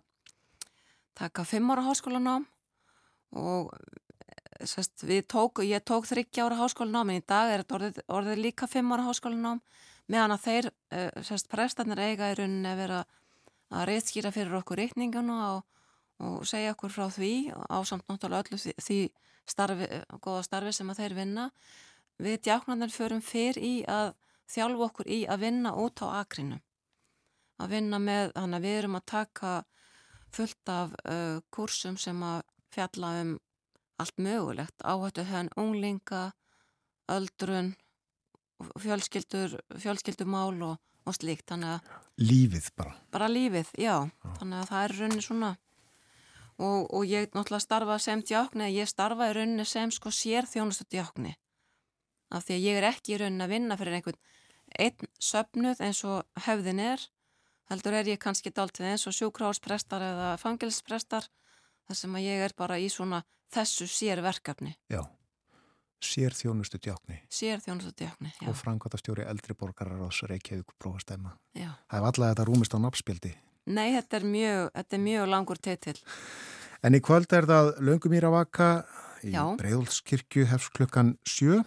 taka 1.15 1.45
fimm 1.45 1.71
ára 1.71 1.85
háskólanám 1.85 2.47
og 3.31 3.71
sest, 4.65 5.05
tók, 5.27 5.63
ég 5.63 5.83
tók 5.83 6.05
þryggja 6.09 6.45
ára 6.45 6.59
háskólanám 6.59 7.11
en 7.11 7.21
í 7.21 7.25
dag 7.27 7.51
er 7.51 7.63
þetta 7.63 7.77
orðið, 7.77 8.01
orðið 8.07 8.43
líka 8.45 8.67
fimm 8.67 8.91
ára 8.93 9.07
háskólanám 9.07 9.61
meðan 10.11 10.35
að 10.35 10.45
þeir 10.45 10.69
uh, 10.71 11.23
sest, 11.23 11.49
prestarnir 11.51 11.99
eiga 11.99 12.31
í 12.31 12.37
rauninni 12.39 12.71
að 12.71 12.81
vera 12.83 13.03
að 13.71 13.85
reyðskýra 13.89 14.33
fyrir 14.35 14.57
okkur 14.59 14.81
reikningana 14.81 15.37
og, 15.55 15.63
og 16.21 16.47
segja 16.47 16.73
okkur 16.75 16.93
frá 16.93 17.07
því 17.11 17.33
á 17.51 17.77
samt 17.87 18.07
náttúrulega 18.09 18.45
öllu 18.45 18.59
því, 18.61 18.73
því 18.77 18.99
starfi, 19.49 19.87
goða 20.21 20.43
starfi 20.45 20.73
sem 20.75 20.91
að 20.93 21.03
þeir 21.03 21.17
vinna 21.17 21.47
við 22.21 22.41
djáknarnir 22.45 22.93
förum 22.93 23.23
fyrr 23.25 23.57
í 23.57 23.73
að 23.89 24.13
þjálfu 24.51 24.85
okkur 24.87 25.09
í 25.09 25.23
að 25.25 25.47
vinna 25.47 25.73
út 25.79 26.03
á 26.05 26.21
akrinu 26.21 26.59
að 27.61 27.75
vinna 27.75 27.99
með, 28.01 28.33
þannig 28.35 28.57
að 28.57 28.65
við 28.65 28.77
erum 28.79 28.97
að 28.97 29.07
taka 29.11 29.53
fullt 30.31 30.71
af 30.71 30.93
uh, 31.03 31.39
kursum 31.53 31.97
sem 31.99 32.21
að 32.25 32.43
fjalla 32.71 33.13
um 33.21 33.33
allt 34.01 34.21
mögulegt, 34.21 34.77
áhættu 34.81 35.25
henn 35.29 35.51
unglinga, 35.59 36.31
öldrun, 37.11 37.75
fjölskyldur, 38.81 39.59
fjölskyldumál 39.77 40.55
og, 40.65 40.79
og 41.05 41.17
slíkt. 41.17 41.53
Lífið 42.17 42.71
bara? 42.77 42.95
Bara 43.13 43.27
lífið, 43.29 43.69
já. 43.77 44.07
já. 44.07 44.31
Þannig 44.39 44.57
að 44.57 44.71
það 44.71 44.85
er 44.85 44.95
rauninni 44.97 45.25
svona 45.27 45.51
og, 46.61 46.89
og 46.93 47.05
ég 47.09 47.31
náttúrulega 47.33 47.63
starfa 47.63 47.97
sem 48.01 48.21
djákni, 48.21 48.69
ég 48.75 48.89
starfa 48.89 49.31
í 49.31 49.35
rauninni 49.37 49.65
sem 49.65 49.91
sko 49.93 50.13
sér 50.13 50.47
þjónustu 50.49 50.85
djákni. 50.91 51.33
Af 52.31 52.45
því 52.47 52.57
að 52.57 52.67
ég 52.67 52.79
er 52.79 52.87
ekki 52.91 53.17
rauninni 53.19 53.47
að 53.47 53.53
vinna 53.55 53.77
fyrir 53.79 53.97
einhvern 53.97 54.21
einn 54.79 55.09
söpnuð 55.19 55.81
eins 55.83 56.03
og 56.07 56.45
hefðin 56.45 56.79
er, 56.83 57.03
heldur 57.71 57.97
er 57.97 58.11
ég 58.11 58.21
kannski 58.21 58.53
dáltið 58.55 58.91
eins 58.93 59.07
og 59.09 59.15
sjúkráðsprestar 59.17 60.05
eða 60.05 60.29
fangilsprestar 60.41 61.27
þar 61.87 61.97
sem 61.97 62.15
að 62.15 62.27
ég 62.27 62.45
er 62.45 62.55
bara 62.57 62.79
í 62.79 62.87
svona 62.91 63.23
þessu 63.51 63.87
sér 63.91 64.21
verkefni. 64.23 64.73
Já, 64.91 65.01
sér 65.99 66.35
þjónustu 66.37 66.79
djákni. 66.79 67.19
Sér 67.31 67.63
þjónustu 67.63 67.93
djákni, 67.99 68.31
já. 68.39 68.47
Og 68.47 68.57
framkvæmtastjóri 68.59 69.27
eldri 69.27 69.57
borgarar 69.57 70.03
ás 70.07 70.23
Reykjavík 70.23 70.71
prófastæma. 70.79 71.35
Já. 71.57 71.73
Það 71.91 71.99
er 71.99 72.11
allavega 72.11 72.35
þetta 72.35 72.47
rúmist 72.47 72.75
á 72.75 72.79
nafnspildi. 72.79 73.33
Nei, 73.69 73.91
þetta 73.93 74.17
er 74.17 74.25
mjög, 74.25 74.71
þetta 74.73 74.97
er 74.97 75.03
mjög 75.05 75.29
langur 75.29 75.61
teitil. 75.61 75.97
En 76.81 76.97
í 76.97 77.01
kvöld 77.03 77.33
er 77.37 77.45
það 77.45 77.75
Löngumýra 77.85 78.31
vaka 78.33 78.69
í 79.21 79.33
Breiðolskirkju 79.35 80.47
hefst 80.49 80.73
klukkan 80.73 81.15
sjö 81.29 81.59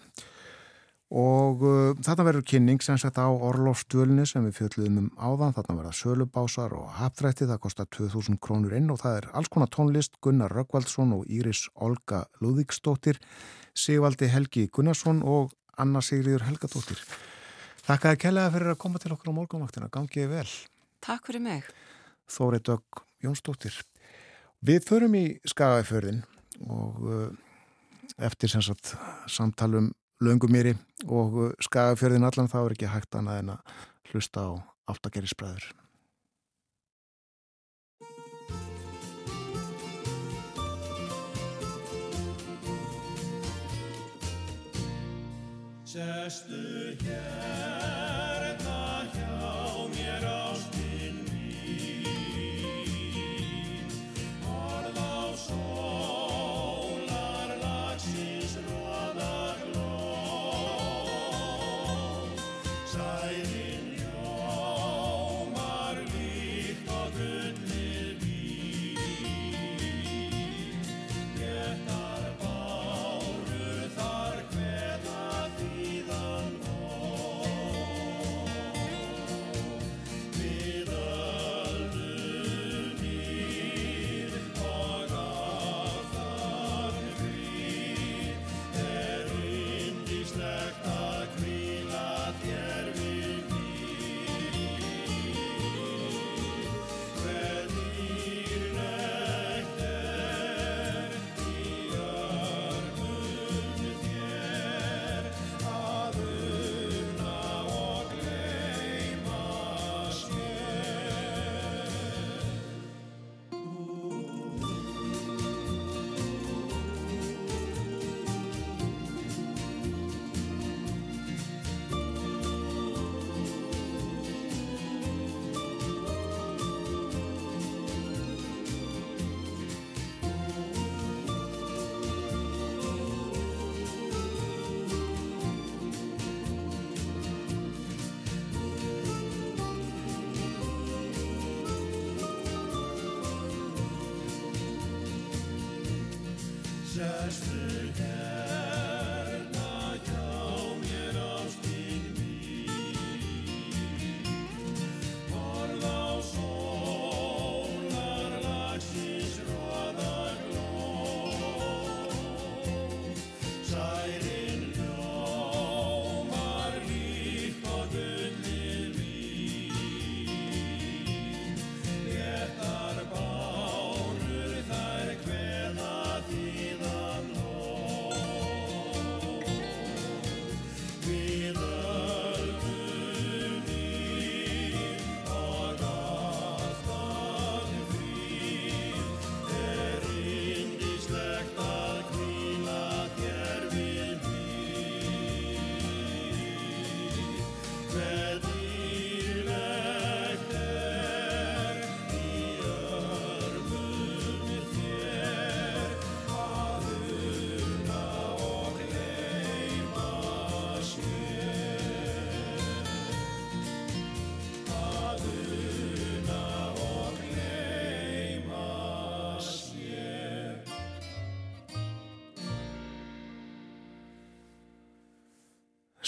og 1.15 1.62
uh, 1.62 1.93
þarna 2.03 2.25
verður 2.27 2.47
kynning 2.51 2.83
sem 2.83 2.99
sagt 2.99 3.21
á 3.23 3.31
Orlofstvölni 3.31 4.25
sem 4.27 4.43
við 4.49 4.57
fjöldluðum 4.59 4.97
um 5.05 5.11
áðan, 5.15 5.55
þarna 5.55 5.77
verða 5.79 5.93
sölubásar 5.95 6.75
og 6.75 6.89
haptrætti, 6.99 7.47
það 7.47 7.62
kostar 7.62 7.91
2000 7.95 8.41
krónur 8.43 8.75
inn 8.75 8.91
og 8.91 8.99
það 9.05 9.21
er 9.21 9.29
alls 9.39 9.53
konar 9.53 9.71
tónlist 9.71 10.19
Gunnar 10.25 10.51
Röggvaldsson 10.57 11.15
og 11.15 11.31
Íris 11.31 11.69
Olga 11.79 12.25
Lúðíksdóttir, 12.43 13.23
Sigvaldi 13.79 14.33
Helgi 14.33 14.66
Gunnarsson 14.75 15.23
og 15.23 15.55
Anna 15.79 16.03
Sigriður 16.03 16.49
Helgadóttir. 16.49 16.99
Þakkaði 17.85 18.23
kellega 18.25 18.55
fyrir 18.55 18.75
að 18.75 18.83
koma 18.83 18.99
til 19.03 19.15
okkur 19.15 19.31
á 19.31 19.39
morgunvaktina, 19.39 19.93
gangiði 19.93 20.31
vel. 20.33 20.49
Takk 21.05 21.27
fyrir 21.29 21.43
mig. 21.45 21.67
Þórið 22.33 22.63
Dögg 22.71 23.03
Jónsdóttir. 23.25 23.77
Við 24.65 24.87
förum 24.89 25.17
í 25.19 25.25
Skagafjörðin 25.45 26.23
og 26.65 27.03
uh, 27.05 27.27
eftir 28.25 28.49
sem 28.49 28.65
sagt 28.65 28.95
samtalum 29.29 29.93
Löngumýri 30.25 30.73
og 31.05 31.37
uh, 31.37 31.51
Skagafjörðin 31.61 32.25
allan 32.25 32.49
þá 32.49 32.61
er 32.63 32.77
ekki 32.79 32.93
hægt 32.95 33.19
annað 33.21 33.43
en 33.43 33.57
að 33.59 33.75
hlusta 34.15 34.49
á 34.49 34.51
áttagerisbræður. 34.95 35.73
Sestu 45.85 46.65
hérna 47.05 47.54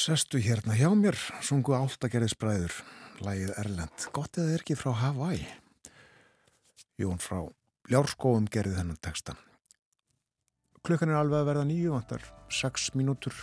Sestu 0.07 0.39
hérna 0.39 0.77
hjá 0.79 0.87
mér, 0.95 1.17
sungu 1.43 1.73
áltagerðisbræður, 1.75 2.71
lægið 3.27 3.49
Erlend. 3.59 4.05
Gott 4.15 4.37
eða 4.39 4.53
er 4.55 4.63
ekki 4.63 4.77
frá 4.79 4.93
Hawaii? 5.01 5.41
Jón 7.03 7.19
frá 7.19 7.41
Ljárskóum 7.91 8.47
gerði 8.47 8.77
þennan 8.77 9.01
texta. 9.03 9.35
Klukkan 10.87 11.11
er 11.11 11.19
alveg 11.19 11.43
að 11.43 11.51
verða 11.51 11.67
nýju, 11.67 11.97
vantar 11.97 12.23
sex 12.55 12.93
mínútur 12.95 13.35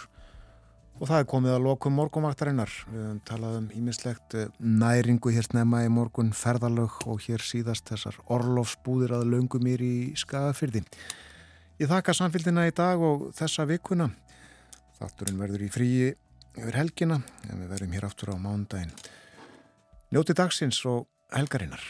og 1.02 1.04
það 1.10 1.18
er 1.18 1.30
komið 1.34 1.58
að 1.58 1.68
lokum 1.68 1.98
morgumaktarinnar. 2.00 2.72
Við 2.88 3.04
höfum 3.10 3.22
talað 3.28 3.60
um 3.60 3.70
ímislegt 3.82 4.40
næringu 4.64 5.36
hér 5.36 5.52
snemma 5.52 5.84
í 5.84 5.92
morgun, 5.92 6.32
ferðalög 6.32 7.04
og 7.12 7.28
hér 7.28 7.44
síðast 7.44 7.92
þessar 7.92 8.24
orlofsbúðir 8.32 9.18
að 9.20 9.28
löngum 9.36 9.68
mér 9.68 9.84
í 9.84 9.96
skagafyrði. 10.16 10.88
Ég 11.84 11.92
þakka 11.92 12.16
samfélgina 12.24 12.70
í 12.72 12.78
dag 12.78 13.04
og 13.04 13.34
þessa 13.36 13.68
vikuna. 13.68 14.14
Þátturinn 15.02 15.44
verður 15.44 15.68
í 15.68 15.74
fríi 15.74 16.14
yfir 16.58 16.78
helgina 16.78 17.20
en 17.50 17.64
við 17.64 17.74
verðum 17.74 17.98
hér 17.98 18.08
aftur 18.08 18.34
á 18.34 18.38
mándaginn. 18.38 18.94
Njóti 20.14 20.36
dagsins 20.38 20.84
og 20.86 21.08
helgarinnar. 21.34 21.82